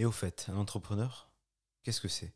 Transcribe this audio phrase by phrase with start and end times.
[0.00, 1.30] Mais au fait, un entrepreneur,
[1.82, 2.34] qu'est-ce que c'est?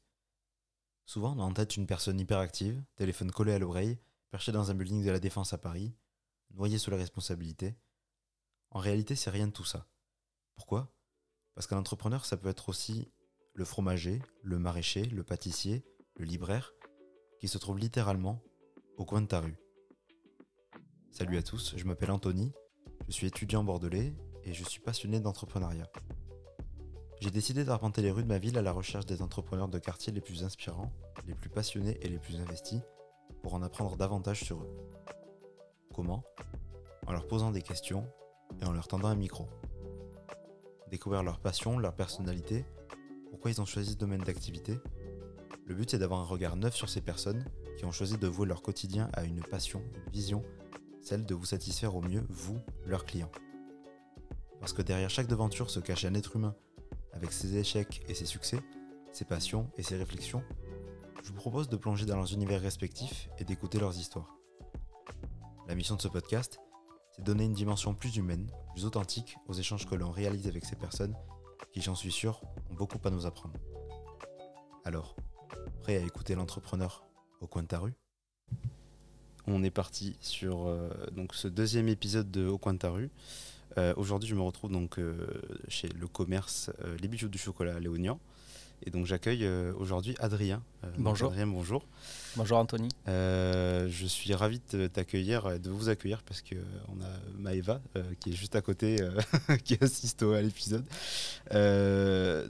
[1.06, 3.98] Souvent, on a en tête une personne hyperactive, téléphone collé à l'oreille,
[4.30, 5.96] perché dans un building de la Défense à Paris,
[6.50, 7.74] noyé sous la responsabilité.
[8.68, 9.88] En réalité, c'est rien de tout ça.
[10.56, 10.94] Pourquoi?
[11.54, 13.10] Parce qu'un entrepreneur, ça peut être aussi
[13.54, 15.86] le fromager, le maraîcher, le pâtissier,
[16.16, 16.74] le libraire,
[17.40, 18.42] qui se trouve littéralement
[18.98, 19.56] au coin de ta rue.
[21.10, 22.52] Salut à tous, je m'appelle Anthony,
[23.06, 25.90] je suis étudiant bordelais et je suis passionné d'entrepreneuriat.
[27.24, 30.12] J'ai décidé d'arpenter les rues de ma ville à la recherche des entrepreneurs de quartier
[30.12, 30.92] les plus inspirants,
[31.26, 32.82] les plus passionnés et les plus investis
[33.42, 34.68] pour en apprendre davantage sur eux.
[35.94, 36.22] Comment?
[37.06, 38.06] En leur posant des questions
[38.60, 39.48] et en leur tendant un micro.
[40.90, 42.66] Découvrir leur passion, leur personnalité,
[43.30, 44.78] pourquoi ils ont choisi ce domaine d'activité?
[45.64, 47.46] Le but c'est d'avoir un regard neuf sur ces personnes
[47.78, 50.42] qui ont choisi de vouer leur quotidien à une passion, une vision,
[51.00, 53.32] celle de vous satisfaire au mieux, vous, leurs clients.
[54.60, 56.54] Parce que derrière chaque devanture se cache un être humain
[57.14, 58.60] avec ses échecs et ses succès,
[59.12, 60.42] ses passions et ses réflexions,
[61.22, 64.36] je vous propose de plonger dans leurs univers respectifs et d'écouter leurs histoires.
[65.66, 66.60] La mission de ce podcast,
[67.12, 70.76] c'est donner une dimension plus humaine, plus authentique aux échanges que l'on réalise avec ces
[70.76, 71.14] personnes
[71.72, 73.54] qui, j'en suis sûr, ont beaucoup à nous apprendre.
[74.84, 75.16] Alors,
[75.80, 77.06] prêt à écouter l'entrepreneur
[77.40, 77.94] au coin de ta rue?
[79.46, 83.10] On est parti sur euh, donc ce deuxième épisode de Au coin de ta rue.
[83.78, 85.26] Euh, aujourd'hui, je me retrouve donc euh,
[85.68, 88.20] chez le commerce euh, Les Bijoux du Chocolat à Léognan.
[88.86, 90.62] Et donc j'accueille aujourd'hui Adrien.
[90.98, 91.28] bonjour.
[91.28, 91.86] Adrien, bonjour.
[92.36, 92.88] Bonjour Anthony.
[93.06, 97.80] je suis ravi de t'accueillir, de vous accueillir parce qu'on a Maëva
[98.20, 98.98] qui est juste à côté,
[99.64, 100.84] qui assiste à l'épisode.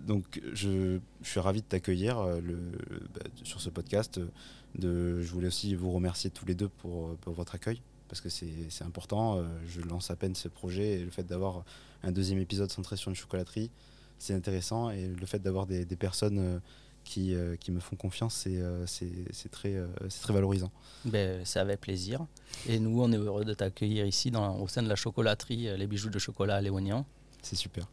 [0.05, 4.19] donc je, suis ravi de t'accueillir bah, sur ce podcast.
[4.75, 8.85] De, je voulais aussi vous remercier tous les deux pour votre accueil parce que c'est
[8.85, 9.39] important.
[9.39, 11.65] Euh, je lance à peine ce projet et le fait d'avoir
[12.03, 13.71] un deuxième épisode centré sur une chocolaterie,
[14.19, 14.91] c'est intéressant.
[14.91, 16.59] Et le fait d'avoir des, personnes euh,
[17.03, 18.47] qui, euh, qui, me font confiance,
[18.87, 19.77] c'est très,
[20.21, 20.71] très valorisant.
[21.05, 22.27] Ben, c'est avec plaisir.
[22.69, 25.87] Et nous, on est heureux de t'accueillir ici dans, au sein de la chocolaterie Les
[25.87, 27.07] Bijoux de Chocolat à Léognan.
[27.43, 27.89] C'est super.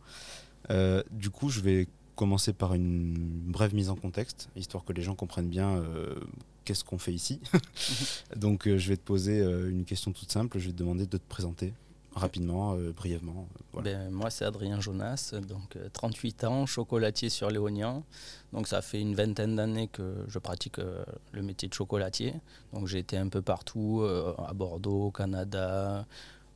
[1.09, 3.15] du coup, je vais commencer par une
[3.51, 5.83] brève mise en contexte, histoire que les gens comprennent bien
[6.65, 7.39] qu'est-ce qu'on fait ici
[8.35, 11.05] Donc euh, je vais te poser euh, une question toute simple, je vais te demander
[11.05, 11.73] de te présenter
[12.13, 13.47] rapidement, euh, brièvement.
[13.81, 18.03] Ben, moi c'est Adrien Jonas, donc 38 ans, chocolatier sur Léognan.
[18.51, 20.77] Donc ça fait une vingtaine d'années que je pratique
[21.31, 22.33] le métier de chocolatier.
[22.73, 24.05] Donc j'ai été un peu partout,
[24.45, 26.05] à Bordeaux, au Canada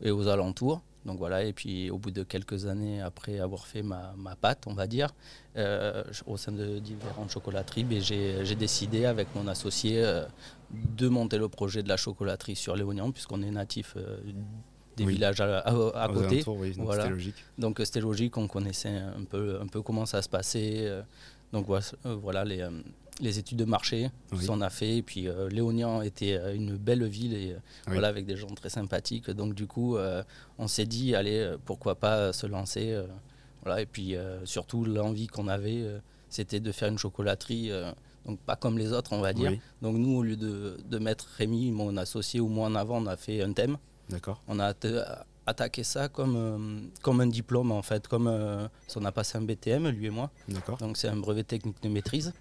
[0.02, 0.82] et aux alentours.
[1.06, 4.64] Donc voilà, et puis au bout de quelques années, après avoir fait ma, ma pâte,
[4.66, 5.14] on va dire,
[5.56, 10.26] euh, au sein de différentes chocolateries, ben, j'ai décidé avec mon associé euh,
[10.72, 14.18] de monter le projet de la chocolaterie sur Léognan, puisqu'on est natif euh,
[14.98, 16.44] des villages à, côté.
[16.44, 17.36] donc c'était logique.
[17.60, 20.90] Donc c'était logique, on connaissait un peu, un peu comment ça se passait.
[21.52, 21.68] donc
[22.04, 22.68] voilà, les,
[23.22, 24.46] les études de marché, oui.
[24.50, 24.98] on a fait.
[24.98, 28.48] Et puis euh, Léognan était euh, une belle ville et euh, voilà avec des gens
[28.48, 29.30] très sympathiques.
[29.30, 29.98] Donc du coup,
[30.58, 33.00] on s'est dit allez, pourquoi pas se lancer.
[33.64, 35.84] voilà et puis surtout l'envie qu'on avait,
[36.30, 37.72] c'était de faire une chocolaterie.
[38.26, 39.54] donc pas comme les autres, on va dire.
[39.82, 43.06] Donc nous, au lieu de, de, mettre Rémi, mon associé, ou moi en avant, on
[43.08, 43.78] a fait un thème.
[44.10, 44.42] D'accord.
[44.48, 44.74] On a
[45.48, 48.28] attaqué ça comme, comme un diplôme en fait, comme
[48.96, 50.32] on a passé un BTM, lui et moi.
[50.48, 50.78] D'accord.
[50.78, 52.34] Donc c'est un brevet technique de maîtrise.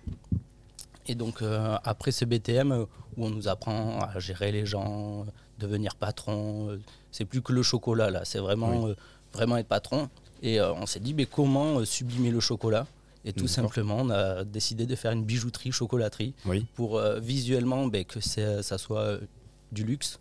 [1.06, 2.84] Et donc euh, après ce BTM euh,
[3.16, 5.26] où on nous apprend à gérer les gens,
[5.58, 8.88] devenir patron, euh, c'est plus que le chocolat là, c'est vraiment,
[9.32, 10.08] vraiment être patron.
[10.42, 12.86] Et on s'est dit mais comment sublimer le chocolat?
[13.26, 16.34] Et tout simplement, on a décidé de faire une bijouterie, chocolaterie,
[16.74, 19.18] pour visuellement ben, que ça soit
[19.72, 20.20] du luxe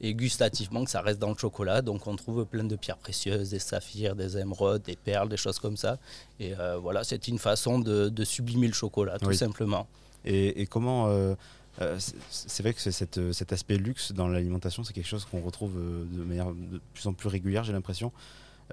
[0.00, 1.82] et gustativement que ça reste dans le chocolat.
[1.82, 5.58] Donc on trouve plein de pierres précieuses, des saphirs, des émeraudes, des perles, des choses
[5.58, 5.98] comme ça.
[6.38, 9.88] Et voilà, c'est une façon de, sublimer le chocolat, tout simplement.
[10.24, 11.08] Et, comment.
[11.08, 11.34] Euh,
[11.80, 11.98] euh,
[12.30, 16.04] c'est vrai que cette, cet aspect luxe dans l'alimentation, c'est quelque chose qu'on retrouve euh,
[16.04, 18.12] de manière de plus en plus régulière, j'ai l'impression.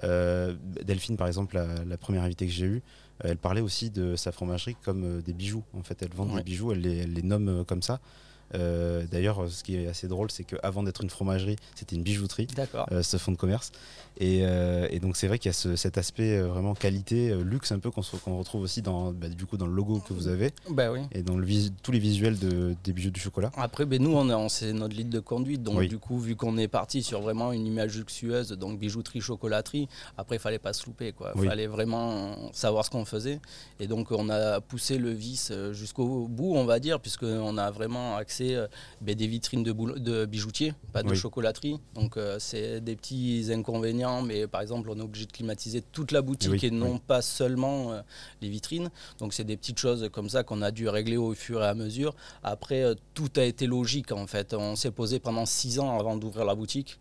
[0.02, 2.82] Delphine, par exemple, la, première invitée que j'ai eue,
[3.20, 5.64] elle parlait aussi de sa fromagerie comme des bijoux.
[5.74, 8.00] En fait, elle vend des bijoux, elle les, elle les nomme comme ça.
[8.54, 12.46] Euh, d'ailleurs, ce qui est assez drôle, c'est qu'avant d'être une fromagerie, c'était une bijouterie,
[12.90, 13.72] euh, ce fonds de commerce.
[14.20, 17.90] Euh, et, donc, c'est vrai qu'il y a cet aspect vraiment qualité, luxe un peu
[17.90, 21.22] qu'on retrouve aussi dans, bah, du coup, dans le logo que vous avez bah et
[21.22, 21.46] dans le
[21.82, 23.50] tous les visuels de, des bijoux du chocolat.
[23.56, 25.62] Après, ben, nous, on, c'est notre ligne de conduite.
[25.62, 29.88] Donc, du coup, vu qu'on est parti sur vraiment une image luxueuse, donc bijouterie, chocolaterie,
[30.16, 31.14] après, il fallait pas se louper.
[31.36, 33.40] Il fallait vraiment savoir ce qu'on faisait.
[33.80, 38.16] Et donc, on a poussé le vice jusqu'au bout, on va dire, puisqu'on a vraiment
[38.16, 38.56] accès c'est
[39.00, 41.78] ben, des vitrines de, de bijoutiers, pas de chocolaterie.
[41.94, 46.22] Donc c'est des petits inconvénients, mais par exemple, on est obligé de climatiser toute la
[46.22, 48.02] boutique et non pas seulement
[48.40, 48.90] les vitrines.
[49.18, 51.74] Donc c'est des petites choses comme ça qu'on a dû régler au fur et à
[51.74, 52.14] mesure.
[52.42, 52.84] Après,
[53.14, 54.54] tout a été logique en fait.
[54.54, 56.98] On s'est posé pendant six ans avant d'ouvrir la boutique.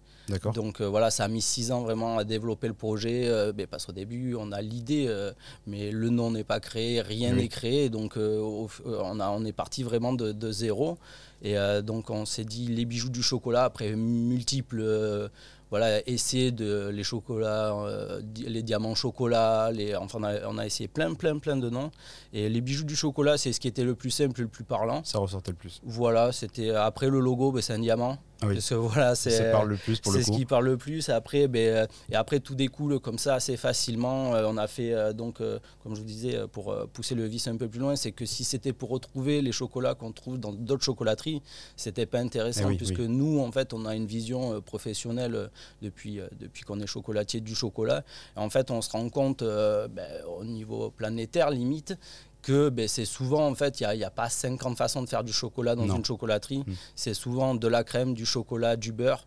[0.54, 3.28] Donc euh, voilà, ça a mis six ans vraiment à développer le projet.
[3.28, 5.34] Euh, mais parce qu'au début, on a l'idée, euh,
[5.68, 7.90] mais le nom n'est pas créé, rien n'est créé.
[7.90, 10.98] Donc on, a, on est parti vraiment de, de zéro.
[11.44, 15.30] Et donc on s'est dit les bijoux du chocolat après multiples
[15.72, 21.14] voilà, essayer de les chocolats, euh, les diamants chocolat, les, enfin on a, essayé plein,
[21.14, 21.92] plein, plein de noms.
[22.34, 25.02] Et les bijoux du chocolat, c'est ce qui était le plus simple, le plus parlant.
[25.06, 25.80] Ça ressortait le plus.
[25.86, 28.18] Voilà, c'était après le logo, ben, c'est un diamant.
[28.44, 31.10] Ah voilà, c'est ce qui parle le plus.
[31.10, 34.34] Après, ben, euh, et après tout découle comme ça assez facilement.
[34.34, 37.56] Euh, on a fait euh, donc, comme je vous disais, pour pousser le vice un
[37.56, 40.84] peu plus loin, c'est que si c'était pour retrouver les chocolats qu'on trouve dans d'autres
[40.84, 41.42] chocolateries,
[41.76, 45.50] c'était pas intéressant eh puisque nous, en fait, on a une vision professionnelle
[45.82, 48.04] depuis depuis qu'on est chocolatier du chocolat.
[48.36, 51.96] en fait, on se rend compte ben, au niveau planétaire limite
[52.42, 55.24] que ben, c'est souvent, en fait, il n'y a, a, pas 50 façons de faire
[55.24, 56.60] du chocolat dans une chocolaterie.
[56.60, 56.74] Mm.
[56.96, 59.26] C'est souvent de la crème, du chocolat, du beurre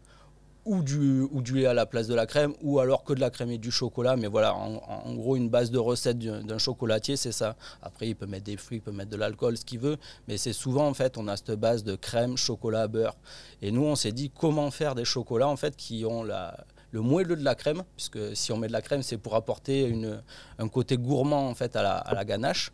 [0.65, 3.21] ou du, ou du lait à la place de la crème, ou alors que de
[3.21, 4.17] la crème et du chocolat.
[4.17, 7.57] Mais voilà, en, gros, une base de recette d'un chocolatier, c'est ça.
[7.83, 9.97] Après, il peut mettre des fruits, il peut mettre de l'alcool, ce qu'il veut.
[10.27, 13.17] Mais c'est souvent, en fait, on a cette base de crème, chocolat, beurre.
[13.63, 17.01] Et nous, on s'est dit comment faire des chocolats, en fait, qui ont la, le
[17.01, 20.23] moelleux de la crème, puisque si on met de la crème, c'est pour apporter une,
[20.59, 22.73] un côté gourmand, en fait, à la, à la ganache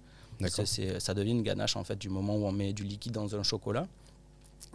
[0.48, 3.42] ça devient une ganache en fait du moment où on met du liquide dans un
[3.42, 3.86] chocolat.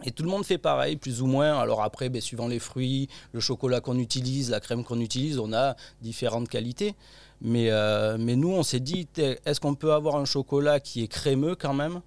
[0.04, 1.58] Et tout le monde fait pareil, plus ou moins.
[1.58, 5.52] Alors après, ben, suivant les fruits, le chocolat qu'on utilise, la crème qu'on utilise, on
[5.52, 6.94] a différentes qualités.
[7.40, 11.08] Mais, euh, mais nous, on s'est dit, est-ce qu'on peut avoir un chocolat qui est
[11.08, 12.00] crémeux quand même,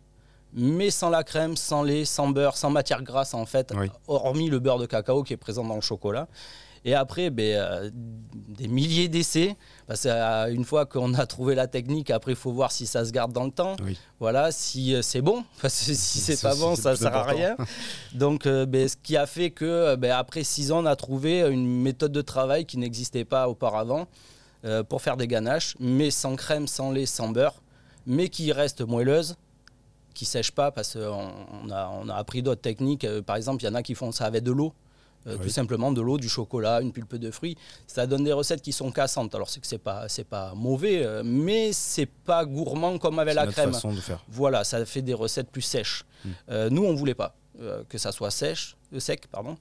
[0.54, 3.74] mais sans la crème, sans lait, sans beurre, sans matière grasse en fait,
[4.08, 6.28] hormis le beurre de cacao qui est présent dans le chocolat.
[6.86, 9.56] Et après, ben, euh, des milliers d'essais.
[9.90, 13.04] Parce euh, une fois qu'on a trouvé la technique, après, il faut voir si ça
[13.06, 13.76] se garde dans le temps.
[14.20, 15.44] Voilà, si euh, c'est bon.
[15.64, 17.58] Parce que si c'est pas bon, ça ne sert à rien.
[18.14, 21.66] Donc, ben, ce qui a fait que, ben, après six ans, on a trouvé une
[21.66, 24.06] méthode de travail qui n'existait pas auparavant
[24.90, 27.64] pour faire des ganaches, mais sans crème, sans lait, sans beurre,
[28.06, 29.38] mais qui reste moelleuse
[30.14, 33.08] qui sèche pas parce qu'on a, on a appris d'autres techniques.
[33.22, 34.74] Par exemple, il y en a qui font ça avec de l'eau.
[35.28, 37.58] Euh, tout simplement de l'eau, du chocolat, une pulpe de fruits.
[37.88, 39.36] Ça donne des recettes qui sont cassantes.
[39.36, 43.36] Alors c'est que c'est pas c'est pas mauvais, euh, mais c'est pas gourmand comme avec
[43.36, 43.74] la crème.
[43.74, 44.24] Façon de faire.
[44.30, 46.06] Voilà, ça fait des recettes plus sèches.
[46.24, 46.30] Hmm.
[46.50, 47.36] Euh, nous on voulait pas
[47.90, 49.58] que ça soit sèche, sec, pardon.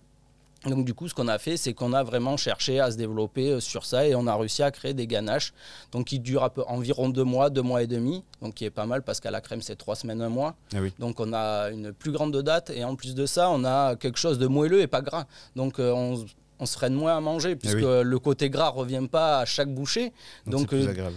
[0.67, 3.51] Donc du coup, ce qu'on a fait, c'est qu'on a vraiment cherché à se développer
[3.51, 5.53] euh, sur ça et on a réussi à créer des ganaches,
[5.93, 9.03] donc qui durent environ deux mois, deux mois et demi, donc qui est pas mal
[9.03, 10.57] parce qu'à la crème c'est trois semaines, un mois.
[10.75, 13.95] Ah donc on a une plus grande date et en plus de ça, on a
[13.95, 15.27] quelque chose de moelleux et pas gras.
[15.55, 16.25] Donc euh, on
[16.61, 19.73] on se freine moins à manger eh puisque le côté gras revient pas à chaque
[19.73, 20.13] bouchée.
[20.47, 20.75] Donc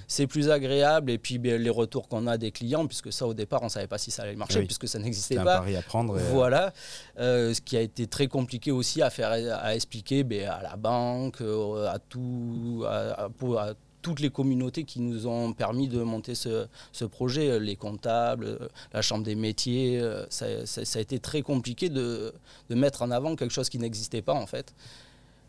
[0.08, 1.12] c'est plus, euh, agréable.
[1.12, 3.88] Et puis ben, les retours qu'on a des clients, puisque ça au départ on savait
[3.88, 5.58] pas si ça allait marcher puisque ça n'existait pas.
[5.58, 6.18] Un pari à prendre.
[6.32, 6.74] Voilà,
[7.20, 10.76] euh, ce qui a été très compliqué aussi à faire à expliquer ben, à la
[10.76, 17.06] banque, euh, à tout, à, toutes les communautés qui nous ont permis de monter ce,
[17.06, 20.02] projet, les comptables, la chambre des métiers.
[20.30, 22.34] Ça, a été très compliqué de,
[22.70, 24.74] de, mettre en avant quelque chose qui n'existait pas en fait.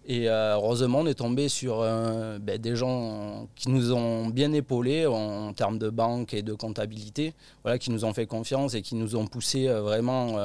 [0.06, 4.52] Et euh, heureusement, on est tombé sur euh, ben, des gens qui nous ont bien
[4.52, 8.82] épaulés en, termes de banque et de comptabilité, voilà, qui nous ont fait confiance et
[8.82, 10.36] qui nous ont poussé euh, vraiment.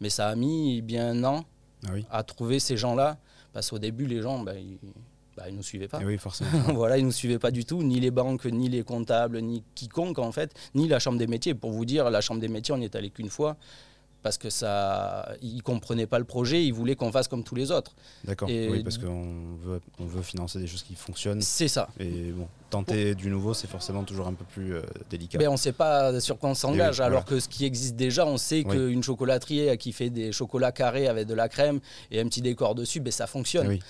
[0.00, 1.44] mais ça a mis bien un an
[1.86, 3.16] ah à trouver ces gens-là,
[3.54, 4.78] parce qu'au début, les gens, ben, ils,
[5.34, 5.98] ben, ils nous suivaient pas.
[6.02, 6.50] Eh oui, forcément.
[6.74, 10.18] voilà, ils nous suivaient pas du tout, ni les banques, ni les comptables, ni quiconque
[10.18, 11.54] en fait, ni la chambre des métiers.
[11.54, 13.56] Pour vous dire, la chambre des métiers, on n'y est allé qu'une fois
[14.22, 17.70] parce que ça, ils comprenaient pas le projet, ils voulaient qu'on fasse comme tous les
[17.70, 17.92] autres.
[18.24, 18.48] D'accord.
[18.48, 21.40] Oui, parce qu'on veut, on veut financer des choses qui fonctionnent.
[21.40, 21.88] C'est ça.
[21.98, 25.38] Et bon, tenter du nouveau, c'est forcément toujours un peu plus euh, délicat.
[25.38, 28.26] Mais on ne sait pas sur quoi on s'engage, alors que ce qui existe déjà,
[28.26, 32.26] on sait qu'une chocolaterie qui fait des chocolats carrés avec de la crème et un
[32.26, 33.68] petit décor dessus, ben, ça fonctionne.
[33.68, 33.80] Oui.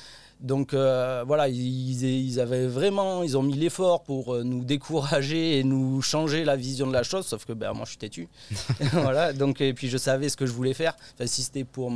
[0.40, 5.64] Donc euh, voilà, ils, avaient vraiment, ils ont mis l'effort pour euh, nous décourager et
[5.64, 8.28] nous changer la vision de la chose, sauf que ben, moi je suis têtu.
[8.92, 10.96] voilà, donc, et puis je savais ce que je voulais faire.
[11.14, 11.92] Enfin, si c'était pour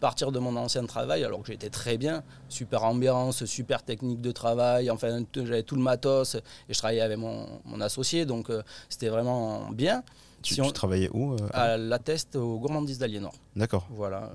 [0.00, 4.32] partir de mon ancien travail, alors que j'étais très bien, super ambiance, super technique de
[4.32, 6.40] travail, enfin j'avais tout le matos et
[6.74, 7.46] je travaillais avec mon,
[7.80, 10.02] associé, donc euh, c'était vraiment bien.
[10.42, 13.34] Tu, travaillais où À la Teste, au Gourmandise d'Aliénor.
[13.56, 13.86] D'accord.
[13.90, 14.30] Voilà.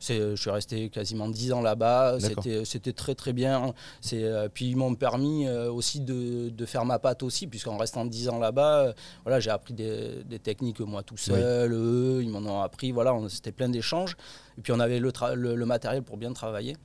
[0.00, 2.18] Je suis resté quasiment 10 ans là-bas.
[2.64, 3.72] C'était très très bien.
[4.54, 8.38] puis ils m'ont permis aussi de, de, faire ma patte aussi, puisqu'en restant 10 ans
[8.38, 11.72] là-bas, voilà, j'ai appris des, des, techniques moi tout seul.
[11.72, 12.92] Eux, ils m'en ont appris.
[12.92, 14.16] Voilà, c'était plein d'échanges.
[14.58, 16.76] Et puis on avait le, le, matériel pour bien travailler.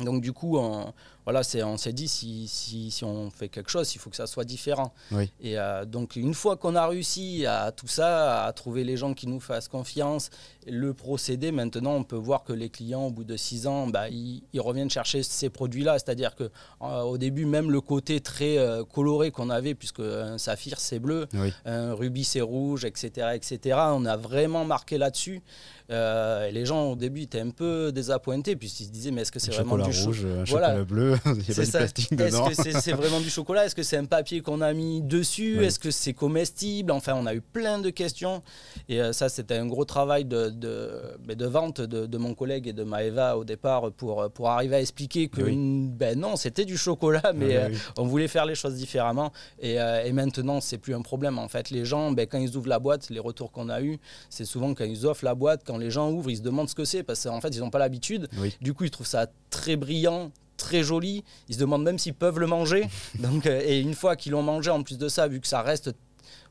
[0.00, 0.92] Donc du coup, on,
[1.24, 4.26] voilà, on s'est dit si, si, si, on fait quelque chose, il faut que ça
[4.26, 4.92] soit différent.
[5.40, 9.14] Et euh, donc une fois qu'on a réussi à tout ça, à trouver les gens
[9.14, 10.28] qui nous fassent confiance,
[10.66, 14.08] le procédé, maintenant on peut voir que les clients au bout de six ans, bah,
[14.10, 15.98] ils, reviennent chercher ces produits-là.
[15.98, 16.50] C'est-à-dire que
[16.82, 20.98] euh, au début, même le côté très euh, coloré qu'on avait, puisque un saphir c'est
[20.98, 21.26] bleu,
[21.64, 23.78] un rubis c'est rouge, etc., etc.
[23.92, 25.42] On a vraiment marqué là-dessus.
[25.88, 29.38] Et les gens au début étaient un peu désappointés puisqu'ils se disaient mais est-ce que
[29.38, 31.16] c'est vraiment du rouge, un chocolat bleu
[31.48, 33.66] est-ce que c'est vraiment du chocolat?
[33.66, 35.64] Est-ce que c'est un papier qu'on a mis dessus?
[35.64, 36.92] Est-ce que c'est comestible?
[36.92, 38.42] Enfin, on a eu plein de questions.
[38.88, 42.72] Et euh, ça, c'était un gros travail de, de, de vente de, mon collègue et
[42.72, 47.32] de Maeva au départ pour, pour arriver à expliquer que ben non, c'était du chocolat,
[47.34, 49.32] mais euh, on voulait faire les choses différemment.
[49.58, 51.38] Et, euh, et maintenant, c'est plus un problème.
[51.38, 53.98] En fait, les gens, ben, quand ils ouvrent la boîte, les retours qu'on a eu,
[54.30, 56.74] c'est souvent quand ils offrent la boîte, quand les gens ouvrent, ils se demandent ce
[56.74, 58.28] que c'est parce qu'en fait, ils n'ont pas l'habitude.
[58.60, 61.24] Du coup, ils trouvent ça très brillant, très joli.
[61.48, 62.88] Ils se demandent même s'ils peuvent le manger.
[63.18, 65.62] Donc, euh, et une fois qu'ils l'ont mangé, en plus de ça, vu que ça
[65.62, 65.92] reste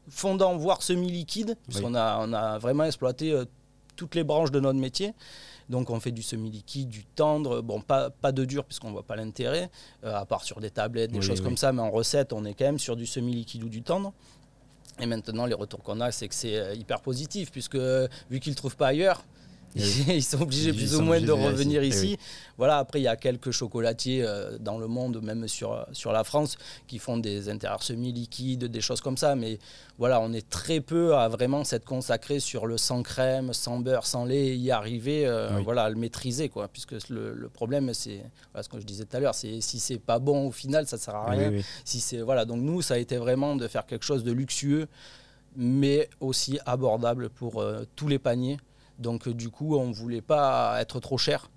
[0.09, 3.45] fondant, voire semi-liquide, puisqu'on a, on a vraiment exploité euh,
[3.95, 5.13] toutes les branches de notre métier.
[5.69, 9.03] Donc on fait du semi-liquide, du tendre, bon pas, pas de dur puisqu'on ne voit
[9.03, 9.69] pas l'intérêt,
[10.03, 12.53] euh, à part sur des tablettes, des choses comme ça, mais en recette on est
[12.53, 14.13] quand même sur du semi-liquide ou du tendre.
[14.99, 18.57] Et maintenant les retours qu'on a c'est que c'est hyper positif puisque vu qu'ils ne
[18.57, 19.23] trouvent pas ailleurs,
[20.07, 22.17] ils sont obligés plus ou moins de revenir eh ici.
[22.57, 26.23] Voilà, après, il y a quelques chocolatiers euh, dans le monde, même sur, sur la
[26.23, 29.35] France, qui font des intérieurs semi-liquides, des choses comme ça.
[29.35, 29.57] Mais
[29.97, 34.05] voilà, on est très peu à vraiment s'être consacré sur le sans crème, sans beurre,
[34.05, 36.49] sans lait, y arriver euh, voilà, à le maîtriser.
[36.49, 38.23] Quoi, puisque le, problème, c'est
[38.59, 40.97] ce que je disais tout à l'heure, c'est si c'est pas bon au final, ça
[40.97, 41.51] sert à rien.
[41.83, 44.87] si c'est voilà, donc nous, ça a été vraiment de faire quelque chose de luxueux,
[45.55, 48.57] mais aussi abordable pour euh, tous les paniers.
[49.03, 51.49] Donc euh, du coup, on ne voulait pas être trop cher.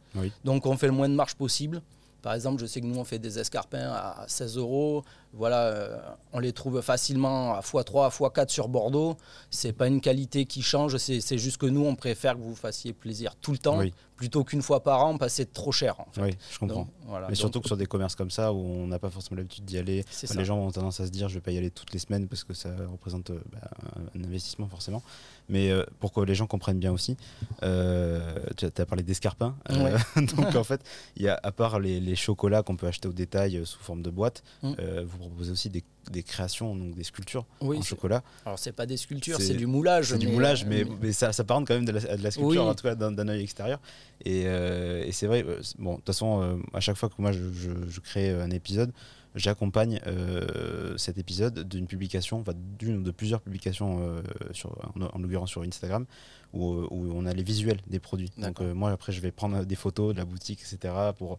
[0.44, 1.80] Donc on fait le moins de marge possible.
[2.22, 5.04] Par exemple, je sais que nous, on fait des escarpins à 16 euros.
[5.36, 5.98] Voilà, euh,
[6.32, 9.16] on les trouve facilement à x3, à x4 sur Bordeaux.
[9.50, 12.92] C'est pas une qualité qui change, c'est juste que nous, on préfère que vous fassiez
[12.92, 13.80] plaisir tout le temps,
[14.16, 15.96] plutôt qu'une fois par an, c'est trop cher.
[16.16, 16.88] Oui, je comprends.
[17.28, 19.78] Mais surtout que sur des commerces comme ça, où on n'a pas forcément l'habitude d'y
[19.78, 21.98] aller, les gens ont tendance à se dire, je vais pas y aller toutes les
[21.98, 23.70] semaines, parce que ça représente euh, bah,
[24.14, 25.02] un investissement forcément.
[25.48, 27.16] Mais euh, pour que les gens comprennent bien aussi,
[27.62, 28.20] euh,
[28.56, 29.56] tu as parlé d'escarpins.
[29.70, 29.98] Euh,
[30.36, 30.80] donc en fait,
[31.16, 34.10] il y a, à part les, chocolats qu'on peut acheter au détail sous forme de
[34.10, 34.72] boîte, mm.
[35.04, 35.82] vous proposez aussi des,
[36.22, 38.22] créations, donc des sculptures en chocolat.
[38.44, 40.08] Alors c'est pas des sculptures, c'est du moulage.
[40.10, 42.94] C'est du moulage, mais, mais, ça, ça quand même de la, sculpture, en tout cas
[42.94, 43.80] d'un œil extérieur.
[44.24, 45.44] Et, et c'est vrai,
[45.78, 47.40] bon, de toute façon, à chaque fois que moi je,
[47.88, 48.92] je crée un épisode,
[49.36, 55.18] j'accompagne euh, cet épisode d'une publication, enfin d'une ou de plusieurs publications, euh, sur, en,
[55.18, 56.06] l'occurrence sur Instagram,
[56.52, 58.32] où, euh, où, on a les visuels des produits.
[58.38, 60.94] Donc moi après je vais prendre des photos de la boutique, etc.
[61.16, 61.38] pour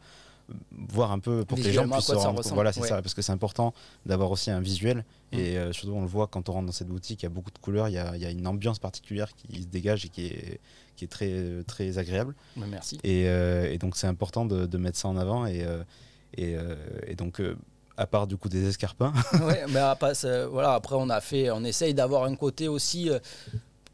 [0.71, 3.21] voir un peu pour que les gens puissent se rendre Voilà, c'est ça, parce que
[3.21, 3.73] c'est important
[4.05, 5.05] d'avoir aussi un visuel.
[5.31, 5.37] Mm.
[5.37, 7.51] Et surtout, on le voit quand on rentre dans cette boutique, il y a beaucoup
[7.51, 10.09] de couleurs, il y a, il y a une ambiance particulière qui se dégage et
[10.09, 10.59] qui est,
[10.95, 12.35] qui est très, très agréable.
[12.55, 12.97] merci.
[13.03, 15.45] Et, et donc, c'est important de, de, mettre ça en avant.
[15.45, 15.65] Et,
[16.37, 16.55] et,
[17.07, 17.41] et donc,
[17.97, 19.11] à part du coup des escarpins.
[19.41, 20.13] oui, mais après,
[20.49, 23.09] voilà, après on a fait, on essaye d'avoir un côté aussi.
[23.09, 23.19] Euh,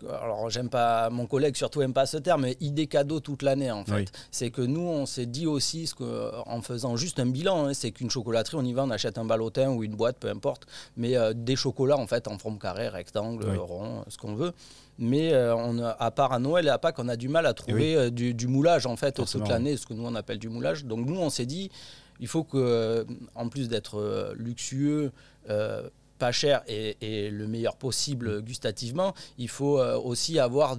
[0.10, 3.72] alors j'aime pas, mon collègue surtout aime pas ce terme, mais idée cadeau toute l'année
[3.72, 4.12] en fait.
[4.31, 7.74] C'est que nous on s'est dit aussi, ce que, en faisant juste un bilan, hein,
[7.74, 10.67] c'est qu'une chocolaterie, on y va, on achète un ballotin ou une boîte, peu importe,
[10.98, 14.53] mais euh, des chocolats en fait en forme carrée, rectangle, rond, ce qu'on veut.
[15.00, 17.53] Mais euh, on à part à Noël et à Pâques, on a du mal à
[17.53, 20.86] trouver du, du, moulage en fait toute l'année, ce que nous on appelle du moulage.
[20.86, 21.72] Donc nous on s'est dit,
[22.19, 23.03] il faut que, euh,
[23.36, 25.12] en plus d'être euh, luxueux,
[25.50, 25.89] euh,
[26.23, 30.77] pas cher et, le meilleur possible gustativement, il faut aussi avoir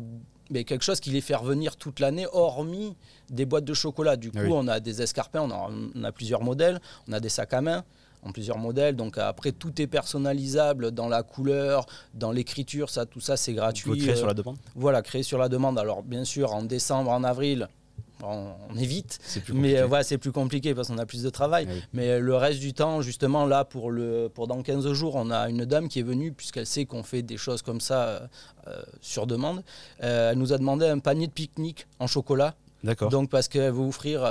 [0.51, 2.97] mais quelque chose qui les fait revenir toute l'année, hormis
[3.29, 4.17] des boîtes de chocolat.
[4.17, 7.61] Du coup, on a des escarpins, on a, plusieurs modèles, on a des sacs à
[7.61, 7.85] main
[8.23, 8.97] en plusieurs modèles.
[8.97, 13.99] Donc après, tout est personnalisable dans la couleur, dans l'écriture, ça, tout ça, c'est gratuit.
[13.99, 14.57] créer sur la demande?
[14.75, 15.79] Voilà, créer sur la demande.
[15.79, 17.69] Alors bien sûr, en décembre, en avril,
[18.23, 19.19] on, évite.
[19.53, 21.67] Mais euh, voilà, c'est plus compliqué parce qu'on a plus de travail.
[21.93, 25.31] Mais euh, le reste du temps, justement, là, pour, le, pour dans 15 jours, on
[25.31, 28.29] a une dame qui est venue, puisqu'elle sait qu'on fait des choses comme ça
[28.67, 29.63] euh, sur demande.
[29.99, 32.55] elle nous a demandé un panier de pique-nique en chocolat.
[32.83, 33.09] D'accord.
[33.09, 34.31] Donc parce qu'elle veut offrir,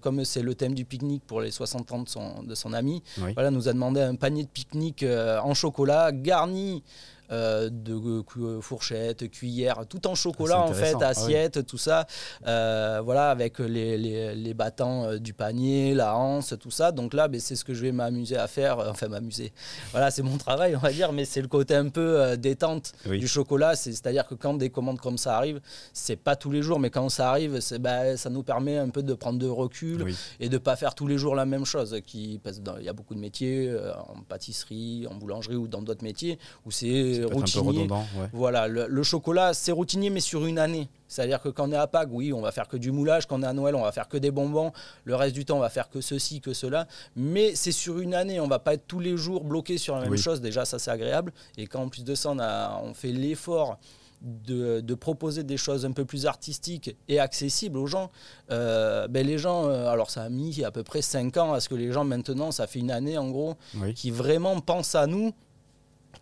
[0.00, 3.02] comme c'est le thème du pique-nique pour les 60 ans de son, de son ami,
[3.34, 6.82] voilà, nous a demandé un panier de pique-nique en chocolat garni
[7.30, 12.06] de fourchettes, cuillères, tout en chocolat en fait, ah assiettes, tout ça.
[12.44, 16.92] voilà, avec les, les, les battants du panier, la hanse, tout ça.
[16.92, 18.78] Donc là, ben, c'est ce que je vais m'amuser à faire.
[18.78, 19.52] Enfin, m'amuser.
[19.92, 23.28] Voilà, c'est mon travail, on va dire, mais c'est le côté un peu détente du
[23.28, 23.76] chocolat.
[23.76, 25.60] C'est-à-dire que quand des commandes comme ça arrivent,
[25.92, 29.02] c'est pas tous les jours, mais quand ça arrive, bah, ça nous permet un peu
[29.02, 31.98] de prendre de recul et de pas faire tous les jours la même chose.
[32.06, 32.40] Qui,
[32.78, 36.38] il y a beaucoup de métiers, euh, en pâtisserie, en boulangerie ou dans d'autres métiers,
[36.64, 37.88] où c'est routinier.
[38.32, 40.88] Voilà, le, chocolat, c'est routinier, mais sur une année.
[41.08, 43.26] C'est-à-dire que quand on est à Pâques, oui, on va faire que du moulage.
[43.26, 44.72] Quand on est à Noël, on va faire que des bonbons.
[45.04, 46.86] Le reste du temps, on va faire que ceci, que cela.
[47.16, 48.38] Mais c'est sur une année.
[48.38, 50.40] On va pas être tous les jours bloqué sur la même chose.
[50.40, 51.32] Déjà, ça, c'est agréable.
[51.58, 53.78] Et quand en plus de ça, on, a, on fait l'effort
[54.22, 58.10] de, proposer des choses un peu plus artistiques et accessibles aux gens,
[58.50, 61.60] euh, ben les gens, euh, alors ça a mis à peu près 5 ans à
[61.60, 63.56] ce que les gens maintenant, ça fait une année en gros,
[63.94, 65.32] qui vraiment pensent à nous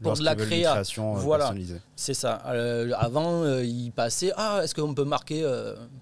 [0.02, 1.16] pour de la création.
[1.16, 1.54] Euh, voilà,
[1.96, 2.42] c'est ça.
[2.46, 5.42] Euh, avant, euh, il passait Ah, est-ce qu'on peut marquer,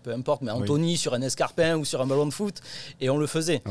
[0.02, 2.60] peu importe, mais Anthony sur un escarpin ou sur un ballon de foot
[3.00, 3.62] Et on le faisait.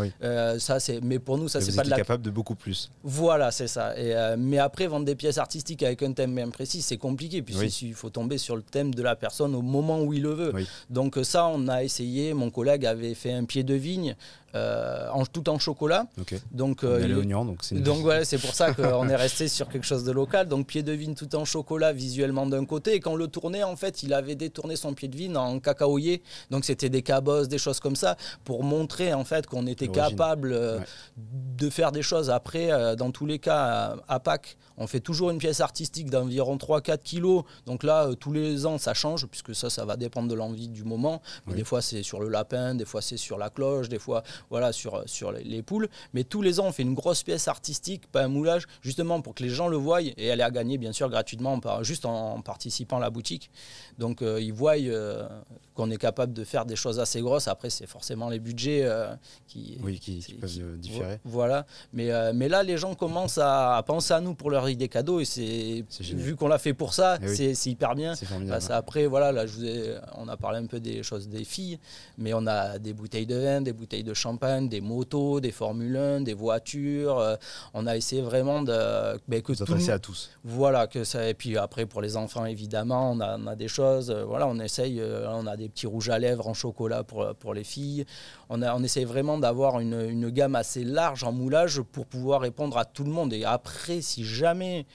[0.60, 1.02] ça, c'est.
[1.02, 1.98] Mais pour nous, ça, c'est pas de la.
[1.98, 2.92] capable de beaucoup plus.
[3.04, 3.98] Voilà, c'est ça.
[3.98, 7.42] Et, mais après, vendre des pièces artistiques avec un thème bien précis, c'est compliqué.
[7.42, 10.54] Puisqu'il faut tomber sur le thème de la personne au moment où il le veut.
[10.90, 12.34] Donc, ça, on a essayé.
[12.34, 14.16] Mon collègue avait fait un pied de vigne
[14.56, 16.08] euh, en, tout en chocolat.
[16.52, 20.14] Donc, euh, donc c'est donc c'est pour ça qu'on est resté sur quelque chose de
[20.14, 20.48] local.
[20.48, 22.94] Donc pied de vigne tout en chocolat visuellement d'un côté.
[22.94, 25.60] Et quand on le tournait, en fait, il avait détourné son pied de vigne en
[25.60, 26.22] cacaoyer.
[26.52, 30.54] Donc c'était des cabosses, des choses comme ça, pour montrer en fait qu'on était capable
[30.54, 30.80] euh,
[31.18, 32.30] de faire des choses.
[32.30, 37.00] Après, dans tous les cas, à, Pâques, on fait toujours une pièce artistique d'environ 3-4
[37.00, 37.44] kilos.
[37.66, 40.84] Donc là, tous les ans, ça change, puisque ça, ça va dépendre de l'envie du
[40.84, 41.22] moment.
[41.46, 44.24] Mais des fois, c'est sur le lapin, des fois, c'est sur la cloche, des fois,
[44.50, 45.90] voilà, sur, sur les, poules.
[46.14, 49.36] Mais tous les ans, on fait une grosse pièce artistique, pas un moulage, justement pour
[49.36, 50.02] que les gens le voient.
[50.02, 53.50] Et est à gagner, bien sûr, gratuitement, juste en, participant à la boutique.
[53.98, 55.28] Donc, euh, ils voient euh,
[55.74, 57.48] qu'on est capable de faire des choses assez grosses.
[57.48, 59.14] Après, c'est forcément les budgets euh,
[59.48, 61.20] qui, oui, qui, peuvent différer.
[61.24, 61.66] Voilà.
[61.94, 65.20] Mais, mais là, les gens commencent à, penser à nous pour leur idée cadeau.
[65.20, 68.14] Et c'est vu qu'on l'a fait pour ça, eh c'est hyper bien.
[68.48, 71.44] Parce après, voilà, là, je vous ai, on a parlé un peu des choses des
[71.44, 71.80] filles,
[72.18, 74.25] mais on a des bouteilles de vin, des bouteilles de champagne
[74.62, 77.20] des motos, des Formule 1, des voitures.
[77.20, 77.36] Euh,
[77.74, 80.32] on a essayé vraiment de ben, que tout à tous.
[80.44, 81.30] Voilà que ça.
[81.30, 84.10] Et puis après pour les enfants évidemment, on a, on a des choses.
[84.10, 85.00] Euh, voilà, on essaye.
[85.00, 88.06] Euh, on a des petits rouges à lèvres en chocolat pour pour les filles.
[88.50, 92.42] On a on essaye vraiment d'avoir une, une gamme assez large en moulage pour pouvoir
[92.42, 93.34] répondre à tout le monde.
[93.34, 94.86] Et après, si jamais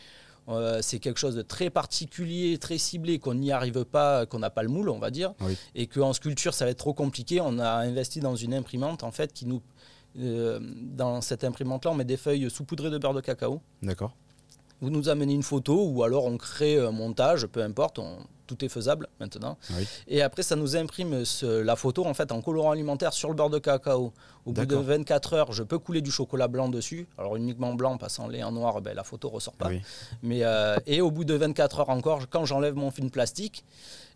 [0.81, 4.63] c'est quelque chose de très particulier, très ciblé, qu'on n'y arrive pas, qu'on n'a pas
[4.63, 5.35] le moule, on va dire,
[5.75, 7.41] et qu'en sculpture, ça va être trop compliqué.
[7.41, 9.63] On a investi dans une imprimante, en fait, qui nous...
[10.19, 13.61] Euh, dans cette imprimante-là, on met des feuilles saupoudrées de beurre de cacao.
[13.81, 14.13] D'accord.
[14.81, 18.19] Vous nous amenez une photo, ou alors on crée un montage, peu importe, on,
[18.51, 19.57] tout est faisable maintenant.
[20.09, 23.51] Et après, ça nous imprime la photo en fait en colorant alimentaire sur le beurre
[23.51, 24.13] de cacao.
[24.45, 27.07] Au bout de 24 heures, je peux couler du chocolat blanc dessus.
[27.17, 29.71] Alors uniquement blanc, passant lait en noir, ben, la photo ressort pas.
[30.23, 33.65] Mais, euh, et au bout de 24 heures encore, quand j'enlève mon film plastique,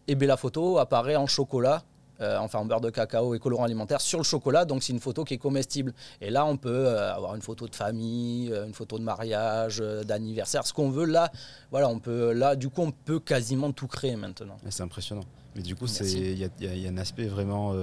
[0.06, 1.84] et eh ben, la photo apparaît en chocolat
[2.24, 4.64] euh, enfin en beurre de cacao et colorant alimentaire sur le chocolat.
[4.64, 5.92] Donc c'est une photo qui est comestible.
[6.20, 9.78] Et là, on peut euh, avoir une photo de famille, euh, une photo de mariage,
[10.06, 11.04] d'anniversaire, ce qu'on veut.
[11.04, 11.30] Là,
[11.70, 12.32] voilà, on peut.
[12.32, 14.56] Là, du coup, on peut quasiment tout créer maintenant.
[14.68, 15.24] C'est impressionnant.
[15.54, 17.74] Mais du coup, il y, a un aspect vraiment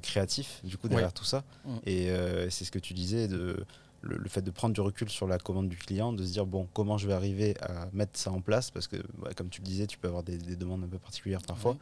[0.00, 1.42] créatif du coup derrière tout ça.
[1.64, 1.76] Mm.
[1.84, 2.10] Et
[2.48, 3.66] c'est ce que tu disais de
[4.02, 6.68] le, fait de prendre du recul sur la commande du client, de se dire bon
[6.72, 8.70] comment je vais arriver à mettre ça en place?
[8.70, 8.96] Parce que
[9.36, 11.76] comme tu le disais, tu peux avoir des, demandes un peu particulières parfois.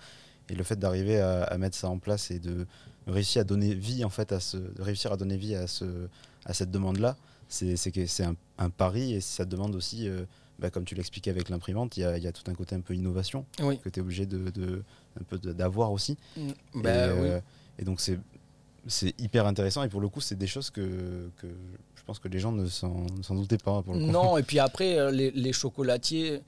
[0.50, 2.66] Et le fait d'arriver à, mettre ça en place et de
[3.06, 6.08] réussir à donner vie en fait à ce, réussir à donner vie à ce,
[6.44, 7.16] à cette demande-là,
[7.48, 10.24] c'est c'est un, un, pari et ça demande aussi, euh,
[10.58, 12.94] bah, comme tu l'expliquais avec l'imprimante, il y, y a, tout un côté un peu
[12.94, 14.82] innovation que tu es obligé de, de
[15.20, 16.16] un peu d'avoir aussi.
[16.36, 16.50] Mm.
[16.74, 17.40] Bah, euh,
[17.78, 18.18] et, donc c'est
[18.86, 21.30] c'est hyper intéressant et pour le coup c'est des choses que,
[22.10, 23.82] pense que les gens ne s'en doutaient pas.
[23.82, 26.42] Pour le non, et puis après, euh, les, les chocolatiers,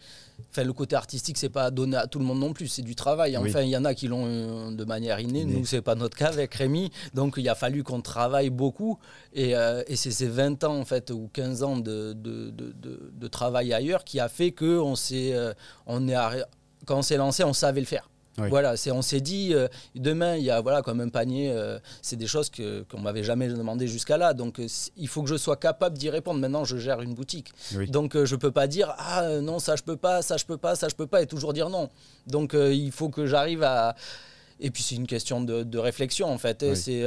[0.50, 2.96] enfin, le côté artistique, c'est pas donné à tout le monde non plus, c'est du
[2.96, 3.36] travail.
[3.36, 6.16] Enfin, il y en a qui l'ont euh, de manière innée, nous, c'est pas notre
[6.16, 6.90] cas avec Rémi.
[7.14, 8.98] Donc, il a fallu qu'on travaille beaucoup.
[9.34, 13.12] Et, euh, et c'est ces 20 ans, en fait, ou 15 ans de, de, de,
[13.12, 15.32] de travail ailleurs qui a fait que on s'est,
[15.86, 16.16] on est,
[16.86, 18.10] quand on s'est lancé, on savait le faire.
[18.36, 21.78] Voilà, c'est, on s'est dit, euh, demain, il y a voilà, comme un panier, euh,
[22.00, 24.32] c'est des choses que, qu'on m'avait jamais demandé jusqu'à là.
[24.32, 24.66] Donc, euh,
[24.96, 26.40] il faut que je sois capable d'y répondre.
[26.40, 27.52] Maintenant, je gère une boutique.
[27.88, 30.56] Donc, je ne peux pas dire, ah non, ça, je peux pas, ça, je peux
[30.56, 31.90] pas, ça, je peux pas, et toujours dire non.
[32.26, 33.94] Donc, il faut que j'arrive à.
[34.64, 36.74] Et puis c'est une question de, réflexion en fait.
[36.76, 37.02] C'est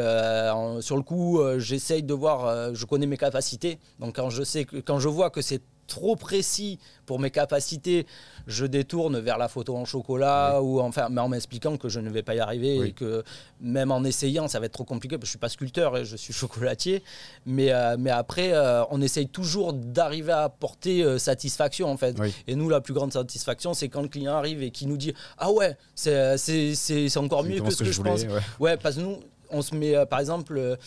[0.82, 3.80] sur le coup, j'essaye de voir, je connais mes capacités.
[4.00, 8.06] Donc quand je sais que, quand je vois que c'est trop précis pour mes capacités,
[8.48, 12.10] je détourne vers la photo en chocolat ou enfin, mais en m'expliquant que je ne
[12.10, 13.24] vais pas y arriver et que
[13.62, 15.18] même en essayant, ça va être trop compliqué.
[15.18, 17.04] Parce que je suis pas sculpteur, je suis chocolatier,
[17.46, 22.16] mais euh, mais après, euh, on essaye toujours d'arriver à apporter euh, satisfaction en fait.
[22.48, 25.14] Et nous, la plus grande satisfaction, c'est quand le client arrive et qui nous dit
[25.38, 28.26] ah ouais, c'est c'est encore mieux que ce que, je, pense.
[28.60, 28.78] Ouais.
[28.78, 29.20] parce que nous,
[29.50, 30.78] on se met par exemple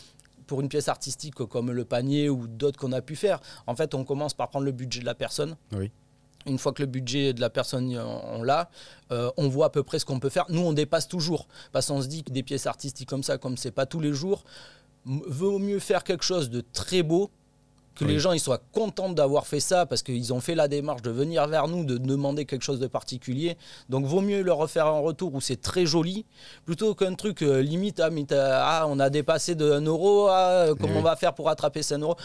[0.48, 3.94] pour une pièce artistique comme le panier ou d'autres qu'on a pu faire, en fait,
[3.94, 5.56] on commence par prendre le budget de la personne.
[5.72, 5.92] Oui.
[6.46, 8.70] Une fois que le budget de la personne, on l'a,
[9.12, 10.46] euh, on voit à peu près ce qu'on peut faire.
[10.48, 11.46] Nous, on dépasse toujours.
[11.72, 14.14] Parce qu'on se dit que des pièces artistiques comme ça, comme c'est pas tous les
[14.14, 14.44] jours,
[15.04, 17.30] vaut mieux faire quelque chose de très beau
[17.98, 21.02] que les gens ils soient contents d'avoir fait ça parce qu'ils ont fait la démarche
[21.02, 23.56] de venir vers nous, de demander quelque chose de particulier.
[23.88, 26.24] Donc vaut mieux leur refaire un retour où c'est très joli
[26.64, 31.00] plutôt qu'un truc euh, limite ah, ah, on a dépassé de 1 euro, ah, comment
[31.00, 32.16] on va faire pour rattraper ces 1 euro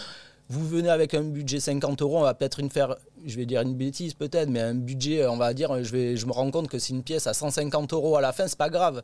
[0.53, 3.61] vous venez avec un budget 50 euros, on va peut-être une faire, je vais dire
[3.61, 6.67] une bêtise peut-être, mais un budget, on va dire, je, vais, je me rends compte
[6.67, 9.01] que c'est une pièce à 150 euros à la fin, c'est pas grave.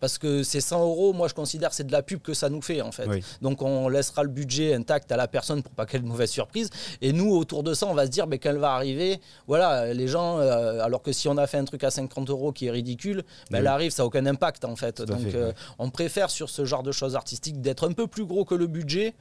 [0.00, 2.62] Parce que ces 100 euros, moi je considère c'est de la pub que ça nous
[2.62, 3.08] fait en fait.
[3.42, 6.30] Donc on laissera le budget intact à la personne pour pas qu'elle ait de mauvaise
[6.30, 6.70] surprise.
[7.00, 9.20] Et nous, autour de ça, on va se dire mais qu'elle va arriver.
[9.46, 12.52] Voilà, les gens, euh, alors que si on a fait un truc à 50 euros
[12.52, 15.00] qui est ridicule, ben, elle arrive, ça n'a aucun impact en fait.
[15.02, 18.44] Donc euh, on préfère sur ce genre de choses artistiques d'être un peu plus gros
[18.44, 19.14] que le budget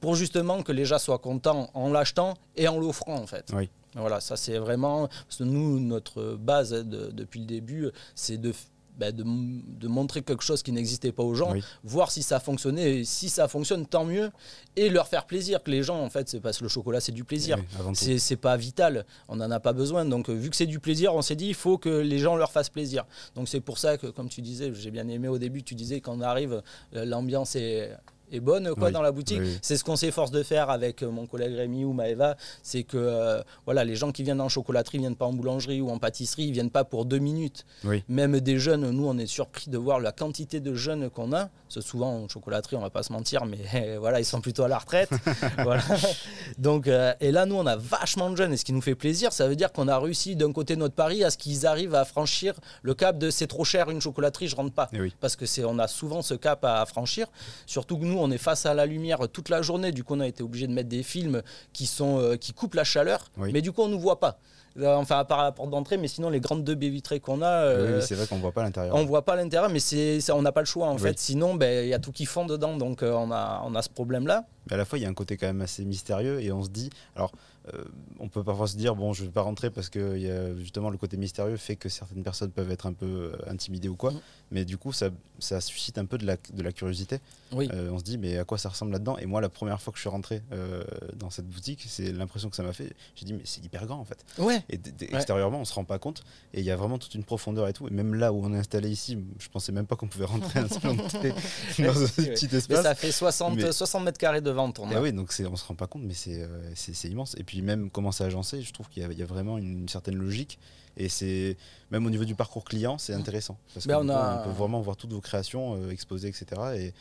[0.00, 3.50] pour justement que les gens soient contents en l'achetant et en l'offrant en fait.
[3.54, 3.68] Oui.
[3.94, 8.38] Voilà, ça c'est vraiment parce que nous notre base depuis le début, c'est
[8.98, 12.98] bah, de de, montrer quelque chose qui n'existait pas aux gens, voir si ça fonctionnait,
[12.98, 14.30] et si ça fonctionne, tant mieux,
[14.74, 15.62] et leur faire plaisir.
[15.62, 17.58] Que les gens, en fait, c'est parce que le chocolat, c'est du plaisir.
[17.94, 20.04] c'est pas vital, on n'en a pas besoin.
[20.04, 22.50] Donc, vu que c'est du plaisir, on s'est dit, il faut que les gens leur
[22.50, 23.06] fassent plaisir.
[23.34, 26.00] Donc, c'est pour ça que, comme tu disais, j'ai bien aimé au début, tu disais,
[26.00, 26.62] quand on arrive,
[26.94, 27.92] euh, l'ambiance est
[28.32, 29.40] est bonne quoi dans la boutique.
[29.62, 32.96] C'est ce qu'on s'efforce de faire avec euh, mon collègue Rémi ou Maëva, c'est que
[32.96, 36.44] euh, voilà, les gens qui viennent en chocolaterie viennent pas en boulangerie ou en pâtisserie,
[36.44, 37.64] ils viennent pas pour deux minutes.
[38.08, 41.48] Même des jeunes, nous on est surpris de voir la quantité de jeunes qu'on a.
[41.74, 44.68] Parce souvent en chocolaterie, on va pas se mentir, mais voilà, ils sont plutôt à
[44.68, 45.10] la retraite.
[45.58, 45.82] voilà.
[46.56, 48.94] Donc euh, et là nous on a vachement de jeunes et ce qui nous fait
[48.94, 51.94] plaisir, ça veut dire qu'on a réussi d'un côté notre pari à ce qu'ils arrivent
[51.94, 54.90] à franchir le cap de c'est trop cher une chocolaterie, je rentre pas.
[55.20, 57.26] Parce que c'est on a souvent ce cap à franchir,
[57.66, 59.92] surtout que nous on est face à la lumière toute la journée.
[59.92, 62.74] Du coup, on a été obligé de mettre des films qui, sont, euh, qui coupent
[62.74, 64.38] la chaleur, mais du coup, on ne nous voit pas.
[64.76, 67.42] Euh, enfin, à part la porte d'entrée, mais sinon, les grandes deux baies vitrées qu'on
[67.42, 67.64] a.
[67.64, 68.94] Euh, c'est vrai qu'on voit pas l'intérieur.
[68.94, 71.18] On voit pas l'intérieur, mais c'est, on n'a pas le choix en fait.
[71.18, 73.88] Sinon, ben, il y a tout qui fond dedans, donc on, a, on a ce
[73.88, 74.44] problème-là.
[74.68, 76.62] Mais à la fois, il y a un côté quand même assez mystérieux et on
[76.62, 76.90] se dit.
[77.16, 77.32] Alors,
[78.18, 80.88] on peut parfois se dire bon je vais pas rentrer parce que y a justement
[80.88, 84.20] le côté mystérieux fait que certaines personnes peuvent être un peu intimidées ou quoi mm.
[84.50, 87.20] Mais du coup ça, ça, suscite un peu de la, de la curiosité.
[87.54, 89.16] Euh, on se dit mais à quoi ça ressemble là-dedans?
[89.18, 90.42] Et moi la première fois que je suis rentré
[91.16, 92.94] dans cette boutique c'est l'impression que ça m'a fait.
[93.14, 94.24] J'ai dit mais c'est hyper grand en fait.
[94.38, 94.62] Ouais.
[94.68, 94.80] et
[95.12, 96.22] extérieurement on se rend pas compte.
[96.54, 97.88] Et il y a vraiment toute une profondeur et tout.
[97.88, 100.60] Et même là où on est installé ici je pensais même pas qu'on pouvait rentrer
[100.62, 102.68] dans ce petit espace.
[102.68, 105.74] mais ça fait 60, 60 mètres carrés de vente on, oui donc on se rend
[105.74, 107.34] pas compte mais c'est immense.
[107.38, 110.58] Et puis même comment c'est agencé, je trouve qu'il y, a vraiment une, certaine logique.
[110.98, 111.56] Et c'est
[111.90, 113.56] même au niveau du parcours client, c'est intéressant.
[113.72, 116.46] Parce ben, qu'on on, peut vraiment voir toutes vos créations euh, exposées, etc.
[116.76, 116.92] Et,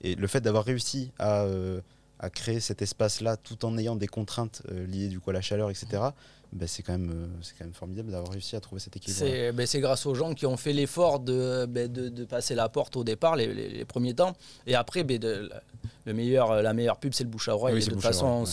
[0.00, 1.80] et le fait d'avoir réussi à, euh,
[2.20, 5.40] à, créer cet espace-là tout en ayant des contraintes euh, liées du coup, à la
[5.40, 6.02] chaleur, etc.,
[6.52, 9.18] ben, c'est quand, même, c'est quand même formidable d'avoir réussi à trouver cet équilibre.
[9.18, 12.54] C'est, ben, c'est grâce aux gens qui ont fait l'effort de, ben, de, de, passer
[12.54, 14.34] la porte au départ, les, les, premiers temps.
[14.66, 15.50] Et après, ben, de,
[16.04, 17.82] le meilleur, euh, la meilleure pub, c'est le bouche à oreille.
[17.82, 18.44] de toute façon,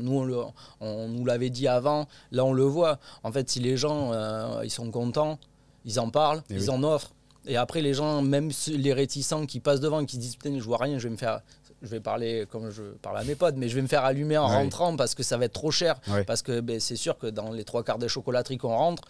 [0.00, 2.98] nous, on, nous l'avait dit avant, là, on le voit.
[3.22, 5.38] En fait, si les gens, euh, ils sont contents,
[5.84, 7.12] ils en parlent, ils en offrent.
[7.46, 10.78] Et après, les gens, même les réticents qui passent devant, qui disent Putain, je vois
[10.78, 11.40] rien, je vais me faire.
[11.84, 14.38] Je vais parler comme je parle à mes potes, mais je vais me faire allumer
[14.38, 16.00] en rentrant parce que ça va être trop cher.
[16.26, 19.02] Parce que ben, c'est sûr que dans les trois quarts des chocolateries qu'on rentre,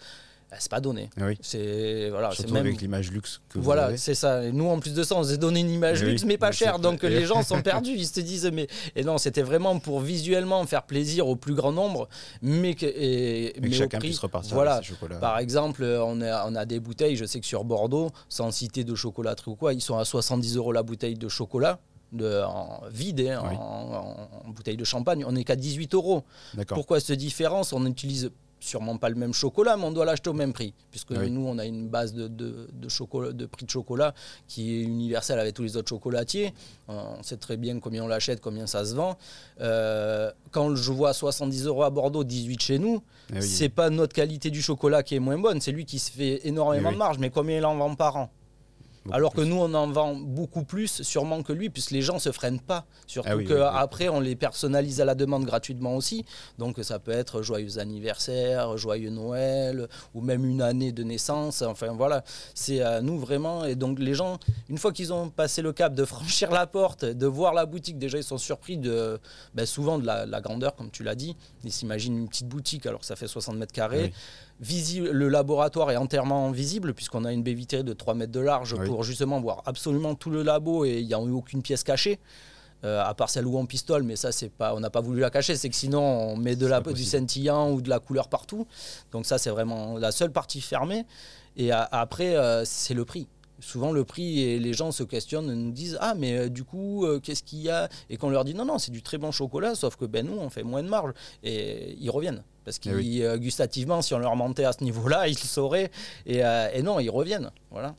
[0.51, 1.09] bah, c'est pas donné.
[1.17, 1.37] Oui.
[1.41, 4.43] C'est voilà, c'est même avec l'image luxe que Voilà, c'est ça.
[4.43, 6.77] Et nous en plus de ça, on s'est donné une image luxe mais pas chère,
[6.77, 10.63] donc les gens sont perdus, ils se disent mais et non, c'était vraiment pour visuellement
[10.65, 12.07] faire plaisir au plus grand nombre,
[12.43, 14.81] mais que et, mais, chacun puisse repartir voilà.
[15.19, 18.83] Par exemple, on a on a des bouteilles, je sais que sur Bordeaux, sans citer
[18.83, 21.79] de chocolaterie ou quoi, ils sont à 70 euros la bouteille de chocolat.
[22.11, 26.23] De, en vide, hein, en, bouteille de champagne, on n'est qu'à 18 euros.
[26.67, 27.73] Pourquoi cette différence?
[27.73, 28.31] On utilise
[28.65, 30.73] sûrement pas le même chocolat, mais on doit l'acheter au même prix.
[30.91, 34.13] Puisque nous, on a une base de, de, chocolat, de prix de chocolat
[34.47, 36.53] qui est universelle avec tous les autres chocolatiers.
[36.87, 39.17] On sait très bien combien on l'achète, combien ça se vend.
[39.61, 43.89] Euh, quand je vois 70 euros à Bordeaux, 18 chez nous, ce eh c'est pas
[43.89, 46.93] notre qualité du chocolat qui est moins bonne, c'est lui qui se fait énormément eh
[46.93, 47.19] de marge.
[47.19, 48.29] Mais combien il en vend par an?
[49.11, 49.41] Alors plus.
[49.43, 52.59] que nous, on en vend beaucoup plus, sûrement que lui, puisque les gens se freinent
[52.59, 52.85] pas.
[53.07, 54.17] Surtout Ah oui, qu'après, oui, oui.
[54.17, 56.25] on les personnalise à la demande gratuitement aussi.
[56.57, 61.61] Donc ça peut être joyeux anniversaire, joyeux Noël, ou même une année de naissance.
[61.61, 63.65] Enfin voilà, c'est à nous vraiment.
[63.65, 64.39] Et donc les gens,
[64.69, 67.97] une fois qu'ils ont passé le cap de franchir la porte, de voir la boutique,
[67.97, 69.19] déjà ils sont surpris de,
[69.53, 71.35] ben, souvent de la, la grandeur, comme tu l'as dit.
[71.63, 74.13] Ils s'imaginent une petite boutique alors que ça fait 60 mètres carrés.
[74.61, 78.39] Visible, le laboratoire est entièrement visible puisqu'on a une baie vitrée de 3 mètres de
[78.39, 78.87] large Oui.
[78.87, 82.19] pour justement voir absolument tout le labo et il n'y a eu aucune pièce cachée.
[82.83, 85.19] euh, à part celle où on pistole, mais ça, c'est pas, on n'a pas voulu
[85.19, 88.27] la cacher, c'est que sinon on met de la, du scintillant ou de la couleur
[88.27, 88.67] partout.
[89.11, 91.03] Donc ça, c'est vraiment la seule partie fermée.
[91.57, 93.27] Et a- après, euh, c'est le prix.
[93.59, 97.05] Souvent le prix et les gens se questionnent, nous disent ah mais euh, du coup
[97.05, 97.87] euh, qu'est-ce qu'il y a?
[98.09, 100.37] Et qu'on leur dit non non c'est du très bon chocolat sauf que ben nous
[100.37, 101.13] on fait moins de marge.
[101.43, 102.43] Et ils reviennent.
[102.65, 103.39] Parce que Eh oui.
[103.39, 105.91] gustativement si on leur mentait à ce niveau-là ils le sauraient.
[106.25, 107.49] Et, euh, et non ils reviennent.
[107.71, 107.95] Voilà.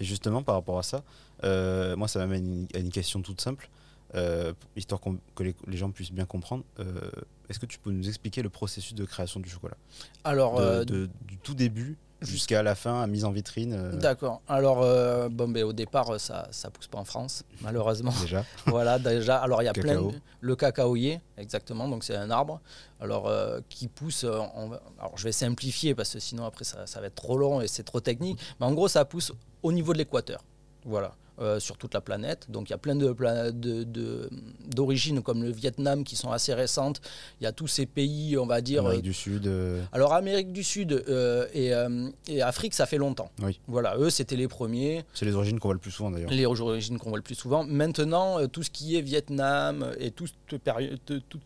[0.00, 1.02] Et justement, par rapport à ça,
[1.42, 3.68] euh, moi, ça m'amène à une question toute simple,
[4.14, 5.00] euh, histoire
[5.34, 6.62] que les, les gens puissent bien comprendre.
[6.78, 7.10] Euh,
[7.48, 9.76] Est-ce que tu peux nous expliquer le processus de création du chocolat?
[10.22, 13.92] Alors De- euh, de- Du tout début jusqu'à la fin, à mise en vitrine euh,
[13.96, 14.40] D'accord.
[14.48, 18.12] Alors, euh, bon, ben, au départ, ça ne pousse pas en France, malheureusement.
[18.20, 18.44] déjà.
[18.66, 19.38] voilà, déjà.
[19.38, 20.10] Alors, il y a plein de...
[20.40, 21.88] Le cacaoyer, exactement.
[21.88, 22.60] Donc, c'est un arbre
[23.00, 24.24] alors, euh, qui pousse...
[24.24, 27.60] on Alors, je vais simplifier parce que sinon, après, ça, ça va être trop long
[27.60, 28.38] et c'est trop technique.
[28.60, 30.42] Mais en gros, ça pousse au niveau de l'équateur.
[30.88, 31.14] Voilà.
[31.40, 32.46] Euh, sur toute la planète.
[32.50, 34.28] Donc il y a plein de pla- de- de-
[34.74, 37.00] d'origines comme le Vietnam qui sont assez récentes.
[37.40, 39.46] Il y a tous ces pays, on va dire, Amérique du Sud.
[39.46, 43.30] euh, alors Amérique du Sud euh, et, euh, et Afrique, ça fait longtemps.
[43.40, 43.60] Oui.
[43.68, 46.28] Voilà, eux, c'était les premiers, C'est les origines qu'on voit le plus souvent d'ailleurs.
[46.30, 47.62] les origines qu'on voit le plus souvent.
[47.62, 50.32] Maintenant, euh, tout ce qui est Vietnam et toute,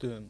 [0.05, 0.20] euh,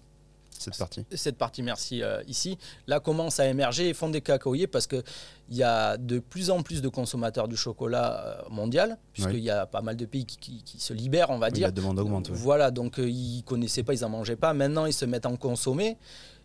[0.63, 1.05] Cette partie.
[1.15, 5.03] cette partie, merci, euh, ici, là commence à émerger et font des cacaoyers parce qu'il
[5.51, 9.67] y a de plus en plus de consommateurs du chocolat euh, mondial, puisqu'il y a
[9.67, 11.69] pas mal de pays qui, qui- qui se libèrent, on va Oui, dire.
[11.69, 12.29] la demande augmente.
[12.31, 12.35] ouais.
[12.37, 14.55] Voilà, donc euh, ils connaissaient pas, ils en mangeaient pas.
[14.55, 15.97] Maintenant, ils se mettent à en consommer.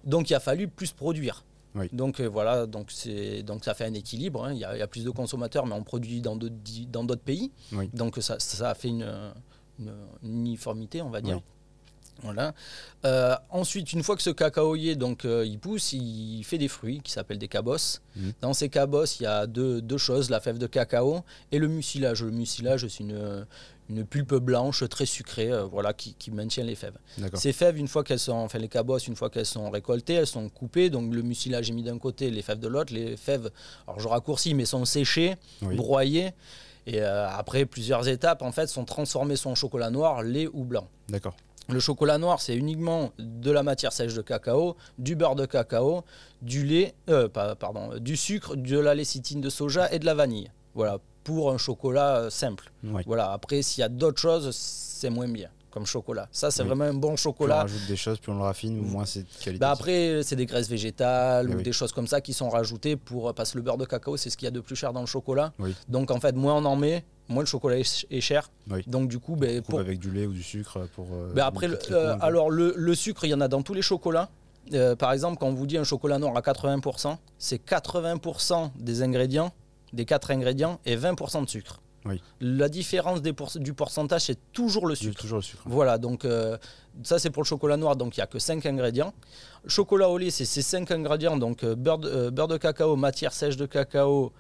[0.04, 1.44] Donc, il a fallu plus produire.
[1.76, 1.90] Oui.
[1.92, 4.46] Donc euh, voilà, donc c'est donc ça fait un équilibre.
[4.46, 4.54] hein.
[4.54, 6.88] Il y, a- il y a plus de consommateurs, mais on produit dans d'autres di-
[6.88, 7.52] dans d'autres pays.
[7.72, 7.90] Oui.
[7.94, 9.08] Donc ça, ça a fait une,
[9.80, 11.36] une- une uniformité, on va dire.
[11.38, 11.44] Oui.
[12.24, 12.54] Voilà.
[13.06, 17.02] Euh, ensuite, une fois que ce cacaoyer donc euh, il pousse, il fait des fruits
[17.04, 18.02] qui s'appellent des cabosses.
[18.16, 18.34] Mhm.
[18.42, 21.68] Dans ces cabosses, il y a deux, deux choses la fève de cacao et le
[21.68, 22.24] mucilage.
[22.24, 23.46] Le mucilage, c'est une
[23.90, 26.98] une pulpe blanche très sucrée, euh, voilà, qui, qui maintient les fèves.
[27.36, 30.28] Ces fèves, une fois qu'elles sont, enfin les cabosses, une fois qu'elles sont récoltées, elles
[30.28, 30.90] sont coupées.
[30.90, 32.94] Donc le mucilage est mis d'un côté, les fèves de l'autre.
[32.94, 33.50] Les fèves,
[33.88, 35.76] alors je raccourcis, mais sont séchées, Oui.
[35.76, 36.32] broyées.
[36.86, 40.88] Et euh, après plusieurs étapes, en fait, sont transformées en chocolat noir, lait ou blanc.
[41.08, 41.36] D'accord.
[41.70, 46.04] Le chocolat noir, c'est uniquement de la matière sèche de cacao, du beurre de cacao,
[46.42, 50.14] du lait, euh, pas- pardon, du sucre, de la lécithine de soja et de la
[50.14, 50.50] vanille.
[50.76, 52.72] Voilà, pour un chocolat euh, simple.
[52.86, 53.02] Oui.
[53.06, 56.30] Voilà, après, s'il y a d'autres choses, c'est moins bien, comme chocolat.
[56.32, 56.70] Ça, c'est Oui.
[56.70, 57.58] vraiment un bon Plus on chocolat.
[57.64, 59.60] rajoute des choses, plus on le raffine, moins c'est de qualité.
[59.60, 61.64] Bah après, c'est des graisses végétales Eh ou oui.
[61.64, 64.30] des choses comme ça qui sont rajoutées pour parce que le beurre de cacao, c'est
[64.30, 65.52] ce qu'il y a de plus cher dans le chocolat.
[65.60, 65.76] Oui.
[65.90, 68.50] Donc en fait, moins on en met, moins le chocolat est cher.
[68.70, 68.84] Oui.
[68.88, 71.08] Donc du coup, Coupe pour- avec du lait ou du sucre pour.
[71.14, 73.74] euh, ben, après, le- euh, alors le, le sucre, il y en a dans tous
[73.74, 74.30] les chocolats.
[74.74, 79.02] Euh, par exemple, quand on vous dit un chocolat noir à 80%, c'est 80% des
[79.02, 79.54] ingrédients,
[79.94, 81.80] des quatre ingrédients, et 20% de sucre.
[82.06, 82.22] Oui.
[82.40, 85.20] La différence des pour- du pourcentage, c'est toujours le sucre.
[85.20, 85.64] toujours le sucre.
[85.66, 86.58] Voilà, donc euh,
[87.04, 89.14] ça c'est pour le chocolat noir, donc il n'y a que 5 ingrédients.
[89.68, 93.34] Chocolat au lait, c'est ces 5 ingrédients, donc euh, beurre, de, beurre de cacao, matière
[93.34, 94.32] sèche de cacao,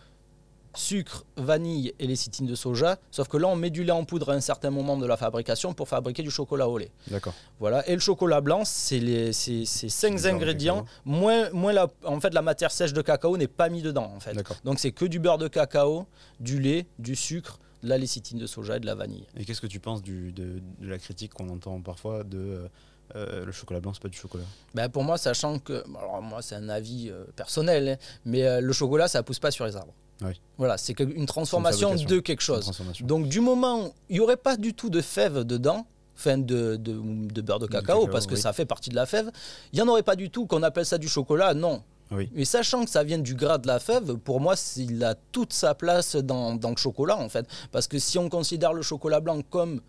[0.77, 2.97] sucre, vanille et lécithine de soja.
[3.11, 5.17] Sauf que là, on met du lait en poudre à un certain moment de la
[5.17, 6.91] fabrication pour fabriquer du chocolat au lait.
[7.07, 7.33] D'accord.
[7.59, 10.85] Voilà, et le chocolat blanc, c'est les c'est, c'est cinq ingrédients.
[11.05, 14.19] Moins, moins la, en fait, la matière sèche de cacao n'est pas mis dedans, en
[14.19, 14.33] fait.
[14.33, 14.57] D'accord.
[14.63, 16.05] Donc c'est que du beurre de cacao,
[16.39, 19.25] du lait, du sucre, de la lécithine de soja et de la vanille.
[19.35, 22.67] Et qu'est-ce que tu penses du, de, de la critique qu'on entend parfois de euh,
[23.15, 24.43] euh, le chocolat blanc, c'est pas du chocolat?
[24.73, 28.61] Ben, pour moi, sachant que, alors moi c'est un avis euh, personnel, hein, mais euh,
[28.61, 29.93] le chocolat ça pousse pas sur les arbres.
[30.21, 30.39] Oui.
[30.57, 32.71] Voilà, c'est une transformation de quelque chose.
[33.01, 36.99] Donc du moment il n'y aurait pas du tout de fève dedans, enfin de, de,
[37.31, 38.41] de beurre de cacao, cacao, parce que oui.
[38.41, 39.31] ça fait partie de la fève,
[39.71, 41.83] il n'y en aurait pas du tout qu'on appelle ça du chocolat, non.
[42.09, 42.29] Oui.
[42.35, 45.51] Et sachant que ça vient du gras de la fève, pour moi, il a toute
[45.51, 47.45] sa place dans, dans le chocolat, en fait.
[47.73, 49.81] Parce que si on considère le chocolat blanc comme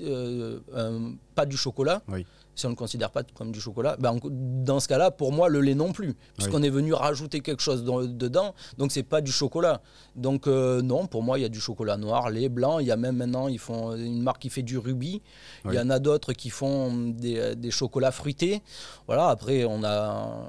[0.00, 2.24] euh, un- pas du chocolat, Oui.
[2.58, 5.32] Si on ne le considère pas comme du chocolat, ben, en- dans ce cas-là, pour
[5.32, 6.14] moi, le lait non plus.
[6.36, 9.80] Puisqu'on est venu rajouter quelque chose dans- dedans, donc c'est pas du chocolat.
[10.16, 12.78] Donc euh, non, pour moi, il y a du chocolat noir, lait, blanc.
[12.80, 15.22] Il y a même maintenant, ils font une marque qui fait du rubis.
[15.64, 18.62] Il y en a d'autres qui font des, des chocolats fruités.
[19.06, 20.48] Voilà, après, on a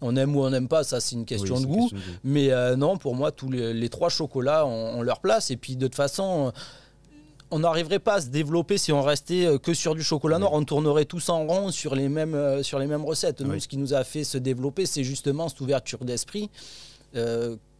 [0.00, 1.88] On aime ou on n'aime pas, ça c'est une question de goût.
[2.22, 5.50] Mais non, pour moi, tous les, trois chocolats ont, leur place.
[5.50, 6.52] Et puis de toute façon,
[7.50, 10.52] on n'arriverait pas à se développer si on restait que sur du chocolat noir.
[10.52, 13.40] On tournerait tous en rond sur les mêmes, sur les mêmes recettes.
[13.40, 16.50] Nous, ce qui nous a fait se développer, c'est justement cette ouverture d'esprit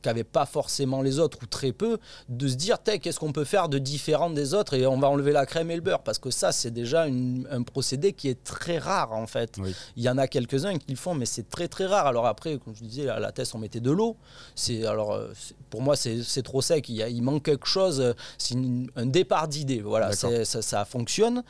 [0.03, 3.69] qu'avaient pas forcément les autres ou très peu, de se dire qu'est-ce qu'on peut faire
[3.69, 6.31] de différent des autres et on va enlever la crème et le beurre parce que
[6.31, 9.59] ça c'est déjà un procédé qui est très rare en fait.
[9.97, 12.07] Il y en a quelques-uns qui le font mais c'est très très rare.
[12.07, 14.17] Alors après comme je disais à la thèse on mettait de l'eau.
[14.55, 15.29] C'est alors euh,
[15.71, 16.89] pour moi c'est trop sec.
[16.89, 18.15] Il, il, manque quelque chose.
[18.39, 18.57] C'est
[18.97, 19.81] un départ d'idée.
[19.81, 21.43] Voilà ça, ça fonctionne.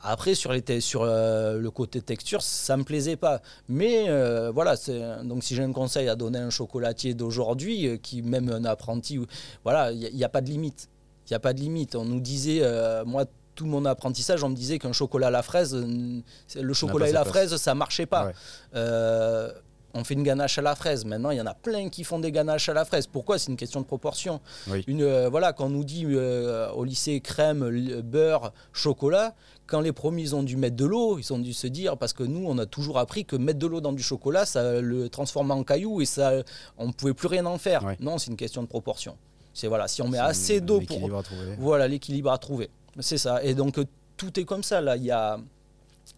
[0.00, 3.40] Après, sur, les sur euh, le côté texture, ça me plaisait pas.
[3.68, 4.74] Mais euh, voilà,
[5.24, 8.64] donc si j'ai un conseil à donner à un chocolatier d'aujourd'hui, euh, qui même un
[8.64, 9.18] apprenti,
[9.64, 10.88] voilà, il n'y a, pas de limite.
[11.26, 11.96] Il n'y a pas de limite.
[11.96, 12.62] On nous disait,
[13.04, 17.12] moi, tout mon apprentissage, on me disait qu'un chocolat à la fraise, le chocolat et
[17.12, 18.32] la fraise, ça marchait pas.
[19.98, 21.04] On fait une ganache à la fraise.
[21.04, 23.06] Maintenant, il y en a plein qui font des ganaches à la fraise.
[23.06, 23.38] Pourquoi?
[23.38, 24.40] C'est une question de proportion.
[24.86, 29.34] Une, voilà, quand on nous dit au lycée crème, beurre, chocolat,
[29.66, 32.22] quand les premiers ont dû mettre de l'eau, ils ont dû se dire, parce que
[32.22, 35.50] nous, on a toujours appris que mettre de l'eau dans du chocolat, ça le transforme
[35.50, 36.32] en caillou et ça,
[36.78, 37.84] on ne pouvait plus rien en faire.
[38.00, 39.16] Non, c'est une question de proportion.
[39.52, 41.10] C'est voilà, si on met assez d'eau pour.
[41.58, 42.70] Voilà, l'équilibre à trouver.
[43.00, 43.42] C'est ça.
[43.42, 43.78] Et donc,
[44.16, 44.80] tout est comme ça.
[44.80, 45.38] Là, il y a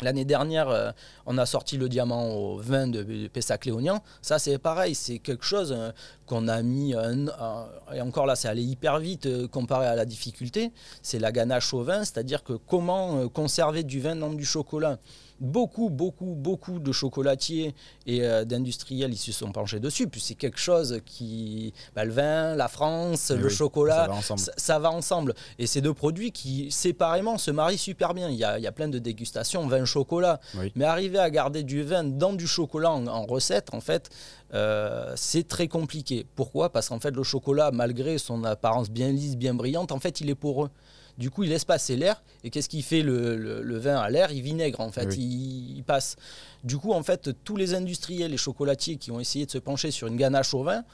[0.02, 0.90] L'année dernière, euh,
[1.26, 4.02] on a sorti le diamant au vin de, Pessac-Léognan.
[4.22, 5.90] Ça, c'est pareil, c'est quelque chose euh,
[6.26, 6.92] qu'on a mis.
[6.92, 10.72] et encore là, c'est allé hyper vite euh, comparé à la difficulté.
[11.02, 14.98] C'est la ganache au vin, c'est-à-dire que comment conserver du vin dans du chocolat
[15.40, 17.74] beaucoup, beaucoup, beaucoup de chocolatiers
[18.06, 20.06] et euh, d'industriels, ils se sont penchés dessus.
[20.06, 21.72] Puis c'est quelque chose qui.
[21.94, 24.08] Bah, le vin, la France, le chocolat,
[24.56, 25.34] ça va, ensemble.
[25.58, 28.28] Et ces deux produits qui, séparément, se marient super bien.
[28.28, 30.40] Il y a, il y a plein de dégustations, vin-chocolat.
[30.74, 34.10] Mais arriver à garder du vin dans du chocolat en, recette, en fait,
[34.54, 36.26] euh, c'est très compliqué.
[36.34, 36.70] Pourquoi?
[36.70, 40.30] Parce qu'en fait, le chocolat, malgré son apparence bien lisse, bien brillante, en fait, il
[40.30, 40.70] est poreux.
[41.18, 42.22] Du coup, il laisse passer l'air.
[42.44, 44.32] Et qu'est-ce qui fait le, vin à l'air?
[44.32, 45.16] Il vinaigre, en fait.
[45.16, 46.16] Il, passe.
[46.64, 49.90] Du coup, en fait, tous les industriels et chocolatiers qui ont essayé de se pencher
[49.90, 50.84] sur une ganache au vin,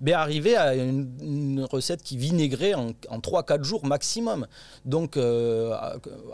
[0.00, 4.46] ben, arriver à une, recette qui vinaigrait en, en 3-4 jours maximum.
[4.84, 5.76] Donc euh,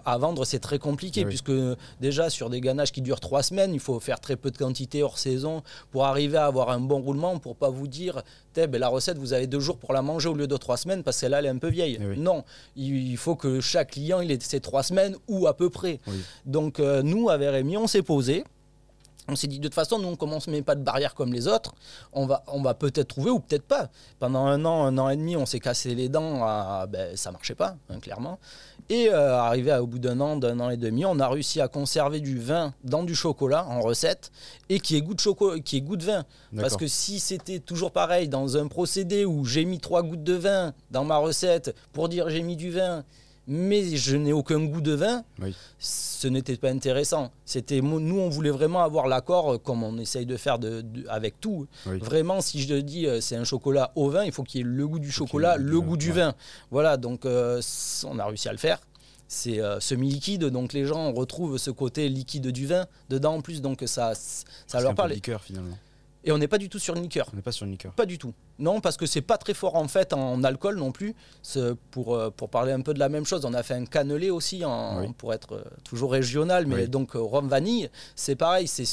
[0.05, 1.53] à, vendre, c'est très compliqué, puisque
[2.01, 5.03] déjà sur des ganaches qui durent 3 semaines, il faut faire très peu de quantité
[5.03, 8.23] hors saison pour arriver à avoir un bon roulement, pour pas vous dire,
[8.55, 11.03] ben, la recette, vous avez 2 jours pour la manger au lieu de 3 semaines,
[11.03, 11.99] parce qu'elle elle est un peu vieille.
[12.17, 12.45] Non,
[12.77, 16.01] il, faut que chaque client, il ait ses 3 semaines ou à peu près.
[16.45, 18.45] Donc euh, nous, avec Rémi, on s'est posé
[19.29, 21.49] on s'est dit, de toute façon, nous, on commence met pas de barrière comme les
[21.49, 21.75] autres.
[22.13, 23.89] On va, on va peut-être trouver ou peut-être pas.
[24.19, 26.45] Pendant un an, un an et demi, on s'est cassé les dents.
[26.45, 28.39] À, ben, ça marchait pas, hein, clairement.
[28.91, 31.69] Et euh, arrivé au bout d'un an, d'un an et demi, on a réussi à
[31.69, 34.31] conserver du vin dans du chocolat en recette
[34.69, 36.25] et qui est goût de, chocolat, qui est goût de vin.
[36.55, 40.35] Parce que si c'était toujours pareil dans un procédé où j'ai mis trois gouttes de
[40.35, 43.05] vin dans ma recette pour dire j'ai mis du vin
[43.47, 45.25] mais je n'ai aucun goût de vin,
[45.79, 47.31] ce n'était pas intéressant.
[47.45, 51.41] C'était nous, on voulait vraiment avoir l'accord euh, comme on essaye de faire de, avec
[51.41, 51.67] tout.
[51.85, 54.67] Vraiment, si je dis euh, c'est un chocolat au vin, il faut qu'il y ait
[54.67, 56.35] le goût du chocolat, le goût du vin.
[56.71, 57.61] Voilà, donc euh,
[58.05, 58.81] on a réussi à le faire.
[59.27, 63.83] C'est semi-liquide, donc les gens retrouvent ce côté liquide du vin dedans en plus, donc
[63.87, 65.13] ça, ça leur parle.
[65.13, 65.77] liqueur finalement.
[66.25, 67.29] Et on n'est pas du tout sur une liqueur.
[67.33, 67.93] On n'est pas sur une liqueur.
[67.93, 68.33] Pas du tout.
[68.59, 71.15] Non, parce que c'est pas très fort en fait en alcool non plus.
[71.91, 74.31] Pour, euh, pour parler un peu de la même chose, on a fait un cannelé
[74.31, 78.87] aussi en, pour être euh, toujours régional, mais donc euh, rhum vanille, c'est pareil, c'est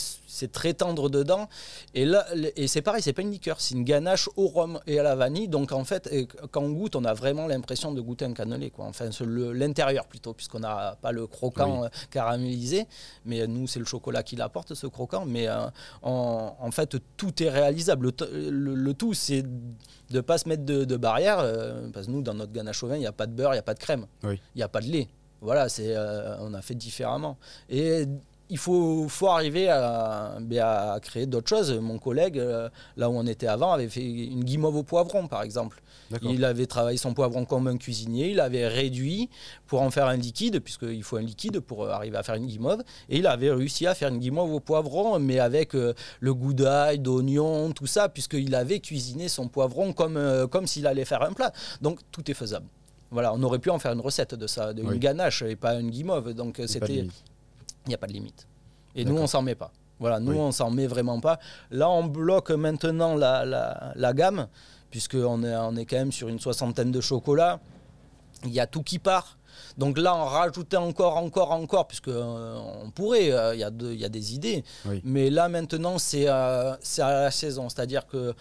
[0.51, 1.47] très tendre dedans.
[1.93, 4.99] Et là, et c'est pareil, c'est pas une liqueur, c'est une ganache au rhum et
[4.99, 5.47] à la vanille.
[5.47, 6.09] Donc en fait,
[6.51, 8.85] quand on goûte, on a vraiment l'impression de goûter un cannelé, quoi.
[8.85, 9.09] Enfin,
[9.53, 12.87] l'intérieur plutôt, puisqu'on n'a pas le croquant caramélisé.
[13.25, 15.25] Mais nous, c'est le chocolat qui l'apporte, ce croquant.
[15.25, 15.47] Mais
[16.01, 18.11] en, fait, tout est réalisable.
[18.21, 19.43] le tout, c'est
[20.11, 22.87] de ne pas se mettre de, barrière, euh, parce que nous, dans notre ganache au
[22.87, 24.63] vin, il n'y a pas de beurre, il n'y a pas de crème, il n'y
[24.63, 25.07] a pas de lait.
[25.41, 27.37] Voilà, c'est, euh, on a fait différemment.
[27.67, 28.05] Et
[28.51, 31.71] il faut, faut arriver à, ben, à créer d'autres choses.
[31.71, 35.41] Mon collègue, euh, là où on était avant, avait fait une guimauve au poivron, par
[35.41, 35.81] exemple.
[36.21, 39.29] Il avait travaillé son poivron comme un cuisinier, il avait réduit
[39.67, 42.83] pour en faire un liquide, puisqu'il faut un liquide pour arriver à faire une guimauve.
[43.07, 46.53] Et il avait réussi à faire une guimauve au poivron, mais avec euh, le goût
[46.53, 51.21] d'ail, d'oignon, tout ça, puisqu'il avait cuisiné son poivron comme, euh, comme s'il allait faire
[51.23, 51.53] un plat.
[51.79, 52.65] Donc tout est faisable.
[53.11, 55.75] Voilà, on aurait pu en faire une recette de ça, de une ganache et pas
[55.75, 56.33] une guimauve.
[56.33, 57.07] Donc c'était
[57.85, 58.47] il n'y a pas de limite.
[58.95, 59.71] Et nous, on s'en met pas.
[59.99, 61.39] Voilà, nous, on s'en met vraiment pas.
[61.69, 64.47] Là, on bloque maintenant la, la, la gamme,
[64.89, 67.59] puisqu'on est, on est quand même sur une soixantaine de chocolats.
[68.43, 69.37] Il y a tout qui part.
[69.77, 74.05] Donc là, on rajoutait encore, encore, encore, puisque euh, on pourrait, il y, a y
[74.05, 74.63] a des idées.
[75.03, 77.69] Mais là, maintenant, c'est à la saison.
[77.69, 78.33] C'est-à-dire que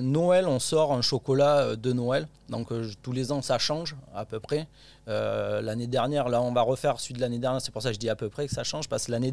[0.00, 2.28] Noël, on sort un chocolat de Noël.
[2.48, 2.68] Donc
[3.02, 4.68] tous les ans, ça change à peu près.
[5.08, 7.60] Euh, l'année dernière, là, on va refaire celui de l'année dernière.
[7.60, 9.32] C'est pour ça que je dis à peu près que ça change parce que l'année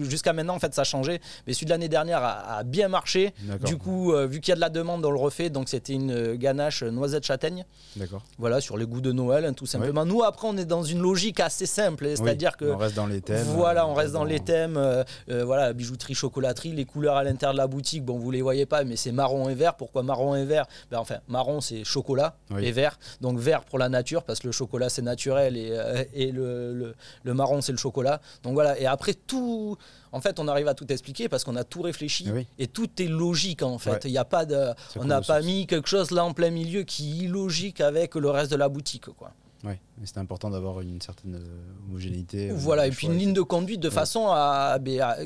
[0.00, 1.20] jusqu'à maintenant, en fait, ça a changé.
[1.46, 3.32] Mais celui de l'année dernière a, bien marché.
[3.64, 5.50] Du coup, euh, vu qu'il y a de la demande, on le refait.
[5.50, 7.64] Donc, c'était une ganache noisette châtaigne.
[7.96, 8.22] D'accord.
[8.38, 10.04] Voilà, sur les goûts de Noël, hein, tout simplement.
[10.04, 13.20] Nous, après, on est dans une logique assez simple, c'est-à-dire que on reste dans les
[13.20, 13.46] thèmes.
[13.46, 14.76] Voilà, on reste dans, les thèmes.
[14.76, 15.04] Euh,
[15.44, 18.04] voilà, bijouterie, chocolaterie, les couleurs à l'intérieur de la boutique.
[18.04, 19.74] Bon, vous les voyez pas, mais c'est marron et vert.
[19.74, 20.66] Pourquoi marron et vert?
[20.90, 22.98] Ben, enfin, marron c'est chocolat et vert.
[23.20, 26.94] Donc vert pour la nature parce que le chocolat c'est naturel et euh, et le,
[27.24, 28.20] le, marron, c'est le chocolat.
[28.42, 29.76] Donc voilà, et après tout,
[30.12, 32.26] en fait, on arrive à tout expliquer parce qu'on a tout réfléchi
[32.58, 34.04] et tout est logique en fait.
[34.04, 36.82] Il y a pas de, on n'a pas mis quelque chose là en plein milieu
[36.82, 39.32] qui est illogique avec le reste de la boutique, quoi.
[39.66, 39.72] Oui,
[40.04, 42.50] c'est important d'avoir une certaine euh, homogénéité.
[42.50, 44.78] Euh, voilà, et puis une ligne de conduite de façon à,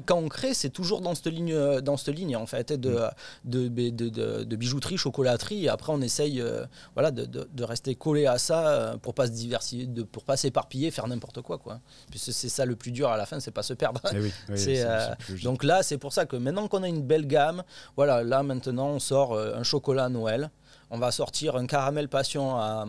[0.07, 2.91] Quand on crée, c'est toujours dans cette ligne, euh, dans cette ligne en fait, de,
[2.91, 3.09] mm.
[3.45, 5.67] de, de, de, bijouterie, chocolaterie.
[5.67, 6.43] Et après, on essaye
[6.95, 11.07] voilà, de, rester collé à ça pour pas se diversifier, de, pour pas s'éparpiller, faire
[11.07, 11.59] n'importe quoi.
[11.59, 11.81] quoi.
[12.11, 14.01] Puisque c'est ça le plus dur à la fin, c'est pas se perdre.
[14.13, 17.63] Eh donc là, c'est pour ça que maintenant qu'on a une belle gamme,
[17.97, 20.51] voilà, là maintenant, on sort un chocolat à Noël
[20.91, 22.87] on va sortir un caramel passion à,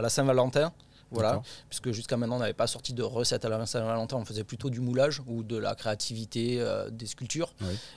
[0.00, 0.72] la Saint-Valentin.
[1.12, 4.44] Voilà, puisque jusqu'à maintenant on n'avait pas sorti de recette à la Saint-Valentin, on faisait
[4.44, 7.52] plutôt du moulage ou de la créativité euh, des sculptures.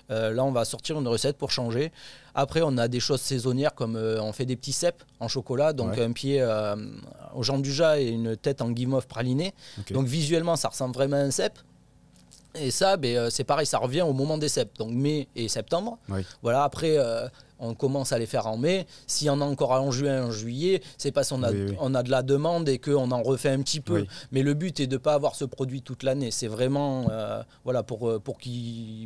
[0.09, 1.91] Euh, là on va sortir une recette pour changer.
[2.33, 5.73] Après on a des choses saisonnières comme euh, on fait des petits cèpes en chocolat,
[5.73, 6.43] donc un pied
[7.35, 9.53] au Jean Dujas et une tête en guimauve praliné.
[9.91, 11.59] Donc visuellement ça ressemble vraiment à un cèpe.
[12.55, 15.97] Et ça, ben, c'est pareil, ça revient au moment des cèpes, donc mai et septembre.
[16.43, 16.97] Voilà, après,
[17.59, 18.85] on commence à les faire en mai.
[19.07, 22.03] S'il y en a encore en juin, en juillet, c'est parce qu'on a, On a
[22.03, 24.05] de la demande et qu'on en refait un petit peu.
[24.31, 26.31] Mais le but est de ne pas avoir ce produit toute l'année.
[26.31, 28.49] C'est vraiment euh, voilà, pour, euh, pour que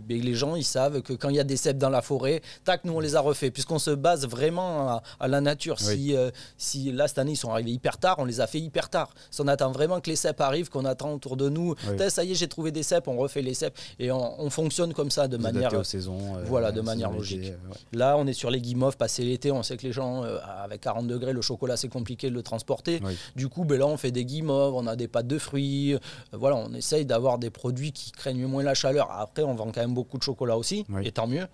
[0.08, 2.42] ben, les gens ils savent que quand il y a des cèpes dans la forêt,
[2.64, 3.52] tac, nous on les a refaits.
[3.52, 5.80] Puisqu'on se base vraiment à, la nature.
[5.80, 8.60] Si, euh, si là, cette année, ils sont arrivés hyper tard, on les a fait
[8.60, 9.14] hyper tard.
[9.32, 11.76] Si on attend vraiment que les cèpes arrivent, qu'on attend autour de nous,
[12.10, 13.78] ça y est, j'ai trouvé des cèpes, on refait les cèpes.
[14.00, 15.74] Et on, fonctionne comme ça de manière.
[15.74, 17.54] Aux saisons, voilà, de manière logique.
[17.92, 20.82] Là, on est sur les guimauves, passer l'été, on sait que les gens, euh, avec
[20.82, 23.00] 40 degrés, le chocolat, c'est compliqué de le transporter.
[23.36, 25.94] Du coup, ben là, on fait des guimauves, on a des pâtes de fruits.
[25.94, 26.00] Euh,
[26.34, 29.12] voilà, on essaye d'avoir des produits qui craignent moins la chaleur.
[29.12, 31.48] Après, on vend quand même beaucoup de chocolat aussi, et tant mieux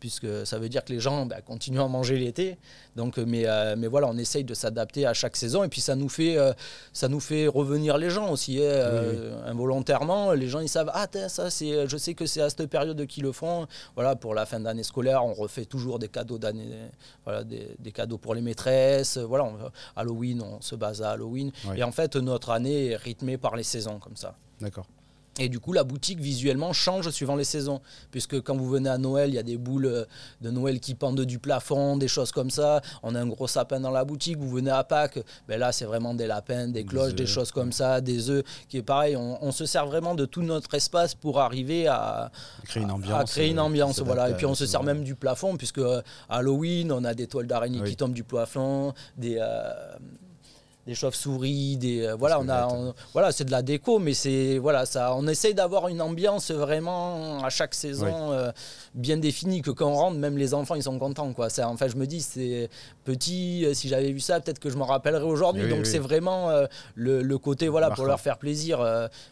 [0.00, 2.56] puisque ça veut dire que les gens bah, continuent à manger l'été.
[2.96, 5.80] Donc, euh, mais, euh, mais voilà, on essaye de s'adapter à chaque saison et puis
[5.80, 6.52] ça nous fait, euh,
[6.92, 8.60] ça nous fait revenir les gens aussi.
[8.60, 9.02] Hein,
[9.46, 13.06] involontairement, les gens ils savent ah ça c'est, je sais que c'est à cette période
[13.06, 13.66] qu'ils le font.
[13.94, 16.70] Voilà, pour la fin d'année scolaire, on refait toujours des cadeaux d'année,
[17.24, 19.18] voilà, des, des, cadeaux pour les maîtresses.
[19.18, 19.50] Voilà,
[19.94, 21.52] Halloween, on se base à Halloween.
[21.76, 24.34] Et en fait, notre année est rythmée par les saisons comme ça.
[24.60, 24.86] D'accord.
[25.40, 27.80] Et du coup, la boutique visuellement change suivant les saisons.
[28.10, 30.04] Puisque quand vous venez à Noël, il y a des boules euh,
[30.42, 32.82] de Noël qui pendent du plafond, des choses comme ça.
[33.02, 34.36] On a un gros sapin dans la boutique.
[34.36, 35.18] Vous venez à Pâques,
[35.48, 38.44] ben là, c'est vraiment des lapins, des cloches, des, choses comme ça, des œufs.
[38.68, 42.30] Qui est pareil, on, se sert vraiment de tout notre espace pour arriver à,
[42.64, 43.30] créer une ambiance.
[43.30, 44.28] créer une ambiance voilà.
[44.28, 47.46] Et puis on se sert même du plafond, puisque euh, Halloween, on a des toiles
[47.46, 49.38] d'araignée qui tombent du plafond, des.
[49.40, 49.72] Euh,
[50.90, 52.68] des chauves-souris, des euh, voilà, on a
[53.12, 57.44] voilà, c'est de la déco, mais c'est voilà, ça, on essaye d'avoir une ambiance vraiment
[57.44, 58.50] à chaque saison euh,
[58.94, 61.48] bien définie que quand on rentre, même les enfants ils sont contents quoi.
[61.48, 62.68] C'est enfin je me dis c'est
[63.04, 65.68] petit, euh, si j'avais vu ça, peut-être que je m'en rappellerais aujourd'hui.
[65.68, 66.50] Donc c'est vraiment
[66.96, 68.78] le, côté voilà pour leur faire plaisir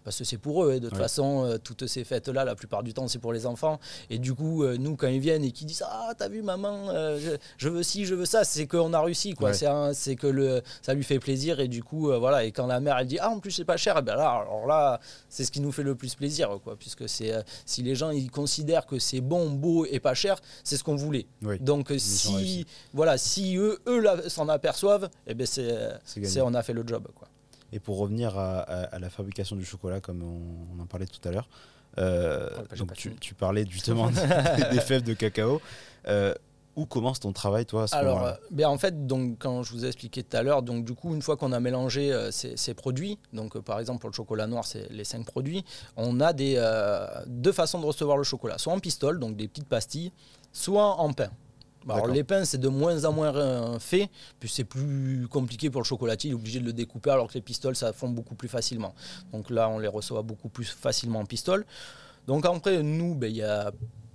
[0.04, 0.78] parce que c'est pour eux.
[0.78, 3.80] de toute façon, toutes ces fêtes là, la plupart du temps c'est pour les enfants.
[4.11, 6.92] Et du coup, nous quand ils viennent et qu'ils disent ah t'as vu maman,
[7.56, 9.52] je, veux ci, je veux ça, c'est qu'on a réussi quoi.
[9.52, 12.80] C'est que le ça lui fait plaisir et du coup euh, voilà et quand la
[12.80, 15.44] mère elle dit ah en plus c'est pas cher eh ben là alors là c'est
[15.44, 18.30] ce qui nous fait le plus plaisir quoi puisque c'est euh, si les gens ils
[18.30, 21.26] considèrent que c'est bon beau et pas cher c'est ce qu'on voulait.
[21.61, 26.72] Donc si voilà si eux eux s'en aperçoivent et eh ben c'est on a fait
[26.72, 27.28] le job quoi.
[27.72, 31.49] Et pour revenir à, la fabrication du chocolat comme on, en parlait tout à l'heure
[31.99, 34.11] euh, donc tu, tu, parlais justement
[34.72, 35.61] des fèves de cacao
[36.79, 39.89] où commence ton travail, toi Alors, euh, ben en fait, donc, quand je vous ai
[39.89, 43.18] expliqué tout à l'heure, donc du coup, une fois qu'on a mélangé euh, ces, produits,
[43.33, 45.64] donc euh, par exemple pour le chocolat noir, c'est les cinq produits,
[45.97, 46.55] on a des,
[47.26, 50.12] deux façons de recevoir le chocolat, soit en pistole, donc des petites pastilles,
[50.53, 51.31] soit en pain.
[51.89, 54.09] Alors les pains, c'est de moins en moins fait,
[54.39, 57.35] puis c'est plus compliqué pour le chocolatier, il est obligé de le découper, alors que
[57.35, 58.95] les pistoles, ça fond beaucoup plus facilement.
[59.33, 61.64] Donc là, on les reçoit beaucoup plus facilement en pistole.
[62.26, 63.72] Donc après, nous, ben, il y a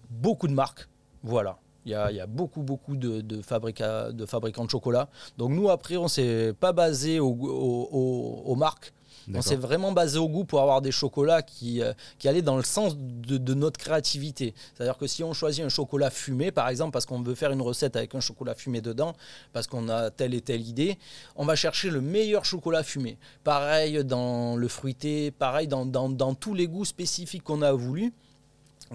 [0.10, 0.88] beaucoup de marques,
[1.24, 1.58] voilà.
[1.86, 5.10] Il y, a, il y a beaucoup, beaucoup de, de, fabrica- de fabricants de chocolat.
[5.38, 8.94] Donc nous, après, on s'est pas basé au- au- au- aux marques.
[9.30, 12.58] On s'est vraiment basé au goût pour avoir des chocolats qui, euh, qui allaient dans
[12.58, 14.54] le sens de, de notre créativité.
[14.76, 17.62] C'est-à-dire que si on choisit un chocolat fumé, par exemple, parce qu'on veut faire une
[17.62, 19.14] recette avec un chocolat fumé dedans,
[19.54, 20.98] parce qu'on a telle et telle idée,
[21.38, 23.18] on va chercher le meilleur chocolat fumé.
[23.46, 28.12] Pareil dans le fruité, pareil dans, dans- dans tous les goûts spécifiques qu'on a voulu.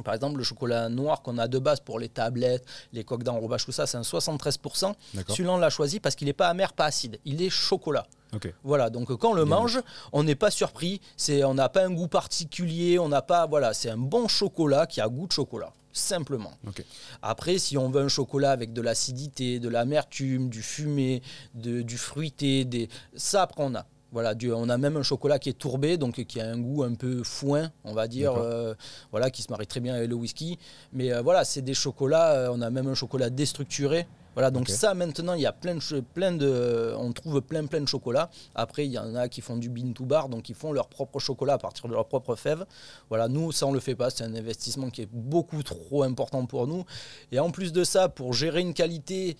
[0.04, 3.64] Par exemple, le chocolat noir qu'on a de base pour les tablettes, les coques d'enrobage,
[3.64, 4.94] tout ça, c'est un 73%.
[5.14, 5.36] D'accord.
[5.36, 7.18] Celui-là, on l'a choisi parce qu'il n'est pas amer, pas acide.
[7.24, 8.06] Il est chocolat.
[8.34, 8.52] Ok.
[8.62, 9.80] Voilà, donc quand on le Bien mange,
[10.12, 11.00] on n'est pas surpris.
[11.16, 14.86] C'est, on n'a pas un goût particulier, on n'a pas, voilà, c'est un bon chocolat
[14.86, 16.52] qui a goût de chocolat, simplement.
[16.66, 16.84] Ok.
[17.22, 21.22] Après, si on veut un chocolat avec de l'acidité, de l'amertume, du fumé,
[21.54, 23.86] de- du fruité, des, ça après on a.
[24.10, 26.82] Voilà, du- on a même un chocolat qui est tourbé, donc qui a un goût
[26.82, 28.74] un peu foin, on va dire, euh,
[29.10, 30.58] voilà, qui se marie très bien avec le whisky.
[30.94, 32.32] Mais euh, voilà, c'est des chocolats.
[32.32, 34.06] euh, on a même un chocolat déstructuré.
[34.34, 37.80] Voilà, donc ça maintenant, il y a plein de, plein de, on trouve plein plein
[37.80, 38.30] de chocolats.
[38.54, 40.86] Après, il y en a qui font du bean to bar, donc ils font leur
[40.88, 42.64] propre chocolat à partir de leur propre fève.
[43.08, 44.10] Voilà, nous, ça on le fait pas.
[44.10, 46.84] C'est un investissement qui est beaucoup trop important pour nous.
[47.32, 49.36] Et en plus de ça, pour gérer une qualité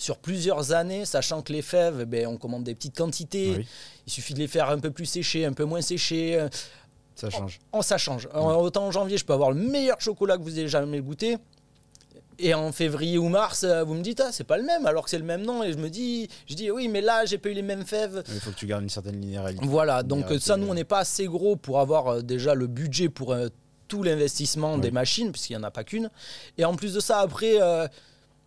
[0.00, 3.54] sur plusieurs années, sachant que les fèves, ben, on commande des petites quantités.
[3.58, 3.66] Oui,
[4.06, 6.46] Il suffit de les faire un peu plus séchées, un peu moins séchées.
[7.14, 7.60] ça change.
[7.72, 8.28] En ça change.
[8.32, 11.36] En- Autant en janvier, je peux avoir le meilleur chocolat que vous ayez jamais goûté.
[12.42, 15.04] Et en février ou mars, euh, vous me dites, ah, c'est pas le même, alors
[15.04, 15.62] que c'est le même nom.
[15.62, 18.22] Et je me dis, je dis, oui, mais là, j'ai pas eu les mêmes fèves.
[18.32, 19.60] Il faut que tu gardes une certaine linéarité.
[19.66, 22.54] Voilà, donc Linéarité, euh, ça, nous, on n'est pas assez gros pour avoir euh, déjà
[22.54, 23.48] le budget pour euh,
[23.88, 24.80] tout l'investissement Oui.
[24.80, 26.08] des machines, puisqu'il n'y en a pas qu'une.
[26.56, 27.86] Et en plus de ça, après, euh,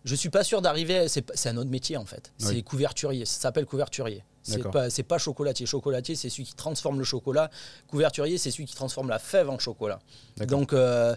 [0.04, 1.06] je suis pas sûr d'arriver.
[1.08, 2.32] C'est un autre métier, en fait.
[2.40, 2.46] Oui.
[2.48, 3.24] C'est couverturier.
[3.24, 4.22] Ça s'appelle couverturier.
[4.42, 5.64] C'est pas, pas chocolatier.
[5.64, 7.48] Chocolatier, c'est celui qui transforme le chocolat.
[7.88, 10.00] Couverturier, c'est celui qui transforme la fève en chocolat.
[10.46, 11.16] Donc, euh,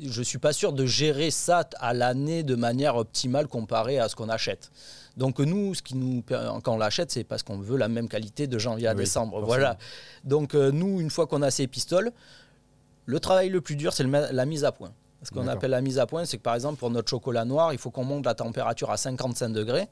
[0.00, 4.16] je suis pas sûr de gérer ça à l'année de manière optimale comparée à ce
[4.16, 4.72] qu'on achète.
[5.16, 8.46] Donc nous, ce qui nous, quand on l'achète, c'est parce qu'on veut la même qualité
[8.46, 9.32] de janvier à Oui, décembre.
[9.32, 9.46] forcément.
[9.46, 9.78] Voilà.
[10.24, 12.10] Donc euh, nous, une fois qu'on a ces pistoles,
[13.04, 14.92] le travail le plus dur, c'est la mise à point.
[15.22, 17.72] Ce qu'on appelle la mise à point, c'est que par exemple pour notre chocolat noir,
[17.72, 19.88] il faut qu'on monte la température à 55 degrés.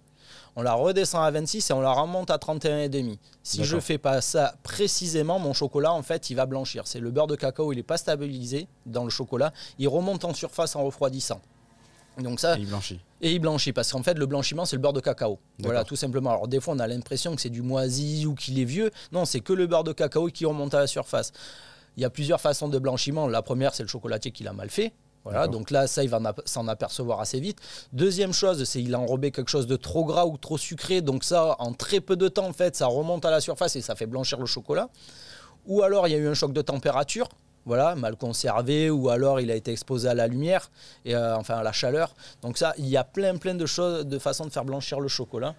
[0.57, 3.17] On la redescend à 26 et on la remonte à 31,5.
[3.43, 3.83] Si je D'accord.
[3.85, 6.87] fais pas ça précisément, mon chocolat, en fait, il va blanchir.
[6.87, 9.53] C'est le beurre de cacao, il n'est pas stabilisé dans le chocolat.
[9.79, 11.41] Il remonte en surface en refroidissant.
[12.19, 13.01] Donc ça, Et il blanchit.
[13.21, 15.39] et il blanchit parce qu'en fait le blanchiment c'est le beurre de cacao.
[15.61, 16.31] Voilà tout simplement.
[16.31, 18.91] Alors des fois on a l'impression que c'est du moisi ou qu'il est vieux.
[19.13, 21.33] Non, c'est que le beurre de cacao qui remonte à la surface.
[21.97, 23.27] Il y a plusieurs façons de blanchiment.
[23.29, 24.93] La première c'est le chocolatier qui l'a mal fait.
[25.25, 27.59] Voilà, donc là, ça, il va s'en apercevoir assez vite.
[27.93, 31.03] Deuxième chose, c'est il a enrobé quelque chose de trop gras ou trop sucré.
[31.03, 33.83] Donc ça, en très peu de temps, en fait, ça remonte à la surface et
[33.83, 34.89] ça fait blanchir le chocolat.
[35.67, 37.29] Ou alors, il y a eu un choc de température,
[37.67, 40.71] voilà, mal conservé, ou alors il a été exposé à la lumière,
[41.05, 42.15] et euh, enfin à la chaleur.
[42.41, 45.09] Donc ça, il y a plein, plein de choses, de façons de faire blanchir le
[45.09, 45.55] chocolat.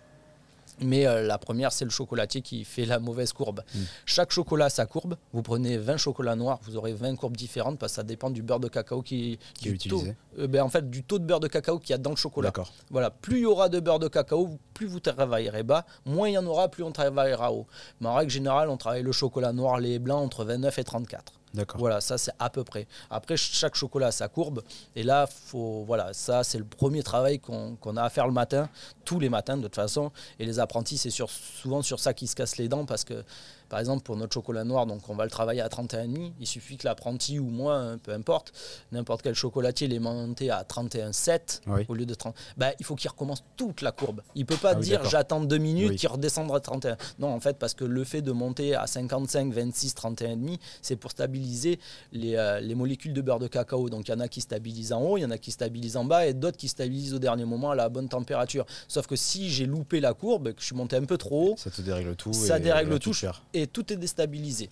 [0.80, 3.62] Mais euh, la première, c'est le chocolatier qui fait la mauvaise courbe.
[3.76, 3.80] Mm.
[4.06, 5.16] Chaque chocolat a sa courbe.
[5.34, 8.42] Vous prenez 20 chocolats noirs, vous aurez 20 courbes différentes parce que ça dépend du
[8.42, 10.16] beurre de cacao qui, Qui est du taux- utilisé.
[10.40, 12.16] euh, ben, en fait, du taux de beurre de cacao qu'il y a dans le
[12.16, 12.50] chocolat.
[12.90, 16.34] Voilà, plus il y aura de beurre de cacao, plus vous travaillerez bas, moins il
[16.34, 17.68] y en aura, plus on travaillera haut.
[18.00, 21.34] Mais en règle générale, on travaille le chocolat noir, les blancs entre 29 et 34.
[21.78, 22.88] Voilà, ça c'est à peu près.
[23.10, 24.62] Après, chaque chocolat a sa courbe.
[24.96, 28.34] Et là, faut, voilà, ça c'est le premier travail qu'on qu'on a à faire le
[28.34, 28.70] matin,
[29.06, 30.12] tous les matins de toute façon.
[30.40, 33.24] Et les apprentis, c'est sur- souvent sur ça qu'ils se cassent les dents parce que,
[33.72, 36.34] par exemple, pour notre chocolat noir, donc on va le travailler à 31,5.
[36.42, 38.52] Il suffit que l'apprenti ou moi, hein, peu importe,
[38.92, 41.86] n'importe quel chocolatier l'ait monté à 31,7 Oui.
[41.88, 42.36] au lieu de 30.
[42.58, 44.24] Bah, il faut qu'il recommence toute la courbe.
[44.36, 45.96] Il peut pas Ah dire j'attends deux minutes, Oui.
[45.96, 46.98] qu'il redescendra à 31.
[47.20, 51.12] Non, en fait, parce que le fait de monter à 55, 26, 31,5, c'est pour
[51.12, 51.80] stabiliser
[52.12, 53.90] les, euh, les molécules de beurre de cacao.
[53.90, 55.96] Donc il y en a qui stabilisent en haut, il y en a qui stabilisent
[55.96, 58.66] en bas et d'autres qui stabilisent au dernier moment à la bonne température.
[58.90, 61.56] Sauf que si j'ai loupé la courbe, que je suis monté un peu trop haut,
[61.58, 62.34] Ça te dérègle tout.
[62.34, 63.14] Ça et dérègle là, tout.
[63.22, 63.44] Perds.
[63.68, 64.70] Tout est déstabilisé.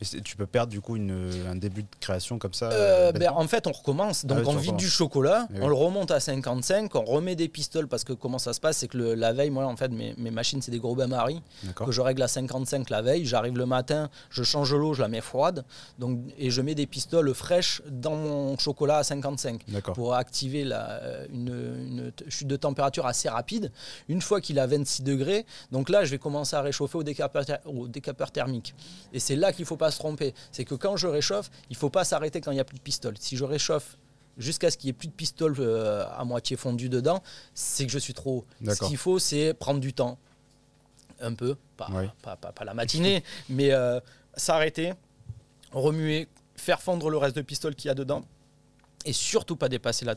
[0.00, 2.66] Et tu peux perdre du coup une, un début de création comme ça.
[2.70, 4.26] Euh, euh, ben, en fait, on recommence.
[4.26, 7.36] Donc, Ah tu on vide du chocolat, Eh on le remonte à 55, on remet
[7.36, 9.76] des pistoles parce que comment ça se passe, c'est que le- la veille, moi, en
[9.76, 11.86] fait, mes, mes machines, c'est des gros bains-maries D'accord.
[11.86, 13.24] que je règle à 55 la veille.
[13.24, 15.64] J'arrive le matin, je change l'eau, je la mets froide,
[16.00, 19.94] donc et je mets des pistoles fraîches dans mon chocolat à 55 D'accord.
[19.94, 23.70] pour activer la, euh, une, chute de température assez rapide.
[24.08, 27.44] Une fois qu'il a 26 degrés, donc là, je vais commencer à réchauffer au décapeur,
[27.64, 28.74] au décapeur thermique.
[29.12, 30.34] Et c'est là qu'il faut pas se tromper.
[30.52, 32.82] C'est que quand je réchauffe, il faut pas s'arrêter quand il n'y a plus de
[32.82, 33.14] pistole.
[33.18, 33.96] Si je réchauffe
[34.38, 37.22] jusqu'à ce qu'il n'y ait plus de pistole euh, à moitié fondu dedans,
[37.54, 38.72] c'est que je suis trop haut.
[38.72, 40.18] Ce qu'il faut, c'est prendre du temps.
[41.20, 42.06] Un peu, pas, Oui.
[42.22, 44.00] pas, pas- pas la matinée, mais euh,
[44.36, 44.92] s'arrêter,
[45.72, 48.24] remuer, faire fondre le reste de pistole qu'il y a dedans.
[49.06, 50.14] et surtout pas dépasser la,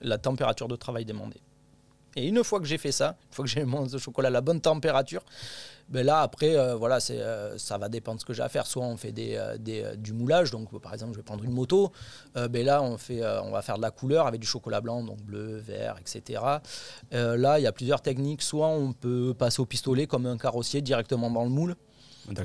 [0.00, 1.40] la température de travail demandée.
[2.16, 4.40] Et une fois que j'ai fait ça, une fois que j'ai mon chocolat à la
[4.40, 5.22] bonne température,
[5.88, 8.48] ben là après euh, voilà c'est euh, ça va dépendre de ce que j'ai à
[8.48, 8.66] faire.
[8.66, 11.52] Soit on fait des, euh, des du moulage donc par exemple je vais prendre une
[11.52, 11.92] moto.
[12.34, 15.20] Ben là on fait on va faire de la couleur avec du chocolat blanc donc
[15.22, 16.40] bleu vert etc
[17.10, 18.42] là il y a plusieurs techniques.
[18.42, 21.74] Soit on peut passer au pistolet comme un carrossier directement dans le moule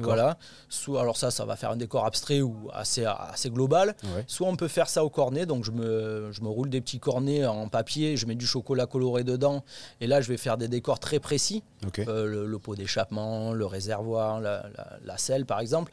[0.01, 0.37] voilà.
[0.69, 3.95] Soit, alors ça, ça va faire un décor abstrait ou assez, assez global.
[4.27, 5.45] Soit on peut faire ça au cornet.
[5.45, 8.85] Donc je me, je me roule des petits cornets en papier, je mets du chocolat
[8.85, 9.63] coloré dedans.
[10.01, 11.63] Et là, je vais faire des décors très précis.
[11.99, 14.65] Euh, le, pot d'échappement, le réservoir, la,
[15.03, 15.91] la, selle par exemple.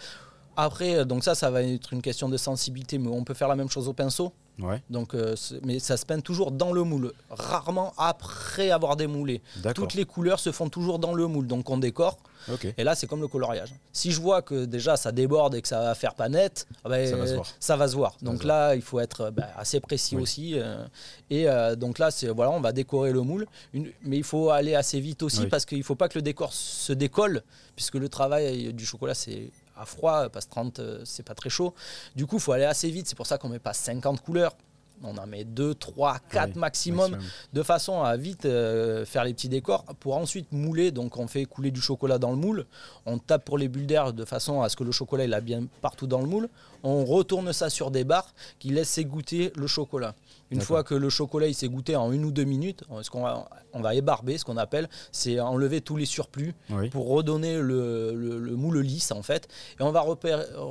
[0.56, 3.56] Après, donc ça, ça va être une question de sensibilité, mais on peut faire la
[3.56, 4.32] même chose au pinceau.
[4.90, 5.34] Donc, euh,
[5.64, 9.40] mais ça se peint toujours dans le moule, rarement après avoir démoulé.
[9.74, 12.18] Toutes les couleurs se font toujours dans le moule, donc on décore.
[12.78, 13.74] Et là, c'est comme le coloriage.
[13.92, 16.88] Si je vois que déjà ça déborde et que ça va faire pas net, ah
[16.88, 18.16] ben, ça, va se voir.
[18.22, 20.54] Donc là, il faut être ben, assez précis aussi.
[20.58, 20.84] Euh,
[21.28, 24.74] et euh, donc là, c'est voilà, on va décorer le moule, mais il faut aller
[24.74, 27.42] assez vite aussi parce qu'il ne faut pas que le décor se décolle,
[27.76, 29.50] puisque le travail du chocolat, c'est
[29.80, 31.74] à froid, passe 30, euh, c'est pas très chaud.
[32.14, 33.06] Du coup, il faut aller assez vite.
[33.08, 34.54] C'est pour ça qu'on met pas 50 couleurs.
[35.02, 37.16] On en met 2, 3, 4 maximum,
[37.54, 40.90] de façon à vite euh, faire les petits décors pour ensuite mouler.
[40.90, 42.66] Donc on fait couler du chocolat dans le moule,
[43.06, 45.40] on tape pour les bulles d'air de façon à ce que le chocolat il a
[45.40, 46.50] bien partout dans le moule.
[46.82, 50.14] On retourne ça sur des barres qui laissent égoutter le chocolat.
[50.50, 53.22] Une fois que le chocolat il s'est goûté en une ou deux minutes, ce qu'on
[53.22, 56.54] va, on va ébarber, ce qu'on appelle, c'est enlever tous les surplus
[56.90, 59.48] pour redonner le, le, moule lisse en fait.
[59.78, 60.04] Et on va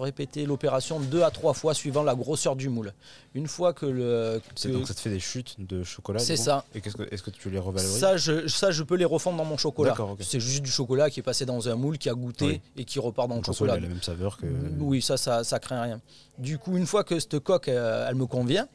[0.02, 2.94] répéter l'opération deux à trois fois suivant la grosseur du moule.
[3.36, 4.42] Une fois que le.
[4.66, 6.66] donc ça te fait des chutes de chocolat C'est ça.
[6.74, 9.38] Et est-ce que, est que, tu les revalorises ça je, ça, je peux les refondre
[9.38, 9.96] dans mon chocolat.
[10.20, 13.00] C'est juste du chocolat qui est passé dans un moule, qui a goûté et qui
[13.00, 13.76] repart dans le chocolat.
[13.76, 14.46] Il a la même saveur que.
[14.80, 16.02] Oui, ça, ça, ça craint rien.
[16.38, 18.68] Du coup, une fois que cette coque, euh, elle me convient,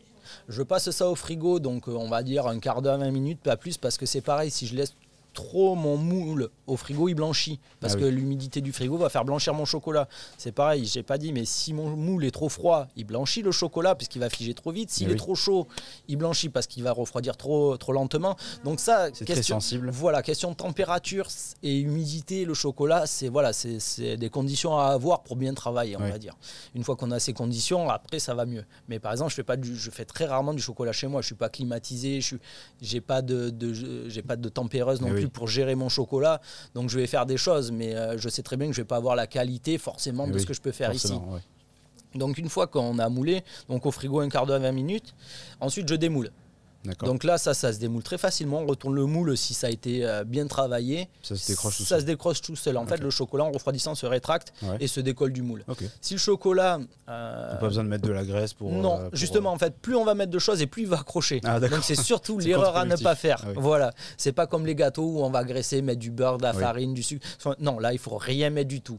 [0.49, 3.41] je passe ça au frigo, donc euh, on va dire un quart d'heure, 20 minutes,
[3.41, 4.95] pas plus, parce que c'est pareil, si je laisse
[5.35, 7.61] trop mon moule au frigo, il blanchit.
[7.81, 10.09] Parce ah que l'humidité du frigo va faire blanchir mon chocolat.
[10.39, 13.53] C'est pareil, j'ai pas dit, mais si mon moule est trop froid, il blanchit le
[13.53, 14.91] chocolat puisqu'il va figer trop vite.
[14.91, 15.67] S'il est trop chaud,
[16.09, 18.37] il blanchit parce qu'il va refroidir trop, trop lentement.
[18.65, 19.91] Donc ça, c'est très sensible.
[19.91, 21.29] Voilà, question de température
[21.63, 26.09] et humidité, le chocolat, c'est voilà, c'est des conditions à avoir pour bien travailler, on
[26.09, 26.37] va dire.
[26.75, 28.65] Une fois qu'on a ces conditions, après ça va mieux.
[28.89, 31.21] Mais par exemple, je fais pas du, je fais très rarement du chocolat chez moi.
[31.21, 32.39] Je suis pas climatisé, je suis,
[32.81, 33.53] j'ai pas de,
[34.09, 36.41] j'ai pas de tempéreuse non plus pour gérer mon chocolat.
[36.75, 38.87] Donc je vais faire des choses, mais euh, je sais très bien que je vais
[38.87, 41.15] pas avoir la qualité forcément de ce que je peux faire ici.
[42.15, 45.15] Donc une fois qu'on a moulé, donc au frigo un quart d'heure, 20 minutes,
[45.61, 46.31] ensuite je démoule.
[47.03, 48.61] Donc là, ça, ça se démoule très facilement.
[48.61, 51.09] On retourne le moule si ça a été euh, bien travaillé.
[51.23, 51.99] Ça se décroche tout seul.
[51.99, 52.77] Ça se décroche tout seul.
[52.77, 55.65] En fait, le chocolat en refroidissant se rétracte et se décolle du moule.
[56.01, 56.79] Si le chocolat.
[57.09, 57.57] Euh...
[57.57, 58.71] pas besoin de mettre de la graisse pour.
[58.71, 61.01] Non, euh, justement, en fait, plus on va mettre de choses et plus il va
[61.01, 61.41] accrocher.
[61.45, 63.43] Ah, Donc c'est surtout l'erreur à ne pas faire.
[63.45, 63.93] Ah voilà.
[64.17, 66.95] C'est pas comme les gâteaux où on va graisser, mettre du beurre, de la farine,
[66.95, 67.27] du sucre.
[67.61, 68.99] Non, là, il faut rien mettre du tout.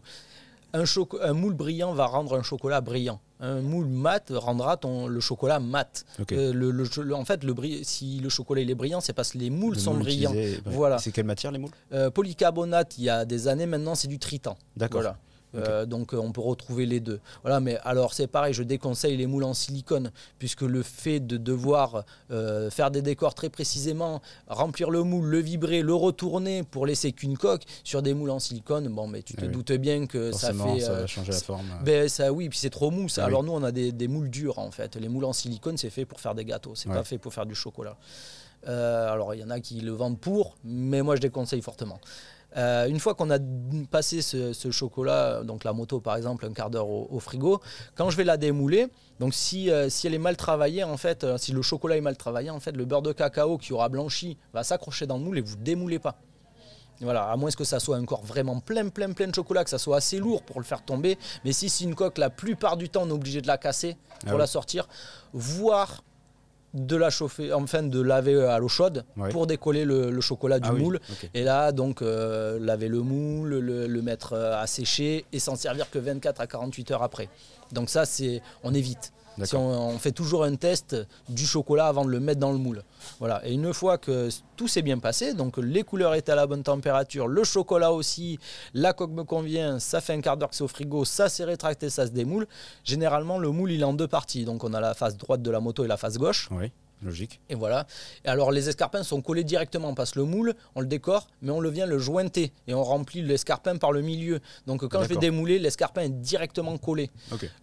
[0.76, 0.84] Un,
[1.22, 3.20] un, moule brillant va rendre un chocolat brillant.
[3.40, 6.06] Un moule mat rendra ton, le chocolat mat.
[6.32, 9.50] Euh, le, en fait, le, si le chocolat il est brillant, c'est parce que les
[9.50, 10.34] moules sont brillants.
[10.66, 10.98] Voilà.
[10.98, 11.72] C'est quelle matière les moules?
[11.94, 14.58] Euh, Polycarbonate, il y a des années maintenant, c'est du tritan.
[14.76, 15.02] D'accord.
[15.02, 15.18] Voilà.
[15.56, 17.20] Euh, donc euh, on peut retrouver les deux.
[17.44, 21.38] Voilà, mais alors c'est pareil, je déconseille les moules en silicone, puisque le fait de
[21.38, 26.86] devoir euh, faire des décors très précisément, remplir le moule, le vibrer, le retourner pour
[26.86, 30.32] laisser qu'une coque sur des moules en silicone, bon, mais tu te doutes bien que
[30.32, 30.80] ça fait.
[30.80, 31.66] ça va changer la forme.
[31.84, 33.08] Ben, ça, oui, puis c'est trop mou.
[33.18, 34.96] Ah alors nous, on a des, moules durs en fait.
[34.96, 37.46] Les moules en silicone, c'est fait pour faire des gâteaux, c'est pas fait pour faire
[37.46, 37.98] du chocolat.
[38.66, 42.00] alors il y en a qui le vendent pour, mais moi je déconseille fortement.
[42.58, 43.38] Euh, une fois qu'on a
[43.92, 47.62] passé ce, chocolat, donc la moto par exemple, un quart d'heure au, frigo,
[47.96, 48.88] quand je vais la démouler,
[49.20, 52.02] donc si, euh, si elle est mal travaillée, en fait, euh, si le chocolat est
[52.02, 55.24] mal travaillé, en fait, le beurre de cacao qui aura blanchi va s'accrocher dans le
[55.24, 56.16] moule et vous démoulez pas.
[57.02, 59.78] Voilà, à moins que ça soit encore vraiment plein, plein, plein de chocolat, que ça
[59.78, 61.18] soit assez lourd pour le faire tomber.
[61.44, 63.98] Mais si c'est une coque, la plupart du temps, on est obligé de la casser
[64.22, 64.88] pour ah la sortir,
[65.34, 66.04] voire
[66.76, 70.74] de la chauffer, enfin de laver à l'eau chaude pour décoller le, chocolat du ah
[70.74, 71.00] moule.
[71.34, 75.90] Et là, donc, euh, laver le moule, le, mettre euh, à sécher et s'en servir
[75.90, 77.30] que 24 à 48 heures après.
[77.72, 79.14] Donc ça, c'est, on évite.
[79.54, 80.96] On, fait toujours un test
[81.30, 82.84] du chocolat avant de le mettre dans le moule.
[83.20, 83.46] Voilà.
[83.46, 86.64] Et une fois que tout s'est bien passé, donc les couleurs étaient à la bonne
[86.64, 88.40] température, le chocolat aussi,
[88.74, 91.46] la coque me convient, ça fait un quart d'heure que c'est au frigo, ça s'est
[91.46, 92.48] rétracté, ça se démoule.
[92.84, 94.46] Généralement, le moule, il est en deux parties.
[94.46, 96.50] Donc on a la face droite de la moto et la face gauche.
[97.06, 97.40] Logique.
[97.50, 97.88] Et voilà.
[98.24, 99.90] Et alors les escarpins sont collés directement.
[99.90, 102.84] On passe le moule, on le décore, mais on le vient le jointer et on
[102.84, 104.40] remplit l'escarpin par le milieu.
[104.68, 107.10] Donc quand je vais démouler, l'escarpin est directement collé.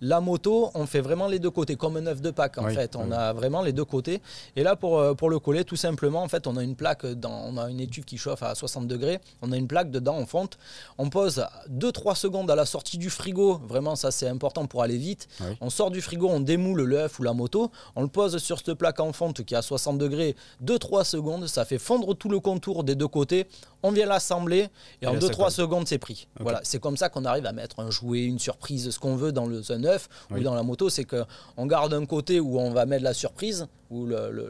[0.01, 2.75] La moto, on fait vraiment les deux côtés, comme un œuf de Pâques en Oui,
[2.75, 2.97] fait.
[2.97, 3.13] On oui.
[3.15, 4.23] a vraiment les deux côtés.
[4.57, 7.05] Et là, pour, euh, pour le coller, tout simplement, en fait, on a une plaque,
[7.07, 9.21] dans, on a une étuve qui chauffe à 60 degrés.
[9.43, 10.59] On a une plaque dedans en fonte.
[10.99, 13.59] On pose 2-3 secondes à la sortie du frigo.
[13.67, 15.29] Vraiment, ça c'est important pour aller vite.
[15.41, 15.57] Oui.
[15.61, 17.71] On sort du frigo, on démoule l'œuf ou la moto.
[17.97, 20.37] On le pose sur cette plaque en fonte qui est à 60 degrés.
[20.65, 23.47] 2-3 secondes, ça fait fondre tout le contour des deux côtés.
[23.83, 24.69] On vient l'assembler
[25.01, 25.51] et, Et en là, ça 2-3 colle.
[25.51, 26.29] secondes, c'est pris.
[26.41, 29.33] Voilà, c'est comme ça qu'on arrive à mettre un jouet, une surprise, ce qu'on veut
[29.33, 30.41] dans le un œuf Oui.
[30.41, 30.91] ou dans la moto.
[30.91, 34.49] C'est qu'on garde un côté où on va mettre la surprise ou le, le-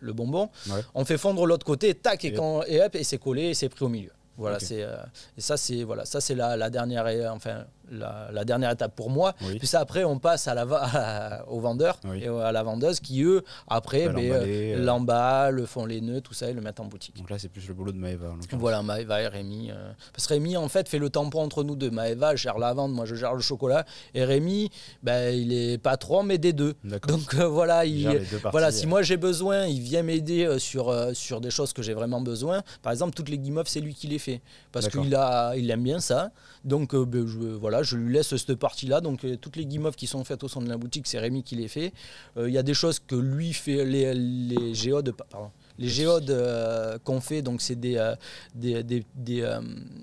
[0.00, 0.48] le- bonbon.
[0.68, 0.80] Ouais.
[0.94, 3.54] On fait fondre l'autre côté, tac, et, Et- quand, et hop, et c'est collé et
[3.54, 4.10] c'est pris au milieu.
[4.36, 4.96] Voilà, c'est euh,
[5.36, 8.94] et ça c'est voilà, ça c'est la, la dernière et- enfin la, la dernière étape
[8.94, 9.34] pour moi.
[9.42, 9.58] Oui.
[9.58, 12.22] Puis ça, après on passe à la, à- aux vendeurs Oui.
[12.22, 14.44] et à la vendeuse qui eux après ben, euh,
[14.76, 14.84] euh.
[14.84, 17.16] l'emballent, font les nœuds, tout ça et le mettent en boutique.
[17.16, 18.46] Donc là, c'est plus le boulot de en l'occurrence.
[18.60, 19.70] Voilà, Maëva et Rémi.
[19.70, 21.90] euh, Parce que Rémi, en fait, fait le tampon entre nous deux.
[21.90, 23.84] Maëva gère la vente, moi je gère le chocolat.
[24.14, 24.70] Et Rémi,
[25.02, 26.74] ben, il est patron, mais des deux.
[27.08, 28.88] Donc euh, voilà, Il il, parties, voilà, si euh.
[28.88, 32.20] moi j'ai besoin, il vient m'aider euh, sur, euh, sur des choses que j'ai vraiment
[32.20, 32.62] besoin.
[32.82, 34.40] Par exemple, toutes les guimauves, c'est lui qui les fait.
[34.72, 35.16] Parce qu'il
[35.56, 36.30] il aime bien ça.
[36.64, 39.00] Donc euh, ben, je, voilà, je lui laisse cette partie-là.
[39.00, 41.42] Donc euh, toutes les guimauves qui sont faites au sein de la boutique, c'est Rémi
[41.42, 41.92] qui les fait.
[42.36, 45.50] Euh, Il y a des choses que lui fait, les, les géodes, pardon,
[45.80, 48.14] les géodes euh, qu'on fait, donc c'est des, euh,
[48.54, 49.60] des, des, des, euh,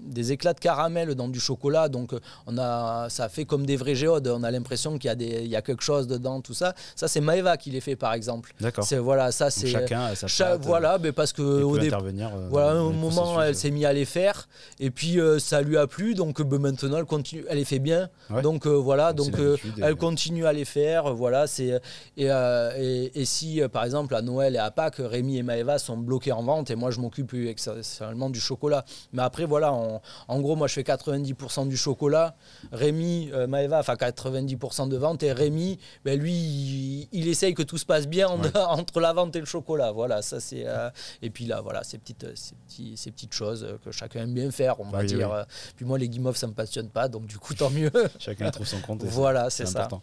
[0.08, 1.88] des éclats de caramel dans du chocolat.
[1.88, 2.14] Donc
[2.48, 4.28] on a, ça fait comme des vrais géodes.
[4.28, 6.74] On a l'impression qu'il y, a des- il y a quelque chose dedans, tout ça.
[6.96, 8.54] Ça, c'est Maëva qui les fait, par exemple.
[8.60, 8.84] D'accord.
[8.84, 12.32] C'est voilà, ça Donc c'est chacun a sa cha- voilà, mais parce que au intervenir.
[12.50, 14.50] Voilà, au moment, elle s'est mise à les faire,
[14.80, 18.10] et puis ça lui a plu, donc ben, maintenant elle continue, elle les fait bien,
[18.30, 18.42] Ouais.
[18.42, 19.36] donc voilà, Donc,
[19.82, 21.80] elle continue à les faire, voilà, c'est
[22.18, 25.44] et, et, et si par exemple à Noël et à Pâques, Rémi et
[25.78, 30.02] Sont bloqués en vente, et moi je m'occupe exceptionnellement du chocolat, mais après voilà, en,
[30.28, 32.36] en gros moi je fais 90% du chocolat,
[32.72, 37.64] Rémi, euh, Maëva, enfin 90% de vente, et Rémi, ben lui, il, il essaye que
[37.64, 38.50] tout se passe bien Ouais.
[38.56, 40.90] entre la vente et le chocolat, voilà, ça c'est euh,
[41.22, 44.34] et puis là, voilà, ces petites, ces, petits- ces petites choses euh, que chacun aime
[44.34, 45.30] bien faire, on va Oui, dire.
[45.30, 45.36] oui.
[45.38, 45.44] Euh,
[45.76, 47.92] Puis moi, les guimauves, ça me passionne pas, donc du coup, tant mieux.
[48.20, 49.04] Chacun trouve son compte.
[49.04, 49.80] et voilà, c'est ça.
[49.80, 50.02] important.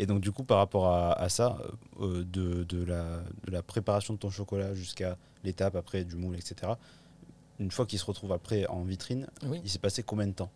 [0.00, 1.58] Et donc, du coup, par rapport à, à ça,
[2.00, 3.02] euh, de, de la,
[3.46, 6.72] de la préparation de ton chocolat jusqu'à l'étape après du moule, etc.,
[7.58, 9.60] une fois qu'il se retrouve après en vitrine, Oui.
[9.64, 10.50] il s'est passé combien de temps?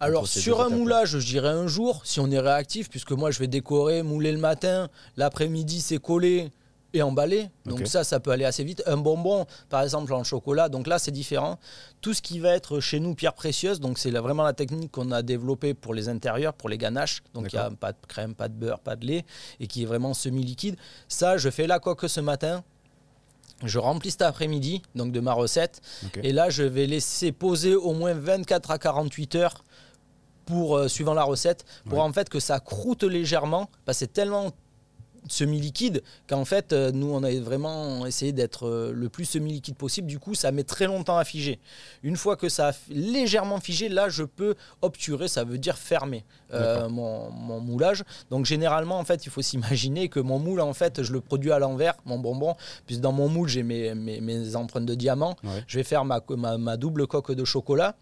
[0.00, 3.38] Alors, sur un moulage, je dirais un jour, si on est réactif, puisque moi, je
[3.38, 4.88] vais décorer, mouler le matin,
[5.18, 6.50] l'après-midi, c'est collé
[6.94, 7.50] et emballé.
[7.66, 8.82] Donc ça, ça peut aller assez vite.
[8.86, 11.58] Un bonbon, par exemple, en chocolat, donc là, c'est différent.
[12.00, 15.10] Tout ce qui va être chez nous pierre précieuse, donc c'est vraiment la technique qu'on
[15.12, 17.22] a développée pour les intérieurs, pour les ganaches.
[17.34, 19.24] Donc il n'y a pas de crème, pas de beurre, pas de lait,
[19.60, 20.76] et qui est vraiment semi-liquide.
[21.08, 22.64] Ça, je fais la coque ce matin.
[23.64, 25.80] Je remplis cet après-midi, donc de ma recette.
[26.22, 29.64] Et là, je vais laisser poser au moins 24 à 48 heures
[30.46, 32.04] pour, euh, suivant la recette, pour Ouais.
[32.04, 34.52] en fait que ça croûte légèrement, parce que c'est tellement
[35.26, 40.06] semi-liquide qu'en fait, euh, nous, on a vraiment essayé d'être euh, le plus semi-liquide possible.
[40.06, 41.58] Du coup, ça met très longtemps à figer.
[42.02, 46.24] Une fois que ça a légèrement figé, là, je peux obturer, ça veut dire fermer
[46.54, 48.04] euh, mon, mon moulage.
[48.30, 51.52] Donc, généralement, en fait, il faut s'imaginer que mon moule, en fait, je le produis
[51.52, 52.54] à l'envers, mon bonbon,
[52.86, 55.36] puisque dans mon moule, j'ai mes, mes- mes empreintes de diamant.
[55.44, 55.64] Ouais.
[55.66, 57.96] Je vais faire ma, ma, ma double coque de chocolat.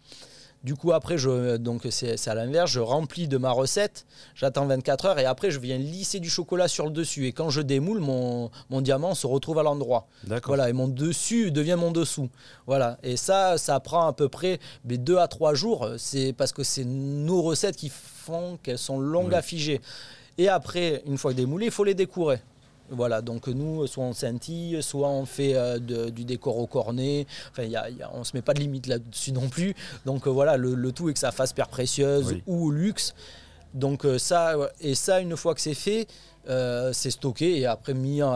[0.67, 4.05] Du coup, après, je, donc c'est à l'inverse, je remplis de ma recette,
[4.35, 7.25] j'attends 24 heures et après, je viens lisser du chocolat sur le dessus.
[7.25, 10.07] Et quand je démoule, mon, mon diamant se retrouve à l'endroit.
[10.25, 10.49] D'accord.
[10.57, 12.27] Voilà, et mon dessus devient mon dessous.
[12.65, 15.87] Voilà, et ça, ça prend à peu près 2 à 3 jours.
[15.97, 19.35] C'est parce que c'est nos recettes qui font qu'elles sont longues Oui.
[19.35, 19.79] à figer.
[20.37, 22.41] Et après, une fois démoulées, il faut les décourer.
[22.89, 27.27] Voilà, donc nous, soit on scintille, soit on fait euh, de- du décor au cornet.
[27.51, 29.31] Enfin, il y a- il y a- on ne se met pas de limite là-dessus
[29.33, 29.75] non plus.
[30.05, 32.43] Donc euh, voilà, le, le tout est que ça fasse pierre précieuse Oui.
[32.47, 33.13] ou luxe.
[33.73, 36.07] Donc euh, ça, et ça, une fois que c'est fait,
[36.93, 38.33] c'est stocké et après mis en,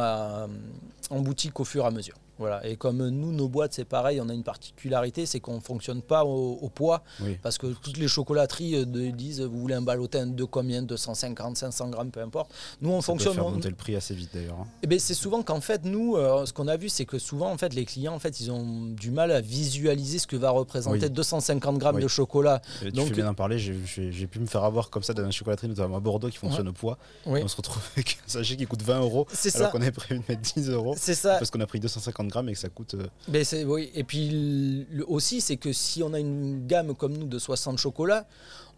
[1.10, 2.16] en boutique au fur et à mesure.
[2.42, 2.68] Voilà.
[2.68, 6.02] Et comme nous, nos boîtes, c'est pareil, on a une particularité, c'est qu'on ne fonctionne
[6.02, 7.04] pas au, au poids.
[7.22, 7.38] Oui.
[7.42, 10.82] Parce que toutes les chocolateries euh, de- disent, vous voulez un ballotin de combien?
[10.82, 12.52] 250, 500 grammes, peu importe.
[12.82, 13.34] Nous, on Ça peut fonctionne...
[13.36, 14.58] faire on- monter le prix assez vite d'ailleurs.
[14.62, 14.68] hein.
[14.84, 17.52] eh ben, c'est souvent qu'en fait, nous, euh, ce qu'on a vu, c'est que souvent,
[17.52, 20.50] en fait, les clients, en fait, ils ont du mal à visualiser ce que va
[20.50, 21.10] représenter Oui.
[21.12, 22.04] 250 grammes Oui.
[22.04, 22.62] de chocolat.
[22.82, 25.24] Et Tu Donc- fais bien d'en parler, j'ai- pu me faire avoir comme ça dans
[25.26, 26.98] une chocolaterie, notamment à Bordeaux, qui fonctionne au poids.
[27.26, 30.20] On se retrouve avec un sachet qui coûte 20 euros, C'est alors qu'on avait prévu
[30.22, 30.96] de mettre 10 euros.
[30.98, 31.36] C'est ça.
[31.38, 32.96] Parce qu'on a pris 250 grammes et que ça coûte.
[32.96, 33.92] euh, Ben, c'est- oui.
[33.94, 37.78] Et puis le- aussi, c'est que si on a une gamme comme nous de 60
[37.78, 38.26] chocolats,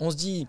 [0.02, 0.48] on se dit,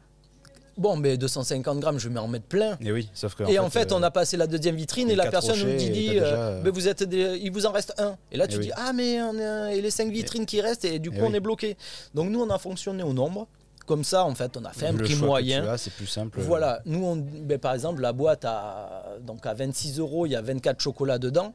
[0.76, 2.76] bon, mais 250 grammes, je vais m'en mettre plein.
[2.80, 3.44] Et oui, sauf que.
[3.44, 6.09] et en fait, on a passé la deuxième vitrine et la personne nous dit, dit
[6.11, 6.61] déjà...
[6.64, 8.16] mais vous êtes il vous en reste un.
[8.32, 8.72] Et là, tu Et dis, oui.
[8.76, 11.28] ah, mais on a- et les cinq vitrines qui restent, et du coup, Et on
[11.30, 11.36] oui.
[11.36, 11.76] est bloqué.
[12.14, 13.46] Donc, nous, on a fonctionné au nombre.
[13.86, 15.61] Comme ça, en fait, on a fait un prix moyen.
[15.74, 16.40] tu c'est plus simple.
[16.40, 20.36] Voilà, nous, on, ben, par exemple, la boîte à, donc à 26 euros, il y
[20.36, 21.52] a 24 chocolats dedans.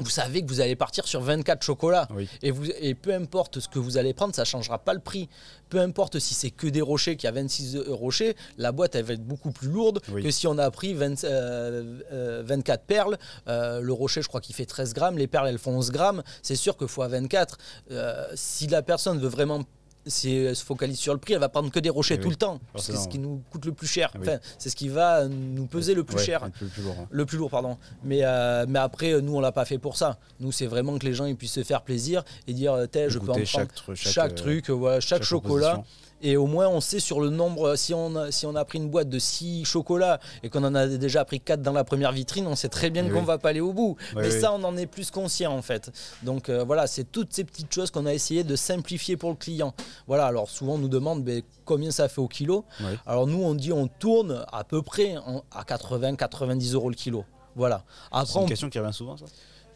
[0.00, 2.08] Vous savez que vous allez partir sur 24 chocolats.
[2.14, 2.28] Oui.
[2.42, 5.00] Et, vous, et peu importe ce que vous allez prendre, ça ne changera pas le
[5.00, 5.28] prix.
[5.68, 9.04] Peu importe si c'est que des rochers, qu'il y a 26 rochers, la boîte elle
[9.04, 10.22] va être beaucoup plus lourde Oui.
[10.22, 13.18] que si on a pris 20, euh, euh, 24 perles.
[13.48, 16.22] Euh, le rocher, je crois qu'il fait 13 grammes, les perles elles font 11 grammes.
[16.42, 17.58] C'est sûr que fois 24,
[17.92, 19.62] euh, si la personne veut vraiment
[20.10, 22.28] si elle se focalise sur le prix, elle va prendre que des rochers Eh tout
[22.30, 22.60] le temps.
[22.76, 24.12] C'est ce qui nous coûte le plus cher.
[24.20, 26.42] Enfin, c'est ce qui va nous peser le plus cher.
[26.58, 26.96] peu plus lourd.
[27.00, 27.06] hein.
[27.10, 27.78] Le plus lourd, pardon.
[28.04, 30.18] Mais, euh, mais après, nous, on l'a pas fait pour ça.
[30.40, 33.18] Nous, c'est vraiment que les gens ils puissent se faire plaisir et dire, euh, je
[33.18, 35.82] peux en prendre chaque, tru- chaque, chaque, euh, truc, voilà, chaque, chaque chocolat.
[36.22, 38.76] Et au moins, on sait sur le nombre, si on a, si on a pris
[38.76, 42.12] une boîte de 6 chocolats et qu'on en a déjà pris 4 dans la première
[42.12, 43.24] vitrine, on sait très bien Eh qu'on oui.
[43.24, 43.96] va pas aller au bout.
[44.14, 44.38] Mais oui.
[44.38, 45.90] ça, on en est plus conscient en fait.
[46.22, 49.36] Donc euh, voilà, c'est toutes ces petites choses qu'on a essayé de simplifier pour le
[49.36, 49.72] client.
[50.06, 52.64] Voilà, alors souvent on nous demande ben, combien ça fait au kilo.
[53.06, 57.24] Alors nous, on dit on tourne à peu près en- à 80-90 euros le kilo.
[57.56, 57.84] Voilà.
[58.24, 59.24] C'est une on question qui revient souvent, ça?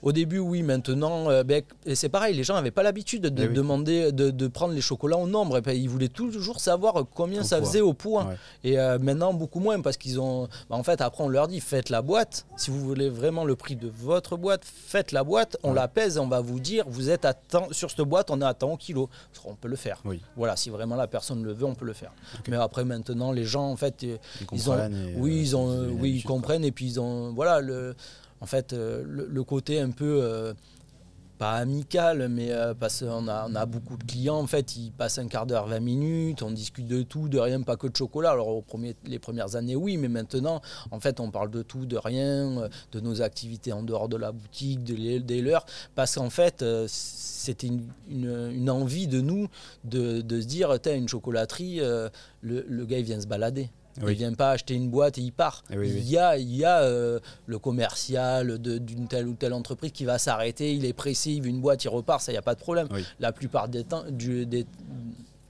[0.05, 1.62] Au début, oui, maintenant, euh, ben,
[1.94, 3.55] c'est pareil, les gens n'avaient pas l'habitude de Eh oui.
[3.55, 5.57] demander, de, de prendre les chocolats au nombre.
[5.57, 7.66] Et ben, ils voulaient toujours savoir combien Au ça poids.
[7.66, 8.24] faisait au poids.
[8.26, 8.36] Ouais.
[8.64, 10.44] Et euh, maintenant, beaucoup moins, parce qu'ils ont.
[10.70, 12.46] bah, en fait, après, on leur dit faites la boîte.
[12.57, 15.74] Si vous voulez vraiment le prix de votre boîte, faites la boîte, on Ouais.
[15.76, 18.40] la pèse et on va vous dire vous êtes à tant, sur cette boîte, on
[18.40, 19.09] est à tant au kilo.
[19.46, 20.00] On peut le faire.
[20.05, 20.20] Oui.
[20.36, 22.12] Voilà, si vraiment la personne le veut, on peut le faire.
[22.48, 24.16] Mais après, maintenant, les gens, en fait, euh,
[24.52, 27.94] Ils ils ont, oui, ils ont, oui, ils comprennent et puis ils ont, voilà, le,
[28.41, 30.53] en fait, euh, le, côté un peu euh,
[31.39, 35.28] pas amical, mais euh, parce qu'on a, beaucoup de clients, en fait, ils passent un
[35.28, 38.30] quart d'heure, 20 minutes, on discute de tout, de rien, pas que de chocolat.
[38.32, 40.61] Alors, au premier, les premières années, oui, mais maintenant,
[40.91, 44.32] en fait, on parle de tout, de rien, de nos activités en dehors de la
[44.32, 45.64] boutique, de les- des leurs,
[45.95, 47.70] parce qu'en fait, c'était
[48.11, 49.49] une, envie de nous
[49.85, 53.70] de, de se dire, t'as une chocolaterie, le, le gars, il vient se balader.
[53.99, 54.14] Il Oui.
[54.14, 55.62] vient pas acheter une boîte et il part.
[55.70, 55.88] Eh oui.
[55.97, 60.05] Il y a, il y a euh, le commercial d'une telle ou telle entreprise qui
[60.05, 62.42] va s'arrêter, il est pressé, il veut une boîte, il repart, ça, il n'y a
[62.42, 62.88] pas de problème.
[63.20, 64.66] La plupart des temps, du, des-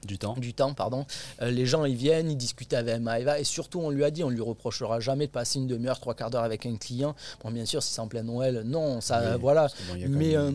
[0.05, 0.35] Du temps.
[0.37, 1.07] du temps, pardon,
[1.41, 4.23] euh, les gens ils viennent, ils discutent avec Maëva et surtout on lui a dit,
[4.23, 7.15] on lui reprochera jamais de passer une demi-heure, trois quarts d'heure avec un client.
[7.43, 9.67] Bon, bien sûr, si c'est en plein Noël, non, ça, Oui, voilà.
[9.89, 10.51] bon, Mais, euh,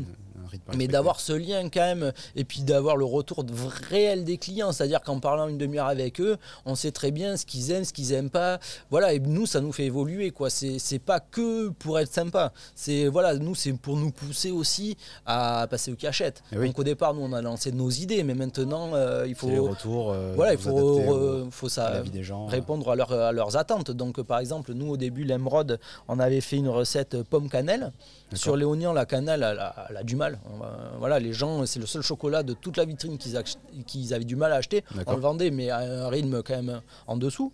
[0.50, 3.52] rythme Mais d'avoir ce lien quand même, et puis d'avoir le retour de
[3.88, 6.36] réel des clients, c'est-à-dire qu'en parlant une demi-heure avec eux,
[6.66, 8.58] on sait très bien ce qu'ils aiment, ce qu'ils aiment pas.
[8.90, 10.50] Voilà, et nous, ça nous fait évoluer, quoi.
[10.50, 12.52] C'est pas que pour être sympa.
[12.74, 14.96] C'est voilà, nous, c'est pour nous pousser aussi
[15.26, 16.42] à passer au cachette.
[16.52, 16.66] Eh oui.
[16.68, 19.46] Donc au départ, nous, on a lancé nos idées, mais maintenant, euh, il les faut
[19.66, 20.10] retours.
[20.12, 22.46] euh, voilà, il faut, faut ça des gens.
[22.46, 23.90] répondre à, leur- à leurs attentes.
[23.90, 25.78] Donc, euh, par exemple, nous, au début, l'Emeraude,
[26.08, 27.92] on avait fait une recette euh, pomme cannelle.
[28.36, 30.38] Sur les oignons, la cannelle, elle a, elle a du mal.
[30.60, 34.36] Va- voilà, les gens, c'est le seul chocolat de toute la vitrine qu'ils avaient du
[34.36, 34.84] mal à acheter.
[35.06, 37.52] On le vendait, mais à un rythme quand même en dessous.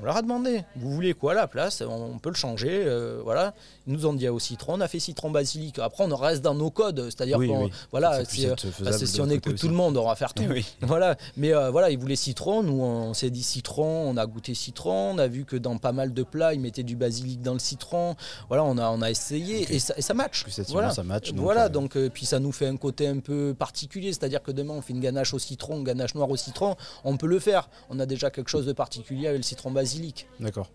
[0.00, 3.20] On leur a demandé, vous voulez quoi à la place On peut le changer, euh,
[3.24, 3.54] voilà.
[3.86, 5.78] Ils nous ont dit au citron, on a fait citron basilic.
[5.78, 7.72] Après, on reste dans nos codes, c'est-à-dire Oui, qu'on, oui.
[7.90, 10.44] voilà, euh, parce que de si on écoute tout le monde, on va faire tout.
[10.48, 10.64] Oui.
[10.82, 12.62] Voilà, mais euh, voilà, ils voulaient citron.
[12.62, 14.08] Nous, on s'est dit citron.
[14.10, 15.12] On a goûté citron.
[15.14, 17.58] On a vu que dans pas mal de plats, ils mettaient du basilic dans le
[17.58, 18.14] citron.
[18.48, 20.42] Voilà, on a, on a essayé et, ça, et ça match.
[20.44, 21.32] Plus Voilà, ça match.
[21.32, 21.64] donc, voilà.
[21.64, 24.82] euh, Donc, puis ça nous fait un côté un peu particulier, c'est-à-dire que demain on
[24.82, 26.76] fait une ganache au citron, une ganache noire au citron.
[27.04, 27.68] On peut le faire.
[27.88, 30.26] On a déjà quelque chose de particulier avec le citron basilic.
[30.40, 30.68] D'accord.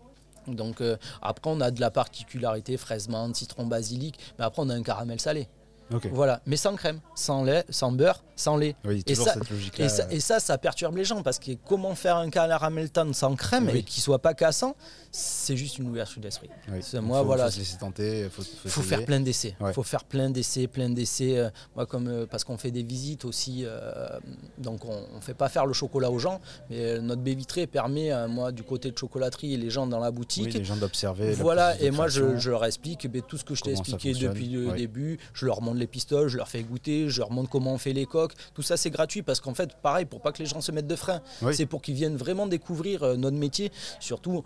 [0.46, 4.18] Donc euh, après, on a de la particularité fraise menthe, citron basilic.
[4.38, 5.46] Mais après, on a un caramel salé.
[5.92, 6.08] Ok.
[6.12, 8.74] Voilà, mais sans crème, sans lait, sans beurre, sans lait.
[8.86, 9.78] Oui, Et ça- cette.
[9.80, 13.14] Et ça, et ça, ça perturbe les gens parce que comment faire un caramel tendre
[13.14, 13.78] sans crème Oui.
[13.78, 14.74] et qui soit pas cassant,
[15.12, 16.48] c'est juste une ouverture d'esprit.
[16.68, 16.80] Oui.
[17.02, 17.44] moi, faut, voilà.
[17.44, 18.28] Faut se laisser tenter.
[18.30, 18.96] Faut, faut, Il faut essayer.
[18.96, 19.54] faire plein d'essais.
[19.60, 19.72] Il Ouais.
[19.74, 21.36] faut faire plein d'essais, plein d'essais.
[21.38, 24.08] euh, moi, comme euh, parce qu'on fait des visites aussi, euh,
[24.58, 28.10] donc on, on fait pas faire le chocolat aux gens, mais notre baie vitrée permet,
[28.28, 30.54] moi, du côté de chocolaterie et les gens dans la boutique.
[30.54, 31.32] les gens d'observer.
[31.34, 34.68] Voilà, et moi je, leur explique ben, tout ce que je t'ai expliqué depuis le
[34.68, 34.76] ouais.
[34.78, 35.18] début.
[35.34, 37.92] Je leur montre les pistoles, je leur fais goûter, je leur montre comment on fait
[37.92, 38.32] les coques.
[38.54, 40.86] Tout ça c'est gratuit parce qu'en fait, pareil, pour pas que les gens se mettent
[40.86, 41.54] de frein, Oui.
[41.54, 43.70] c'est pour qu'ils viennent vraiment découvrir euh, notre métier,
[44.00, 44.42] surtout.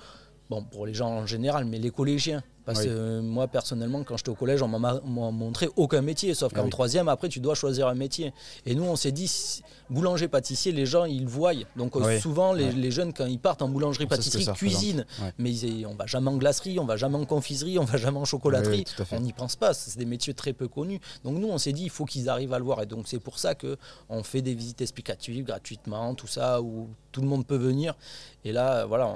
[0.51, 2.43] Bon, pour les gens en général, mais les collégiens.
[2.69, 6.61] Parce que moi, personnellement, quand j'étais au collège, on m'a montré aucun métier, sauf ah
[6.61, 8.35] qu'en troisième, après, tu dois choisir un métier.
[8.67, 11.55] Et nous, on s'est dit, boulanger-pâtissier, les gens, ils voient.
[11.77, 15.07] Donc euh, souvent, les, jeunes, quand ils partent en boulangerie-pâtisserie, cuisinent.
[15.39, 18.19] Mais ils, on va jamais en glacerie, on va jamais en confiserie, on va jamais
[18.19, 18.85] en chocolaterie.
[19.13, 19.73] on n'y pense pas.
[19.73, 21.01] C'est des métiers très peu connus.
[21.25, 22.83] Donc nous, on s'est dit, il faut qu'ils arrivent à le voir.
[22.83, 27.23] Et donc c'est pour ça qu'on fait des visites explicatives gratuitement, tout ça, où tout
[27.23, 27.97] le monde peut venir.
[28.45, 29.09] Et là, voilà,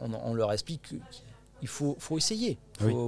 [0.00, 0.94] on, on leur explique
[1.62, 2.58] il faut, faut essayer.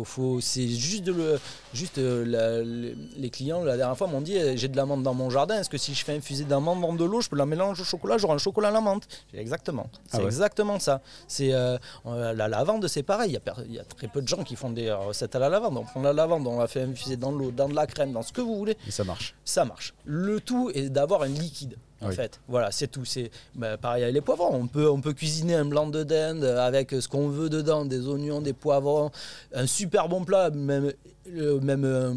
[0.04, 1.40] Faut, c'est juste, de le,
[1.72, 5.14] juste euh, les clients, la dernière fois, m'ont dit eh, j'ai de la menthe dans
[5.14, 7.30] mon jardin, est-ce que si je fais infuser de la menthe dans de l'eau, je
[7.30, 9.88] peux la mélanger au chocolat, j'aurai un chocolat à la menthe Exactement.
[10.10, 11.00] C'est ah exactement ça.
[11.26, 13.38] C'est, euh, la lavande, c'est pareil.
[13.66, 15.78] Il y, a, très peu de gens qui font des recettes à la lavande.
[15.78, 18.22] On prend la lavande, on la fait infuser dans l'eau, dans de la crème, dans
[18.22, 18.76] ce que vous voulez.
[18.86, 19.34] Et ça marche.
[19.44, 19.94] Ça marche.
[20.04, 22.40] Le tout est d'avoir un liquide en fait.
[22.48, 23.04] Voilà, c'est tout.
[23.04, 24.54] C'est bah, pareil avec les poivrons.
[24.54, 28.06] On peut, on peut cuisiner un blanc de dinde avec ce qu'on veut dedans, des
[28.06, 29.10] oignons, des poivrons,
[29.54, 30.92] un super bon plat, même
[31.26, 32.12] même euh,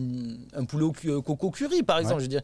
[0.55, 2.19] un, poulet au coco curry par exemple.
[2.19, 2.41] Je veux dire,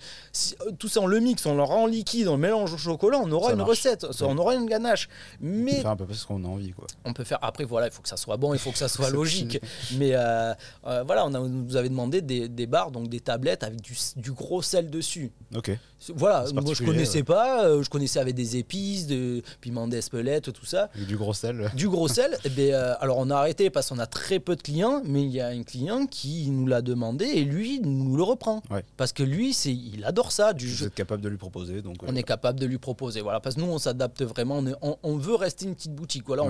[0.61, 3.19] euh, tout ça on le mixe, on le rend liquide, on le mélange au chocolat,
[3.19, 5.09] on aura une recette, on aura une ganache.
[5.39, 6.87] Mais on peut faire un peu ce qu'on a envie quoi.
[7.05, 7.39] On peut faire.
[7.41, 9.59] Après voilà, il faut que ça soit bon, il faut que ça soit logique.
[9.97, 10.53] Mais euh,
[10.83, 14.31] voilà, on, a, nous avait demandé des, des barres, donc des tablettes avec du, du
[14.31, 15.31] gros sel dessus.
[15.55, 15.71] Ok.
[16.15, 20.89] Voilà, moi je connaissais pas, je connaissais avec des épices, de piment d'Espelette, tout ça.
[21.07, 21.71] du gros sel.
[21.75, 22.33] Du gros sel.
[22.33, 25.21] et eh ben, alors on a arrêté parce qu'on a très peu de clients, mais
[25.21, 28.61] il y a un client qui nous l'a demandé et lui nous le reprend.
[28.97, 30.53] Parce que lui, c'est, il adore ça.
[30.53, 31.81] Du Vous êtes capable de lui proposer.
[31.81, 33.21] Donc, on est capable de lui proposer.
[33.21, 34.63] Voilà, parce que nous, on s'adapte vraiment.
[34.81, 36.23] On, on, veut rester une petite boutique.
[36.27, 36.43] Voilà,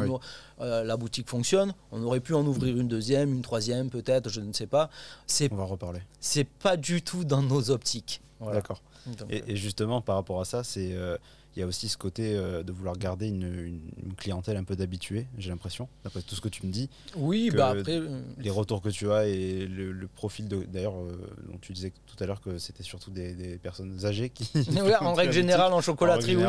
[0.62, 1.74] euh, la boutique fonctionne.
[1.92, 4.90] On aurait pu en ouvrir une deuxième, une troisième, peut-être, je ne sais pas.
[5.28, 6.02] C'est, on va reparler.
[6.20, 8.22] C'est pas du tout dans nos optiques.
[8.42, 8.82] D'accord.
[9.30, 10.94] Et, et, justement, par rapport à ça, c'est.
[10.94, 11.18] Euh,
[11.56, 13.80] il y a aussi ce côté euh, de vouloir garder une,
[14.18, 16.90] clientèle un peu d'habitués, j'ai l'impression, d'après tout ce que tu me dis.
[17.16, 17.98] Oui, bah après.
[17.98, 20.64] Euh, les retours que tu as et le, profil de.
[20.64, 21.18] D'ailleurs, euh,
[21.50, 24.50] dont tu disais tout à l'heure que c'était surtout des, personnes âgées qui.
[25.02, 26.44] en règle générale, en chocolaterie, oui.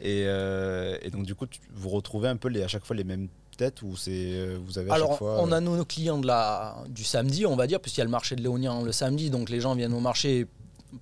[0.00, 3.28] Et, et, donc, du coup, vous retrouvez un peu les, à chaque fois les mêmes
[3.56, 6.76] têtes ou c'est vous avez à Alors, chaque fois, on a nos clients de la,
[6.88, 9.50] du samedi, on va dire, puisqu'il y a le marché de Léonien le samedi, donc
[9.50, 10.46] les gens viennent au marché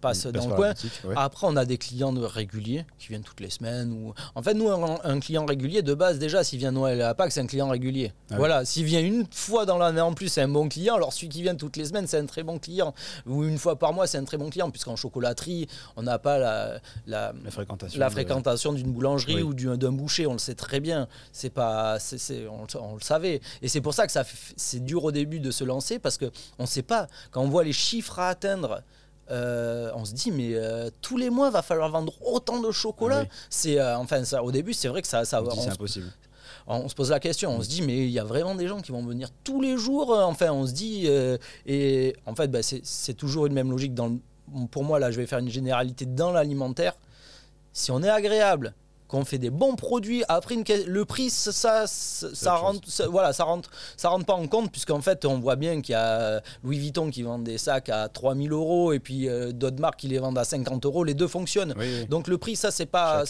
[0.01, 0.75] passe dans le coin.
[1.17, 3.93] Après, on a des clients réguliers qui viennent toutes les semaines.
[3.93, 4.15] Ou...
[4.35, 7.41] En fait, nous, un, client régulier, de base, déjà, s'il vient Noël à Pâques, c'est
[7.41, 8.13] un client régulier.
[8.31, 10.95] Ah voilà, s'il vient une fois dans l'année en plus, c'est un bon client.
[10.95, 12.95] Alors, celui qui vient toutes les semaines, c'est un très bon client.
[13.27, 16.39] Ou une fois par mois, c'est un très bon client, puisqu'en chocolaterie, on n'a pas
[16.39, 20.27] la, la, fréquentation, la fréquentation d'une boulangerie ou d'un boucher.
[20.27, 21.09] On le sait très bien.
[21.33, 23.41] C'est pas, c'est on, on, le savait.
[23.61, 24.13] Et c'est pour ça que
[24.57, 27.07] c'est dur au début de se lancer, parce qu'on ne sait pas.
[27.31, 28.83] Quand on voit les chiffres à atteindre,
[29.31, 33.25] euh, on se dit mais euh, tous les mois va falloir vendre autant de chocolat.
[33.25, 36.13] Ah c'est euh, enfin ça au début c'est vrai que ça ça c'est impossible.
[36.67, 38.81] On se pose la question, on se dit mais il y a vraiment des gens
[38.81, 40.17] qui vont venir tous les jours.
[40.17, 41.09] Enfin on se dit
[41.67, 44.19] et en fait bah, c'est toujours une même logique dans
[44.71, 46.95] pour moi là je vais faire une généralité dans l'alimentaire.
[47.73, 48.75] Si on est agréable,
[49.13, 50.25] qu'on fait des bons produits.
[50.29, 54.73] Après, une, le prix, ça, ça, rentre, voilà, ça rentre, ça rentre pas en compte
[54.73, 58.09] puisqu'en fait, on voit bien qu'il y a Louis Vuitton qui vend des sacs à
[58.09, 61.05] 3000 euros et puis euh, d'autres marques qui les vendent à 50 euros.
[61.05, 61.75] Les deux fonctionnent.
[62.09, 63.25] Donc le prix, ça c'est pas,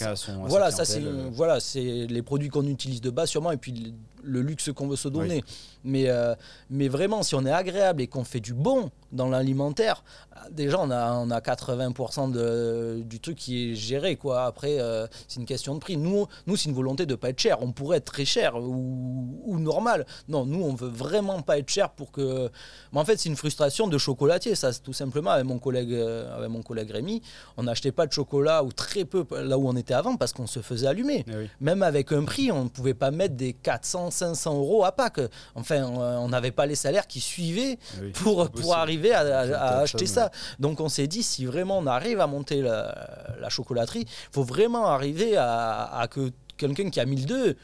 [0.45, 1.29] voilà, ça c'est, euh.
[1.33, 3.93] voilà, c'est les produits qu'on utilise de base sûrement et puis
[4.23, 5.43] le luxe qu'on veut se donner.
[5.83, 6.33] Mais, euh,
[6.69, 10.03] mais vraiment, si on est agréable et qu'on fait du bon dans l'alimentaire,
[10.51, 14.15] déjà on a, on a 80% de, du truc qui est géré.
[14.15, 14.45] Quoi.
[14.45, 15.97] Après, euh, c'est une question de prix.
[15.97, 17.57] Nous, nous c'est une volonté de ne pas être cher.
[17.61, 20.05] On pourrait être très cher ou, ou, normal.
[20.27, 22.49] Non, nous, on veut vraiment pas être cher pour que.
[22.91, 25.31] Mais en fait, c'est une frustration de chocolatier, ça, tout simplement.
[25.31, 27.21] Avec mon collègue, euh, avec mon collègue Rémi,
[27.57, 30.47] on n'achetait pas de chocolat ou très peu là où on était avant parce qu'on
[30.47, 31.25] se faisait allumer.
[31.27, 34.91] Eh Même avec un prix, on ne pouvait pas mettre des 400, 500 euros à
[34.91, 35.21] Pâques.
[35.55, 40.31] Enfin, on n'avait pas les salaires qui suivaient eh pour, pour arriver à, acheter ça.
[40.59, 44.87] Donc on s'est dit, si vraiment on arrive à monter la, chocolaterie, il faut vraiment
[44.87, 47.55] arriver à, que quelqu'un qui a 1002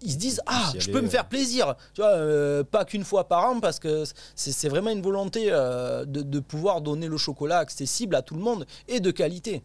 [0.00, 1.74] ils se disent ah je peux me faire plaisir.
[1.92, 4.04] Tu vois euh, pas qu'une fois par an parce que
[4.36, 8.64] c'est vraiment une volonté euh, de, pouvoir donner le chocolat accessible à tout le monde
[8.86, 9.62] et de qualité.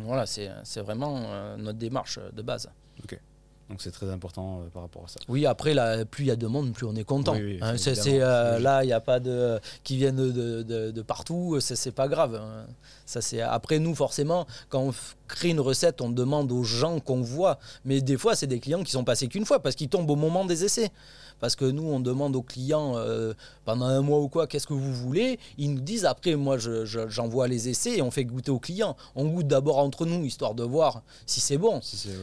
[0.00, 2.68] Voilà c'est vraiment euh, notre démarche de base.
[3.04, 3.18] Ok
[3.70, 5.18] donc c'est très important euh, par rapport à ça.
[5.28, 7.34] Oui, après, là, plus il y a de monde, plus on est content.
[7.34, 11.58] Hein, c'est, euh, là, il n'y a pas de qui viennent de, de, de partout,
[11.60, 12.34] c'est, pas grave.
[12.34, 12.66] Hein.
[13.06, 14.94] Ça, c'est après nous forcément quand on
[15.28, 18.82] crée une recette, on demande aux gens qu'on voit, mais des fois c'est des clients
[18.82, 20.90] qui sont passés qu'une fois parce qu'ils tombent au moment des essais.
[21.40, 24.72] Parce que nous, on demande aux clients euh, pendant un mois ou quoi, qu'est-ce que
[24.74, 28.58] vous voulez Ils nous disent après, moi, j'envoie les essais et on fait goûter aux
[28.60, 28.96] clients.
[29.14, 31.80] On goûte d'abord entre nous, histoire de voir si c'est bon.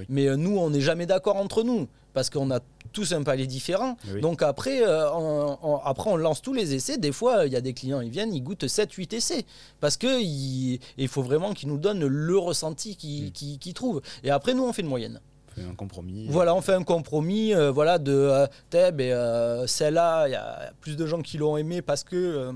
[0.09, 1.87] Mais euh, nous, on n'est jamais d'accord entre nous.
[2.13, 2.59] parce qu'on a
[2.91, 3.95] tous un palais différent.
[4.13, 4.19] Oui.
[4.19, 6.97] Donc après, euh, on, on- après, on lance tous les essais.
[6.97, 9.45] Des fois, il y a des clients, ils viennent, ils goûtent 7-8 essais.
[9.79, 13.31] Parce qu'il il faut vraiment qu'ils nous donnent le ressenti qu'ils
[13.69, 13.73] Mm.
[13.73, 14.01] trouvent.
[14.25, 15.21] Et après, nous, on fait une moyenne.
[15.57, 16.27] On fait un compromis.
[16.29, 20.35] Voilà, on fait un compromis, euh, voilà, de euh, T'es, ben, euh, celle-là, il y
[20.35, 22.51] a plus de gens qui l'ont aimé parce que, euh,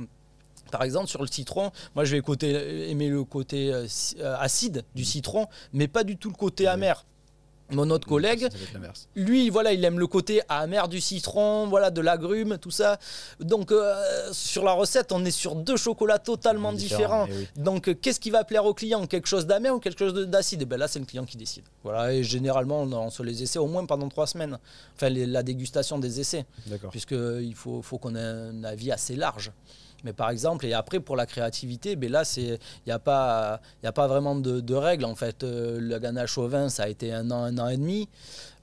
[0.72, 4.36] par exemple, sur le citron, moi je vais côté, aimer le côté euh, ci- euh,
[4.40, 7.06] acide du citron, mais pas du tout le côté amer.
[7.72, 8.48] Mon autre collègue,
[9.16, 13.00] lui, voilà, il aime le côté amer du citron, voilà, de l'agrume, tout ça.
[13.40, 13.96] Donc, euh,
[14.34, 17.26] sur la recette, on est sur deux chocolats totalement différents.
[17.28, 17.48] eh oui.
[17.56, 19.08] Donc, euh, qu'est-ce qui va plaire au client?
[19.08, 20.62] Quelque chose d'amer ou quelque chose de- d'acide?
[20.62, 21.64] Et ben là, c'est le client qui décide.
[21.84, 24.60] Voilà, et généralement, on, on se les essaie au moins pendant trois semaines.
[24.96, 26.92] Enfin, les- la dégustation des essais, D'accord.
[26.92, 29.52] puisqu'il faut, faut qu'on ait un avis assez large.
[30.06, 33.88] Mais par exemple, et après pour la créativité, ben là, il n'y a, pas- y
[33.88, 35.04] a pas vraiment de, de règles.
[35.06, 37.78] En fait, Euh, le ganache au vin, ça a été un an, un an et
[37.78, 38.08] demi.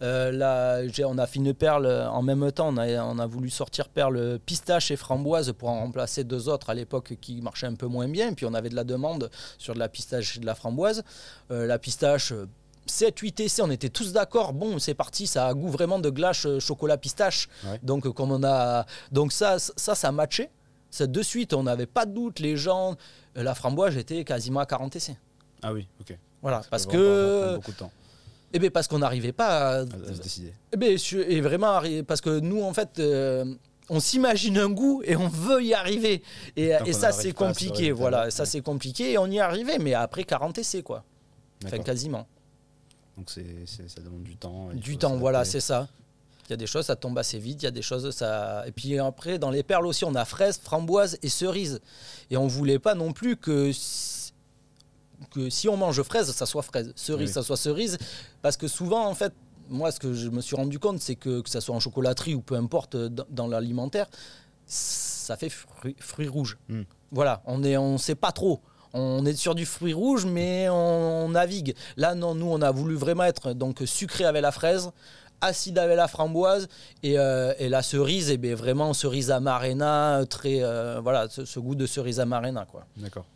[0.03, 2.69] Euh, là, on a fait une perle en même temps.
[2.73, 6.71] On a, on a voulu sortir perle pistache et framboise pour en remplacer deux autres
[6.71, 8.33] à l'époque qui marchaient un peu moins bien.
[8.35, 11.03] Puis on avait de la demande sur de la pistache et de la framboise.
[11.51, 12.33] Euh, la pistache.
[12.33, 12.47] euh,
[12.87, 14.53] 7, 8 essais, on était tous d'accord.
[14.53, 17.49] Bon, c'est parti, ça a goût vraiment de glace chocolat pistache.
[17.65, 17.79] Ouais.
[17.85, 18.87] Donc, comme on a.
[19.13, 20.51] Donc, ça, ça, ça matchait.
[20.93, 22.39] Ça, de suite, on n'avait pas de doute.
[22.39, 22.97] Les gens.
[23.37, 25.17] euh, La framboise, j'étais quasiment à 40 essais.
[25.63, 26.17] Ah oui, ok.
[26.43, 27.55] Voilà, Ça parce que.
[27.57, 27.91] beaucoup de temps
[28.53, 30.53] Eh bien, parce qu'on n'arrivait pas à, à, se décider.
[30.79, 33.45] eh je- et vraiment, parce que nous, en fait, euh,
[33.89, 36.23] on s'imagine un goût et on veut y arriver.
[36.57, 37.91] Et, ça, c'est compliqué.
[37.91, 38.31] Voilà, ouais.
[38.31, 41.05] ça, c'est compliqué et on y arrivait, mais après 40 essais, quoi.
[41.65, 42.27] Enfin, quasiment.
[43.17, 44.69] Donc c'est, ça demande du temps.
[44.75, 45.89] Du temps, voilà, c'est ça.
[46.53, 47.63] Il y a des choses, ça tombe assez vite.
[47.63, 48.65] Il y a des choses, ça.
[48.67, 51.81] Et puis après, dans les perles aussi, on a fraise, framboise et cerise.
[52.31, 53.73] Et on voulait pas non plus que.
[53.73, 54.33] si-
[55.31, 57.33] que si on mange fraise, ça soit fraise, cerise, Oui.
[57.33, 57.97] ça soit cerise,
[58.43, 59.33] parce que souvent, en fait,
[59.69, 62.35] moi, ce que je me suis rendu compte, c'est que que ça soit en chocolaterie
[62.35, 64.09] ou peu importe euh, dans, dans l'alimentaire,
[64.67, 66.59] ça fait fruit, fruit rouge.
[66.69, 66.83] Mm.
[67.13, 68.61] Voilà, on est, on sait pas trop.
[68.95, 71.75] On est sur du fruit rouge, mais on, on navigue.
[71.97, 74.91] Là, non, nous, on a voulu vraiment être donc sucré avec la fraise,
[75.43, 76.69] acide avec la framboise
[77.03, 81.61] et, euh, et la cerise, et bien vraiment cerise amarena, très euh, voilà, ce, ce
[81.61, 82.87] goût de cerise amarena quoi.
[82.97, 83.27] D'accord.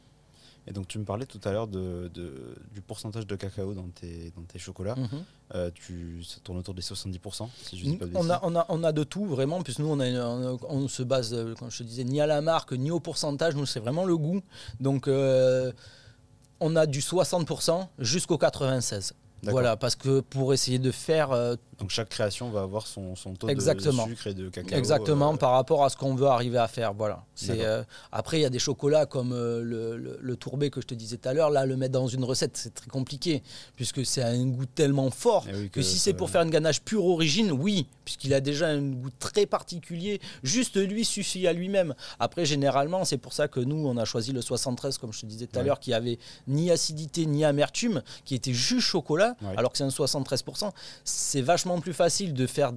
[0.68, 3.86] Et donc tu me parlais tout à l'heure de, de- du pourcentage de cacao dans
[3.94, 4.96] tes, dans tes chocolats.
[4.96, 5.08] Mhm.
[5.54, 8.56] Euh, tu, ça tourne autour des 70%, si je dis pas de On a, on,
[8.56, 11.36] a, on a de tout vraiment, puisque nous on, a, une- on, on se base,
[11.58, 14.16] comme je te disais, ni à la marque, ni au pourcentage, nous c'est vraiment le
[14.16, 14.40] goût.
[14.80, 19.12] Donc on a du 60% jusqu'au 96%.
[19.50, 23.34] Voilà, parce que pour essayer de faire euh, Donc chaque création va avoir son, son
[23.34, 24.06] taux Exactement.
[24.06, 24.78] de sucre et de cacao.
[24.78, 26.94] Exactement, euh, par rapport à ce qu'on veut arriver à faire.
[26.94, 27.24] Voilà.
[27.34, 27.82] C'est, euh,
[28.12, 29.62] après, il y a des chocolats comme le,
[29.96, 31.50] le, le tourbé que je te disais tout à l'heure.
[31.50, 33.42] Là, le mettre dans une recette, c'est très compliqué,
[33.76, 36.80] puisque c'est un goût tellement fort eh oui, que si c'est pour faire une ganache
[36.80, 40.20] pure origine, oui, puisqu'il a déjà un goût très particulier.
[40.42, 41.94] Juste lui suffit à lui-même.
[42.18, 45.26] Après, généralement, c'est pour ça que nous, on a choisi le 73, comme je te
[45.26, 49.54] disais tout à l'heure, qui avait ni acidité ni amertume, qui était juste chocolat, Ouais.
[49.56, 50.70] alors que c'est un 73%.
[51.04, 52.72] C'est vachement plus facile de faire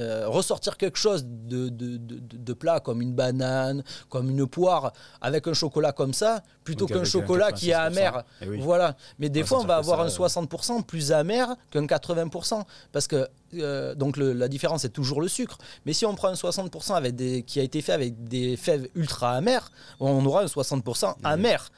[0.00, 5.46] euh, ressortir quelque chose de, de, de- plat comme une banane, comme une poire, avec
[5.46, 7.78] un chocolat comme ça, plutôt qu'un chocolat qui est 96%.
[7.86, 8.24] amer.
[8.40, 8.60] Eh oui.
[8.60, 8.96] Voilà.
[9.20, 10.08] Mais des Ouais, fois, on va avoir un euh.
[10.08, 12.64] 60% plus amer qu'un 80%.
[12.92, 15.58] Parce que euh, donc le- la différence est toujours le sucre.
[15.86, 18.88] Mais si on prend un 60% avec des, qui a été fait avec des fèves
[18.96, 19.70] ultra amères,
[20.00, 21.70] on aura un 60% amer.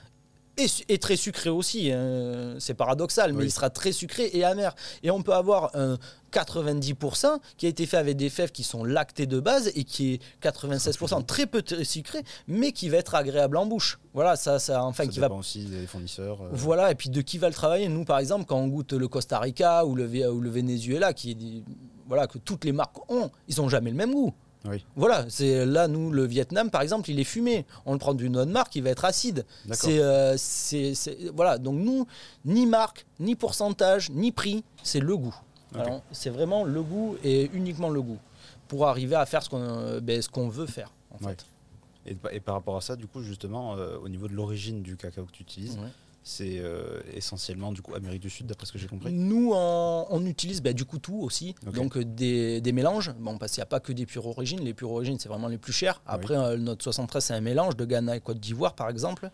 [0.88, 2.56] Et, très sucré aussi, hein.
[2.58, 3.44] c'est paradoxal, mais Oui.
[3.46, 4.74] il sera très sucré et amer.
[5.02, 5.98] Et on peut avoir un
[6.32, 10.14] 90% qui a été fait avec des fèves qui sont lactées de base et qui
[10.14, 13.98] est 96% très peu sucré, mais qui va être agréable en bouche.
[14.14, 16.42] Voilà, ça, ça enfin, ça qui va dépend aussi des fournisseurs.
[16.42, 17.88] euh, voilà, et puis de qui va le travailler?
[17.88, 21.64] Nous, par exemple, quand on goûte le Costa Rica ou le, ou le Venezuela, qui
[22.06, 24.32] voilà, que toutes les marques ont, ils n'ont jamais le même goût.
[24.66, 27.64] Oui, Voilà, c'est là, nous, le Vietnam, par exemple, il est fumé.
[27.86, 29.46] On le prend d'une autre marque, il va être acide.
[29.72, 30.36] C'est, euh,
[31.34, 32.06] voilà, donc nous,
[32.44, 35.34] ni marque, ni pourcentage, ni prix, c'est le goût.
[36.12, 38.18] C'est vraiment le goût et uniquement le goût
[38.68, 40.92] pour arriver à faire ce qu'on euh, ben, ce qu'on veut faire.
[41.11, 41.32] En Ouais.
[41.32, 41.46] fait.
[42.06, 44.82] Et, pa- et par rapport à ça, du coup, justement, euh, au niveau de l'origine
[44.82, 45.88] du cacao que tu utilises, Ouais.
[46.22, 49.12] C'est euh, essentiellement du coup Amérique du Sud, d'après ce que j'ai compris.
[49.12, 53.12] Nous, on, on utilise bah, du coup tout aussi, donc euh, des, des mélanges.
[53.18, 54.60] Bon, parce qu'il n'y a pas que des pures origines.
[54.60, 56.02] Les pures origines, c'est vraiment les plus chers.
[56.06, 56.14] Oui.
[56.14, 59.30] Après, euh, notre 73, c'est un mélange de Ghana et Côte d'Ivoire, par exemple.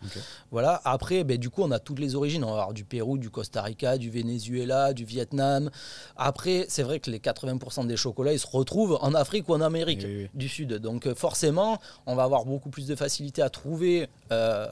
[0.51, 0.81] Voilà.
[0.85, 2.43] Après, bah, du coup, on a toutes les origines.
[2.43, 5.69] On va avoir du Pérou, du Costa Rica, du Venezuela, du Vietnam.
[6.15, 9.61] Après, c'est vrai que les 80% des chocolats, ils se retrouvent en Afrique ou en
[9.61, 10.29] Amérique Oui, oui, oui.
[10.33, 10.73] du Sud.
[10.75, 14.67] Donc, forcément, on va avoir beaucoup plus de facilité à trouver euh,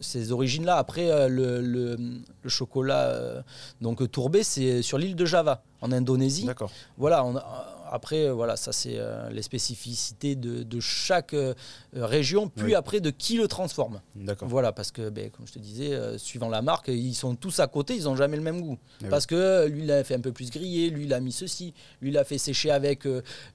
[0.00, 0.76] ces origines-là.
[0.76, 1.96] Après, euh, le, le,
[2.42, 3.42] le, chocolat euh,
[3.80, 6.44] donc tourbé, c'est sur l'île de Java, en Indonésie.
[6.44, 6.70] D'accord.
[6.98, 11.54] Voilà, on a, après, euh, voilà, ça c'est euh, les spécificités de, de chaque euh,
[11.94, 12.74] région, puis Oui.
[12.74, 14.00] après de qui le transforme.
[14.14, 14.48] D'accord.
[14.48, 17.66] Voilà, parce que, ben, comme je te disais, suivant la marque, ils sont tous à
[17.66, 18.78] côté, ils n'ont jamais le même goût.
[19.04, 21.32] Eh parce que lui, il a fait un peu plus grillé, lui, il a mis
[21.32, 23.04] ceci, lui, il a fait sécher avec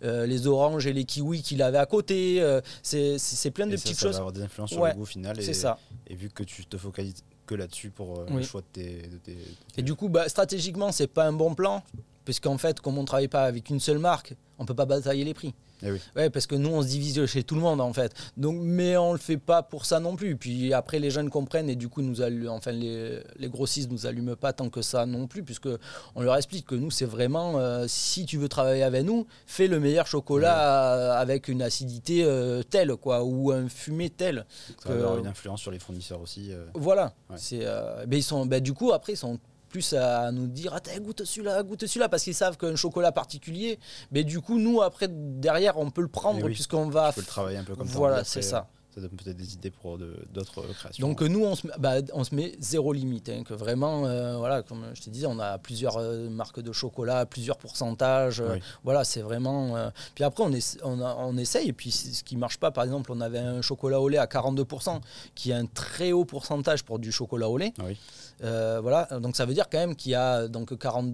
[0.02, 2.42] les oranges et les kiwis qu'il avait à côté.
[2.84, 4.18] c'est plein de Et ça, petites ça va choses.
[4.18, 5.40] avoir des influences sur le goût final.
[5.40, 5.78] Et, C'est ça.
[6.08, 8.38] Et vu que tu te focalises que là-dessus pour euh, Oui.
[8.38, 9.02] le choix de tes.
[9.08, 9.38] de tes-
[9.78, 11.84] Et du coup, bah, stratégiquement, c'est pas un bon plan,
[12.26, 15.24] puisqu'en fait, comme on ne travaille pas avec une seule marque, on peut pas batailler
[15.24, 15.54] les prix.
[15.84, 16.00] Eh oui.
[16.16, 18.14] Ouais, parce que nous, on se divise chez tout le monde, en fait.
[18.38, 20.36] Donc, mais on le fait pas pour ça non plus.
[20.36, 24.36] Puis après, les jeunes comprennent et du coup, nous enfin, les, les grossistes nous allument
[24.36, 25.70] pas tant que ça non plus, puisque
[26.14, 29.66] on leur explique que nous, c'est vraiment, euh, si tu veux travailler avec nous, fais
[29.66, 34.46] le meilleur chocolat euh, avec une acidité euh, telle, quoi, ou un fumé tel.
[34.84, 36.52] Ça va que- avoir une influence sur les fournisseurs aussi.
[36.54, 36.66] euh.
[36.76, 37.14] Voilà.
[37.32, 37.38] Ouais.
[37.40, 37.66] C'est,
[38.06, 39.40] ben, ils sont, ben, du coup, après, ils sont
[39.72, 43.80] plus à nous dire Attends, goûte celui-là, goûte celui-là, parce qu'ils savent qu'un chocolat particulier,
[44.12, 46.54] mais du coup, nous, après, derrière, on peut le prendre, Eh oui.
[46.54, 47.14] puisqu'on va.
[47.16, 47.98] Le travailler un peu comme ça.
[47.98, 48.68] Voilà, c'est ça.
[48.94, 51.08] Ça donne peut-être des idées pour de- d'autres euh, créations.
[51.08, 53.30] Donc euh, nous, on se, met- bah, on se met zéro limite.
[53.30, 56.74] hein, que vraiment, euh, voilà, comme je te disais, on a plusieurs euh, marques de
[56.74, 58.42] chocolat, plusieurs pourcentages.
[58.42, 58.60] euh, Oui.
[58.84, 59.78] Voilà, c'est vraiment.
[59.78, 61.70] euh, Puis après, on, essa- on, a- on essaye.
[61.70, 64.26] Et puis ce qui marche pas, par exemple, on avait un chocolat au lait à
[64.26, 65.00] 42%,
[65.36, 67.72] qui est un très haut pourcentage pour du chocolat au lait.
[67.82, 67.98] Oui.
[68.44, 71.06] Euh, voilà, donc ça veut dire quand même qu'il a donc 40,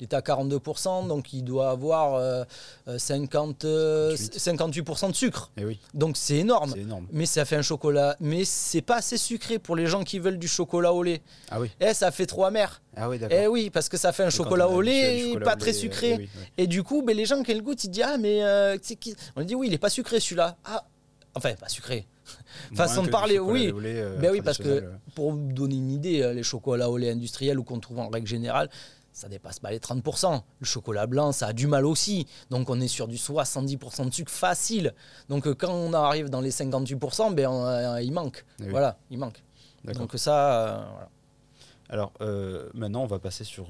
[0.00, 2.44] il était à 42%, donc il doit avoir euh,
[2.88, 4.82] euh, 50, euh, 58.
[4.84, 5.50] 58% de sucre.
[5.56, 6.74] Et oui, Donc c'est énorme.
[7.10, 8.16] Mais ça fait un chocolat.
[8.20, 11.22] Mais c'est pas assez sucré pour les gens qui veulent du chocolat au lait.
[11.50, 11.70] Ah oui.
[11.80, 12.82] Eh, ça fait trop amer.
[12.96, 13.38] Ah oui, d'accord.
[13.40, 15.72] Eh oui, parce que ça fait un Et chocolat au lait chocolat pas au très
[15.72, 16.10] lait, sucré.
[16.12, 16.28] eh oui.
[16.58, 18.44] Et du coup, ben, les gens qui le goûtent, ils disent Ah, mais.
[18.44, 18.76] euh,
[19.36, 20.56] On lui dit Oui, il est pas sucré celui-là.
[20.64, 20.84] Ah,
[21.34, 22.06] enfin, pas sucré.
[22.74, 23.70] Façon de parler, oui.
[23.70, 26.90] au lait, euh, Ben oui, parce que- Pour vous donner une idée, euh, les chocolats
[26.90, 28.68] au lait industriels ou qu'on trouve en règle générale,
[29.12, 30.42] ça dépasse pas les 30%.
[30.58, 32.26] Le chocolat blanc, ça a du mal aussi.
[32.50, 34.92] Donc on est sur du 70% de sucre facile.
[35.28, 38.44] Donc euh, quand on arrive dans les 58%, ben, on, euh, il manque.
[38.58, 38.70] Eh oui.
[38.70, 39.42] Voilà, il manque.
[39.94, 41.08] Donc ça, euh, voilà.
[41.90, 43.68] Alors euh, maintenant, on va passer sur,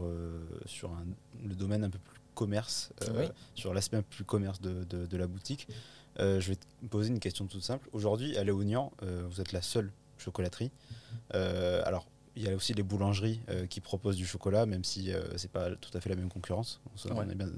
[0.66, 1.04] sur un-
[1.46, 3.26] le domaine un peu plus commerce, Oui.
[3.54, 5.68] sur l'aspect un peu plus commerce de, de- de la boutique.
[6.20, 7.88] Euh, je vais te poser une question toute simple.
[7.92, 10.70] Aujourd'hui, à Léognan, euh, vous êtes la seule chocolaterie.
[11.34, 15.10] Euh, alors, il y a aussi les boulangeries euh, qui proposent du chocolat, même si
[15.36, 16.80] c'est pas tout à fait la même concurrence.
[17.08, 17.24] On, Ouais.
[17.30, 17.48] est bien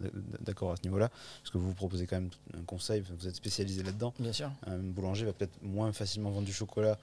[0.41, 1.09] d'accord à ce niveau-là,
[1.43, 4.12] parce que vous proposez quand même un conseil, vous êtes spécialisé là-dedans.
[4.19, 4.51] bien sûr.
[4.66, 6.99] Un boulanger va peut-être moins facilement vendre du chocolat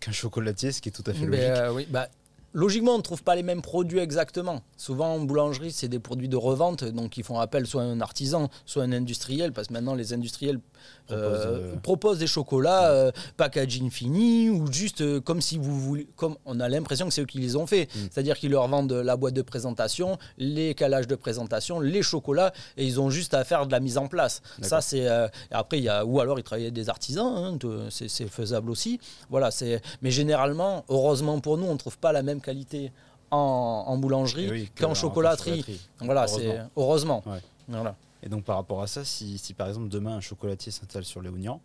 [0.00, 1.76] qu'un chocolatier, ce qui est tout à fait Ben, logique.
[1.76, 2.08] oui, bah,
[2.52, 4.62] logiquement, on ne trouve pas les mêmes produits exactement.
[4.76, 8.00] Souvent, en boulangerie, c'est des produits de revente, donc ils font appel soit à un
[8.02, 10.60] artisan, soit à un industriel, parce que maintenant, les industriels
[11.06, 16.06] Propose, euh, proposent des chocolats euh, packaging fini ou juste euh, comme si vous voulez,
[16.16, 17.98] comme on a l'impression que c'est eux qui les ont fait, Mm.
[18.10, 22.86] c'est-à-dire qu'ils leur vendent la boîte de présentation, les calages de présentation, les chocolats, et
[22.86, 24.40] ils ont juste à faire de la mise en place.
[24.62, 27.88] Ça, c'est euh, après il y a ou alors ils travaillent avec des artisans, hein,
[27.90, 28.98] c'est faisable aussi.
[29.28, 32.92] Voilà, c'est mais généralement, heureusement pour nous, on ne trouve pas la même qualité
[33.30, 35.64] en, en boulangerie Eh oui, qu'en en chocolaterie.
[36.00, 37.22] Voilà, c'est heureusement.
[37.26, 37.40] Ouais.
[37.68, 37.94] Voilà.
[38.24, 41.20] Et donc par rapport à ça, si, si par exemple demain un chocolatier s'installe sur
[41.20, 41.60] Léognan,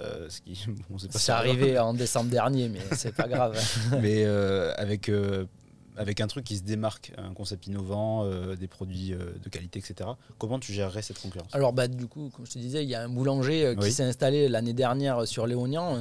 [0.00, 3.26] euh, ce qui, bon, c'est pas C'est sûr, arrivé en décembre dernier, mais c'est pas
[3.26, 3.58] grave.
[4.02, 5.46] mais euh, avec euh,
[5.96, 9.78] avec un truc qui se démarque, un concept innovant, euh, des produits euh, de qualité,
[9.78, 10.08] etc.
[10.38, 11.48] Comment tu gérerais cette concurrence?
[11.52, 13.82] Alors, bah, du coup, comme je te disais, il y a un boulanger euh, qui
[13.84, 13.92] Oui.
[13.92, 15.46] s'est installé l'année dernière sur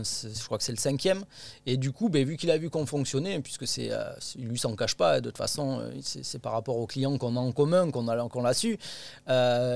[0.03, 1.23] c'est- Je crois que c'est le cinquième.
[1.65, 3.89] Et du coup, bah, vu qu'il a vu qu'on fonctionnait, puisque c'est,
[4.37, 7.51] lui s'en cache pas, de toute façon, c'est, par rapport aux clients qu'on a en
[7.51, 8.77] commun qu'on, a, qu'on l'a su.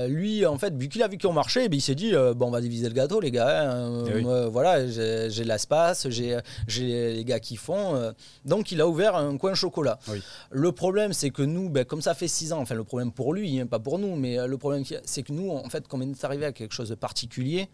[0.08, 2.50] Lui, en fait, vu qu'il a vu qu'on marchait, bah, il s'est dit bon, on
[2.50, 3.70] va diviser le gâteau, les gars.
[3.72, 4.04] hein.
[4.08, 4.24] Eh oui.
[4.50, 6.38] voilà, j'ai, j'ai l'espace, j'ai,
[6.68, 8.12] les gars qui font.
[8.44, 9.98] donc, il a ouvert un coin chocolat.
[10.08, 10.22] Oui.
[10.50, 13.34] Le problème, c'est que nous, ben, comme ça fait six ans, enfin le problème pour
[13.34, 16.02] lui, hein, pas pour nous, mais euh, le problème, c'est que nous, en fait, comme
[16.02, 17.68] on est arrivé à quelque chose de particulier,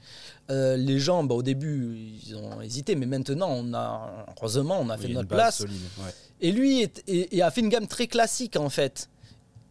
[0.51, 1.97] euh, les gens, ben, au début,
[2.27, 5.59] ils ont hésité, mais maintenant, on a, heureusement, on a Oui, fait notre place.
[5.59, 6.15] solide, ouais.
[6.41, 9.09] Et lui est- et- et a fait une gamme très classique, en fait.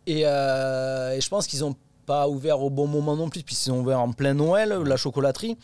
[0.08, 1.76] Et, euh, et je pense qu'ils n'ont
[2.06, 5.58] pas ouvert au bon moment non plus, puisqu'ils ont ouvert en plein Noël, la chocolaterie.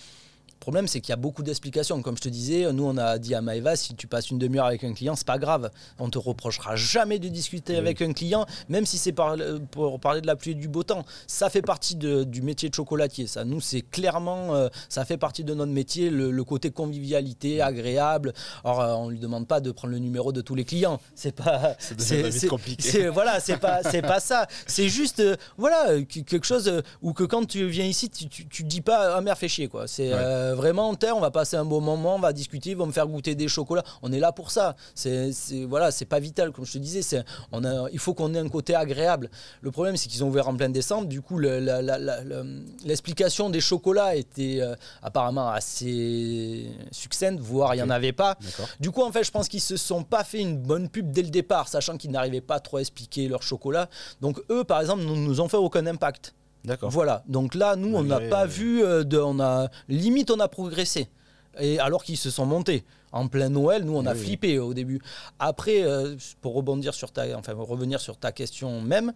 [0.68, 2.02] Problème, c'est qu'il y a beaucoup d'explications.
[2.02, 4.66] Comme je te disais, nous, on a dit à Maëva, si tu passes une demi-heure
[4.66, 5.72] avec un client, c'est pas grave.
[5.98, 7.80] On te reprochera jamais de discuter Oui.
[7.80, 9.38] avec un client, même si c'est par-
[9.72, 11.06] pour parler de la pluie et du beau temps.
[11.26, 13.28] Ça fait partie de- du métier de chocolatier.
[13.28, 17.62] Ça, nous, c'est clairement, euh, ça fait partie de notre métier, le, le côté convivialité,
[17.62, 18.34] agréable.
[18.66, 21.00] Alors, euh, on lui demande pas de prendre le numéro de tous les clients.
[21.16, 22.82] C'est pas, vite compliqué.
[22.92, 24.48] c'est- voilà, c'est pas, c'est pas ça.
[24.68, 28.10] C'est juste, euh, voilà, euh, que- quelque chose euh, où que quand tu viens ici,
[28.10, 29.88] tu, tu, tu dis pas, ah merde, fais chier, quoi.
[29.88, 30.57] C'est Ouais.
[30.58, 33.36] Vraiment, on va passer un bon moment, on va discuter, ils vont me faire goûter
[33.36, 33.84] des chocolats.
[34.02, 34.76] On est là pour ça.
[34.96, 35.32] C'est
[35.68, 37.02] voilà, c'est pas vital, comme je te disais.
[37.02, 39.30] C'est on a, il faut qu'on ait un côté agréable.
[39.62, 41.08] Le problème, c'est qu'ils ont ouvert en plein décembre.
[41.08, 48.14] Du coup, l'explication des chocolats était euh, apparemment assez succincte, voire il n'y en avait
[48.14, 48.38] pas.
[48.80, 51.22] Du coup, en fait, je pense qu'ils se sont pas fait une bonne pub dès
[51.22, 53.90] le départ, sachant qu'ils n'arrivaient pas trop à expliquer leur chocolat.
[54.22, 56.34] Donc eux, par exemple, ne nous ont fait aucun impact.
[56.64, 56.90] D'accord.
[56.90, 57.24] Voilà.
[57.28, 61.08] Donc là, nous, on n'a pas vu euh, de, on a limite, on a progressé.
[61.60, 65.00] Et alors qu'ils se sont montés en plein Noël, nous on a flippé au début.
[65.40, 69.14] Après, euh, pour rebondir sur ta, enfin revenir sur ta question même,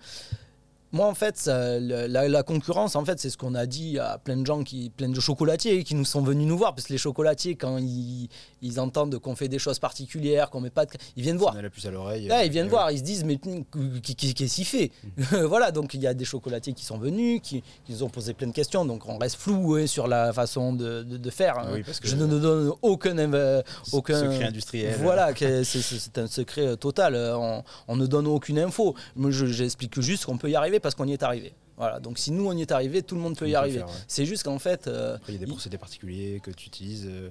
[0.93, 4.45] moi, en fait, la, concurrence, en fait, c'est ce qu'on a dit à plein de
[4.45, 6.75] gens, qui, plein de chocolatiers qui nous sont venus nous voir.
[6.75, 8.27] Parce que les chocolatiers, quand ils,
[8.61, 10.91] ils entendent qu'on fait des choses particulières, qu'on met pas de.
[11.15, 11.59] Ils viennent voir.
[11.59, 12.29] la puce à l'oreille.
[12.43, 12.91] ils viennent voir.
[12.91, 15.37] Ils se disent, mais qu'est-ce qu'il fait mm.
[15.45, 18.33] Voilà, donc il y a des chocolatiers qui sont venus, qui, qui, nous ont posé
[18.33, 18.83] plein de questions.
[18.83, 21.57] Donc on reste flou sur la façon de, de, faire.
[21.57, 21.69] Hein.
[21.71, 23.17] Oui, parce que Je ne donne aucun.
[23.17, 23.61] Euh,
[23.93, 24.95] aucun secret industriel.
[24.99, 25.31] Voilà,
[25.63, 27.15] c'est un secret euh, total.
[27.15, 28.93] On, on, ne donne aucune info.
[29.15, 31.53] Moi, j'explique juste qu'on peut y arriver parce qu'on y est arrivé.
[31.77, 33.83] Voilà, donc si nous on y est arrivé, tout le monde peut y arriver.
[34.07, 34.87] C'est juste qu'en fait.
[34.87, 37.07] Euh, il y a des procédés particuliers que tu utilises.
[37.07, 37.29] Euh,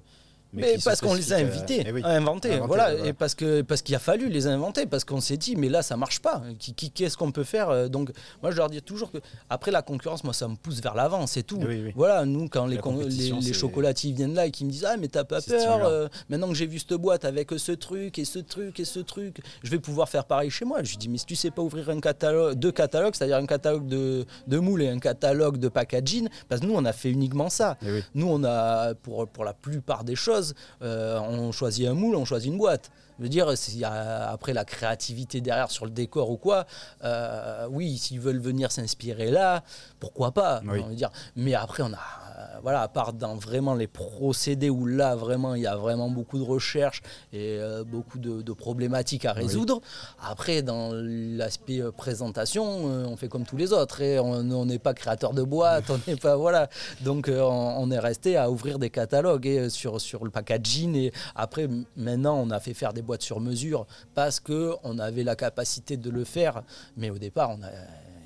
[0.52, 3.94] mais, parce qu'on les a invités, eh à inventer, voilà, et parce que parce qu'il
[3.94, 6.42] a fallu les inventer, parce qu'on s'est dit mais là ça marche pas.
[6.58, 8.10] Qui, qu'est-ce qu'on peut faire euh, Donc
[8.42, 9.18] moi je leur dis toujours que
[9.48, 11.60] après la concurrence, moi ça me pousse vers l'avant, c'est tout.
[11.94, 15.24] Voilà, nous quand les, les, chocolatiers viennent là et qui me disent ah mais t'as
[15.24, 18.80] pas peur, euh, maintenant que j'ai vu cette boîte avec ce truc et ce truc
[18.80, 20.82] et ce truc, je vais pouvoir faire pareil chez moi.
[20.82, 23.86] Je dis mais si tu sais pas ouvrir un catalogue, deux catalogues, c'est-à-dire un catalogue
[23.86, 27.50] de, de moules et un catalogue de packaging, parce que nous on a fait uniquement
[27.50, 27.76] ça.
[27.86, 30.39] Eh nous on a pour pour la plupart des choses
[30.82, 32.90] euh, on choisit un moule, on choisit une boîte.
[33.18, 36.66] Je veux dire, s'il y a après la créativité derrière sur le décor ou quoi,
[37.04, 39.62] euh, oui, s'ils veulent venir s'inspirer là,
[39.98, 40.62] pourquoi pas
[40.94, 41.10] dire.
[41.36, 42.29] Mais après, on a
[42.62, 46.38] voilà, à part dans vraiment les procédés où là vraiment il y a vraiment beaucoup
[46.38, 47.02] de recherches
[47.32, 49.80] et euh, beaucoup de, problématiques à résoudre.
[50.20, 54.92] Après, dans l'aspect euh, présentation, on fait comme tous les autres et on n'est pas
[54.92, 56.68] créateur de boîte, on n'est pas voilà.
[57.02, 61.68] Donc on, est resté à ouvrir des catalogues et, sur sur le packaging et après
[61.96, 65.96] maintenant on a fait faire des boîtes sur mesure parce que on avait la capacité
[65.96, 66.62] de le faire,
[66.96, 67.70] mais au départ on a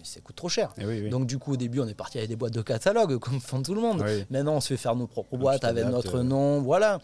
[0.05, 0.73] ça coûte trop cher.
[0.79, 3.41] Eh Donc du coup au début on est parti avec des boîtes de catalogue comme
[3.41, 4.05] font tout le monde.
[4.31, 6.23] Maintenant on se fait faire nos propres boîtes avec notre euh.
[6.23, 7.01] nom, voilà.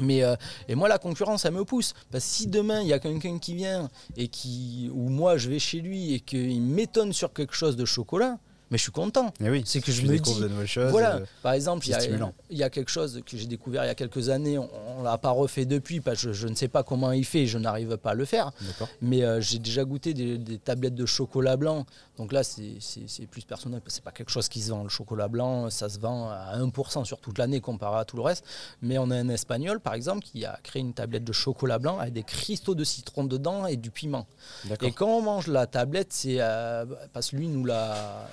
[0.00, 0.36] Mais euh,
[0.68, 3.38] et moi la concurrence elle me pousse parce que si demain il y a quelqu'un
[3.38, 7.54] qui vient et qui ou moi je vais chez lui et qu'il m'étonne sur quelque
[7.54, 8.38] chose de chocolat,
[8.70, 9.32] mais je suis content.
[9.40, 11.16] Eh oui, c'est que je me dis, de nouvelles choses, voilà.
[11.16, 14.28] Euh, Par exemple, il y, a quelque chose que j'ai découvert il y a quelques
[14.28, 14.58] années.
[14.58, 17.46] On, ne l'a pas refait depuis parce que je, ne sais pas comment il fait.
[17.46, 18.52] Je n'arrive pas à le faire.
[19.00, 21.86] Mais euh, j'ai déjà goûté des, tablettes de chocolat blanc.
[22.18, 23.80] Donc là, c'est plus personnel.
[23.86, 24.82] C'est pas quelque chose qui se vend.
[24.82, 28.22] Le chocolat blanc, ça se vend à 1% sur toute l'année comparé à tout le
[28.22, 28.44] reste.
[28.82, 31.98] Mais on a un espagnol, par exemple, qui a créé une tablette de chocolat blanc
[31.98, 34.26] avec des cristaux de citron dedans et du piment.
[34.82, 38.28] Et quand on mange la tablette, c'est euh, parce que lui nous l'a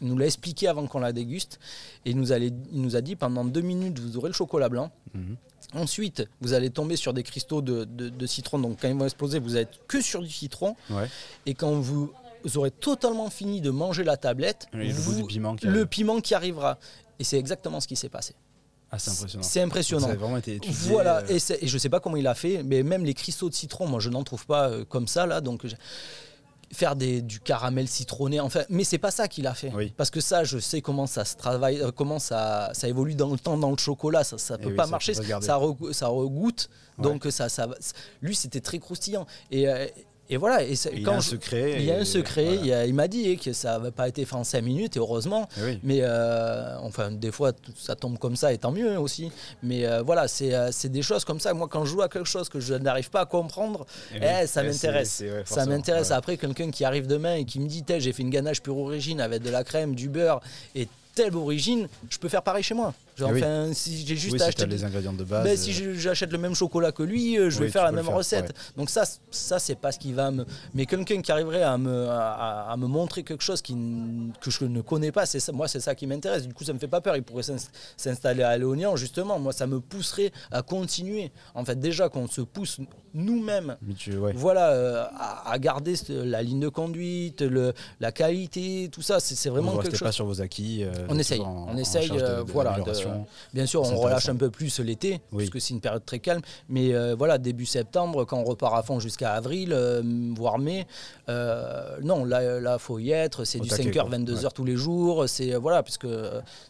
[0.00, 1.58] nous l'a expliqué avant qu'on la déguste.
[2.04, 4.90] Et il nous, il nous a dit pendant deux minutes, vous aurez le chocolat blanc.
[5.14, 5.36] Mhm.
[5.74, 8.58] Ensuite, vous allez tomber sur des cristaux de, citron.
[8.58, 10.76] Donc, quand ils vont exploser, vous n'êtes que sur du citron.
[11.46, 12.12] Et quand vous,
[12.54, 16.78] aurez totalement fini de manger la tablette, le, piment qui le piment qui arrivera.
[17.18, 18.34] Et c'est exactement ce qui s'est passé.
[18.90, 19.42] Ah, c'est impressionnant.
[19.42, 20.06] C'est impressionnant.
[20.06, 20.92] Ça a vraiment été étudié.
[20.92, 21.38] Voilà, euh.
[21.38, 23.88] et, et, je sais pas comment il a fait, mais même les cristaux de citron,
[23.88, 25.40] moi je n'en trouve pas euh, comme ça là.
[25.40, 25.66] Donc
[26.74, 28.40] faire des, du caramel citronné.
[28.40, 29.72] Enfin, mais c'est pas ça qu'il a fait.
[29.96, 33.30] Parce que ça, je sais comment ça se travaille, euh, comment ça, ça évolue dans
[33.30, 34.24] le temps dans le chocolat.
[34.24, 35.14] Ça, ça eh peut pas marcher.
[35.14, 36.68] Ça, ça regoute.
[36.98, 37.68] Donc ça, ça,
[38.22, 39.26] lui, c'était très croustillant.
[39.50, 39.86] Et, euh,
[40.30, 40.62] et voilà.
[40.62, 41.74] Et, quand il y a un secret.
[41.78, 42.58] Il y a un secret.
[42.64, 45.48] Il, m'a dit que ça n'avait pas été fait en 5 minutes, et heureusement.
[45.58, 49.30] Eh mais euh, enfin, des fois, ça tombe comme ça, et tant mieux aussi.
[49.62, 51.52] Mais euh, voilà, euh, c'est des choses comme ça.
[51.52, 54.46] Moi, quand je joue à quelque chose que je n'arrive pas à comprendre, eh eh,
[54.46, 55.22] ça m'intéresse.
[55.44, 56.10] ça m'intéresse.
[56.10, 59.20] Après, quelqu'un qui arrive demain et qui me dit j'ai fait une ganache pure origine
[59.20, 60.40] avec de la crème, du beurre
[60.74, 62.92] et telle origine, je peux faire pareil chez moi.
[63.16, 65.44] Genre, eh enfin, si j'ai juste acheté les ingrédients de base.
[65.44, 65.94] Ben, si euh.
[65.96, 68.52] j'achète le même chocolat que lui, euh, je vais faire la même recette.
[68.76, 70.44] Donc ça, ça c'est pas ce qui va me.
[70.74, 73.76] Mais quelqu'un qui arriverait à me, à, me montrer quelque chose qui,
[74.40, 75.52] que je ne connais pas, c'est ça.
[75.52, 76.48] Moi, c'est ça qui m'intéresse.
[76.48, 77.16] Du coup, ça me fait pas peur.
[77.16, 77.44] Il pourrait
[77.96, 79.38] s'installer à Léonian, justement.
[79.38, 81.30] Moi, ça me pousserait à continuer.
[81.54, 82.80] En fait, déjà qu'on se pousse
[83.14, 83.76] nous-mêmes,
[84.34, 85.04] voilà, euh,
[85.44, 89.20] à, garder la ligne de conduite, le, la qualité, tout ça.
[89.20, 90.00] C'est vraiment quelque chose.
[90.00, 90.84] pas sur vos acquis.
[91.08, 91.40] on essaye.
[91.40, 92.10] on essaye,
[92.48, 92.76] voilà
[93.52, 95.48] bien sûr, on relâche un peu plus l'été, Oui.
[95.48, 96.40] puisque c'est une période très calme.
[96.68, 100.02] Mais euh, voilà, début septembre, quand on repart à fond jusqu'à avril, euh,
[100.36, 100.86] voire mai,
[101.28, 103.44] euh, non, là, là, faut y être.
[103.44, 104.10] C'est du taquet, 5h, quoi.
[104.18, 104.50] 22h Ouais.
[104.54, 105.28] tous les jours.
[105.28, 106.06] C'est voilà, puisque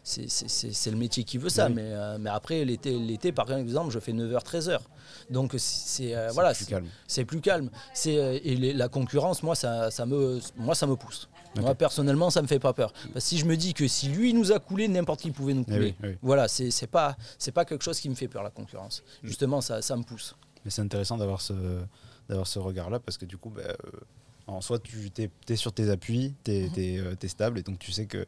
[0.03, 1.67] c'est- le métier qui veut ça.
[1.67, 1.75] Oui.
[1.77, 4.79] Mais, mais après, l'été, l'été, par exemple, je fais 9h, 13h.
[5.31, 6.87] Donc c'est euh, C'est voilà, plus c'est- calme.
[7.07, 7.71] c'est plus calme.
[7.95, 11.29] C'est euh, et les- la concurrence, moi ça, ça me moi ça me pousse.
[11.61, 12.93] Moi personnellement, ça me fait pas peur.
[12.93, 15.55] Parce que si je me dis que si lui nous a coulé, n'importe qui pouvait
[15.55, 15.95] nous Eh couler.
[16.03, 16.17] oui, oui.
[16.23, 17.17] Voilà, c'est c'est pas
[17.65, 19.03] quelque chose qui me fait peur la concurrence.
[19.23, 20.35] Justement, ça, ça me pousse.
[20.65, 23.77] Mais c'est intéressant d'avoir ce, regard-là parce que du coup, bah, euh,
[24.47, 25.11] en soi, tu
[25.49, 27.17] es, sur tes appuis, tu Mhm.
[27.21, 28.27] es, stable et donc tu sais que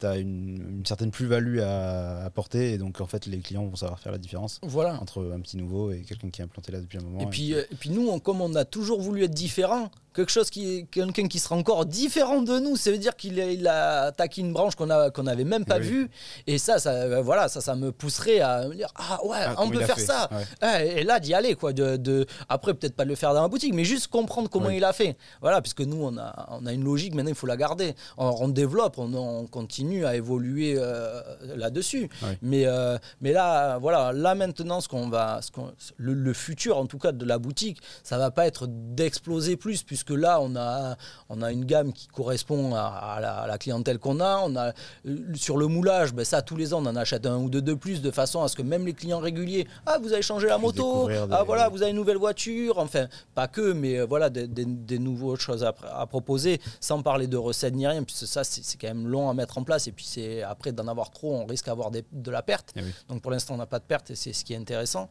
[0.00, 3.74] tu as une, une certaine plus-value à apporter et donc en fait, les clients vont
[3.76, 5.00] savoir faire la différence Voilà.
[5.00, 7.20] entre un petit nouveau et quelqu'un qui est implanté là depuis un moment.
[7.20, 10.30] Et puis, euh, et puis nous, on- comme on a toujours voulu être différent, quelque
[10.32, 13.66] chose qui quelqu'un qui sera encore différent de nous, ça veut dire qu'il a, il
[13.68, 15.86] a attaqué une branche qu'on a qu'on n'avait même pas Oui.
[15.86, 16.10] vue.
[16.46, 19.54] Et ça, ça, euh, voilà, ça, ça me pousserait à me dire ah ouais, Ah,
[19.58, 20.28] on peut faire fait, ça.
[20.62, 21.00] ouais.
[21.00, 21.72] Et là, d'y aller, quoi.
[21.72, 24.66] De, de- Après, peut-être pas de le faire dans la boutique, mais juste comprendre comment
[24.68, 24.78] Oui.
[24.78, 25.16] il a fait.
[25.40, 27.94] Voilà, puisque nous, on a, on a une logique, maintenant, il faut la garder.
[28.16, 31.20] On, on développe, on, on continue à évoluer euh,
[31.56, 32.08] là-dessus.
[32.22, 32.28] Oui.
[32.42, 36.76] Mais, euh, mais là, voilà, là maintenant, ce qu'on va, ce qu'on- le, le futur,
[36.78, 40.56] en tout cas, de la boutique, ça va pas être d'exploser plus, puisque là, on
[40.56, 40.96] a,
[41.28, 44.38] on a une gamme qui correspond à, à la, à la clientèle qu'on a.
[44.44, 44.72] On a
[45.06, 47.62] euh, sur le moulage, ben ça, tous les ans, on en achète un ou deux
[47.62, 50.46] de plus, de façon à ce que même les clients réguliers, ah, vous avez changé
[50.48, 54.30] la moto, ah voilà, vous avez une nouvelle voiture, enfin, pas que, mais euh, voilà,
[54.30, 58.26] des, des, des nouvelles choses à, à proposer, sans parler de recettes ni rien, puisque
[58.26, 61.10] ça, c'est quand même long à mettre en place, et puis c'est après d'en avoir
[61.10, 62.72] trop, on risque d'avoir de la perte.
[62.76, 62.90] Eh oui.
[63.08, 65.08] Donc pour l'instant, on n'a pas de perte, et c'est ce qui est intéressant.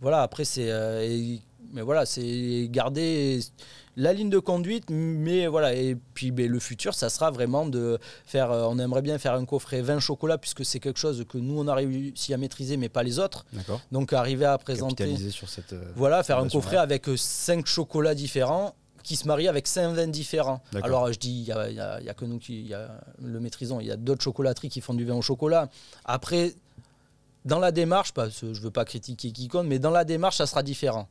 [0.00, 0.70] Voilà, après, c'est.
[0.70, 1.36] euh,
[1.72, 3.40] mais voilà, c'est garder
[3.96, 7.98] la ligne de conduite, mais voilà, et puis ben, le futur, ça sera vraiment de
[8.26, 8.50] faire.
[8.50, 11.58] euh, on aimerait bien faire un coffret 20 chocolats, puisque c'est quelque chose que nous,
[11.60, 13.46] on a réussi à maîtriser, mais pas les autres.
[13.92, 15.04] Donc arriver à présenter.
[15.04, 15.72] Capitaliser sur cette.
[15.72, 18.74] euh, Voilà, faire un coffret avec 5 chocolats différents
[19.04, 20.62] qui se marient avec 5 vins différents.
[20.86, 21.78] Alors je dis, il n'y
[22.08, 22.88] a, que nous qui il y a
[23.22, 25.68] le maîtrisons, il y a d'autres chocolateries qui font du vin au chocolat.
[26.06, 26.54] Après,
[27.44, 30.36] dans la démarche, parce que je ne veux pas critiquer quiconque, mais dans la démarche,
[30.38, 31.08] ça sera différent.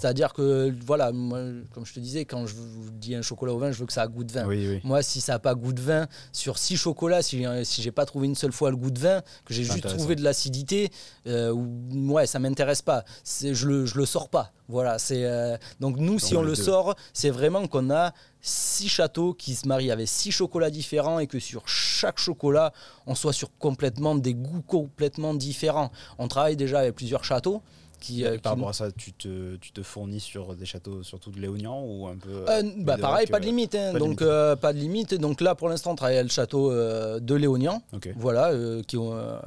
[0.00, 1.38] C'est-à-dire que, voilà, moi,
[1.72, 3.92] comme je te disais, quand je vous dis un chocolat au vin, je veux que
[3.92, 4.46] ça a goût de vin.
[4.46, 4.80] Oui, oui.
[4.84, 8.04] Moi, si ça n'a pas goût de vin, sur six chocolats, si, si j'ai pas
[8.06, 10.90] trouvé une seule fois le goût de vin, que j'ai juste trouvé de l'acidité,
[11.26, 13.04] euh, ou- ouais, ça m'intéresse pas.
[13.42, 14.52] Je le, je le sors pas.
[14.68, 14.98] Voilà.
[14.98, 16.62] C'est euh, donc nous, si on le deux.
[16.62, 18.12] sort, c'est vraiment qu'on a
[18.46, 22.72] six châteaux qui se marient avec six chocolats différents et que sur chaque chocolat,
[23.06, 25.90] on soit sur complètement des goûts complètement différents.
[26.18, 27.60] On travaille déjà avec plusieurs châteaux.
[27.98, 31.02] Qui, euh, par qui- rapport à ça, tu te, tu te fournis sur des châteaux,
[31.02, 32.44] surtout de Léognan ou un peu.
[32.46, 33.74] Euh, plus bah pareil, pas de euh, limite.
[33.74, 33.88] hein.
[33.92, 34.22] pas de donc limite.
[34.22, 35.14] euh, pas de limite.
[35.14, 37.82] Donc là, pour l'instant, on travaille à le château euh, de Léognan.
[38.16, 39.38] Voilà, euh, qui ont euh,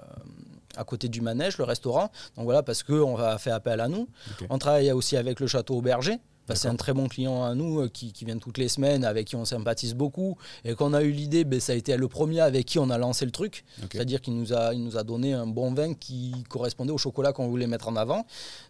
[0.75, 2.09] à côté du manège, le restaurant.
[2.35, 4.07] Donc voilà, parce qu'on va faire appel à nous.
[4.49, 6.17] On travaille aussi avec le château Auberger.
[6.55, 9.03] Que C'est un très bon client à nous euh, qui, qui vient toutes les semaines,
[9.05, 10.37] avec qui on sympathise beaucoup.
[10.65, 12.89] Et quand on a eu l'idée, ben, ça a été le premier avec qui on
[12.89, 13.63] a lancé le truc.
[13.91, 17.33] C'est-à-dire qu'il nous, a, il nous a donné un bon vin qui correspondait au chocolat
[17.33, 18.25] qu'on voulait mettre en avant.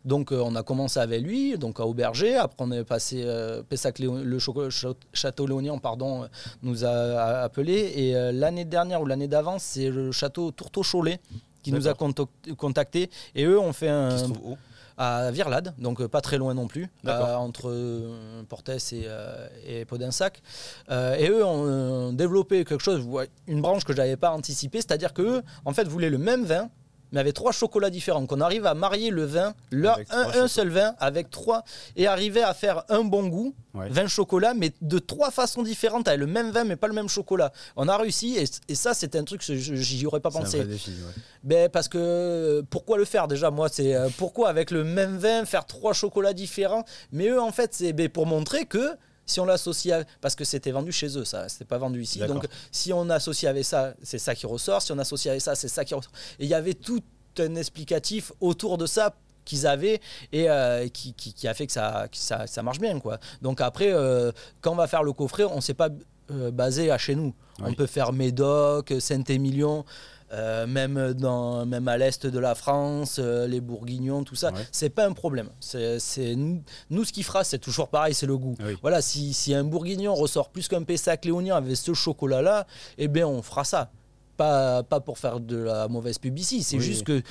[0.06, 2.36] Donc euh, on a commencé avec lui, donc à Auberger.
[2.36, 6.28] Après on est passé, euh, Pessac le choco- Châ- Château Léonien pardon,
[6.64, 7.94] nous a, appelé.
[7.96, 11.20] Et euh, l'année dernière ou l'année d'avant, c'est le château Tourteau-Cholet
[11.64, 13.10] qui nous a contact- contactés.
[13.36, 14.58] Et eux ont fait un, Qui se trouve où?
[15.00, 19.48] À Virlade, donc euh, pas très loin non plus, euh, entre euh, Portès et, euh,
[19.66, 20.44] et Podensac.
[20.90, 23.08] Et eux ont développé quelque chose,
[23.48, 26.70] une branche que j'avais pas anticipée, c'est-à-dire que eux, en fait, voulaient le même vin,
[27.12, 28.26] mais avec trois chocolats différents.
[28.26, 31.64] Qu'on arrive à marier le vin, leur, un, seul vin, avec trois,
[31.96, 33.88] et arriver à faire un bon goût, Ouais.
[33.90, 37.08] vin chocolat, mais de trois façons différentes, avec le même vin, mais pas le même
[37.08, 37.52] chocolat.
[37.76, 40.58] On a réussi, et, et ça, c'est un truc j'y aurais pas un pensé.
[40.58, 40.90] vrai défi.
[40.90, 41.22] ouais.
[41.44, 43.52] Ben parce que pourquoi le faire déjà?
[43.52, 46.84] Moi c'est euh, pourquoi avec le même vin faire trois chocolats différents?
[47.14, 48.90] Mais eux en fait c'est ben, pour montrer que
[49.30, 52.20] si on l'associe à- parce que c'était vendu chez eux ça c'était pas vendu ici.
[52.28, 54.82] Donc si on associe avec ça c'est ça qui ressort.
[54.82, 56.12] Si on associe avec ça c'est ça qui ressort.
[56.40, 57.02] Et il y avait tout
[57.38, 59.16] un explicatif autour de ça
[59.46, 60.00] qu'ils avaient
[60.32, 63.20] et euh, qui, qui- qui a fait que ça, que ça, ça marche bien quoi.
[63.42, 64.32] Donc après euh,
[64.62, 65.90] quand on va faire le coffret on s'est pas
[66.32, 67.34] euh, basé à chez nous.
[67.62, 69.84] On peut faire Médoc Saint-Émilion
[70.32, 74.60] euh, même, dans, même à l'est de la France, euh, les Bourguignons, tout ça, Ouais.
[74.72, 75.50] c'est pas un problème.
[75.60, 78.56] C'est, nous, ce qui fera, c'est toujours pareil, c'est le goût.
[78.64, 78.78] Oui.
[78.82, 83.28] Voilà, si, si un Bourguignon ressort plus qu'un Pessac léonien avec ce chocolat-là, eh bien,
[83.28, 83.92] on fera ça.
[84.38, 87.22] Pas, pas pour faire de la mauvaise publicité, c'est Oui, juste que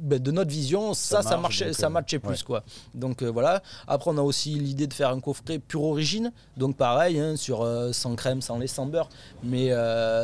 [0.00, 2.30] de notre vision, ça, Ça marchait, donc, ça euh, matchait plus.
[2.30, 2.44] ouais.
[2.44, 2.64] Quoi.
[2.94, 3.62] Donc euh, voilà.
[3.86, 6.32] Après, on a aussi l'idée de faire un coffret pure origine.
[6.56, 9.08] Donc pareil, hein, sur euh, sans crème, sans lait, sans beurre,
[9.42, 9.70] mais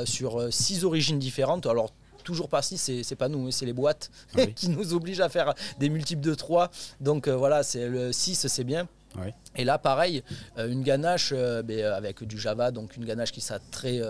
[0.04, 1.66] sur six origines différentes.
[1.66, 1.92] Alors
[2.26, 4.52] toujours par 6, c'est pas nous, hein, c'est les boîtes Ah oui.
[4.56, 6.70] qui nous obligent à faire des multiples de 3.
[7.00, 8.88] Donc euh, voilà, c'est le 6, c'est bien.
[9.18, 9.30] Oui.
[9.56, 10.22] Et là, pareil,
[10.58, 14.00] euh, une ganache euh, ben, euh, avec du Java, donc une ganache qui sera très,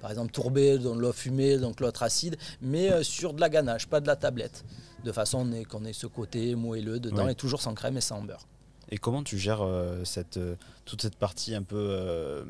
[0.00, 4.00] par exemple, tourbée, dans l'eau fumée, donc l'autre acide, mais sur de la ganache, pas
[4.00, 4.64] de la tablette.
[5.04, 7.32] De façon qu'on ait ce côté moelleux dedans Oui.
[7.32, 8.46] et toujours sans crème et sans beurre.
[8.88, 12.44] Et comment tu gères euh, cette, euh, toute cette partie un peu euh,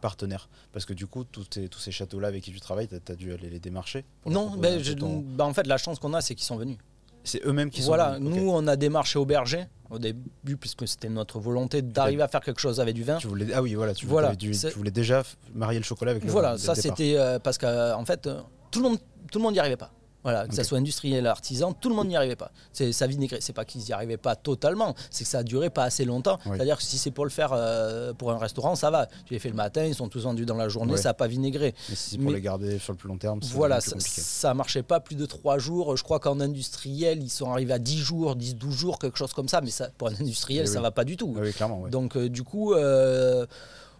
[0.00, 0.48] partenaire?
[0.72, 3.14] Parce que du coup, tous, tes- tous ces châteaux-là avec qui tu travailles, tu as,
[3.16, 5.98] dû aller les démarcher pour Non, ben, peu je- ton- ben, en fait, la chance
[6.00, 6.78] qu'on a, c'est qu'ils sont venus.
[7.26, 8.20] C'est eux-mêmes qui Voilà, sont.
[8.20, 8.40] venus, ok.
[8.40, 12.40] nous, on a démarché au berger au début, puisque c'était notre volonté d'arriver à faire
[12.40, 13.18] quelque chose avec du vin.
[13.18, 14.32] Tu voulais, ah oui, voilà, tu, Voilà,
[14.74, 15.22] voulais déjà
[15.54, 18.40] marier le chocolat avec le vin Voilà, ça c'était euh, parce qu'en fait, euh,
[18.70, 18.98] tout le monde
[19.30, 19.90] tout le monde n'y arrivait pas.
[20.26, 20.66] Voilà, que ça Ok.
[20.66, 22.50] soit industriel, artisan, tout le monde n'y arrivait pas.
[22.72, 23.38] C'est ça vinaigré.
[23.40, 26.38] C'est pas qu'ils n'y arrivaient pas totalement, c'est que ça a duré pas assez longtemps.
[26.46, 26.52] Oui.
[26.56, 29.06] C'est-à-dire que si c'est pour le faire euh, pour un restaurant, ça va.
[29.24, 31.28] Tu les fais le matin, ils sont tous vendus dans la journée, ça n'a pas
[31.28, 31.74] vinaigré.
[31.88, 33.96] Mais si c'est pour mais- les garder sur le plus long terme, Voilà, plus ça,
[34.00, 35.96] ça marchait pas plus de trois jours.
[35.96, 39.32] Je crois qu'en industriel, ils sont arrivés à 10 jours, 10, 12 jours, quelque chose
[39.32, 39.60] comme ça.
[39.60, 40.82] Mais ça, pour un industriel, Eh ça oui.
[40.82, 41.34] va pas du tout.
[41.36, 41.82] Ah oui, clairement.
[41.82, 41.90] ouais.
[41.90, 43.46] Donc euh, du coup, euh,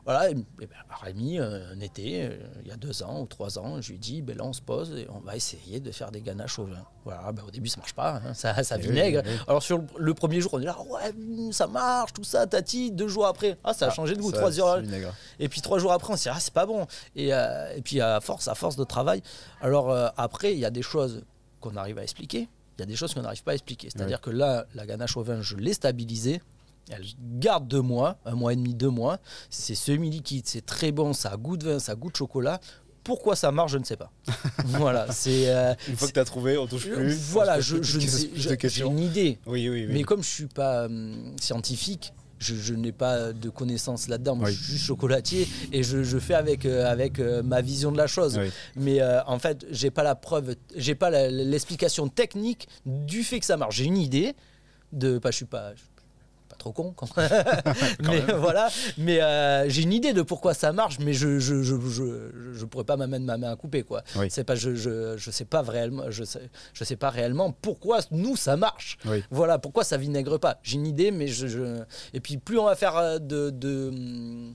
[0.06, 3.26] voilà, et, et ben, Rémi, euh, un été, euh, il y a deux ans ou
[3.26, 5.90] trois ans, je lui dit, ben là on se pose et on va essayer de
[5.90, 6.82] faire des ganaches au vin.
[7.04, 9.22] Voilà, ben, au début ça marche pas, hein, ça, ça Eh oui, vinaigre.
[9.24, 9.38] oui, oui.
[9.48, 12.46] Alors sur le, le premier jour, on est là, ouais, hum, ça marche, tout ça,
[12.46, 12.90] tati.
[12.92, 14.80] Deux jours après, ah ça a Ah, changé de goût, trois heures.
[15.40, 16.86] Et puis trois jours après, on s'est dit, ah, c'est pas bon.
[17.14, 19.22] Et, euh, et puis à force, à force de travail,
[19.60, 21.24] alors euh, après, il y a des choses
[21.60, 23.88] qu'on arrive à expliquer, il y a des choses qu'on n'arrive pas à expliquer.
[23.90, 26.40] C'est-à-dire que là, la ganache au vin, je l'ai stabilisée.
[26.90, 27.04] Elle
[27.38, 29.18] garde deux mois, un mois et demi, deux mois.
[29.50, 32.60] C'est semi-liquide, c'est très bon, ça a goût de vin, ça a goût de chocolat.
[33.02, 34.10] Pourquoi ça marche, je ne sais pas.
[34.64, 35.48] voilà, c'est.
[35.48, 37.12] euh, Une fois que tu as trouvé, on touche plus.
[37.30, 39.38] voilà, je, ne j'ai une idée.
[39.46, 39.92] Oui, oui, oui.
[39.92, 44.34] Mais comme je suis pas hum, scientifique, je, je n'ai pas de connaissances là-dedans.
[44.36, 44.54] Moi, Oui.
[44.54, 47.96] je suis juste chocolatier et je, je fais avec, euh, avec euh, ma vision de
[47.96, 48.38] la chose.
[48.38, 48.50] Oui.
[48.76, 53.38] Mais euh, en fait, j'ai pas la preuve, j'ai pas la- l'explication technique du fait
[53.40, 53.76] que ça marche.
[53.76, 54.34] J'ai une idée
[54.92, 55.72] de, pas, je suis pas.
[55.74, 55.95] je suis pas
[56.66, 57.08] trop con quand
[58.02, 58.68] mais voilà
[58.98, 62.64] mais euh, j'ai une idée de pourquoi ça marche mais je je, je, je, je
[62.64, 64.26] pourrais pas m'amener ma main à couper quoi Oui.
[64.30, 68.00] c'est pas je, je, je sais pas réellement je sais, je sais pas réellement pourquoi
[68.10, 69.22] nous ça marche Oui.
[69.30, 70.58] voilà pourquoi ça vinaigre pas.
[70.62, 71.82] J'ai une idée, mais je, je-
[72.12, 74.54] et puis plus on va faire euh, de, de, hum,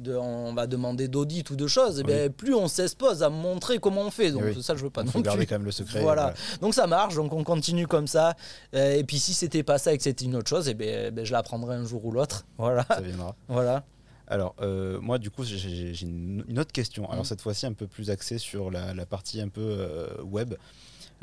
[0.00, 2.12] de- on va demander d'audit ou de choses, et Oui.
[2.12, 4.32] bien, plus on s'expose à montrer comment on fait.
[4.32, 4.62] Donc Oui.
[4.62, 5.46] ça, je veux pas non garder plus.
[5.46, 6.00] quand même le secret.
[6.02, 6.34] Voilà.
[6.60, 8.34] Donc ça marche, donc on continue comme ça.
[8.74, 11.14] Euh, et puis si c'était pas ça et que c'était une autre chose, et ben,
[11.14, 12.44] ben, je l'apprendrai un jour ou l'autre.
[12.58, 13.34] Voilà, Ça viendra.
[13.48, 13.84] voilà.
[14.28, 17.10] Alors, euh, moi, du coup, j'ai- une, autre question.
[17.10, 17.26] Alors, Mm.
[17.26, 20.54] cette fois-ci, un peu plus axée sur la, la partie un peu euh, web.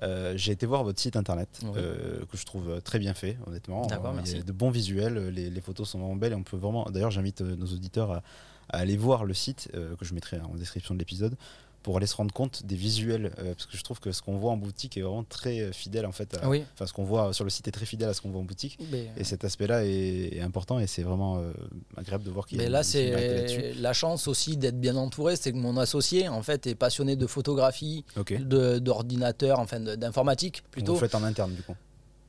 [0.03, 1.69] Euh, j'ai été voir votre site internet, Oui.
[1.77, 3.87] euh, que je trouve très bien fait, honnêtement.
[3.87, 6.57] Il y a de bons visuels, les, les photos sont vraiment belles et on peut
[6.57, 6.85] vraiment.
[6.91, 8.21] D'ailleurs, j'invite nos auditeurs à,
[8.69, 11.35] à aller voir le site, euh, que je mettrai en description de l'épisode,
[11.83, 14.35] pour aller se rendre compte des visuels, euh, parce que je trouve que ce qu'on
[14.35, 16.35] voit en boutique est vraiment très euh, fidèle, en fait.
[16.41, 16.65] à- Oui.
[16.73, 18.45] Enfin, ce qu'on voit sur le site est très fidèle à ce qu'on voit en
[18.45, 18.77] boutique.
[18.91, 21.53] Mais, Et cet aspect-là est, est important et c'est vraiment euh,
[21.95, 25.37] agréable de voir qu'il y a mais là, c'est la chance aussi d'être bien entouré.
[25.37, 28.33] C'est que mon associé, en fait, est passionné de photographie, Ok.
[28.37, 30.95] de- d'ordinateur, enfin d'informatique plutôt.
[30.95, 31.75] Vous faites en interne du coup.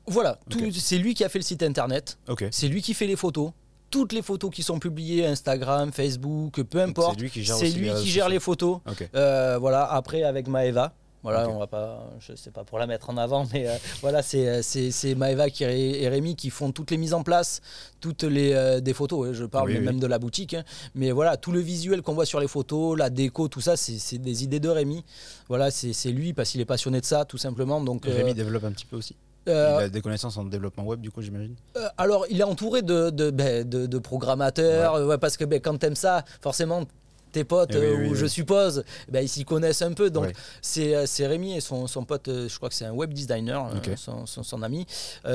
[0.06, 0.38] Voilà,
[0.72, 2.16] c'est lui qui a fait le site internet.
[2.52, 3.50] C'est lui qui fait les photos.
[3.90, 7.68] Toutes les photos qui sont publiées, Instagram, Facebook, peu importe, C'est lui qui gère lui
[7.90, 8.78] les qui gère les photos.
[9.14, 10.92] Euh, voilà, après avec Maeva.
[11.24, 11.54] Voilà, Ok.
[11.56, 14.62] on va pas, je sais pas pour la mettre en avant, mais euh, voilà, c'est
[14.62, 17.60] c'est Maeva qui, et Rémi qui font toutes les mises en place,
[18.00, 19.32] toutes les euh, des photos.
[19.32, 19.86] je parle Oui, mais oui.
[19.86, 20.62] même de la boutique, hein.
[20.94, 24.18] mais voilà, tout le visuel qu'on voit sur les photos, la déco, tout ça, c'est
[24.18, 25.04] des idées de Rémi.
[25.48, 27.80] Voilà, c'est lui parce qu'il est passionné de ça, tout simplement.
[27.80, 29.16] Donc, euh, Rémi développe un petit peu aussi.
[29.48, 31.54] Euh, Il a des connaissances en développement web du coup j'imagine.
[31.76, 35.44] Euh, alors, il est entouré de, de, ben, de, de programmateurs, euh, ouais, parce que
[35.44, 36.84] ben, quand t'aimes ça, forcément,
[37.32, 40.10] tes potes, Eh oui, euh, oui, ou je suppose, ben, ils s'y connaissent un peu.
[40.10, 40.24] Donc,
[40.62, 43.12] c'est euh, c'est Rémi et son, son pote, euh, je crois que c'est un web
[43.12, 44.86] designer, son, son- son ami.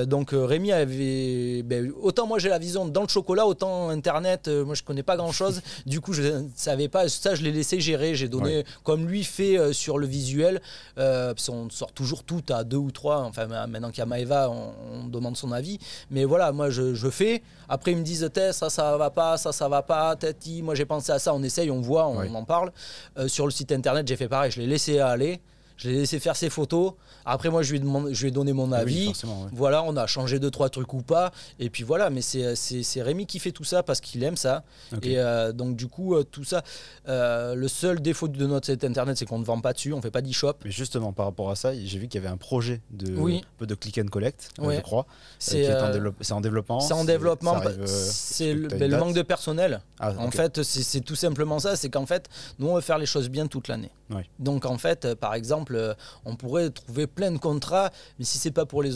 [0.06, 1.64] Donc, Rémi avait.
[1.64, 5.16] ben, autant moi j'ai la vision dans le chocolat, autant Internet, moi je connais pas
[5.18, 5.62] grand chose.
[5.86, 7.08] du coup, je ne savais pas.
[7.10, 8.16] Ça, je l'ai laissé gérer.
[8.16, 10.62] J'ai donné, comme lui fait sur le visuel,
[10.96, 13.20] parce qu'on sort toujours tout à deux ou trois.
[13.22, 15.80] Enfin, maintenant qu'il y a Maeva, on, on demande son avis.
[16.12, 17.44] Mais voilà, moi je, je fais.
[17.70, 20.16] Après, ils me disent ça, ça va pas, ça, ça va pas.
[20.16, 21.34] Tati, moi j'ai pensé à ça.
[21.34, 22.72] On essaye, on voit, on en parle.
[23.18, 24.50] Euh, sur le site internet, j'ai fait pareil.
[24.50, 25.40] Je l'ai laissé aller.
[25.78, 26.94] Je l'ai laissé faire ses photos.
[27.26, 29.08] Après, moi, je lui ai, demandé, je lui ai donné mon oui, avis.
[29.08, 29.30] ouais.
[29.52, 31.32] Voilà, on a changé deux, trois trucs ou pas.
[31.60, 34.64] Et puis voilà, mais c'est- Rémi qui fait tout ça parce qu'il aime ça.
[35.02, 36.64] Et euh, donc, du coup, euh, tout ça,
[37.08, 40.02] euh, le seul défaut de notre site internet, c'est qu'on ne vend pas dessus, on
[40.02, 40.54] fait pas d'e-shop.
[40.66, 43.44] Mais justement par rapport à ça, j'ai vu qu'il y avait un projet de Oui.
[43.58, 44.78] peu de click and collect, Ouais.
[44.78, 45.06] je crois.
[45.40, 46.80] C'est en développe- c'est en développement.
[46.80, 47.60] c'est en développement.
[47.66, 49.82] euh, c'est le, ben, le manque de personnel.
[50.00, 51.76] Ah, En fait, c'est tout simplement ça.
[51.76, 52.30] C'est qu'en fait,
[52.60, 53.92] nous, on veut faire les choses bien toute l'année.
[54.10, 54.28] Ouais.
[54.40, 55.94] Donc, en fait, par exemple, exemple, euh,
[56.26, 58.94] on pourrait trouver plein de contrats, mais si c'est pas pour les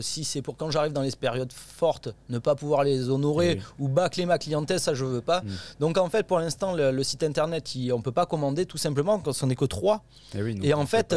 [0.00, 3.88] si c'est pour quand j'arrive dans les périodes fortes, ne pas pouvoir les honorer ou
[3.88, 5.40] bâcler ma clientèle, ça je veux pas.
[5.40, 5.48] Mm.
[5.80, 9.18] Donc en fait, pour l'instant, le, site internet, il, on peut pas commander tout simplement
[9.18, 10.02] quand on n'est que trois.
[10.34, 11.14] Eh et, en fait,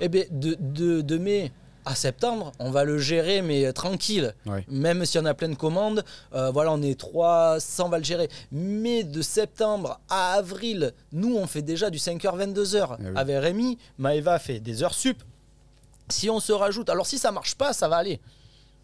[0.00, 1.52] eh ben, de, de, de mai
[1.84, 4.34] à septembre, on va le gérer, mais tranquille.
[4.68, 6.04] Même si on a plein de commandes,
[6.34, 8.28] euh, voilà, on est 300, on va le gérer.
[8.50, 12.96] Mais de septembre à avril, nous, on fait déjà du 5h, 22h.
[13.00, 15.22] Eh Avec Rémi, Maëva fait des heures sup.
[16.08, 18.20] Si on se rajoute, alors si ça marche pas, ça va aller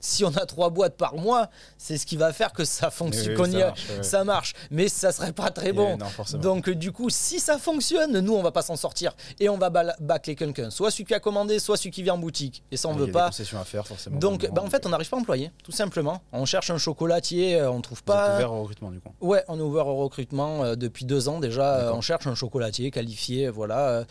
[0.01, 3.73] si on a trois boîtes par mois, c'est ce qui va faire que ça fonctionne,
[4.03, 5.99] ça, marche, Mais ça serait pas très bon.
[6.35, 9.71] Donc du coup, si ça fonctionne, nous on va pas s'en sortir et on va
[9.71, 12.63] bâcler quelqu'un, soit celui qui a commandé, soit celui qui vient en boutique.
[12.71, 13.27] Et ça on veut pas.
[13.29, 14.19] à faire forcément.
[14.19, 16.23] Donc bah, en fait, on n'arrive pas à employer, tout simplement.
[16.33, 18.29] On cherche un chocolatier, euh, on trouve pas.
[18.29, 19.13] On est ouvert au recrutement du coup.
[19.21, 21.93] Ouais, on est ouvert au recrutement euh, depuis deux ans déjà.
[21.95, 24.05] on cherche un chocolatier qualifié, voilà, euh,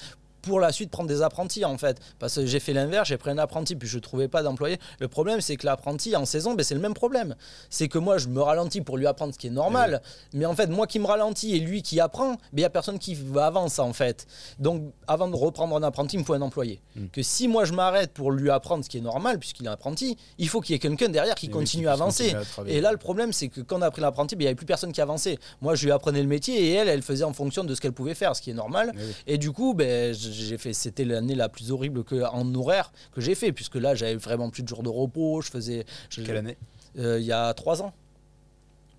[0.47, 1.99] pour la suite prendre des apprentis en fait.
[2.19, 4.77] Parce que j'ai fait l'inverse, j'ai pris un apprenti, puis je ne trouvais pas d'employé.
[4.99, 7.35] Le problème, c'est que l'apprenti en saison, ben, c'est le même problème.
[7.69, 10.01] C'est que moi, je me ralentis pour lui apprendre ce qui est normal.
[10.33, 12.69] Mais en fait, moi qui me ralentis et lui qui apprend, ben, il n'y a
[12.69, 14.27] personne qui va avancer en fait.
[14.59, 16.81] Donc, avant de reprendre un apprenti, il me faut un employé.
[16.95, 17.07] Hmm.
[17.07, 20.17] Que si moi je m'arrête pour lui apprendre ce qui est normal, puisqu'il est apprenti,
[20.37, 22.35] il faut qu'il y ait quelqu'un derrière qui continue à avancer.
[22.65, 24.55] et là, le problème, c'est que quand on a pris l'apprenti, ben, il n'y avait
[24.55, 25.37] plus personne qui avançait.
[25.61, 27.93] Moi, je lui apprenais le métier et elle, elle faisait en fonction de ce qu'elle
[27.93, 28.93] pouvait faire, ce qui est normal.
[29.25, 30.13] Et du coup, ben,
[30.43, 33.95] j'ai fait, c'était l'année la plus horrible que, en horaire que j'ai fait, puisque là,
[33.95, 35.41] j'avais vraiment plus de jours de repos.
[35.41, 35.85] Je faisais.
[36.09, 36.57] Quelle année?
[36.97, 37.93] Euh, Il y a trois ans.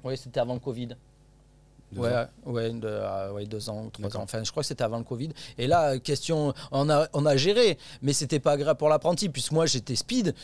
[0.05, 0.90] Oui, c'était avant le Covid.
[1.90, 2.27] Deux ouais.
[2.44, 4.23] Ouais, euh, ouais, deux ans, trois ans.
[4.23, 5.31] Enfin, je crois que c'était avant le Covid.
[5.56, 9.52] Et là, question, on a, on a géré, mais c'était pas agréable pour l'apprenti, puisque
[9.52, 10.35] moi j'étais speed.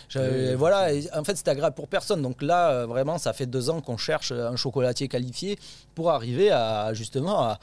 [0.57, 2.23] voilà, en fait, c'était agréable pour personne.
[2.23, 5.59] Donc là, euh, vraiment, ça fait deux ans qu'on cherche un chocolatier qualifié
[5.95, 7.59] pour arriver à justement à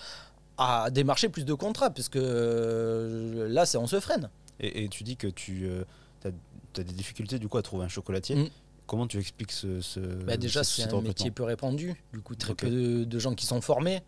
[0.61, 4.29] à démarcher plus de contrats, parce que euh, là, on se freine.
[4.59, 5.83] Et, tu dis que tu euh,
[6.25, 8.35] as, des difficultés du coup à trouver un chocolatier.
[8.35, 8.49] Mm.
[8.85, 11.95] Comment tu expliques ce, ce bah Déjà, c'est un métier peu répandu.
[12.13, 12.69] Du coup, très peu
[13.05, 14.01] de, gens qui sont formés.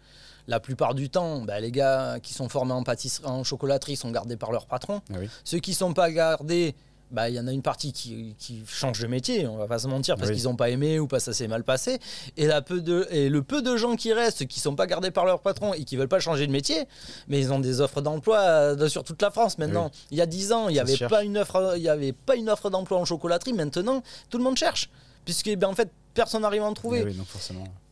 [0.47, 4.11] La plupart du temps, bah, les gars qui sont formés en pâtisserie, en chocolaterie sont
[4.11, 5.01] gardés par leur patron.
[5.13, 6.75] Ah Ceux qui ne sont pas gardés,
[7.13, 8.35] bah, il y en a une partie qui,
[8.67, 11.25] change de métier, on va pas se mentir, parce qu'ils n'ont pas aimé ou parce
[11.25, 11.99] que ça s'est mal passé.
[12.37, 15.11] Et, la peu de, et le peu de gens qui restent, qui sont pas gardés
[15.11, 16.87] par leur patron et qui veulent pas changer de métier,
[17.27, 19.91] mais ils ont des offres d'emploi euh, sur toute la France maintenant.
[20.09, 22.35] Il y a 10 ans, il n'y avait, pas une offre, il y avait pas
[22.35, 23.53] une offre d'emploi en chocolaterie.
[23.53, 24.89] Maintenant, tout le monde cherche.
[25.25, 27.03] Puisque, ben, en fait, personne n'arrive à en trouver.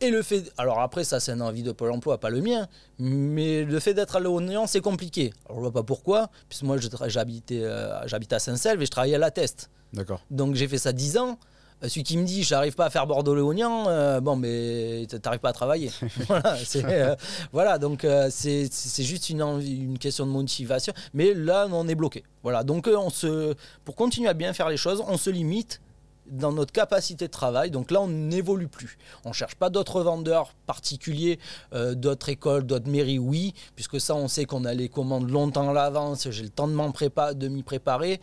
[0.00, 0.44] Eh et le fait.
[0.58, 2.66] Alors après, ça, c'est un avis de Pôle emploi, pas le mien.
[2.98, 5.32] Mais le fait d'être à l'Oignan, c'est compliqué.
[5.46, 6.30] Alors, je vois pas pourquoi.
[6.48, 6.76] Puisque moi,
[7.06, 9.70] j'habitais euh, j'habite à Saint-Selve et je travaillais à la Teste.
[9.92, 10.22] D'accord.
[10.30, 11.38] Donc j'ai fait ça 10 ans.
[11.82, 15.50] Euh, celui qui me dit j'arrive pas à faire Bordeaux-Léognan, euh, bon, mais t'arrives pas
[15.50, 15.90] à travailler.
[16.28, 17.16] voilà,
[17.52, 20.94] voilà, donc c'est juste une, une question de motivation.
[21.12, 22.24] Mais là, on est bloqué.
[22.42, 23.54] Voilà, donc on se,
[23.84, 25.80] pour continuer à bien faire les choses, on se limite
[26.26, 27.70] dans notre capacité de travail.
[27.70, 28.98] Donc là, on n'évolue plus.
[29.24, 31.38] On ne cherche pas d'autres vendeurs particuliers,
[31.74, 35.70] euh, d'autres écoles, d'autres mairies, oui, puisque ça, on sait qu'on a les commandes longtemps
[35.70, 38.20] à l'avance, j'ai le temps de m'y préparer.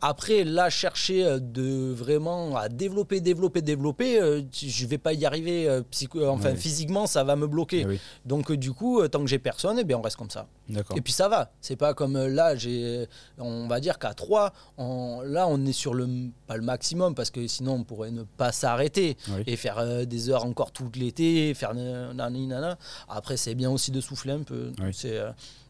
[0.00, 5.12] Après, là, chercher euh, de vraiment à développer, développer, développer, euh, je ne vais pas
[5.12, 5.68] y arriver.
[5.68, 5.82] Euh,
[6.28, 7.86] enfin, physiquement, ça va me bloquer.
[7.90, 7.98] Eh
[8.28, 10.48] Donc, du coup, tant que j'ai personne, eh bien, on reste comme ça.
[10.94, 11.50] Et puis, ça va.
[11.60, 13.06] C'est pas comme là, j'ai,
[13.38, 16.08] on va dire qu'à 3, là, on est sur le,
[16.46, 19.16] pas le maximum, parce que sinon, on pourrait ne pas s'arrêter
[19.46, 22.78] et faire des heures encore tout l'été, faire nanana.
[23.08, 24.72] Après, c'est bien aussi de souffler un peu.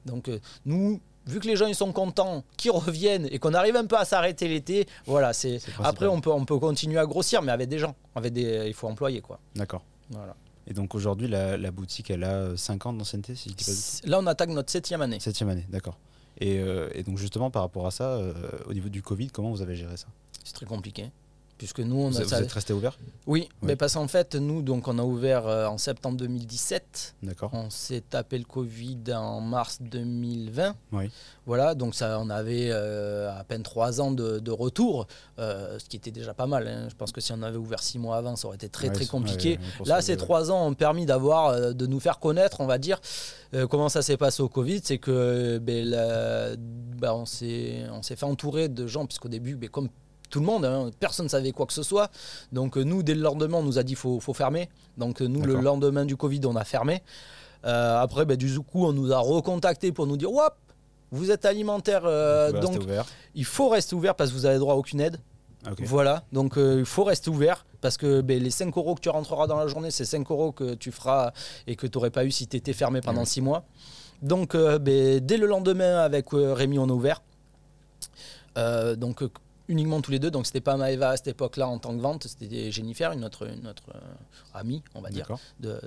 [0.06, 0.30] Donc,
[0.64, 3.96] nous, vu que les gens ils sont contents, qu'ils reviennent et qu'on arrive un peu
[3.96, 7.68] à s'arrêter l'été, voilà, c'est après on peut on peut continuer à grossir, mais avec
[7.68, 9.38] des gens, avec des, il faut employer quoi.
[9.54, 9.82] D'accord.
[10.10, 10.34] Voilà.
[10.68, 13.54] Et donc aujourd'hui la, boutique elle a 5 ans d'ancienneté si
[14.04, 15.20] Là on attaque notre septième année.
[15.20, 15.98] Septième année, d'accord.
[16.38, 18.34] Et, euh, et, donc justement par rapport à ça, euh,
[18.66, 20.06] au niveau du Covid, comment vous avez géré ça?
[20.44, 21.10] C'est très compliqué
[21.58, 24.62] puisque nous on vous, a vous êtes resté ouvert oui, mais parce qu'en fait nous
[24.62, 27.50] donc on a ouvert euh, en septembre 2017 d'accord.
[27.52, 31.10] On s'est tapé le Covid en mars 2020 oui.
[31.46, 35.06] Voilà donc ça on avait euh, à peine trois ans de, retour
[35.38, 36.86] euh, ce qui était déjà pas mal hein.
[36.88, 39.06] je pense que si on avait ouvert six mois avant ça aurait été très très
[39.06, 39.58] compliqué.
[39.84, 43.00] là ces trois ans ont permis d'avoir de nous faire connaître on va dire
[43.70, 44.80] comment ça s'est passé au Covid.
[44.82, 45.90] C'est que ben,
[46.98, 49.88] ben, on s'est on s'est fait entourer de gens puisqu'au début ben, comme
[50.30, 50.90] tout le monde, hein.
[50.98, 52.10] personne ne savait quoi que ce soit.
[52.52, 54.68] Donc euh, nous, dès le lendemain, on nous a dit faut, faut fermer.
[54.96, 57.02] Donc euh, nous, le lendemain du Covid, on a fermé.
[57.64, 60.54] Euh, après, ben, du coup, on nous a recontacté pour nous dire Wop,
[61.10, 62.02] vous êtes alimentaire,
[62.52, 62.80] donc
[63.34, 65.18] il faut rester ouvert parce que vous avez droit à aucune aide.
[65.80, 69.48] Voilà, donc il faut rester ouvert parce que ben, les 5 euros que tu rentreras
[69.48, 71.32] dans la journée, c'est 5 euros que tu feras
[71.66, 73.64] et que tu n'aurais pas eu si tu étais fermé pendant 6 mois.
[74.22, 77.22] Donc ben, dès le lendemain, avec Rémi, on a ouvert.
[78.96, 79.22] Donc
[79.68, 80.30] uniquement tous les deux.
[80.30, 83.46] Donc c'était pas Maeva à cette époque-là en tant que vente, c'était Jennifer, une autre,
[83.62, 84.00] notre euh,
[84.54, 85.28] amie, on va dire.
[85.60, 85.80] De,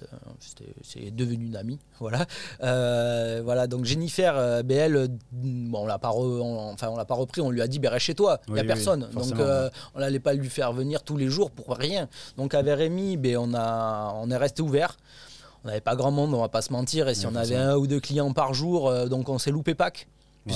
[0.83, 2.25] c'est devenu une amie, voilà.
[2.63, 3.67] Euh, voilà.
[3.67, 7.61] Donc Jennifer, euh, BL, bon, on l'a pas, enfin on l'a pas repris, on lui
[7.61, 9.07] a dit, ben reste chez toi, il n'y a personne.
[9.13, 9.33] donc
[9.95, 12.07] on n'allait pas lui faire venir tous les jours pour rien.
[12.37, 14.97] Donc avec Rémi, ben, on a, on est resté ouvert.
[15.65, 17.09] On n'avait pas grand monde, on va pas se mentir.
[17.09, 20.07] Et si on avait un ou deux clients par jour, donc on s'est loupé Pâques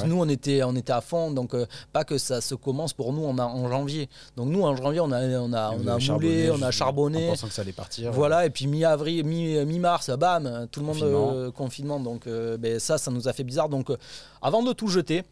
[0.06, 3.14] nous, on était, on était à fond, donc euh, pas que ça se commence pour
[3.14, 4.10] nous en, en janvier.
[4.36, 7.28] Donc nous, en janvier, on a, on a, on a moulé, on a charbonné.
[7.28, 8.12] En pensant que ça allait partir.
[8.12, 11.52] Voilà, et puis mi-avril, mi-mars, bam, tout le monde confinement.
[11.52, 13.70] confinement donc euh, ben, ça, ça nous a fait bizarre.
[13.70, 13.98] Donc euh,
[14.42, 15.24] avant de tout jeter,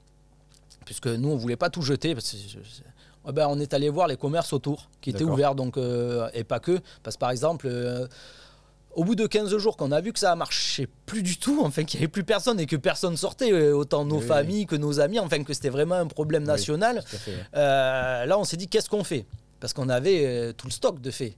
[0.86, 4.18] puisque nous, on voulait pas tout jeter, parce que, ben, on est allé voir les
[4.18, 5.78] commerces autour qui étaient ouverts, donc,
[6.34, 7.70] et pas que, parce que par exemple
[8.96, 11.62] au bout de 15 jours, qu'on a vu que ça a marché plus du tout,
[11.64, 14.76] enfin qu'il n'y avait plus personne et que personne sortait, euh, autant nos familles que
[14.76, 17.04] nos amis, enfin que c'était vraiment un problème national,
[17.56, 19.26] euh, là on s'est dit qu'est-ce qu'on fait?
[19.60, 21.36] Parce qu'on avait euh, tout le stock de fait.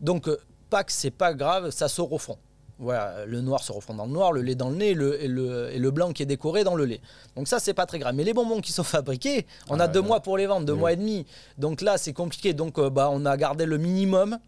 [0.00, 0.28] Donc
[0.70, 2.36] Pâques, c'est pas grave, ça se refond.
[2.80, 4.94] Voilà, le noir se refond dans le noir, le lait dans le nez et
[5.28, 7.00] le, blanc qui est décoré dans le lait.
[7.36, 8.16] Donc ça, c'est pas très grave.
[8.16, 10.92] Mais les bonbons qui sont fabriqués, on a deux mois pour les vendre, deux mois
[10.92, 11.24] et demi.
[11.56, 12.52] Donc là, c'est compliqué.
[12.52, 14.38] Donc bah, on a gardé le minimum.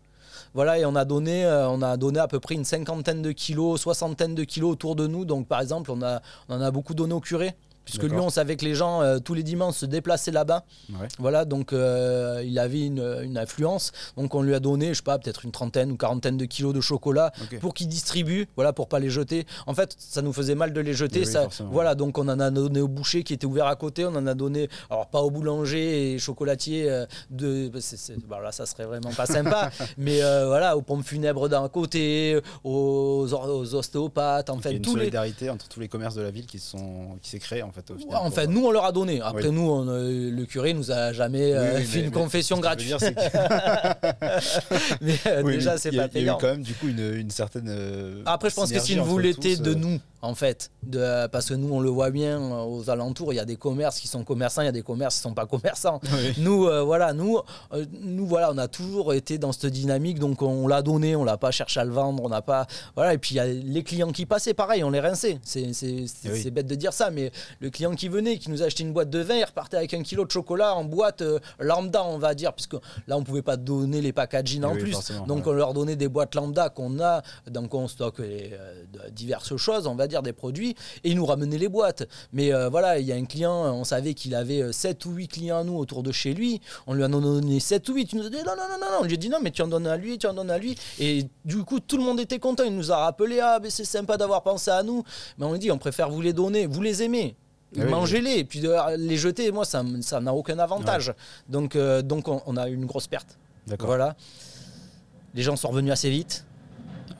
[0.56, 3.30] Voilà, et on a donné, euh, on a donné à peu près une cinquantaine de
[3.30, 5.26] kilos, soixantaine de kilos autour de nous.
[5.26, 7.54] Donc par exemple, on, a, on en a beaucoup donné au curé
[7.86, 10.64] puisque lui, on savait que les gens euh, tous les dimanches se déplaçaient là-bas.
[11.18, 13.92] Voilà, donc euh, il avait une, influence.
[14.16, 16.74] Donc on lui a donné, je sais pas, peut-être une trentaine ou quarantaine de kilos
[16.74, 19.46] de chocolat pour qu'il distribue, voilà, pour pas les jeter.
[19.66, 21.24] En fait, ça nous faisait mal de les jeter.
[21.24, 24.04] ça, voilà, donc on en a donné au boucher qui était ouvert à côté.
[24.04, 27.70] On en a donné, alors pas au boulanger et chocolatier euh, de,
[28.26, 33.32] bah, là, ça serait vraiment pas sympa, mais voilà, aux pompes funèbres d'un côté, aux,
[33.74, 36.46] ostéopathes, en fait, il y a une solidarité entre tous les commerces de la ville
[36.46, 37.70] qui sont, qui s'est créée en
[38.12, 39.20] en fait, nous, on leur a donné.
[39.20, 42.94] Après, nous, le curé nous a jamais euh, fait une confession gratuite.
[45.00, 46.22] mais euh, déjà, c'est pas payant.
[46.22, 47.68] Il y a eu quand même, du coup, une, certaine.
[47.68, 51.54] Euh, Après, je pense que s'ils vous l'étaient de nous, en fait, de, parce que
[51.54, 54.62] nous, on le voit bien aux alentours, il y a des commerces qui sont commerçants,
[54.62, 56.00] il y a des commerces qui sont pas commerçants.
[56.38, 57.38] Nous, voilà, nous,
[58.02, 61.36] nous, voilà, on a toujours été dans cette dynamique, donc on l'a donné, on l'a
[61.36, 62.66] pas cherché à le vendre, on n'a pas.
[62.94, 65.38] Voilà, et puis il y a les clients qui passaient, pareil, on les rinçait.
[65.44, 67.30] C'est bête de dire ça, mais
[67.60, 70.02] le client qui venait, qui nous achetait une boîte de vin, il repartait avec un
[70.02, 72.74] kilo de chocolat en boîte euh, lambda, on va dire, puisque
[73.06, 74.96] là, on pouvait pas donner les packaging en plus.
[75.26, 78.50] Donc, on leur donnait des boîtes lambda qu'on a, donc on stocke euh,
[79.10, 82.08] diverses choses, on va dire, des produits, et ils nous ramenaient les boîtes.
[82.32, 85.28] Mais euh, voilà, il y a un client, on savait qu'il avait 7 ou 8
[85.28, 88.12] clients à nous autour de chez lui, on lui en a donné 7 ou 8,
[88.12, 89.62] il nous a dit non, non, non, non, on lui a dit non, mais tu
[89.62, 90.76] en donnes à lui, tu en donnes à lui.
[90.98, 93.84] Et du coup, tout le monde était content, il nous a rappelé, ah, mais c'est
[93.84, 95.02] sympa d'avoir pensé à nous,
[95.38, 97.36] mais on dit, on préfère vous les donner, vous les aimez.
[97.74, 98.62] Eh Mangez-les, et puis
[98.96, 101.12] les jeter, moi, ça n'a aucun avantage.
[101.48, 103.38] Donc, euh, donc on, a eu une grosse perte.
[103.80, 104.16] Voilà.
[105.34, 106.46] Les gens sont revenus assez vite.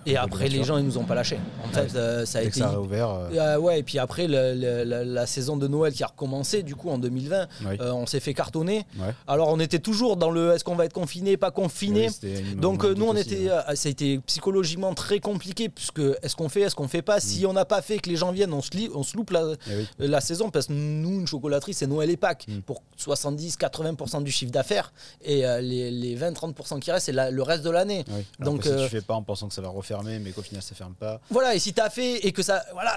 [0.07, 1.39] Et après, les gens, ils nous ont pas lâchés.
[1.65, 2.61] En fait, euh, ça a été.
[2.61, 3.11] Ça a ouvert.
[3.11, 3.29] Euh.
[3.33, 6.99] Euh, ouais, et puis après, la, saison de Noël qui a recommencé, du coup, en
[6.99, 7.49] 2020,
[7.81, 8.87] on s'est fait cartonner.
[9.27, 12.09] Alors, on était toujours dans le est-ce qu'on va être confiné, pas confiné.
[12.57, 13.49] Donc, nous, on était.
[13.75, 17.43] ça a été psychologiquement très compliqué, puisque est-ce qu'on fait, est-ce qu'on fait pas Si
[17.45, 17.49] mm.
[17.49, 19.33] on n'a pas fait que les gens viennent, on se, on se loupe
[19.69, 22.61] eh la, saison, parce que nous, une chocolaterie, c'est Noël et Pâques, mm.
[22.61, 24.93] pour 70-80% du chiffre d'affaires.
[25.25, 28.05] Et les, 20-30% qui restent, c'est le reste de l'année.
[28.39, 30.75] Donc, si tu fais pas en pensant que ça va refaire mais qu'au final ça
[30.75, 31.21] ferme pas.
[31.31, 32.65] Voilà, et si tu as fait et que ça.
[32.73, 32.97] Voilà,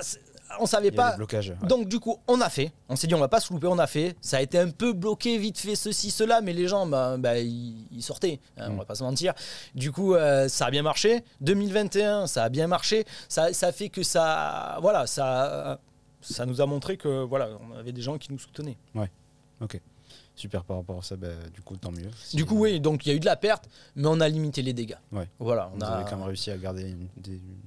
[0.59, 1.15] on savait pas.
[1.63, 2.71] Donc du coup, on a fait.
[2.87, 4.15] On s'est dit on va pas se louper, on a fait.
[4.21, 7.37] Ça a été un peu bloqué, vite fait ceci, cela, mais les gens, bah, bah
[7.37, 8.39] ils, sortaient.
[8.57, 8.77] Hein, on mm.
[8.77, 9.33] va pas se mentir.
[9.75, 11.23] Du coup, euh, ça a bien marché.
[11.41, 13.05] 2021, ça a bien marché.
[13.27, 15.79] Ça, ça fait que ça, voilà, ça,
[16.21, 18.77] ça nous a montré que voilà, on avait des gens qui nous soutenaient.
[18.95, 19.11] Ouais.
[19.61, 19.79] Ok.
[20.39, 22.09] Super par rapport à ça, bah, du coup, tant mieux.
[22.33, 23.65] Du coup, oui, donc il y a eu de la perte,
[23.97, 24.95] mais on a limité les dégâts.
[25.11, 25.27] Ouais.
[25.37, 27.09] Voilà, on a quand même réussi à garder une,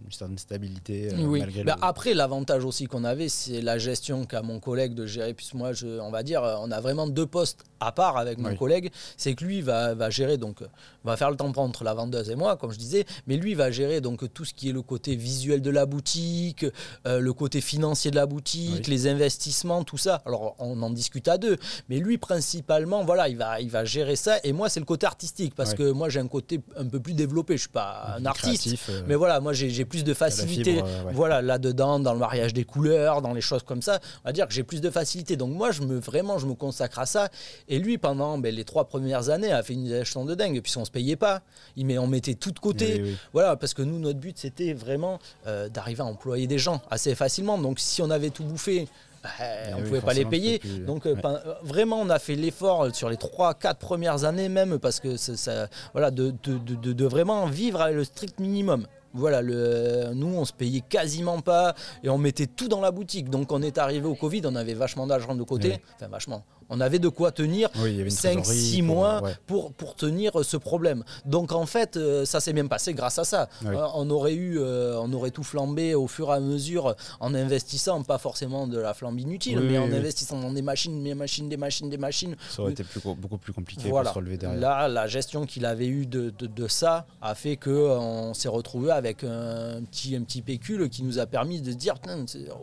[0.09, 1.13] certaine stabilité.
[1.13, 1.41] Euh, oui.
[1.41, 5.35] Malgré bah, Après, l'avantage aussi qu'on avait, c'est la gestion qu'a mon collègue de gérer.
[5.35, 8.57] Puisque moi, je, on va dire, on a vraiment deux postes à part avec mon
[8.57, 8.91] collègue.
[9.19, 10.63] C'est que lui va, va gérer, donc,
[11.05, 13.71] va faire le temps entre la vendeuse et moi, comme je disais, mais lui va
[13.71, 16.65] gérer donc tout ce qui est le côté visuel de la boutique,
[17.07, 20.23] euh, le côté financier de la boutique, les investissements, tout ça.
[20.27, 21.59] Alors, on en discute à deux,
[21.89, 24.39] mais lui, principalement, principalement, voilà, il va, il va gérer ça.
[24.45, 27.15] Et moi, c'est le côté artistique parce que moi, j'ai un côté un peu plus
[27.15, 27.57] développé.
[27.57, 30.81] Je suis pas un artiste, euh, mais voilà, moi, j'ai plus de facilité.
[30.81, 34.33] Euh, voilà, là-dedans, dans le mariage des couleurs, dans les choses comme ça, on va
[34.33, 35.37] dire que j'ai plus de facilité.
[35.37, 37.29] Donc moi, je me vraiment, je me consacre à ça.
[37.69, 40.85] Et lui, pendant ben, les trois premières années, a fait une gestion de dingue puisqu'on
[40.85, 41.43] se payait pas.
[41.77, 43.03] Il met, on mettait tout de côté.
[43.33, 47.15] Voilà, parce que nous, notre but, c'était vraiment euh, d'arriver à employer des gens assez
[47.15, 47.59] facilement.
[47.59, 48.89] Donc si on avait tout bouffé
[49.23, 49.29] bah,
[49.75, 50.59] on oui, pouvait pas les payer.
[50.59, 51.21] plus- Donc euh, ouais.
[51.21, 55.17] pen- euh, vraiment, on a fait l'effort sur les 3-4 premières années même, parce que
[55.17, 58.87] ça, voilà, de, de- de- de- de vraiment vivre avec le strict minimum.
[59.15, 63.29] Voilà, le, nous on se payait quasiment pas et on mettait tout dans la boutique.
[63.29, 65.79] Donc on est arrivé au Covid, on avait vachement d'argent de côté, Oui.
[65.97, 66.43] enfin vachement.
[66.75, 69.37] On avait de quoi tenir Oui, il y avait une 5-6 trésorerie pour- mois ouais.
[69.47, 71.05] pour, pour tenir euh, ce problème.
[71.27, 73.49] Donc en fait, euh, ça s'est bien passé grâce à ça.
[73.65, 73.75] Oui.
[73.77, 78.03] Euh, on, aurait eu, on aurait tout flambé au fur et à mesure en investissant,
[78.03, 81.49] pas forcément de la flambe inutile, Oui, mais en investissant dans des machines, des machines,
[81.49, 82.37] des machines, des machines.
[82.51, 84.11] Ça aurait été plus beaucoup plus compliqué Voilà.
[84.11, 84.59] pour se relever derrière.
[84.61, 88.91] Là, la gestion qu'il avait eue de, de- de ça a fait qu'on s'est retrouvé
[88.93, 91.95] avec un petit, un petit pécule qui nous a permis de dire,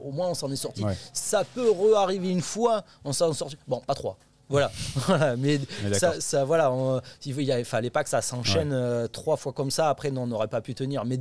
[0.03, 0.83] au moins on s'en est sorti.
[0.83, 0.97] Ouais.
[1.13, 3.55] Ça peut re-arriver une fois, on s'en sorti.
[3.67, 3.93] Bon, pas
[4.49, 4.71] Voilà,
[5.37, 9.53] mais Mais ça, voilà, on- il ne fallait pas que ça s'enchaîne euh, trois fois
[9.53, 9.89] comme ça.
[9.89, 11.05] Après, non, on n'aurait pas pu tenir.
[11.05, 11.19] Mais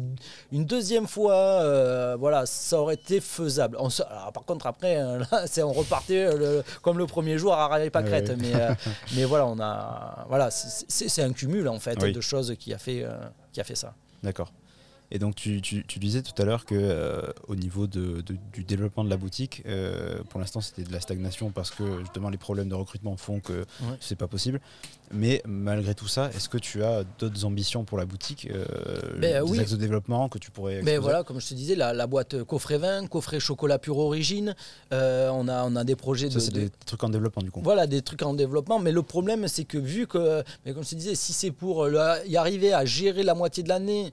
[0.51, 3.77] une deuxième fois, euh, voilà, ça aurait été faisable.
[3.81, 7.53] On se- alors, par contre, après, euh, là, on repartait le- comme le premier jour
[7.53, 7.67] à
[8.03, 8.29] Ouais, crête.
[8.31, 8.37] ouais.
[8.39, 8.53] Mais,
[9.15, 10.87] mais voilà, on a, voilà, c'est-
[11.23, 12.13] un cumul en fait Oui.
[12.13, 13.05] de choses qui a fait,
[13.53, 13.93] qui a fait ça.
[14.23, 14.51] D'accord.
[15.11, 18.37] Et donc tu, tu- tu disais tout à l'heure que euh, au niveau de, de-
[18.53, 22.29] du développement de la boutique, euh, pour l'instant c'était de la stagnation parce que justement
[22.29, 23.65] les problèmes de recrutement font que
[24.01, 24.61] c'est pas possible.
[25.11, 28.67] Mais malgré tout ça, est-ce que tu as d'autres ambitions pour la boutique, euh,
[29.19, 29.59] Ben, des oui.
[29.59, 32.07] axes de développement que tu pourrais Mais exposer voilà, comme je te disais, la, la
[32.07, 34.55] boîte coffret vin, coffret chocolat pure origine,
[34.93, 37.43] euh, on, a, on a des projets Ça de, c'est de- des trucs en développement
[37.43, 37.63] du coup.
[37.65, 38.79] Voilà, des trucs en développement.
[38.79, 41.87] Mais le problème, c'est que vu que, mais comme je te disais, si c'est pour
[41.87, 44.13] le- y arriver à gérer la moitié de l'année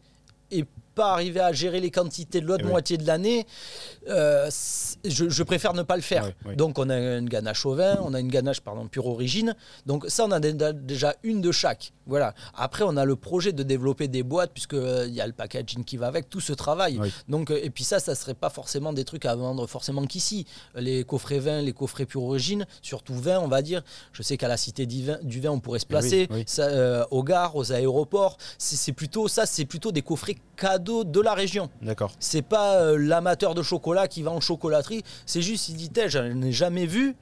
[0.51, 0.63] et
[0.95, 2.71] pas arriver à gérer les quantités de l'autre Eh oui.
[2.71, 3.45] moitié de l'année,
[4.07, 4.49] euh,
[5.03, 6.31] je, je préfère ne pas le faire.
[6.55, 9.55] Donc on a une ganache au vin, on a une ganache pardon pure origine.
[9.85, 11.91] Donc ça on a dé- déjà une de chaque.
[12.07, 12.33] Voilà.
[12.55, 15.33] Après on a le projet de développer des boîtes puisque euh, il y a le
[15.33, 16.99] packaging qui va avec tout ce travail.
[17.27, 20.45] Donc euh, et puis ça ça serait pas forcément des trucs à vendre forcément qu'ici.
[20.75, 23.83] Les coffrets vin, les coffrets pure origine, surtout vin on va dire.
[24.13, 26.43] Je sais qu'à la cité du vin, du vin on pourrait se placer Eh oui.
[26.47, 28.37] Ça, euh, aux gares, aux aéroports.
[28.57, 31.69] C'est plutôt ça, c'est plutôt des coffrets cadeaux de la région.
[31.81, 32.11] D'accord.
[32.19, 35.03] C'est pas euh, l'amateur de chocolat qui va en chocolaterie.
[35.25, 37.15] C'est juste, il dit, je n'ai jamais vu.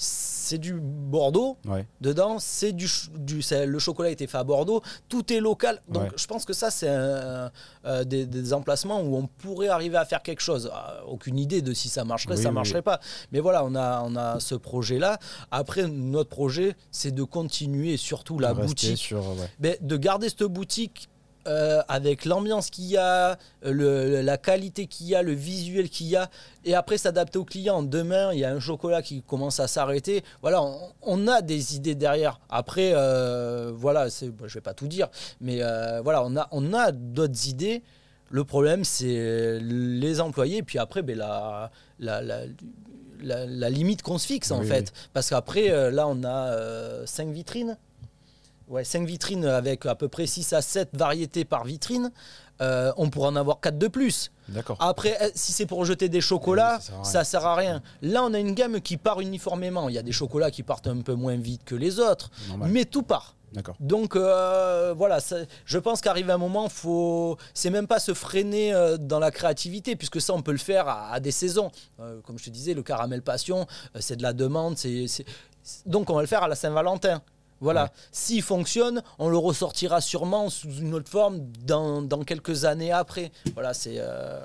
[0.00, 1.84] C'est du Bordeaux Ouais.
[2.00, 2.38] dedans.
[2.38, 4.80] C'est du, du le chocolat a été fait à Bordeaux.
[5.08, 5.82] Tout est local.
[5.88, 6.08] Donc Ouais.
[6.16, 7.50] je pense que ça c'est un-
[7.84, 10.70] euh, des, des emplacements où on pourrait arriver à faire quelque chose.
[10.72, 12.82] Ah, aucune idée de si ça marcherait, Oui, ça oui, marcherait oui.
[12.84, 13.00] pas.
[13.32, 15.18] Mais voilà, on a on a ce projet là.
[15.50, 19.50] Après notre projet, c'est de continuer surtout la boutique sur ouais.
[19.58, 21.08] ben, de garder cette boutique
[21.48, 26.06] euh, avec l'ambiance qu'il y a, le- la qualité qu'il y a, le visuel qu'il
[26.08, 26.28] y a,
[26.64, 27.82] et après s'adapter au client.
[27.82, 30.22] Demain, il y a un chocolat qui commence à s'arrêter.
[30.42, 32.38] Voilà, on, on a des idées derrière.
[32.50, 35.08] Après, euh, voilà, c'est, je vais pas tout dire,
[35.40, 37.82] mais euh, voilà, on a, on a d'autres idées.
[38.30, 42.40] Le problème, c'est les employés, puis après, ben, la, la, la,
[43.22, 44.92] la- la limite qu'on se fixe, en fait.
[44.94, 45.08] oui.
[45.14, 47.78] Parce qu'après, euh, là, on a euh, cinq vitrines.
[48.68, 52.10] Ouais, 5 vitrines avec à peu près 6 à 7 variétés par vitrine.
[52.60, 54.30] Euh, on pourrait en avoir 4 de plus.
[54.48, 54.76] D'accord.
[54.80, 57.04] Après, euh, si c'est pour jeter des chocolats, Oui, ça sert à rien.
[57.12, 57.82] ça sert à rien.
[58.02, 59.88] Là, on a une gamme qui part uniformément.
[59.88, 62.70] Il y a des chocolats qui partent un peu moins vite que les autres, Normal.
[62.70, 63.36] mais tout part.
[63.54, 63.76] D'accord.
[63.80, 68.74] Donc euh, voilà, ça- je pense qu'arrive un moment, faut, c'est même pas se freiner
[68.74, 71.70] euh, dans la créativité, puisque ça on peut le faire à, à des saisons.
[72.24, 73.66] Comme je te disais, le caramel passion,
[74.00, 75.24] c'est de la demande, c'est, c'est-
[75.86, 77.22] donc on va le faire à la Saint-Valentin.
[77.60, 77.90] Voilà, Ouais.
[78.12, 83.32] s'il fonctionne, on le ressortira sûrement sous une autre forme dans, dans quelques années après.
[83.54, 84.38] Voilà, c'est euh,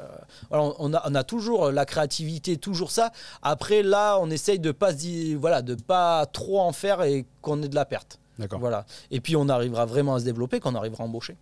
[0.49, 3.11] voilà, on, a, on a toujours la créativité, toujours ça.
[3.43, 4.91] Après, là, on essaye de pas
[5.37, 8.19] voilà, de pas trop en faire et qu'on ait de la perte.
[8.39, 8.59] D'accord.
[8.59, 8.85] Voilà.
[9.11, 11.37] Et puis on arrivera vraiment à se développer quand on arrivera à embaucher.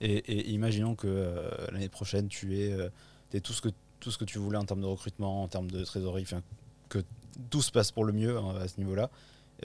[0.00, 3.68] Et, et imaginons que euh, l'année prochaine, tu aies, euh, tout, ce que,
[3.98, 6.26] tout ce que tu voulais en termes de recrutement, en termes de trésorerie,
[6.88, 6.98] que
[7.50, 9.10] tout se passe pour le mieux hein, à ce niveau-là.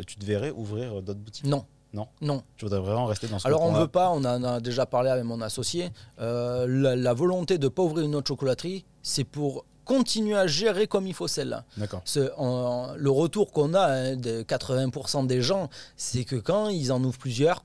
[0.06, 1.66] Tu te verrais ouvrir d'autres boutiques Non.
[1.94, 2.08] Non.
[2.22, 2.44] Non.
[2.58, 4.86] Tu voudrais vraiment rester dans ce Alors on cocon-là veut pas, on en a déjà
[4.86, 8.86] parlé avec mon associé, euh, la, la volonté de ne pas ouvrir une autre chocolaterie,
[9.02, 11.64] c'est pour continuer à gérer comme il faut celle-là.
[11.78, 12.04] D'accord.
[12.06, 17.18] Le retour qu'on a hein, de 80% des gens, c'est que quand ils en ouvrent
[17.18, 17.64] plusieurs,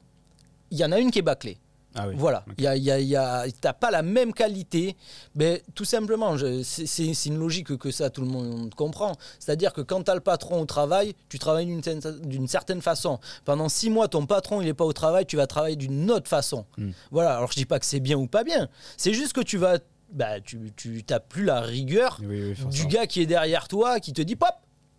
[0.71, 1.59] il y en a une qui est bâclée.
[1.95, 2.15] Ah oui.
[2.17, 4.97] Voilà, il y a, y a- y a- t'as pas la même qualité,
[5.35, 6.87] mais tout simplement, c'est-
[7.27, 9.13] une logique que ça tout le monde comprend.
[9.39, 11.83] C'est-à-dire que quand tu as le patron au travail, tu travailles d'une
[12.49, 13.19] certaine- façon.
[13.45, 16.29] Pendant six mois, ton patron il n'est pas au travail, tu vas travailler d'une autre
[16.29, 16.65] façon.
[16.79, 16.91] Hmm.
[17.11, 19.59] Voilà, alors je dis pas que c'est bien ou pas bien, c'est juste que tu
[19.59, 19.79] vas,
[20.13, 24.01] bah, tu, tu t'as plus la rigueur Oui, oui, du gars qui est derrière toi,
[24.01, 24.49] qui te dit pop.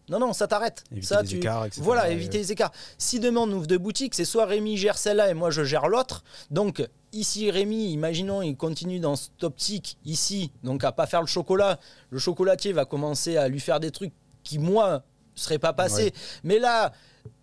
[0.09, 0.83] Non, non, ça t'arrête.
[1.01, 1.37] Ça, les tu...
[1.37, 1.81] écarts, etc.
[1.83, 2.71] Voilà, éviter les écarts.
[2.97, 5.87] Si demain on ouvre deux boutiques, c'est soit Rémi gère celle-là et moi je gère
[5.87, 6.23] l'autre.
[6.51, 11.27] Donc ici Rémi, imaginons, il continue dans cette optique ici, donc à pas faire le
[11.27, 11.79] chocolat.
[12.09, 14.13] Le chocolatier va commencer à lui faire des trucs
[14.43, 15.03] qui moi
[15.35, 16.13] serait pas passé.
[16.43, 16.91] Mais là,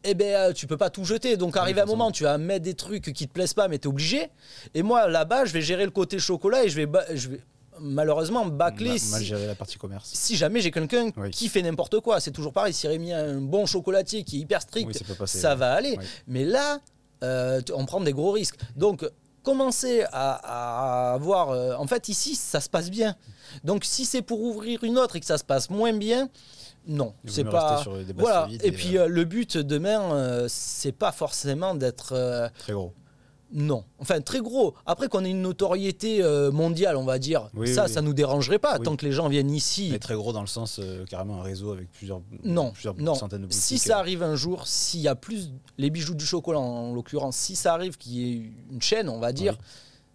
[0.04, 1.36] eh ben, euh, tu peux pas tout jeter.
[1.36, 3.78] Donc, arrivé à un moment, tu vas mettre des trucs qui te plaisent pas, mais
[3.78, 4.30] tu es obligé.
[4.74, 7.40] Et moi, là-bas, je vais gérer le côté chocolat et je vais, je vais
[7.80, 8.96] malheureusement bâcler.
[9.10, 10.10] Mal, gérer la partie commerce.
[10.12, 12.72] Si jamais j'ai quelqu'un qui fait n'importe quoi, c'est toujours pareil.
[12.72, 15.98] Si Rémi a un bon chocolatier qui est hyper strict, ça, va aller.
[16.26, 16.80] Mais là,
[17.22, 18.56] euh, on prend des gros risques.
[18.76, 19.08] Donc,
[19.42, 21.50] commencer à, avoir.
[21.50, 23.16] Euh, en fait, ici, ça se passe bien.
[23.64, 26.28] Donc, si c'est pour ouvrir une autre et que ça se passe moins bien,
[26.86, 27.84] non, c'est pas.
[28.16, 28.48] voilà.
[28.62, 32.92] Et, puis euh, le but demain, c'est pas forcément d'être très gros.
[33.52, 33.84] Non.
[33.98, 34.74] Enfin, très gros.
[34.86, 38.78] Après qu'on ait une notoriété euh, mondiale, on va dire, ça, ça nous dérangerait pas
[38.78, 39.88] tant que les gens viennent ici.
[39.90, 43.14] Mais très gros dans le sens euh, carrément un réseau avec plusieurs, non, non.
[43.14, 43.60] centaines de boutiques.
[43.60, 44.00] Si ça euh.
[44.00, 47.74] arrive un jour, s'il y a plus les bijoux du chocolat en, l'occurrence, si ça
[47.74, 49.58] arrive qu'il y ait une chaîne, on va dire,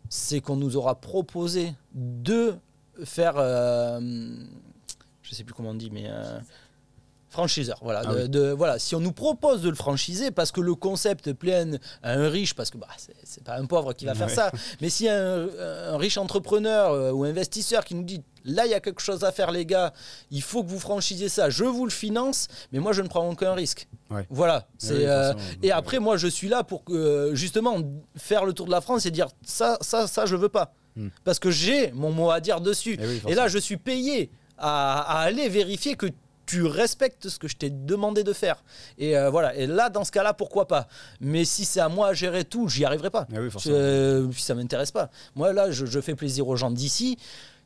[0.09, 2.55] c'est qu'on nous aura proposé de
[3.03, 6.09] faire, je sais plus comment on dit, mais
[7.35, 7.77] franchiseur.
[7.81, 11.33] Voilà, ah de, voilà, si on nous propose de le franchiser parce que le concept
[11.33, 11.65] plaît
[12.01, 12.87] à un riche, parce que bah,
[13.23, 14.51] c'est pas un pauvre qui va faire ça,
[14.81, 15.47] mais si un,
[15.93, 19.23] un riche entrepreneur euh, ou investisseur qui nous dit là il y a quelque chose
[19.25, 19.91] à faire les gars,
[20.31, 23.27] il faut que vous franchisez ça, je vous le finance, mais moi je ne prends
[23.29, 23.87] aucun risque.
[24.29, 24.67] Voilà.
[24.77, 27.77] C'est euh, et après moi je suis là pour que justement
[28.15, 31.09] faire le tour de la France et dire ça ça ça je veux pas hmm.
[31.25, 32.97] parce que j'ai mon mot à dire dessus.
[32.99, 36.07] Eh et, là je suis payé à, à aller vérifier que
[36.45, 38.63] tu respectes ce que je t'ai demandé de faire.
[38.97, 39.55] Et euh, voilà.
[39.55, 40.87] Et là, dans ce cas-là, pourquoi pas?
[41.19, 43.27] Mais si c'est à moi à gérer tout, j'y arriverai pas.
[43.33, 45.09] Ah oui, euh, ça m'intéresse pas.
[45.35, 47.17] Moi, là, je, fais plaisir aux gens d'ici.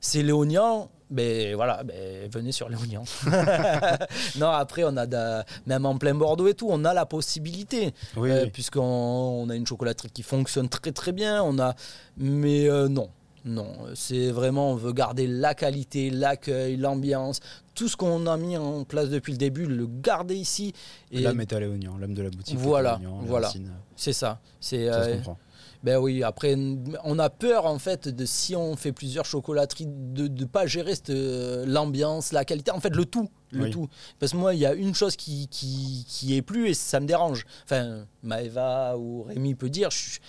[0.01, 0.89] C'est Léonian.
[1.11, 3.03] Mais voilà, ben, venez sur Léonian.
[4.37, 7.93] non, après, on a même en plein Bordeaux et tout, on a la possibilité.
[8.17, 11.41] Euh, puisqu'on on a une chocolaterie qui fonctionne très très bien.
[11.41, 11.75] On a,
[12.17, 13.09] mais non,
[13.45, 17.39] non, c'est vraiment, on veut garder la qualité, l'accueil, l'ambiance,
[17.73, 20.73] tout ce qu'on a mis en place depuis le début, le garder ici.
[21.11, 22.57] Et l'âme est à l'oignon, l'âme de la boutique.
[22.57, 23.51] Voilà, voilà,
[23.95, 24.39] c'est ça.
[24.59, 25.37] C'est ça se euh, comprend.
[25.81, 26.57] Ben oui, après,
[27.05, 30.93] on a peur en fait de si on fait plusieurs chocolateries de ne pas gérer
[31.09, 33.87] euh, l'ambiance, la qualité, en fait le tout, le tout.
[34.19, 36.99] Parce que moi, il y a une chose qui, qui, qui est plus et ça
[36.99, 37.45] me dérange.
[37.63, 40.19] Enfin, Maëva ou Rémi peut dire, je,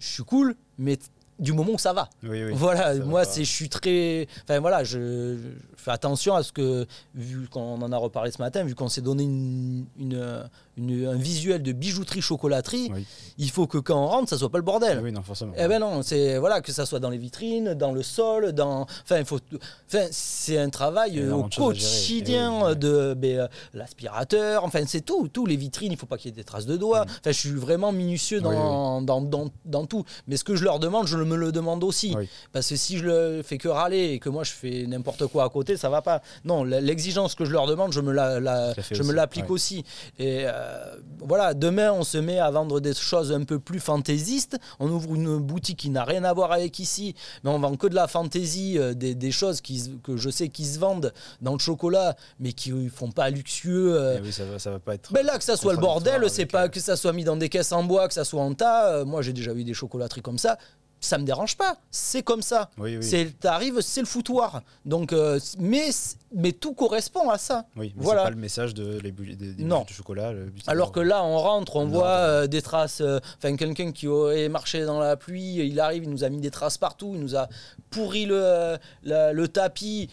[0.00, 0.98] je suis cool, mais
[1.38, 2.08] du moment où ça va.
[2.52, 5.36] voilà, moi c'est je suis très enfin voilà, je,
[5.76, 9.02] fais attention à ce que vu qu'on en a reparlé ce matin, vu qu'on s'est
[9.02, 10.48] donné une, une,
[10.78, 12.90] un visuel de bijouterie chocolaterie,
[13.38, 15.00] il faut que quand on rentre, ça soit pas le bordel.
[15.02, 15.52] Oui, non, forcément.
[15.56, 18.86] Eh ben non, c'est voilà que ça soit dans les vitrines, dans le sol, dans
[19.02, 19.40] enfin il faut
[19.88, 25.56] enfin c'est un travail au quotidien de ben, euh, l'aspirateur, enfin c'est tout, tous les
[25.56, 27.04] vitrines, il faut pas qu'il y ait des traces de doigts.
[27.04, 27.10] Mm.
[27.20, 30.78] Enfin je suis vraiment minutieux dans, dans, dans, dans, tout, mais ce que je leur
[30.78, 32.14] demande, je me le demande aussi
[32.52, 35.44] parce que si je le fais que râler et que moi je fais n'importe quoi
[35.44, 36.22] à côté, ça va pas.
[36.44, 39.84] Non, l'exigence que je leur demande, je me la, je me l'applique aussi.
[40.18, 43.80] Et euh, euh, voilà, demain on se met à vendre des choses un peu plus
[43.80, 44.58] fantaisistes.
[44.78, 47.86] On ouvre une boutique qui n'a rien à voir avec ici, mais on vend que
[47.86, 51.58] de la fantaisie, euh, des, choses qui, que je sais qui se vendent dans le
[51.58, 53.96] chocolat, mais qui ne font pas luxueux.
[53.96, 54.20] Euh.
[54.24, 55.12] Eh ça va, pas être.
[55.12, 57.48] Mais là, que ça soit le bordel, c'est pas que ça soit mis dans des
[57.48, 59.04] caisses en bois, que ça soit en tas.
[59.04, 60.58] moi, j'ai déjà eu des chocolateries comme ça
[61.06, 61.76] ça me dérange pas.
[61.90, 62.70] C'est comme ça.
[62.78, 63.34] Oui, oui.
[63.40, 64.62] T'arrives, c'est le foutoir.
[64.84, 65.90] Donc, euh, mais,
[66.34, 67.66] mais tout correspond à ça.
[67.76, 68.24] Oui, mais voilà.
[68.24, 69.86] pas le message de, les, des, des non.
[69.86, 70.32] chocolat.
[70.66, 73.00] Alors que là, on rentre, on voit euh, des traces.
[73.00, 76.40] Euh, enfin, quelqu'un qui aurait marché dans la pluie, il arrive, il nous a mis
[76.40, 77.48] des traces partout, il nous a
[77.90, 80.10] pourri le, le, tapis.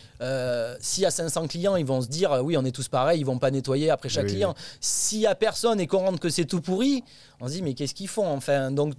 [0.80, 3.26] S'il y a 500 clients, ils vont se dire, oui, on est tous pareils, ils
[3.26, 4.56] vont pas nettoyer après chaque client.
[4.80, 7.04] S'il y a personne et qu'on rentre que c'est tout pourri,
[7.44, 8.94] on se dit, mais qu'est-ce qu'ils font Enfin, donc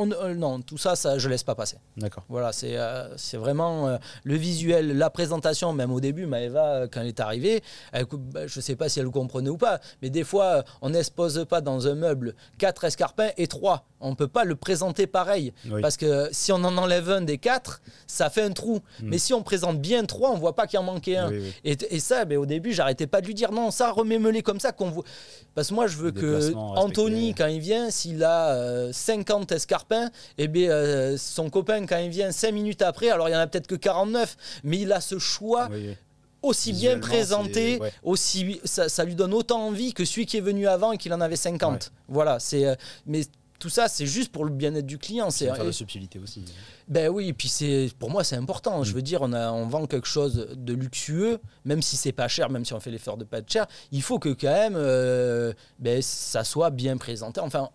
[0.00, 1.76] euh, non, tout ça, ça, je laisse pas passer.
[1.96, 2.24] D'accord.
[2.28, 7.00] Voilà, c'est euh, c'est vraiment euh, le visuel, la présentation, même au début, Maëva, quand
[7.00, 7.62] elle est arrivée,
[7.92, 11.44] bah, je sais pas si elle le comprenait ou pas, mais des fois, on n'expose
[11.48, 13.86] pas dans un meuble quatre escarpins et trois.
[14.00, 15.52] On peut pas le présenter pareil.
[15.82, 18.80] Parce que si on en enlève un des quatre, ça fait un trou.
[19.00, 19.08] Hmm.
[19.08, 21.32] Mais si on présente bien trois, on voit pas qu'il en manquait un.
[21.64, 24.70] Et, ça, ben, au début, j'arrêtais pas de lui dire non, ça, remets-les comme ça
[24.70, 25.04] qu'on voit.
[25.54, 30.06] Parce que moi, je veux que Anthony, quand il vient, s'il a 50 escarpins,
[30.38, 33.36] et eh bien, euh, son copain, quand il vient 5 minutes après, alors il y
[33.36, 35.68] en a peut-être que 49, mais il a ce choix.
[36.40, 40.92] aussi bien présenté, aussi ça, lui donne autant envie que celui qui est venu avant
[40.92, 41.92] et qu'il en avait 50.
[42.08, 42.74] Voilà, c'est euh,
[43.06, 43.22] mais
[43.58, 46.44] tout ça c'est juste pour le bien-être du client, c'est la subtilité aussi.
[46.88, 48.82] Ben oui, et puis c'est pour moi c'est important.
[48.84, 48.94] Je mm.
[48.94, 52.50] veux dire, on, a, on vend quelque chose de luxueux, même si c'est pas cher,
[52.50, 55.52] même si on fait l'effort de pas être cher, il faut que quand même euh,
[55.78, 57.40] ben, ça soit bien présenté.
[57.40, 57.70] Enfin,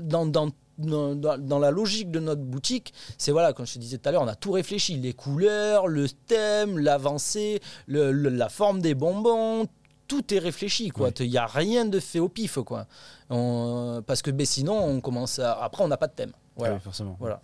[0.00, 0.50] dans, dans
[0.80, 4.22] dans, la logique de notre boutique, c'est voilà, comme je te disais tout à l'heure,
[4.22, 9.66] on a tout réfléchi les couleurs, le thème, l'avancée, la forme des bonbons,
[10.10, 11.10] tout est réfléchi, quoi.
[11.20, 12.88] Il n'y a rien de fait au pif, quoi.
[13.28, 15.52] parce que ben, sinon, on commence à...
[15.62, 16.32] après, on n'a pas de thème.
[16.56, 16.74] Voilà.
[16.74, 17.16] Oui, forcément.
[17.20, 17.40] Voilà.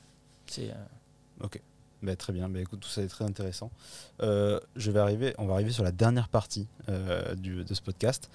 [0.49, 0.71] C'est.
[0.71, 1.63] Euh, ok.
[2.03, 2.49] Bah, très bien.
[2.49, 3.71] Bah, écoute, tout ça est très intéressant.
[4.21, 7.83] Euh, je vais arriver, on va arriver sur la dernière partie euh, du, de ce
[7.83, 8.29] podcast.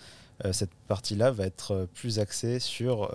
[0.53, 3.11] cette partie-là va être plus axée sur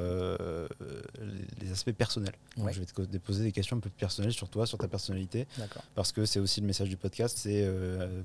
[1.61, 2.35] les aspects personnels.
[2.59, 5.47] je vais te poser des questions un peu personnelles sur toi, sur ta personnalité.
[5.95, 7.67] Parce que c'est aussi le message du podcast, c'est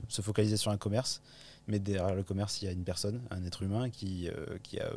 [0.09, 1.21] se focaliser sur un commerce.
[1.67, 4.29] Mais derrière le commerce, il y a une personne, un être humain qui,
[4.63, 4.89] qui a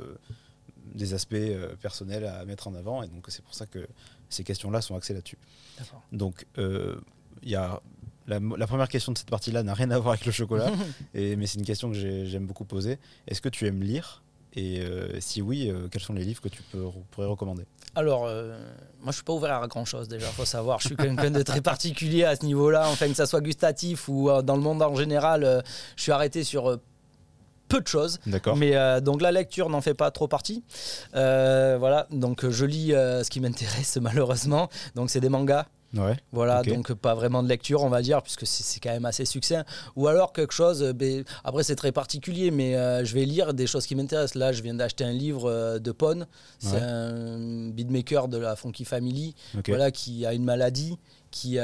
[0.95, 1.37] des aspects
[1.81, 3.03] personnels à mettre en avant.
[3.03, 3.87] Et donc c'est pour ça que
[4.29, 5.39] ces questions-là sont axées là-dessus.
[6.13, 7.01] Donc, euh,
[7.43, 7.81] il y a
[8.27, 10.73] la, première question de cette partie-là n'a rien à voir avec le chocolat,
[11.15, 12.99] et, mais c'est une question que j'aime beaucoup poser.
[13.27, 14.24] Est-ce que tu aimes lire?
[14.57, 17.65] Et euh, si oui, euh, quels sont les livres que tu peux, pourrais recommander?
[17.97, 20.27] Alors, moi, je suis pas ouvert à grand chose déjà.
[20.27, 22.89] Faut savoir, je suis quelqu'un de très particulier à ce niveau-là.
[22.89, 25.63] Enfin, que ça soit gustatif ou dans le monde en général,
[25.97, 26.81] je suis arrêté sur
[27.69, 28.19] peu de choses.
[28.27, 28.57] D'accord.
[28.57, 30.63] Mais euh, donc la lecture n'en fait pas trop partie.
[31.15, 34.69] Euh, voilà, donc je lis euh, ce qui m'intéresse malheureusement.
[34.95, 35.67] Donc c'est des mangas.
[35.95, 39.25] Ouais, voilà, donc pas vraiment de lecture, on va dire, puisque c'est quand même assez
[39.25, 39.65] succinct.
[39.97, 42.73] Ou alors quelque chose, ben, après c'est très particulier, mais
[43.05, 44.35] je vais lire des choses qui m'intéressent.
[44.35, 46.27] Là, je viens d'acheter un livre de Pone,
[46.59, 49.35] c'est un beatmaker de la Funky Family,
[49.67, 50.99] voilà, qui a une maladie,
[51.31, 51.59] qui,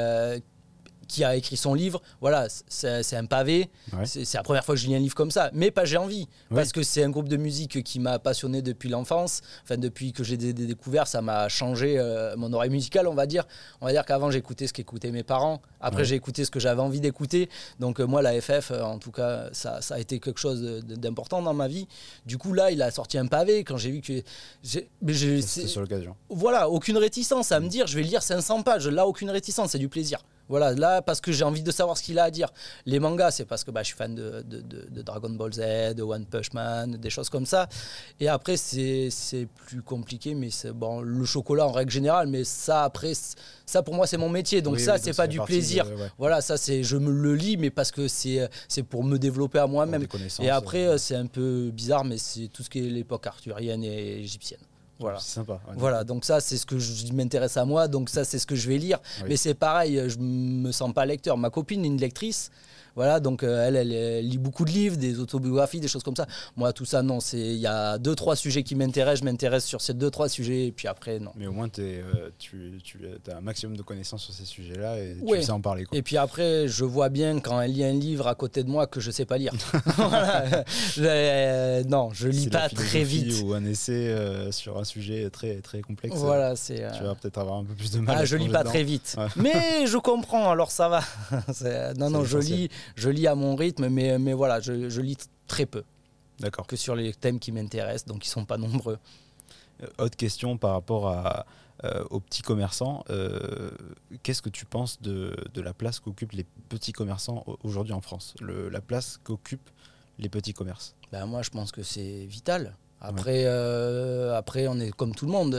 [1.11, 2.01] qui a écrit son livre.
[2.21, 3.69] Voilà, c'est un pavé.
[4.05, 5.51] C'est la première fois que je lis un livre comme ça.
[5.53, 6.27] Mais pas j'ai envie.
[6.49, 9.41] Parce que c'est un groupe de musique qui m'a passionné depuis l'enfance.
[9.63, 13.25] Enfin, depuis que j'ai des, découvertes, ça m'a changé euh, mon oreille musicale, on va
[13.25, 13.45] dire.
[13.81, 15.61] On va dire qu'avant, j'écoutais ce qu'écoutaient mes parents.
[15.81, 17.49] Après, j'ai écouté ce que j'avais envie d'écouter.
[17.79, 20.61] Donc, euh, moi, la FF, euh, en tout cas, ça, ça a été quelque chose
[20.85, 21.87] d'important dans ma vie.
[22.25, 24.21] Du coup, là, il a sorti un pavé quand j'ai vu que.
[24.63, 26.15] C'était sur l'occasion.
[26.29, 28.87] Voilà, aucune réticence à me dire, je vais lire 500 pages.
[28.87, 30.23] Là, aucune réticence, c'est du plaisir.
[30.49, 32.49] Voilà, là, parce que j'ai envie de savoir ce qu'il a à dire.
[32.85, 36.03] Les mangas, c'est parce que bah, je suis fan de, de, Dragon Ball Z, de
[36.03, 37.67] One Punch Man, des choses comme ça.
[38.19, 39.09] Et après, c'est
[39.67, 43.13] plus compliqué, mais c'est bon, le chocolat en règle générale, mais ça, après,
[43.65, 44.61] ça pour moi, c'est mon métier.
[44.61, 45.85] Donc ça, c'est pas du plaisir.
[46.17, 48.49] Voilà, ça, c'est je me le lis, mais parce que c'est
[48.89, 50.05] pour me développer à moi-même.
[50.39, 53.83] Et après, euh, c'est un peu bizarre, mais c'est tout ce qui est l'époque arthurienne
[53.83, 54.59] et égyptienne.
[55.01, 55.19] Voilà.
[55.77, 58.55] Voilà, donc ça, c'est ce que je m'intéresse à moi, donc ça, c'est ce que
[58.55, 58.99] je vais lire.
[59.27, 61.37] Mais c'est pareil, je me sens pas lecteur.
[61.37, 62.51] Ma copine est une lectrice,
[62.95, 66.27] voilà, donc euh, elle, elle, lit beaucoup de livres, des autobiographies, des choses comme ça.
[66.55, 67.19] Moi, tout ça, non.
[67.19, 69.21] C'est il y a deux trois sujets qui m'intéressent.
[69.21, 71.31] Je m'intéresse sur ces deux trois sujets, et puis après, non.
[71.35, 72.99] Mais au moins, es, euh, tu, tu
[73.31, 75.85] as un maximum de connaissances sur ces sujets-là et tu sais en parler.
[75.93, 78.87] Et puis après, je vois bien quand elle lit un livre à côté de moi
[78.87, 79.53] que je sais pas lire.
[80.97, 83.41] Euh, non, je lis pas très vite.
[83.43, 84.15] Ou un essai
[84.51, 86.15] sur un sujet très très complexe.
[86.15, 86.85] Voilà, c'est.
[86.97, 88.17] Tu vas peut-être avoir un peu plus de mal.
[88.19, 90.51] Ah, je lis pas très vite, mais je comprends.
[90.51, 91.01] Alors ça va.
[91.97, 95.17] non, non, je lis je lis à mon rythme, mais, mais voilà, je, lis
[95.47, 95.83] très peu.
[96.39, 96.67] D'accord.
[96.67, 98.97] Que sur les thèmes qui m'intéressent, donc ils sont pas nombreux.
[99.83, 101.45] Euh, autre question par rapport à,
[101.83, 103.03] euh, aux petits commerçants.
[103.09, 103.71] Euh,
[104.23, 108.33] qu'est-ce que tu penses de, de la place qu'occupent les petits commerçants aujourd'hui en France?
[108.39, 109.69] Le, La place qu'occupent
[110.19, 110.95] les petits commerces?
[111.11, 112.75] Ben Moi, je pense que c'est vital.
[112.99, 113.45] Après,
[114.35, 115.57] après, on est comme tout le monde.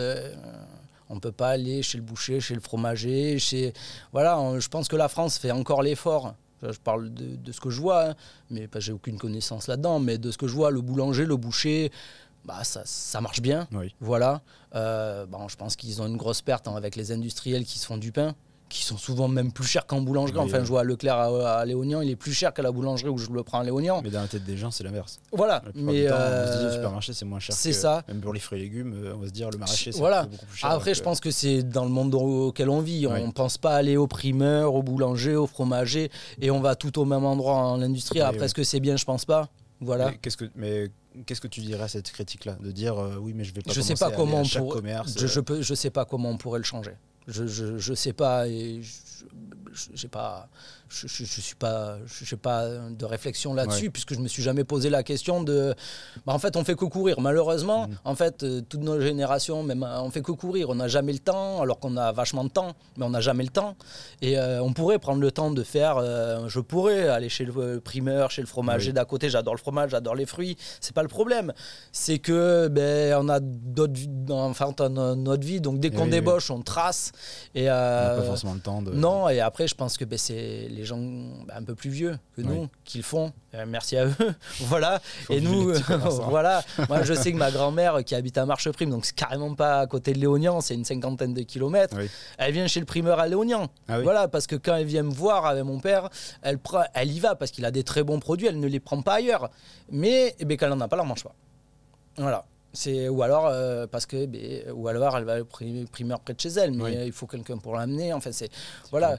[1.08, 3.74] On ne peut pas aller chez le boucher, chez le fromager, chez...
[4.12, 6.34] Voilà, je pense que la France fait encore l'effort
[6.70, 8.14] je parle de, ce que je vois, hein,
[8.50, 11.36] mais pas j'ai aucune connaissance là-dedans, mais de ce que je vois, le boulanger, le
[11.36, 11.90] boucher,
[12.44, 13.68] bah, ça, ça marche bien.
[14.00, 14.42] Voilà.
[14.74, 17.86] Euh, bon, je pense qu'ils ont une grosse perte hein, avec les industriels qui se
[17.86, 18.34] font du pain
[18.72, 20.38] qui sont souvent même plus chers qu'en boulangerie.
[20.38, 23.30] enfin, je vois Leclerc à, à, il est plus cher qu'à la boulangerie où je
[23.30, 24.00] le prends à Léognan.
[24.02, 25.20] Mais dans la tête des gens, c'est l'inverse.
[25.30, 25.62] Voilà.
[25.74, 27.54] Mais temps, on se dit, le euh, supermarché, c'est moins cher.
[27.54, 28.02] C'est ça.
[28.08, 30.24] Même pour les fruits et légumes, euh, on va se dire, le maraîcher, c'est voilà.
[30.24, 30.70] beaucoup plus cher.
[30.70, 33.06] Après, je pense que c'est dans le monde auquel on vit.
[33.06, 36.98] On ne pense pas aller au primeur, au boulanger, au fromager, et on va tout
[36.98, 38.20] au même endroit en industrie.
[38.20, 38.96] Après, est-ce que c'est bien?
[38.96, 39.48] Je pense pas.
[39.80, 40.12] Voilà.
[40.22, 40.90] Qu'est-ce que, mais
[41.26, 42.56] qu'est-ce que tu dirais à cette critique-là?
[42.60, 44.72] De dire euh, oui, mais je vais pas je sais pas comment à pour...
[44.72, 45.14] commerce.
[45.18, 46.92] Je, je, peux, je sais pas comment on pourrait le changer.
[47.28, 48.82] Je, je, je sais pas et
[49.94, 50.48] j'ai pas
[50.92, 54.90] je, je, suis pas je, pas de réflexion là-dessus puisque je me suis jamais posé
[54.90, 55.74] la question de
[56.26, 57.20] bah, en fait on fait que courir.
[57.20, 57.94] Malheureusement mm.
[58.04, 60.70] en fait euh, toutes nos générations même on fait que courir.
[60.70, 63.44] On n'a jamais le temps alors qu'on a vachement de temps mais on n'a jamais
[63.44, 63.76] le temps.
[64.20, 67.80] Et euh, on pourrait prendre le temps de faire euh, je pourrais aller chez le
[67.80, 69.30] primeur chez le fromager d'à côté.
[69.30, 70.56] J'adore le fromage j'adore les fruits.
[70.80, 71.52] C'est pas le problème.
[71.92, 74.00] C'est que ben on a d'autres
[74.30, 75.60] enfin notre vie.
[75.60, 77.12] Donc dès qu'on débauche on trace.
[77.54, 80.06] Et on n'a pas forcément le temps de non et après après, je pense que
[80.06, 83.32] ben, c'est les gens ben, un peu plus vieux que nous qui le font.
[83.54, 84.14] Euh, merci à eux.
[84.60, 85.00] voilà.
[85.30, 85.72] Et nous,
[86.28, 86.62] voilà.
[86.88, 89.86] Moi, je sais que ma grand-mère qui habite à Marcheprime, donc c'est carrément pas à
[89.86, 91.96] côté de Léognan, c'est une cinquantaine de kilomètres.
[92.38, 93.68] Elle vient chez le primeur à Léognan.
[93.88, 96.08] Ah voilà, parce que quand elle vient me voir avec mon père,
[96.42, 96.58] elle,
[96.94, 99.14] elle y va parce qu'il a des très bons produits, elle ne les prend pas
[99.14, 99.50] ailleurs.
[99.90, 101.34] Mais eh ben, quand elle n'en a pas, elle n'en mange pas.
[102.16, 102.44] Voilà.
[102.72, 106.40] C'est ou alors euh, parce que ben, ou alors elle va au primeur près de
[106.40, 108.12] chez elle, mais il faut quelqu'un pour l'amener.
[108.12, 108.50] Enfin c'est
[108.90, 109.16] voilà,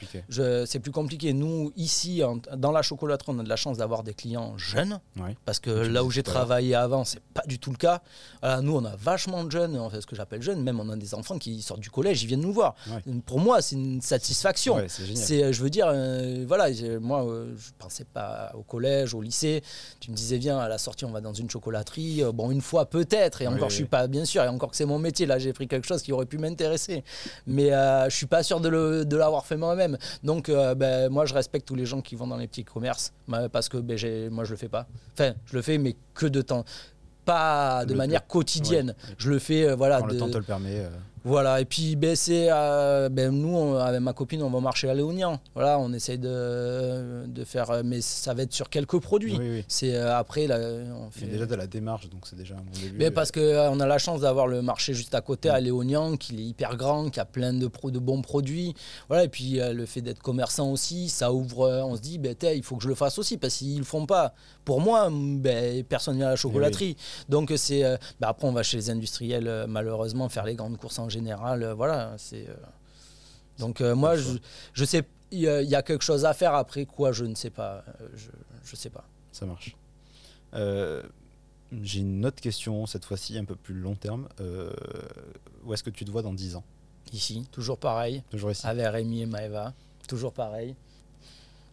[0.66, 1.34] c'est plus compliqué.
[1.34, 2.22] Nous ici
[2.56, 5.00] dans la chocolaterie, on a de la chance d'avoir des clients jeunes,
[5.46, 8.02] parce que là où j'ai travaillé avant, c'est pas du tout le cas.
[8.62, 11.14] nous on a vachement de jeunes, fait ce que j'appelle jeunes, même on a des
[11.14, 12.76] enfants qui sortent du collège, ils viennent nous voir.
[13.26, 14.78] Pour moi c'est une satisfaction.
[15.16, 16.70] c'est je veux dire euh, voilà,
[17.00, 19.62] moi euh, je pensais pas au collège, au lycée.
[20.00, 22.24] Tu me disais viens à la sortie on va dans une chocolaterie.
[22.34, 24.86] bon une fois peut-être et encore, je suis pas, bien sûr, et encore que c'est
[24.86, 27.03] mon métier, là, j'ai pris quelque chose qui aurait pu m'intéresser.
[27.48, 29.98] Mais euh, je suis pas sûr de l'avoir fait moi-même.
[30.24, 33.14] Donc, euh, ben, moi, je respecte tous les gens qui vont dans les petits commerces
[33.52, 33.98] parce que ben,
[34.32, 34.88] moi, je le fais pas.
[35.14, 36.65] Enfin, je le fais, mais que de temps.
[37.26, 38.95] Pas de manière quotidienne.
[39.18, 39.99] Je le fais, euh, voilà.
[39.99, 40.86] Quand le temps te le permet.
[41.26, 45.40] Voilà, et puis ben, euh, ben, nous, avec ma copine, on va marcher à Léognan.
[45.54, 49.40] Voilà, on essaye de, de, faire, mais ça va être sur quelques produits.
[49.70, 50.60] C'est euh, après, là,
[50.98, 51.26] on fait.
[51.26, 52.98] déjà de la démarche, donc c'est déjà un bon début.
[52.98, 55.62] Mais parce qu'on euh, on a la chance d'avoir le marché juste à côté, à
[55.62, 58.74] Léognan, qui est hyper grand, qui a plein de, de bons produits.
[59.08, 62.64] Voilà, et puis le fait d'être commerçant aussi, ça ouvre, on se dit, ben, il
[62.64, 64.34] faut que je le fasse aussi, parce qu'ils le font pas.
[64.65, 66.95] Pour moi, ben, personne vient à la chocolaterie.
[67.30, 67.81] Donc c'est,
[68.19, 71.73] ben, après, on va chez les industriels, malheureusement, faire les grandes courses en général, euh,
[71.73, 72.49] voilà, c'est.
[72.49, 72.56] Euh,
[73.60, 74.38] donc euh, moi, je,
[74.73, 76.53] je sais, il y, a quelque chose à faire.
[76.53, 77.84] Après quoi, je ne sais pas.
[78.15, 78.30] Je,
[78.64, 79.06] je sais pas.
[79.31, 79.76] Ça marche.
[81.81, 84.27] J'ai une autre question, cette fois-ci un peu plus long terme.
[85.64, 86.64] où est-ce que tu te vois dans 10 ans?
[87.11, 88.23] Ici, toujours pareil.
[88.30, 88.65] Toujours ici.
[88.65, 89.73] Avec Rémi et Maëva.
[90.07, 90.76] Toujours pareil.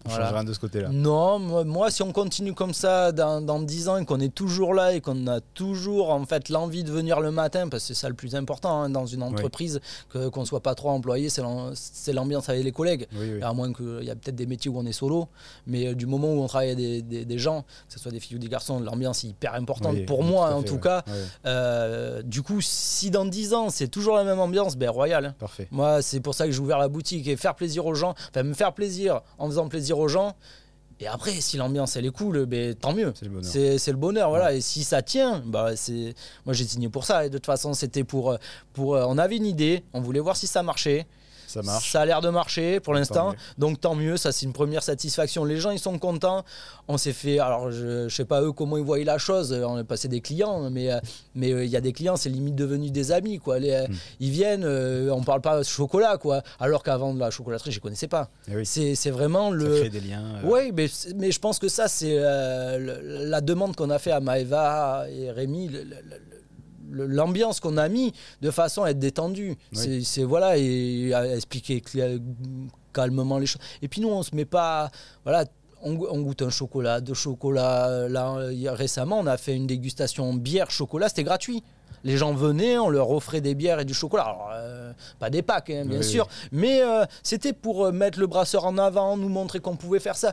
[0.06, 0.88] On ne change rien de ce côté-là.
[0.90, 4.72] Non, moi, si on continue comme ça dans, dans 10 ans et qu'on est toujours
[4.72, 8.00] là et qu'on a toujours en fait l'envie de venir le matin, parce que c'est
[8.00, 11.28] ça le plus important hein, dans une entreprise, que, qu'on ne soit pas trop employé,
[11.28, 13.06] c'est, l'ambiance avec les collègues.
[13.42, 15.28] À moins qu'il y a peut-être des métiers où on est solo,
[15.66, 18.20] mais euh, du moment où on travaille avec des, des, gens, que ce soit des
[18.20, 21.04] filles ou des garçons, l'ambiance est hyper importante pour moi en tout cas.
[21.46, 25.26] Euh, du coup, si dans 10 ans c'est toujours la même ambiance, ben royal.
[25.26, 25.34] Hein.
[25.38, 25.68] Parfait.
[25.70, 28.42] Moi, c'est pour ça que j'ai ouvert la boutique et faire plaisir aux gens, enfin
[28.42, 30.36] me faire plaisir en faisant plaisir aux gens.
[31.02, 33.12] Et après, si l'ambiance elle est cool, ben, tant mieux.
[33.16, 33.50] C'est le bonheur.
[33.50, 34.52] C'est, le bonheur, voilà.
[34.52, 36.14] Et si ça tient, bah c'est.
[36.44, 37.24] Moi j'ai signé pour ça.
[37.24, 38.36] Et de toute façon, c'était pour,
[38.74, 38.90] pour.
[38.90, 41.06] On avait une idée, on voulait voir si ça marchait.
[41.50, 41.90] Ça marche.
[41.90, 43.34] Ça a l'air de marcher pour l'instant.
[43.58, 45.44] Donc tant mieux, ça c'est une première satisfaction.
[45.44, 46.44] Les gens ils sont contents.
[46.86, 49.52] On s'est fait, alors je, sais pas eux comment ils voient la chose.
[49.52, 51.00] On est passé des clients, mais euh,
[51.34, 53.58] mais euh, il y a des clients, c'est limite devenu des amis quoi.
[53.58, 53.94] Les, hmm.
[54.20, 56.42] Ils viennent, euh, on parle pas chocolat quoi.
[56.60, 58.30] Alors qu'avant de la chocolaterie, je connaissais pas.
[58.48, 59.74] Eh c'est vraiment le.
[59.74, 60.40] Ça crée des liens.
[60.44, 60.86] Oui, mais,
[61.16, 65.68] mais je pense que ça c'est la demande qu'on a fait à Maeva et Rémi.
[65.68, 65.82] Le,
[66.90, 69.56] l'ambiance qu'on a mis de façon à être détendue.
[69.72, 71.82] C'est voilà et à expliquer
[72.92, 73.62] calmement les choses.
[73.82, 74.90] Et puis nous on se met pas
[75.24, 75.44] voilà
[75.82, 78.08] on, goûte un chocolat, de chocolat.
[78.08, 78.36] Là,
[78.72, 81.62] récemment, on a fait une dégustation bière chocolat, c'était gratuit.
[82.02, 84.22] Les gens venaient, on leur offrait des bières et du chocolat.
[84.22, 88.26] Alors, euh, pas des packs, hein, bien sûr, mais euh, c'était pour euh, mettre le
[88.26, 90.32] brasseur en avant, nous montrer qu'on pouvait faire ça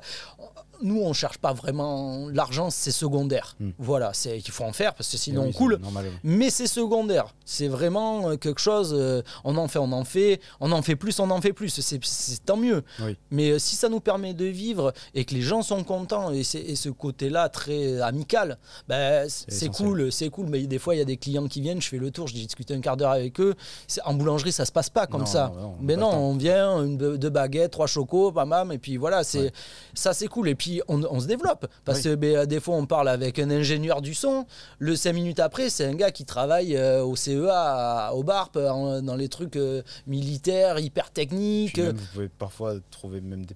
[0.81, 3.55] nous, on cherche pas vraiment l'argent, c'est secondaire.
[3.59, 3.71] Hmm.
[3.77, 5.79] Voilà, c'est qu'il faut en faire parce que sinon on coule.
[6.23, 7.33] Mais c'est secondaire.
[7.45, 8.93] C'est vraiment euh, quelque chose.
[8.97, 11.79] Euh, on en fait, on en fait, on en fait plus, on en fait plus.
[11.79, 12.83] C'est tant mieux.
[13.31, 16.39] Mais euh, si ça nous permet de vivre et que les gens sont contents et,
[16.39, 20.47] et ce côté-là très amical, ben, c'est cool, c'est cool.
[20.47, 22.33] Mais des fois, il y a des clients qui viennent, je fais le tour, je
[22.33, 23.55] discute un quart d'heure avec eux.
[24.05, 25.51] En boulangerie, ça se passe pas comme ça.
[25.81, 29.51] mais non, on vient, une, deux baguettes, trois chocos, bam, et puis voilà, c'est
[29.93, 30.49] ça, c'est cool.
[30.49, 31.67] Et puis on, se développe.
[31.85, 34.45] Parce que ben, des fois, on parle avec un ingénieur du son.
[34.79, 39.15] Le cinq minutes après, c'est un gars qui travaille euh, au CEA, au BARP, dans
[39.15, 41.79] les trucs euh, militaires, hyper techniques.
[41.79, 43.55] vous pouvez parfois trouver même des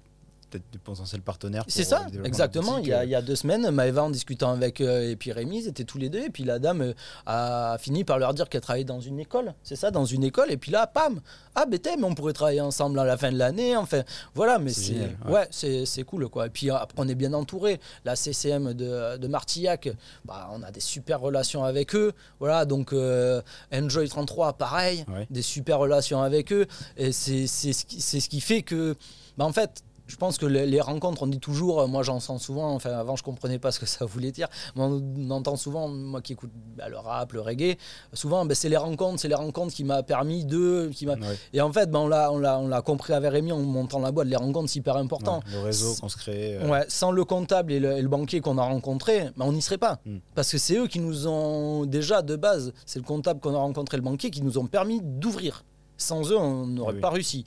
[0.52, 1.64] peut-être des potentiels partenaires.
[1.68, 2.78] C'est ça, exactement.
[2.78, 5.32] Il y, a, il y, a, deux semaines, Maëva, en discutant avec euh, et puis
[5.32, 6.20] Rémi, ils étaient tous les deux.
[6.20, 6.94] Et puis la dame euh,
[7.26, 9.54] a fini par leur dire qu'elle travaillait dans une école.
[9.64, 10.52] C'est ça, dans une école.
[10.52, 11.22] Et puis là, pam
[11.56, 13.76] Ah, ben mais on pourrait travailler ensemble à la fin de l'année.
[13.76, 14.04] Enfin,
[14.36, 16.30] voilà, mais c'est ouais, c'est cool.
[16.30, 16.48] quoi.
[16.48, 17.80] Et puis après, on est bien entouré.
[18.06, 19.90] La CCM de, de Martillac,
[20.26, 22.14] bah, on a des super relations avec eux.
[22.40, 23.42] Voilà, donc euh,
[23.74, 26.68] Enjoy 33, pareil, des super relations avec eux.
[26.98, 28.96] Et c'est ce, qui, ce qui fait que,
[29.38, 32.20] bah, en fait, Je pense que les, les rencontres, on dit toujours, euh, moi j'en
[32.20, 35.56] sens souvent, enfin avant je comprenais pas ce que ça voulait dire, mais on entend
[35.56, 37.78] souvent, moi qui écoute bah, le rap, le reggae,
[38.14, 40.90] souvent ben, c'est les rencontres, c'est les rencontres qui m'a permis de.
[40.94, 41.08] Qui.
[41.08, 41.16] Ouais.
[41.54, 44.00] Et en fait, ben, on, l'a, on, l'a, on l'a compris avec Rémi en montant
[44.00, 45.38] la boîte, les rencontres c'est hyper important.
[45.48, 46.58] Ouais, le réseau qu'on se crée.
[46.58, 49.54] euh, Ouais, sans le comptable et le, et le banquier qu'on a rencontré, ben, on
[49.54, 50.00] n'y serait pas.
[50.06, 50.18] Mm.
[50.36, 53.60] Parce que c'est eux qui nous ont, déjà de base, c'est le comptable qu'on a
[53.60, 55.64] rencontré, le banquier, qui nous ont permis d'ouvrir.
[55.98, 57.02] Sans eux, on n'aurait Ah oui.
[57.02, 57.46] pas réussi.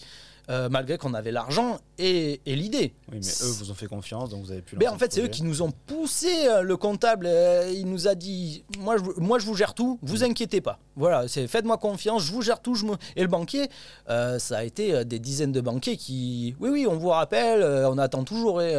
[0.51, 2.93] Euh, malgré qu'on avait l'argent et, et l'idée.
[3.11, 4.77] Oui, mais eux vous ont fait confiance, donc vous avez pu.
[4.77, 6.29] Mais lancer en fait, c'est eux qui nous ont poussé.
[6.49, 9.99] euh, Le comptable, euh, il nous a dit moi je, moi, je vous gère tout,
[10.03, 10.25] vous Mm.
[10.31, 10.79] inquiétez pas.
[10.97, 12.75] Voilà, c'est faites-moi confiance, je vous gère tout.
[12.75, 12.93] Je me...
[13.17, 13.71] Et le banquier,
[14.11, 16.55] euh, ça a été des dizaines de banquiers qui.
[16.61, 18.61] Oui, oui, on vous rappelle, on attend toujours.
[18.61, 18.75] Et,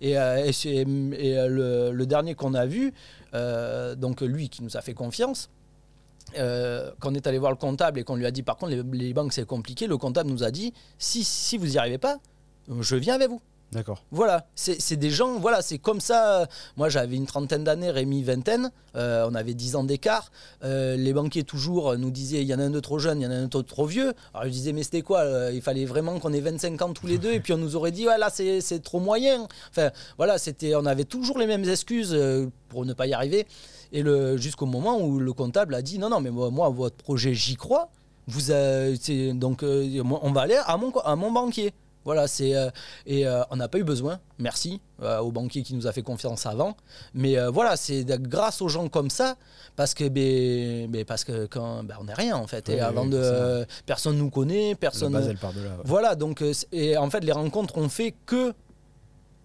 [0.00, 2.94] et, et le, le dernier qu'on a vu,
[3.96, 5.50] donc lui qui nous a fait confiance.
[6.36, 8.72] Euh, quand on est allé voir le comptable et qu'on lui a dit par contre
[8.72, 11.98] les, les banques c'est compliqué, le comptable nous a dit si, si vous n'y arrivez
[11.98, 12.18] pas,
[12.80, 13.40] je viens avec vous.
[13.70, 14.02] D'accord.
[14.10, 16.48] Voilà, c'est c'est des gens, voilà, c'est comme ça.
[16.78, 18.70] Moi, j'avais une trentaine d'années, Rémi, vingtaine.
[18.96, 20.30] Euh, on avait 10 ans d'écart.
[20.64, 23.24] Euh, les banquiers, toujours, nous disaient il y en a un de trop jeune, il
[23.24, 24.14] y en a un de trop vieux.
[24.32, 27.06] Alors, je disais mais c'était quoi euh, Il fallait vraiment qu'on ait 25 ans tous
[27.06, 27.32] les deux.
[27.32, 29.46] Et puis, on nous aurait dit ouais, là, c'est trop moyen.
[29.70, 32.18] Enfin, voilà, c'était, on avait toujours les mêmes excuses
[32.70, 33.46] pour ne pas y arriver.
[33.92, 37.34] Et le- jusqu'au moment où le comptable a dit non, non, mais moi, votre projet,
[37.34, 37.88] j'y crois.
[38.26, 38.94] Vous, euh,
[39.34, 41.72] donc, euh, on va aller à mon, à mon banquier.
[42.04, 42.70] Voilà, c'est euh,
[43.06, 44.18] et euh, on n'a pas eu besoin.
[44.38, 46.74] Merci euh, au banquier qui nous a fait confiance avant.
[47.12, 49.36] Mais voilà, c'est grâce aux gens comme ça,
[49.76, 52.64] parce que ben, ben, parce que quand ben, on n'est rien en fait.
[52.68, 55.12] Oui, et oui, avant oui, de personne nous connaît, La personne.
[55.12, 55.70] base, elle part de là.
[55.70, 55.82] ouais.
[55.84, 56.42] Voilà, donc
[56.72, 58.54] et en fait les rencontres ont fait que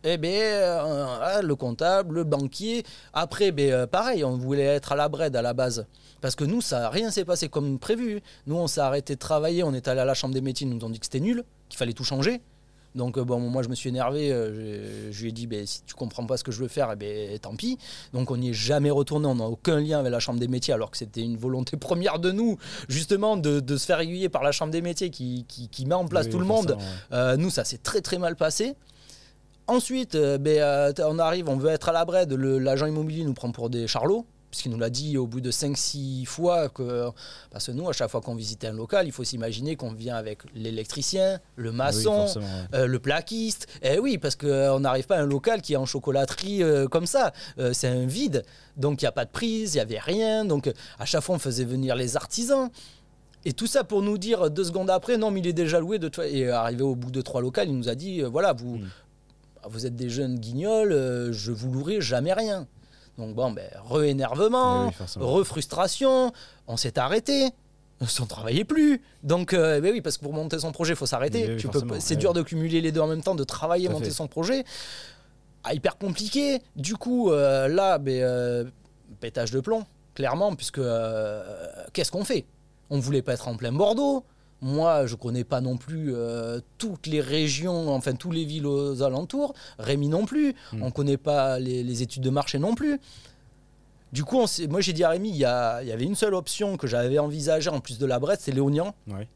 [0.04, 2.84] eh ben, euh, ah, le comptable, le banquier.
[3.14, 5.86] Après, ben, euh, pareil, on voulait être à la brède à la base.
[6.22, 8.22] Parce que nous, ça rien s'est passé comme prévu.
[8.48, 10.74] Nous, on s'est arrêté de travailler, on est allé à la chambre des métiers, ils
[10.76, 12.42] nous ont dit que c'était nul, qu'il fallait tout changer.
[12.96, 14.30] Donc, euh, bon, moi, je me suis énervé.
[14.30, 16.90] je, je lui ai dit, ben, si tu comprends pas ce que je veux faire,
[16.92, 17.78] eh ben, tant pis.
[18.14, 19.26] Donc, on n'y est jamais retourné.
[19.26, 22.20] On n'a aucun lien avec la chambre des métiers, alors que c'était une volonté première
[22.20, 22.58] de nous,
[22.90, 25.96] justement, de, de se faire aiguiller par la chambre des métiers qui, qui, qui met
[25.96, 26.78] en place Oui, tout le monde.
[26.78, 26.86] ouais.
[27.14, 28.76] Euh, nous, ça s'est très très mal passé.
[29.68, 32.34] Ensuite, euh, ben, euh, on arrive, on veut être à la brède.
[32.34, 36.26] L'agent immobilier nous prend pour des charlots, puisqu'il nous l'a dit au bout de 5-6
[36.26, 36.68] fois.
[36.68, 37.10] Que,
[37.49, 40.15] parce que nous, à chaque fois qu'on visitait un local, il faut s'imaginer qu'on vient
[40.15, 42.26] avec l'électricien, le Oui, maçon,
[42.73, 43.68] euh, le plaquiste.
[43.81, 46.61] Et oui, parce qu'on n'arrive pas à un local qui est en chocolaterie
[46.91, 47.31] comme ça.
[47.72, 48.44] C'est un vide.
[48.76, 50.44] Donc il n'y a pas de prise, il n'y avait rien.
[50.44, 50.69] Donc
[50.99, 52.69] à chaque fois, on faisait venir les artisans.
[53.45, 55.99] Et tout ça pour nous dire deux secondes après, non, mais il est déjà loué.
[55.99, 56.10] De.
[56.23, 58.90] Et arrivé au bout de trois locales, il nous a dit euh, voilà, vous, Mm.
[59.69, 62.68] Vous êtes des jeunes guignols, euh, je vous louerai jamais rien.
[63.18, 66.31] Donc bon, ben, re-énervement, Eh oui, re-frustration,
[66.68, 67.49] on s'est arrêté.
[68.02, 69.02] On ne travaillait plus.
[69.22, 71.48] Donc, euh, ben oui, parce que pour monter son projet, il faut s'arrêter.
[71.56, 74.06] Oui, oui, pas- c'est dur de cumuler les deux en même temps, de travailler, monter
[74.06, 74.11] fait.
[74.11, 74.65] son projet.
[75.64, 76.61] Ah, hyper compliqué.
[76.76, 78.65] Du coup, euh, là, ben, euh,
[79.22, 79.85] pétage de plomb,
[80.15, 80.81] clairement, puisque
[81.94, 82.45] qu'est-ce qu'on fait?
[82.90, 84.26] On voulait pas être en plein Bordeaux.
[84.64, 89.03] Moi, je connais pas non plus euh, toutes les régions, enfin tous les villes aux
[89.03, 89.53] alentours.
[89.77, 90.56] Rémi non plus.
[90.72, 90.84] Mm.
[90.84, 92.99] On connaît pas les, les études de marché non plus.
[94.14, 96.85] Du coup, on moi j'ai dit à Rémi, il y, avait une seule option que
[96.85, 98.94] j'avais envisagée en plus de la Brette, c'est Léognan.
[99.07, 99.27] Ouais.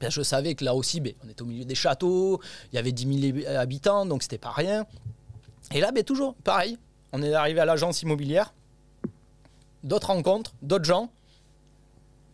[0.00, 2.40] Ben, je savais que là aussi, ben, on était au milieu des châteaux,
[2.72, 4.86] il y avait 10 000 habitants, donc c'était pas rien.
[5.72, 6.78] Et là, ben, toujours, pareil.
[7.12, 8.54] On est arrivé à l'agence immobilière,
[9.84, 11.10] d'autres rencontres, d'autres gens.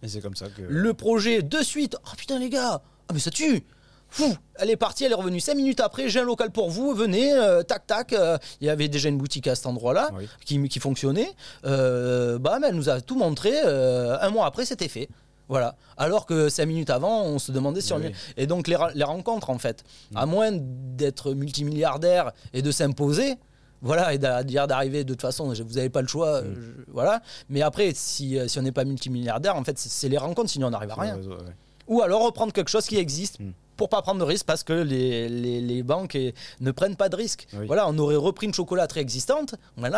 [0.03, 0.63] Et c'est comme ça que.
[0.69, 3.65] Le projet, de suite, oh putain les gars, ah mais ça tue
[4.11, 6.95] Fou, elle est partie, elle est revenue 5 minutes après, j'ai un local pour vous,
[6.95, 8.15] venez, euh, tac tac.
[8.15, 10.27] euh, il y avait déjà une boutique à cet endroit-là Oui.
[10.47, 11.31] qui, qui fonctionnait.
[11.67, 13.53] Euh, bah, mais elle nous a tout montré.
[13.67, 15.11] euh, un mois après, c'était fait.
[15.51, 15.77] Voilà.
[15.99, 17.99] Alors que cinq minutes avant, on se demandait si on.
[17.99, 18.13] Oui.
[18.39, 19.85] Et donc les, rencontres, en fait,
[20.15, 23.35] à moins d'être multimilliardaire et de s'imposer.
[23.81, 27.23] Voilà, et dire d'arriver de toute façon, vous n'avez pas le choix, je- voilà.
[27.49, 30.67] Mais après, si, euh, si on n'est pas multimilliardaire, en fait, c'est- les rencontres, sinon
[30.67, 31.15] on n'arrive à rien.
[31.17, 31.55] réseau, ouais.
[31.87, 33.53] Ou alors reprendre quelque chose qui existe Mm.
[33.77, 37.09] pour pas prendre de risque parce que les, les, les banques eh, ne prennent pas
[37.09, 37.47] de risque.
[37.55, 37.67] Oui.
[37.67, 39.55] Voilà, on aurait repris une chocolaterie existante.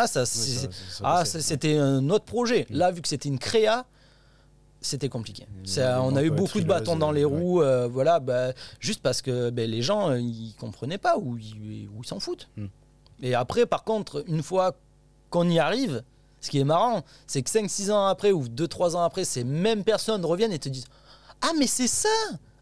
[0.07, 2.67] Ça, Oui, c'est- ça- ça- ça ah, ça, c'était un autre projet.
[2.69, 2.75] Mm.
[2.77, 3.85] Là, vu que c'était une créa,
[4.79, 5.43] c'était compliqué.
[5.49, 9.01] Mm, les on a eu beaucoup de bâtons dans les roues, euh, voilà, bah, juste
[9.01, 12.47] parce que ben, les gens, ils comprenaient pas ou ils s'en foutent.
[13.21, 14.75] Et après, par contre, une fois
[15.29, 16.03] qu'on y arrive,
[16.41, 19.83] ce qui est marrant, c'est que 5-6 ans après ou 2-3 ans après, ces mêmes
[19.83, 20.87] personnes reviennent et te disent
[21.41, 22.09] Ah, mais c'est ça!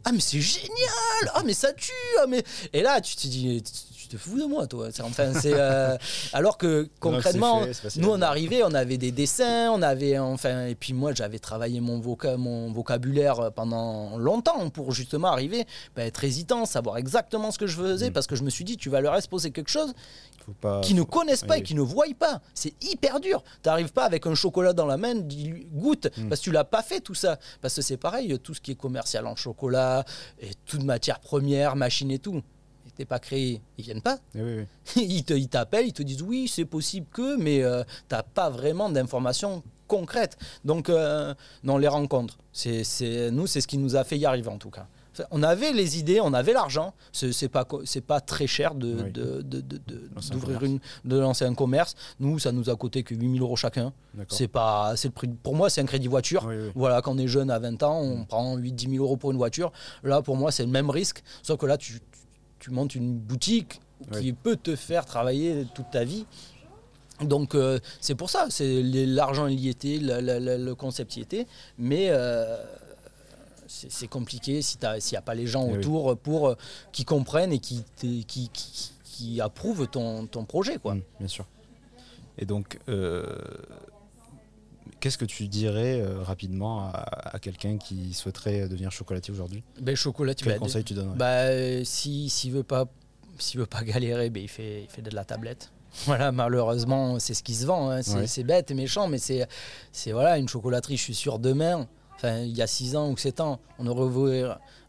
[0.05, 1.31] Ah, mais c'est génial!
[1.33, 1.91] Ah, mais ça tue!
[2.21, 2.43] Ah, mais...
[2.73, 3.63] Et là, tu te dis,
[4.09, 4.89] te fous de moi, toi.
[5.03, 5.97] Enfin, c'est euh,
[6.33, 7.61] alors que concrètement,
[7.97, 11.79] nous on arrivait, on avait des dessins, on avait enfin, et puis moi j'avais travaillé
[11.79, 12.01] mon,
[12.37, 15.65] mon vocabulaire pendant longtemps pour justement arriver,
[15.95, 18.13] bah, être hésitant, savoir exactement ce que je faisais, mm.
[18.13, 19.93] parce que je me suis dit, tu vas leur exposer quelque chose
[20.81, 22.41] qui ne connaissent pas et qui ne voient pas.
[22.55, 23.43] C'est hyper dur.
[23.61, 26.27] Tu n'arrives pas avec un chocolat dans la main, dis goûte, mm.
[26.27, 27.37] parce que tu l'as pas fait tout ça.
[27.61, 30.03] Parce que c'est pareil, tout ce qui est commercial en chocolat,
[30.41, 32.41] et toute matière première, machine et tout
[32.99, 34.17] t'es pas créé, ils viennent pas.
[34.35, 34.65] Eh
[34.97, 38.89] ils t'appellent, ils, te disent oui, c'est possible que, mais euh, tu n'as pas vraiment
[38.89, 40.37] d'informations concrètes.
[40.65, 42.83] Donc, euh, non, les rencontres, c'est,
[43.31, 44.85] nous, c'est ce qui nous a fait y arriver en tout cas.
[45.31, 46.93] On avait les idées, on avait l'argent.
[47.11, 49.11] C'est pas c'est pas très cher de
[50.31, 51.95] d'ouvrir une de lancer un commerce.
[52.19, 53.91] Nous, ça nous a coûté que 8000 euros chacun.
[54.27, 55.27] C'est pas c'est le prix.
[55.27, 56.49] Pour moi, c'est un crédit voiture.
[56.75, 59.31] voilà, quand on est jeune à 20 ans, on prend 8 10 000 euros pour
[59.31, 59.71] une voiture.
[60.03, 61.99] Là, pour moi, c'est le même risque, sauf que là, tu,
[62.69, 63.81] tu montes une boutique
[64.19, 66.25] qui peut te faire travailler toute ta vie.
[67.21, 71.47] Donc euh, c'est pour ça, c'est l'argent y était, le, concept y était,
[71.77, 72.63] mais euh,
[73.67, 74.79] c'est compliqué s'il
[75.11, 76.55] n'y a pas les gens eh autour pour euh,
[76.93, 78.49] qui comprennent et qui, qui,
[79.03, 80.77] qui, approuvent ton, ton, projet.
[80.77, 80.95] Quoi.
[80.95, 81.45] Mmh, bien sûr.
[82.37, 83.25] Et donc, euh,
[84.99, 89.63] qu'est-ce que tu dirais euh, rapidement à, quelqu'un qui souhaiterait devenir chocolatier aujourd'hui?
[89.81, 91.17] Ben, chocolatier, Quel bah, conseil tu donnerais?
[91.17, 92.85] bah, S'il si, ne veut, pas,
[93.55, 95.71] veut pas galérer, ben, il, fait, il fait de la tablette.
[96.05, 97.89] Voilà, malheureusement, c'est ce qui se vend.
[97.89, 98.01] Hein.
[98.03, 102.55] C'est bête et méchant, mais c'est voilà, une chocolaterie, je suis sûr, demain, enfin, il
[102.55, 104.43] y a 6 ans ou 7 ans, on aurait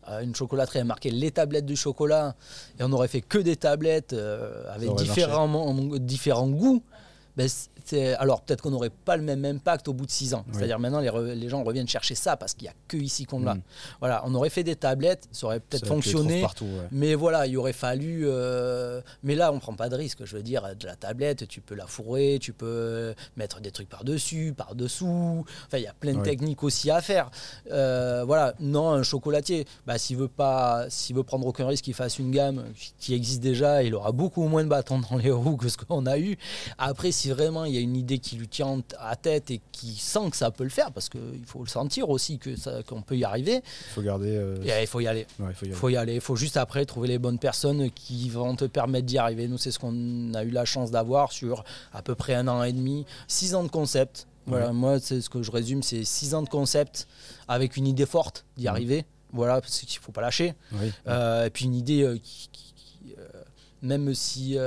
[0.08, 2.34] euh, une chocolaterie à marquer les tablettes du chocolat
[2.78, 6.82] et on aurait fait que des tablettes euh, avec différents, différents goûts.
[7.36, 7.48] Ben,
[7.92, 10.44] alors peut-être qu'on n'aurait pas le même impact au bout de six ans.
[10.52, 13.54] C'est-à-dire maintenant les, gens reviennent chercher ça parce qu'il n'y a que ici qu'on l'a.
[13.54, 13.62] Mm.
[14.00, 16.44] Voilà, on aurait fait des tablettes, ça aurait peut-être fonctionné.
[16.90, 18.22] Mais voilà, il aurait fallu.
[18.24, 20.24] Euh, mais là, on prend pas de risque.
[20.24, 23.88] Je veux dire, de la tablette, tu peux la fourrer, tu peux mettre des trucs
[23.88, 25.44] par-dessus, par-dessous.
[25.66, 27.30] Enfin, il y a plein de techniques aussi à faire.
[27.70, 31.94] Euh, voilà, non, un chocolatier, bah, s'il veut pas, s'il veut prendre aucun risque, qu'il
[31.94, 32.64] fasse une gamme
[32.98, 36.06] qui existe déjà, il aura beaucoup moins de bâtons dans les roues que ce qu'on
[36.06, 36.36] a eu.
[36.78, 39.94] Après, si vraiment il y a une idée qui lui tient à tête et qui
[39.94, 42.50] sent que ça peut le faire, parce qu'il faut le sentir aussi que
[42.82, 43.56] qu'on peut y arriver.
[43.56, 44.36] Il faut garder.
[44.36, 45.26] Euh, il faut y aller.
[45.38, 45.74] il faut y aller.
[45.74, 46.14] Faut y aller.
[46.14, 49.48] Il faut juste après trouver les bonnes personnes qui vont te permettre d'y arriver.
[49.48, 52.62] Nous, c'est ce qu'on a eu la chance d'avoir sur à peu près un an
[52.62, 54.26] et demi, six ans de concept.
[54.46, 57.06] Voilà, moi, c'est ce que je résume, c'est six ans de concept
[57.46, 59.04] avec une idée forte d'y arriver.
[59.32, 60.54] Voilà, parce qu'il faut pas lâcher.
[61.06, 62.50] Euh, et puis une idée euh, qui,
[63.82, 64.58] même si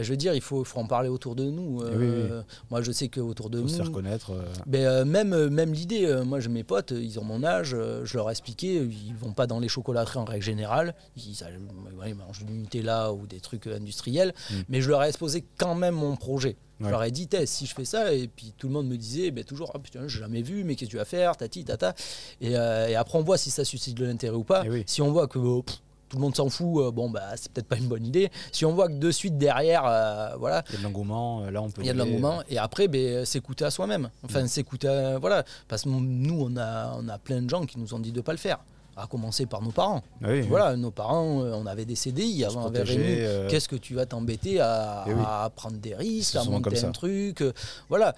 [0.00, 1.82] je veux dire, il faut, faut, en parler autour de nous.
[1.82, 3.68] Euh, moi, je sais qu'autour de nous.
[3.68, 4.30] se faire connaître.
[4.30, 4.42] Euh.
[4.66, 8.28] Ben, euh, même même l'idée, moi, j'ai mes potes, ils ont mon âge, je leur
[8.28, 10.94] ai expliqué, ils vont pas dans les chocolateries en règle générale.
[11.16, 14.32] Ils, mangent du Nutella ou des trucs industriels.
[14.50, 14.54] Mm.
[14.68, 16.56] Mais je leur ai exposé quand même mon projet.
[16.80, 19.30] Je leur ai dit, si je fais ça, et puis tout le monde me disait,
[19.30, 21.94] ben, toujours, ah, putain, j'ai jamais vu, mais qu'est-ce que tu vas faire, tati, tata.
[22.40, 24.64] Et, et après, on voit si ça suscite de l'intérêt ou pas.
[24.66, 25.64] Eh si on voit que oh,
[26.12, 28.30] tout le monde s'en fout, euh, bon, bah, c'est peut-être pas une bonne idée.
[28.52, 30.62] Si on voit que de suite derrière, euh, voilà.
[30.68, 31.80] Il y a de l'engouement, euh, là on peut.
[31.80, 34.10] Il y a de l'engouement, et après, ben, s'écouter à soi-même.
[34.22, 34.48] Enfin, mm.
[34.48, 35.42] s'écouter, voilà.
[35.68, 38.18] Parce que nous, on a, on a plein de gens qui nous ont dit de
[38.18, 38.58] ne pas le faire
[38.96, 40.02] à commencer par nos parents.
[40.22, 43.48] Ah voilà, nos parents, on avait des CDI avant Rémi.
[43.48, 45.12] Qu'est-ce que tu vas t'embêter à, eh
[45.54, 47.42] prendre des risques, à monter un truc
[47.88, 48.14] Voilà.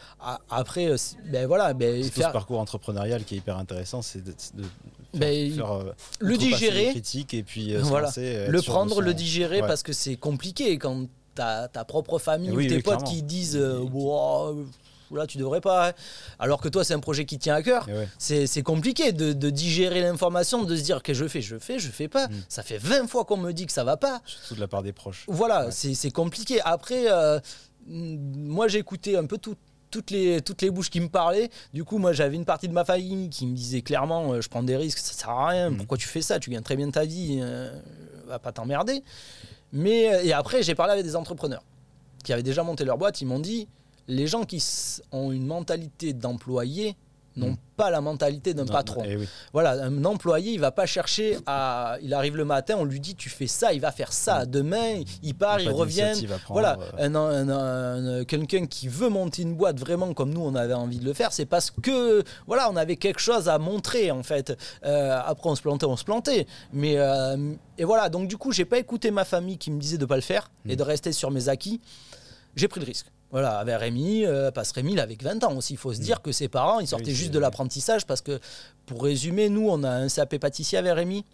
[0.50, 0.94] après,
[1.30, 1.74] ben voilà.
[1.74, 2.28] Ben, faire...
[2.28, 4.32] ce parcours entrepreneurial qui est hyper intéressant, c'est de,
[5.14, 6.94] ben, euh, le digérer,
[7.32, 8.10] et puis euh, voilà.
[8.18, 12.60] Euh, le prendre, le digérer parce que c'est compliqué quand t'as ta propre famille ou
[12.60, 13.60] tes potes qui disent
[15.10, 15.88] là tu devrais pas.
[15.88, 15.92] Hein.
[16.38, 17.86] Alors que toi, c'est un projet qui tient à cœur.
[18.18, 22.08] C'est compliqué de, digérer l'information, de se dire que je fais, je fais, je fais
[22.08, 22.28] pas.
[22.28, 22.32] Mm.
[22.48, 24.20] Ça fait 20 fois qu'on me dit que ça va pas.
[24.24, 25.24] Surtout de la part des proches.
[25.28, 26.60] Voilà, c'est compliqué.
[26.62, 27.06] Après,
[27.86, 29.56] moi j'ai écouté un peu tout,
[29.94, 31.50] toutes les, toutes les bouches qui me parlaient.
[31.72, 34.48] Du coup, moi, j'avais une partie de ma famille qui me disait clairement euh, Je
[34.48, 35.70] prends des risques, ça sert à rien.
[35.70, 35.76] Mm.
[35.76, 36.40] Pourquoi tu fais ça?
[36.40, 37.72] Tu gagnes très bien ta vie, euh,
[38.26, 39.04] va pas t'emmerder.
[39.72, 41.62] Mais, euh, et après, j'ai parlé avec des entrepreneurs
[42.24, 43.20] qui avaient déjà monté leur boîte.
[43.20, 43.68] Ils m'ont dit
[44.08, 44.62] Les gens qui
[45.12, 46.96] ont une mentalité d'employé
[47.36, 47.56] n'ont mm.
[47.76, 49.02] pas la mentalité d'un patron.
[49.06, 49.18] Eh
[49.52, 51.96] voilà, un employé, il va pas chercher à.
[52.02, 54.44] Il arrive le matin, on lui dit tu fais ça, il va faire ça.
[54.44, 54.50] Mm.
[54.50, 56.12] Demain, il part, il revient.
[56.48, 58.20] Voilà, euh.
[58.20, 61.12] un, quelqu'un qui veut monter une boîte vraiment comme nous on avait envie de le
[61.12, 64.56] faire, c'est parce que voilà, on avait quelque chose à montrer en fait.
[64.84, 66.46] Euh, après, on se plantait, on se plantait.
[66.72, 69.98] Mais euh, et voilà, donc du coup, j'ai pas écouté ma famille qui me disait
[69.98, 70.76] de pas le faire et mm.
[70.76, 71.80] de rester sur mes acquis.
[72.56, 73.06] J'ai pris le risque.
[73.34, 75.72] Voilà, avec Rémi, euh, parce Rémi, il avait 20 ans aussi.
[75.72, 76.22] Il faut se dire mm.
[76.22, 78.38] que ses parents, ils sortaient juste de l'apprentissage parce que,
[78.86, 81.24] pour résumer, nous, on a un CAP pâtissier avec Rémi.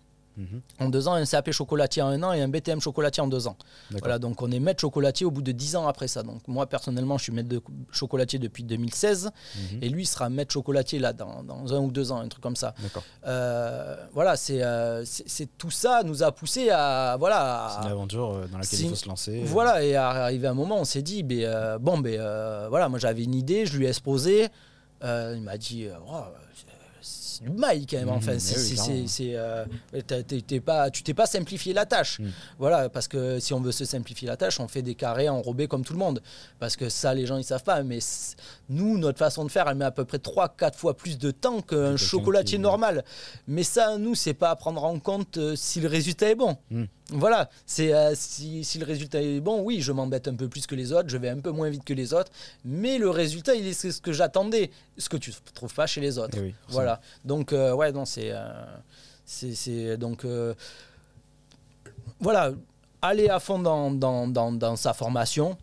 [0.78, 3.46] En deux ans, un CAP chocolatier en un an et un BTM chocolatier en deux
[3.46, 3.56] ans.
[3.98, 6.22] Voilà, donc on est maître chocolatier au bout de 10 ans après ça.
[6.22, 7.60] Donc moi personnellement, je suis maître de
[7.92, 9.30] chocolatier depuis 2016
[9.72, 9.78] Mhm.
[9.82, 12.56] et lui sera maître chocolatier là dans, dans un ou deux ans, un truc comme
[12.56, 12.74] ça.
[13.26, 15.04] Euh, voilà, c'est euh,
[15.58, 17.68] tout ça nous a poussé à voilà.
[17.76, 19.42] C'est une à- aventure euh, dans laquelle il faut se lancer.
[19.44, 22.98] voilà, et arrivé un moment, on s'est dit, ben, euh, bon, ben, euh, voilà, moi
[22.98, 24.48] j'avais une idée, je lui ai exposé.
[25.02, 26.24] Il m'a dit, Oh,
[27.42, 28.08] c'est du mail quand même.
[28.10, 29.64] Enfin, mais c'est, euh,
[30.64, 32.18] pas, tu t'es pas simplifié la tâche.
[32.18, 32.30] Mhm.
[32.58, 35.66] Voilà, parce que si on veut se simplifier la tâche, on fait des carrés enrobés
[35.68, 36.22] comme tout le monde.
[36.58, 37.82] Parce que ça, les gens, ils savent pas.
[37.82, 37.98] Mais
[38.68, 41.60] nous, notre façon de faire, elle met à peu près 3-4 fois plus de temps
[41.62, 43.04] qu'un chocolatier qui- normal.
[43.46, 46.56] Mais ça, nous, c'est pas à prendre en compte euh, si le résultat est bon.
[46.70, 46.86] Mhm.
[47.12, 50.66] Voilà, c'est euh, si, si le résultat est bon, oui, je m'embête un peu plus
[50.66, 52.30] que les autres, je vais un peu moins vite que les autres,
[52.64, 55.86] mais le résultat, il est c'est ce que j'attendais, ce que tu ne trouves pas
[55.86, 56.36] chez les autres.
[56.38, 56.54] Eh oui.
[56.68, 57.00] Voilà.
[57.24, 58.30] Donc, euh, ouais, non, c'est.
[58.32, 58.64] euh,
[59.24, 60.24] c'est- donc.
[62.20, 62.52] voilà,
[63.02, 65.56] aller à fond dans, dans, dans, dans sa formation.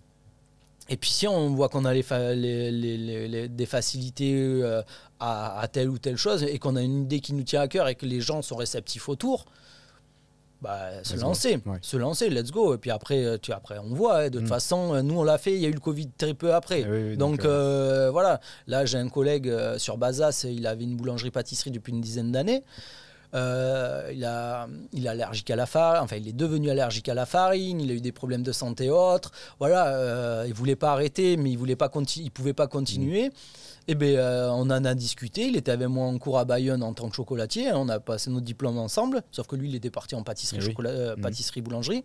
[0.90, 4.34] Et puis, si on voit qu'on a les fa- les- les- les- les- des facilités
[4.36, 4.82] euh,
[5.20, 7.68] à, à telle ou telle chose et qu'on a une idée qui nous tient à
[7.68, 9.46] cœur et que les gens sont réceptifs autour,
[10.62, 11.78] bah, se lancer, Ouais.
[11.82, 12.74] se lancer, let's go.
[12.74, 14.18] Et puis après, euh, tu, après on voit.
[14.22, 14.30] hein.
[14.30, 14.48] de toute Mm.
[14.48, 16.82] façon, euh, nous, on l'a fait, il y a eu le Covid très peu après.
[16.82, 20.66] Eh oui, oui, donc, euh, euh, voilà, là j'ai un collègue euh, sur Bazas, il
[20.66, 22.64] avait une boulangerie-pâtisserie depuis une dizaine d'années.
[23.34, 27.28] Il, a, il est allergique à la farine, enfin il est devenu allergique à la
[27.28, 29.32] farine, il a eu des problèmes de santé et autres.
[29.60, 33.32] Voilà, il voulait pas arrêter, mais il voulait pas il pouvait pas continuer.
[33.90, 35.48] Et ben euh, on en a discuté.
[35.48, 37.72] Il était avec moi en cours à Bayonne en tant que chocolatier.
[37.74, 40.68] On a passé notre diplôme ensemble, sauf que lui il était parti en pâtisserie, Eh
[40.68, 40.76] oui.
[40.88, 42.04] euh, pâtisserie boulangerie.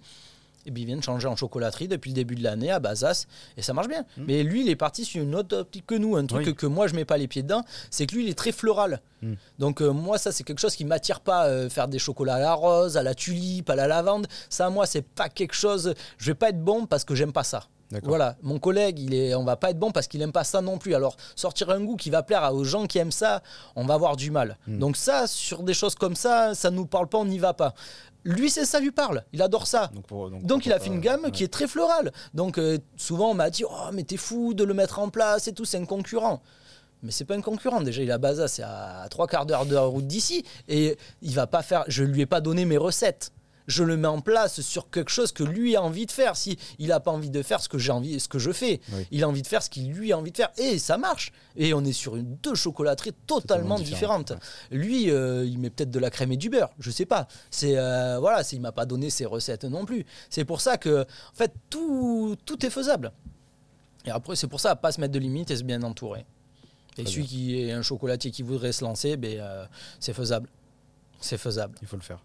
[0.65, 3.27] Et puis il vient de changer en chocolaterie depuis le début de l'année à Bazas
[3.57, 4.05] et ça marche bien.
[4.17, 4.25] Mhm.
[4.29, 6.55] Mais lui, il est parti sur une autre optique que nous, un truc Oui.
[6.55, 9.01] que moi je mets pas les pieds dedans, c'est que lui il est très floral.
[9.23, 9.37] Mhm.
[9.59, 12.55] Donc euh, moi ça c'est quelque chose qui m'attire pas faire des chocolats à la
[12.55, 14.29] rose, à la tulipe, à la lavande.
[14.51, 15.95] Ça moi c'est pas quelque chose.
[16.19, 17.65] Je vais pas être bon parce que j'aime pas ça.
[18.05, 20.61] Voilà, mon collègue, il est, on va pas être bon parce qu'il aime pas ça
[20.61, 20.95] non plus.
[20.95, 23.43] Alors sortir un goût qui va plaire aux gens qui aiment ça,
[23.77, 24.57] on va avoir du mal.
[24.67, 24.79] Mm.
[24.79, 27.75] Donc ça, sur des choses comme ça, ça nous parle pas, on n'y va pas.
[28.25, 29.25] Lui, c'est ça lui parle.
[29.33, 29.91] Il adore ça.
[29.93, 31.31] Donc, pour- donc, Donc il a fait une gamme ouais.
[31.33, 32.13] qui est très florale.
[32.35, 35.49] Donc euh, souvent on m'a dit oh mais t'es fou de le mettre en place
[35.49, 36.41] et tout, c'est un concurrent.
[37.03, 39.77] Mais c'est pas un concurrent déjà, il a Baza, c'est à trois quarts d'heure de
[39.77, 41.83] route d'ici et il va pas faire.
[41.89, 43.33] Je lui ai pas donné mes recettes.
[43.67, 46.37] Je le mets en place sur quelque chose que lui a envie de faire.
[46.37, 48.81] Si il a pas envie de faire ce que j'ai envie, ce que je fais,
[48.93, 49.07] Oui.
[49.11, 51.33] il a envie de faire ce qu'il lui a envie de faire et ça marche.
[51.57, 54.33] Et on est sur une deux chocolateries totalement, Totalement différentes.
[54.71, 57.29] Lui, euh, il met peut-être de la crème et du beurre, je sais pas.
[57.51, 60.05] C'est euh, voilà, c'est- il m'a pas donné ses recettes non plus.
[60.31, 63.13] C'est pour ça que, en fait, tout, tout est faisable.
[64.05, 66.25] Et après, c'est pour ça, pas se mettre de limites et se bien entourer.
[66.99, 69.65] Et Très celui qui est un chocolatier qui voudrait se lancer, ben, euh,
[70.01, 70.49] c'est faisable.
[71.21, 71.77] C'est faisable.
[71.81, 72.21] Il faut le faire.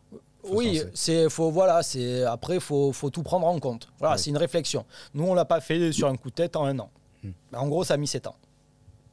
[0.50, 3.90] Oui, c'est faut voilà, c'est après faut faut tout prendre en compte.
[4.00, 4.86] Voilà, c'est une réflexion.
[5.14, 6.90] Nous on l'a pas fait sur un coup de tête en un an.
[7.24, 7.32] Hmm.
[7.54, 8.36] En gros, ça a mis 7 ans.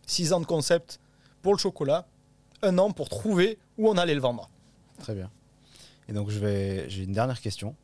[0.06, 1.00] 6 ans de concept
[1.42, 2.06] pour le chocolat,
[2.62, 4.50] un an pour trouver où on allait le vendre.
[4.98, 5.30] Très bien.
[6.08, 7.74] Et donc, je vais, j'ai une dernière question.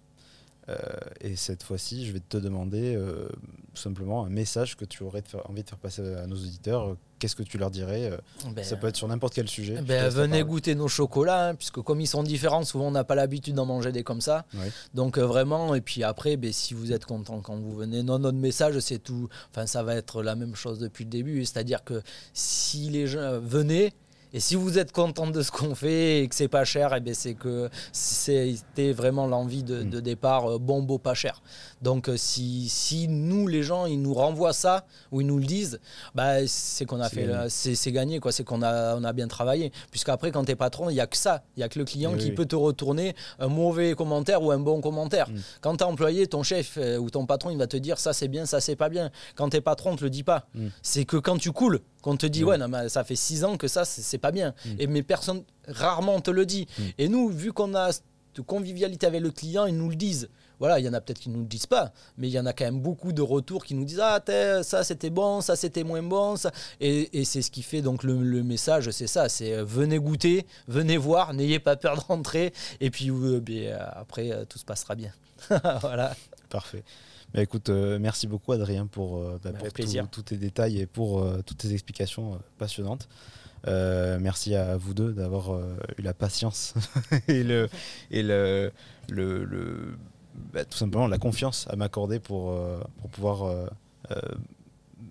[0.71, 0.77] Euh,
[1.21, 3.29] et cette fois-ci, je vais te demander euh,
[3.75, 6.91] simplement un message que tu aurais de faire- envie de faire passer à nos auditeurs.
[6.91, 8.13] Euh, Qu'est-ce que tu leur dirais
[8.57, 9.83] Ben, Ça peut être sur n'importe quel sujet.
[9.83, 13.15] Ben, venez goûter nos chocolats, hein, puisque comme ils sont différents, souvent on n'a pas
[13.15, 14.47] l'habitude d'en manger des comme ça.
[14.55, 14.61] Oui.
[14.95, 18.19] Donc euh, vraiment, et puis après, ben, si vous êtes content quand vous venez, non,
[18.19, 21.85] notre message c'est tout, enfin ça va être la même chose depuis le début, c'est-à-dire
[21.85, 22.01] que
[22.33, 23.93] si les gens venez,
[24.33, 27.01] et si vous êtes content de ce qu'on fait et que c'est pas cher, et
[27.01, 29.91] ben c'est que c'était vraiment l'envie de, Mm.
[29.91, 31.43] de départ, euh, bon, beau, pas cher.
[31.83, 35.45] Donc euh, si, si nous, les gens, ils nous renvoient ça, ou ils nous le
[35.47, 35.81] disent,
[36.15, 37.35] bah, c'est qu'on a fait, gagné.
[37.35, 38.33] euh, c'est gagné, quoi.
[38.33, 39.73] C'est qu'on a, on a bien travaillé.
[39.91, 41.43] Puisqu'après, quand tu es patron, il n'y a que ça.
[41.57, 42.33] Il n'y a que le client Eh qui oui.
[42.33, 45.31] peut te retourner un mauvais commentaire ou un bon commentaire.
[45.31, 45.35] Mm.
[45.63, 48.13] Quand tu es employé, ton chef euh, ou ton patron, il va te dire ça
[48.13, 49.11] c'est bien, ça c'est pas bien.
[49.35, 50.47] Quand tu es patron, on te le dit pas.
[50.55, 50.67] Mm.
[50.83, 52.51] C'est que quand tu coules, qu'on te dit Oui.
[52.51, 54.55] ouais, non, mais ça fait six ans que ça c'est pas bien.
[54.67, 54.69] Mm.
[54.81, 56.67] Et mais personne, rarement te le dit.
[56.99, 58.05] Et nous, vu qu'on a cette
[58.47, 60.29] convivialité avec le client, ils nous le disent.
[60.61, 62.39] Voilà, il y en a peut-être qui ne nous le disent pas, mais il y
[62.39, 64.23] en a quand même beaucoup de retours qui nous disent Ah,
[64.63, 66.37] ça c'était bon, ça c'était moins bon.
[66.37, 66.53] Ça.
[66.81, 69.99] Et, et c'est ce qui fait donc le, le message c'est ça c'est euh, venez
[69.99, 73.41] goûter, venez voir, n'ayez pas peur de rentrer, et puis euh,
[73.95, 75.13] après euh, tout se passera bien.
[75.81, 76.15] voilà.
[76.51, 76.85] Parfait.
[77.33, 81.73] Bah, écoute, merci beaucoup Adrien pour, bah, pour tous tes détails et pour toutes tes
[81.73, 83.09] explications passionnantes.
[83.69, 86.73] Euh, merci à vous deux d'avoir euh, eu la patience
[87.29, 87.69] et, le,
[88.11, 88.73] et le,
[89.11, 89.97] le, le-
[90.53, 93.67] bah, tout simplement la confiance à m'accorder pour, euh, pour pouvoir euh,
[94.13, 94.21] euh,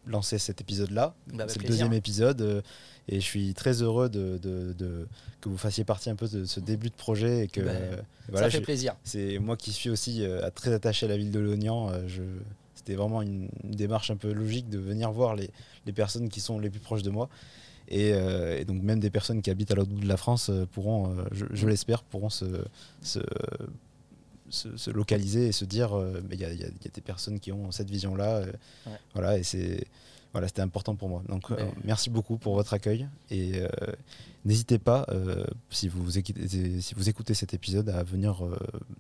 [0.08, 1.14] lancer cet épisode-là.
[1.34, 2.64] Bah, c'est le deuxième épisode
[3.08, 5.08] et je suis très heureux de, de- de-
[5.42, 7.72] que vous fassiez partie un peu de ce début de projet et que Bah,
[8.30, 8.96] voilà, ça fait je- plaisir.
[9.04, 10.24] c'est moi qui suis aussi
[10.56, 11.92] très attaché à la ville de Lognan.
[12.76, 15.50] c'était vraiment une, une démarche un peu logique de venir voir les,
[15.86, 17.30] les personnes qui sont les plus proches de moi.
[17.92, 20.52] Et, euh, et donc même des personnes qui habitent à l'autre bout de la France
[20.74, 22.46] pourront, euh, je, je l'espère, pourront se,
[23.02, 23.20] se,
[24.50, 27.52] se- se localiser et se dire, euh, il y, a, y y des personnes qui
[27.52, 28.38] ont cette vision-là.
[28.38, 28.46] euh,
[28.88, 29.00] Ouais.
[29.14, 29.86] Voilà, et c'est
[30.32, 31.24] voilà, c'était important pour moi.
[31.28, 33.68] Donc euh, merci beaucoup pour votre accueil et euh,
[34.46, 36.48] n'hésitez pas euh, si vous écoutez,
[36.82, 38.44] si vous écoutez cet épisode à venir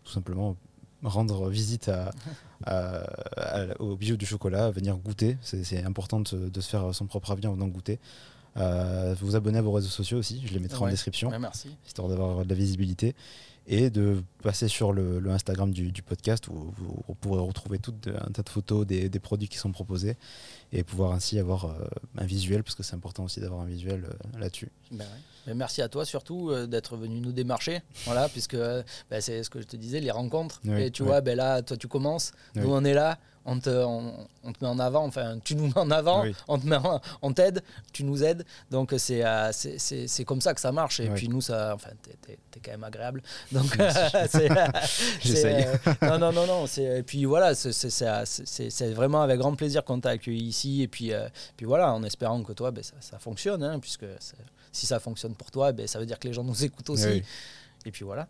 [0.03, 0.55] tout simplement
[1.03, 2.11] rendre visite à,
[2.65, 3.03] à-
[3.37, 5.37] à- au bijou du chocolat, à venir goûter.
[5.43, 7.99] C'est important de, se- de se faire son propre avis en venant goûter.
[9.21, 11.69] Vous abonner à vos réseaux sociaux aussi, je les mettrai en description, Ouais, merci.
[11.87, 13.15] histoire d'avoir de la visibilité.
[13.71, 17.93] Et de passer sur le, le Instagram du, du podcast où vous, pourrez retrouver tout
[18.07, 20.17] un tas de photos des, des produits qui sont proposés
[20.73, 21.85] et pouvoir ainsi avoir euh,
[22.17, 24.69] un visuel, parce que c'est important aussi d'avoir un visuel euh, là-dessus.
[24.91, 25.53] Ben ouais.
[25.53, 29.61] Merci à toi surtout euh, d'être venu nous démarcher, voilà, puisque ben, c'est ce que
[29.61, 30.61] je te disais, les rencontres.
[30.65, 31.09] Oui, et tu oui.
[31.09, 32.63] vois, ben là, toi tu commences, Oui.
[32.63, 33.19] nous on est là,
[33.51, 34.13] on te, on,
[34.43, 36.35] on te met en avant, enfin tu nous mets en avant, Oui.
[36.47, 40.23] on te met en- on t'aide, tu nous aides, donc c'est euh, c'est- c'est c'est
[40.25, 40.99] comme ça que ça marche.
[40.99, 41.15] Et Oui.
[41.15, 43.21] puis nous, ça, enfin t'es t'es quand même agréable,
[43.51, 43.65] donc
[44.29, 44.49] c'est
[45.21, 45.65] J'essaye.
[45.65, 49.39] euh, non non non non, et puis voilà, c'est c'est- c'est- c'est- c'est vraiment avec
[49.39, 51.27] grand plaisir qu'on t'a accueilli ici et puis euh,
[51.57, 54.05] puis voilà, en espérant que toi, ben, ça, ça fonctionne, hein, puisque
[54.71, 57.05] si ça fonctionne pour toi, ben, ça veut dire que les gens nous écoutent aussi.
[57.07, 57.23] Oui.
[57.85, 58.27] Et puis voilà.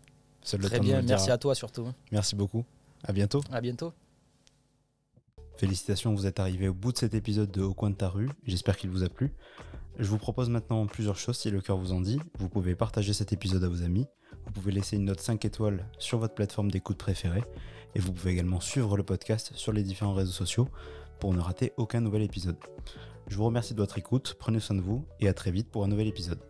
[0.62, 1.88] Très bien, merci à toi surtout.
[2.10, 2.64] Merci beaucoup.
[3.04, 3.42] À bientôt.
[3.52, 3.92] À bientôt.
[5.60, 8.30] Félicitations, vous êtes arrivé au bout de cet épisode de Au coin de ta rue.
[8.46, 9.30] J'espère qu'il vous a plu.
[9.98, 12.18] Je vous propose maintenant plusieurs choses si le cœur vous en dit.
[12.38, 14.06] Vous pouvez partager cet épisode à vos amis.
[14.46, 17.44] Vous pouvez laisser une note 5 étoiles sur votre plateforme d'écoute préférée.
[17.94, 20.66] Et vous pouvez également suivre le podcast sur les différents réseaux sociaux
[21.18, 22.56] pour ne rater aucun nouvel épisode.
[23.26, 25.84] Je vous remercie de votre écoute, prenez soin de vous et à très vite pour
[25.84, 26.40] un nouvel épisode.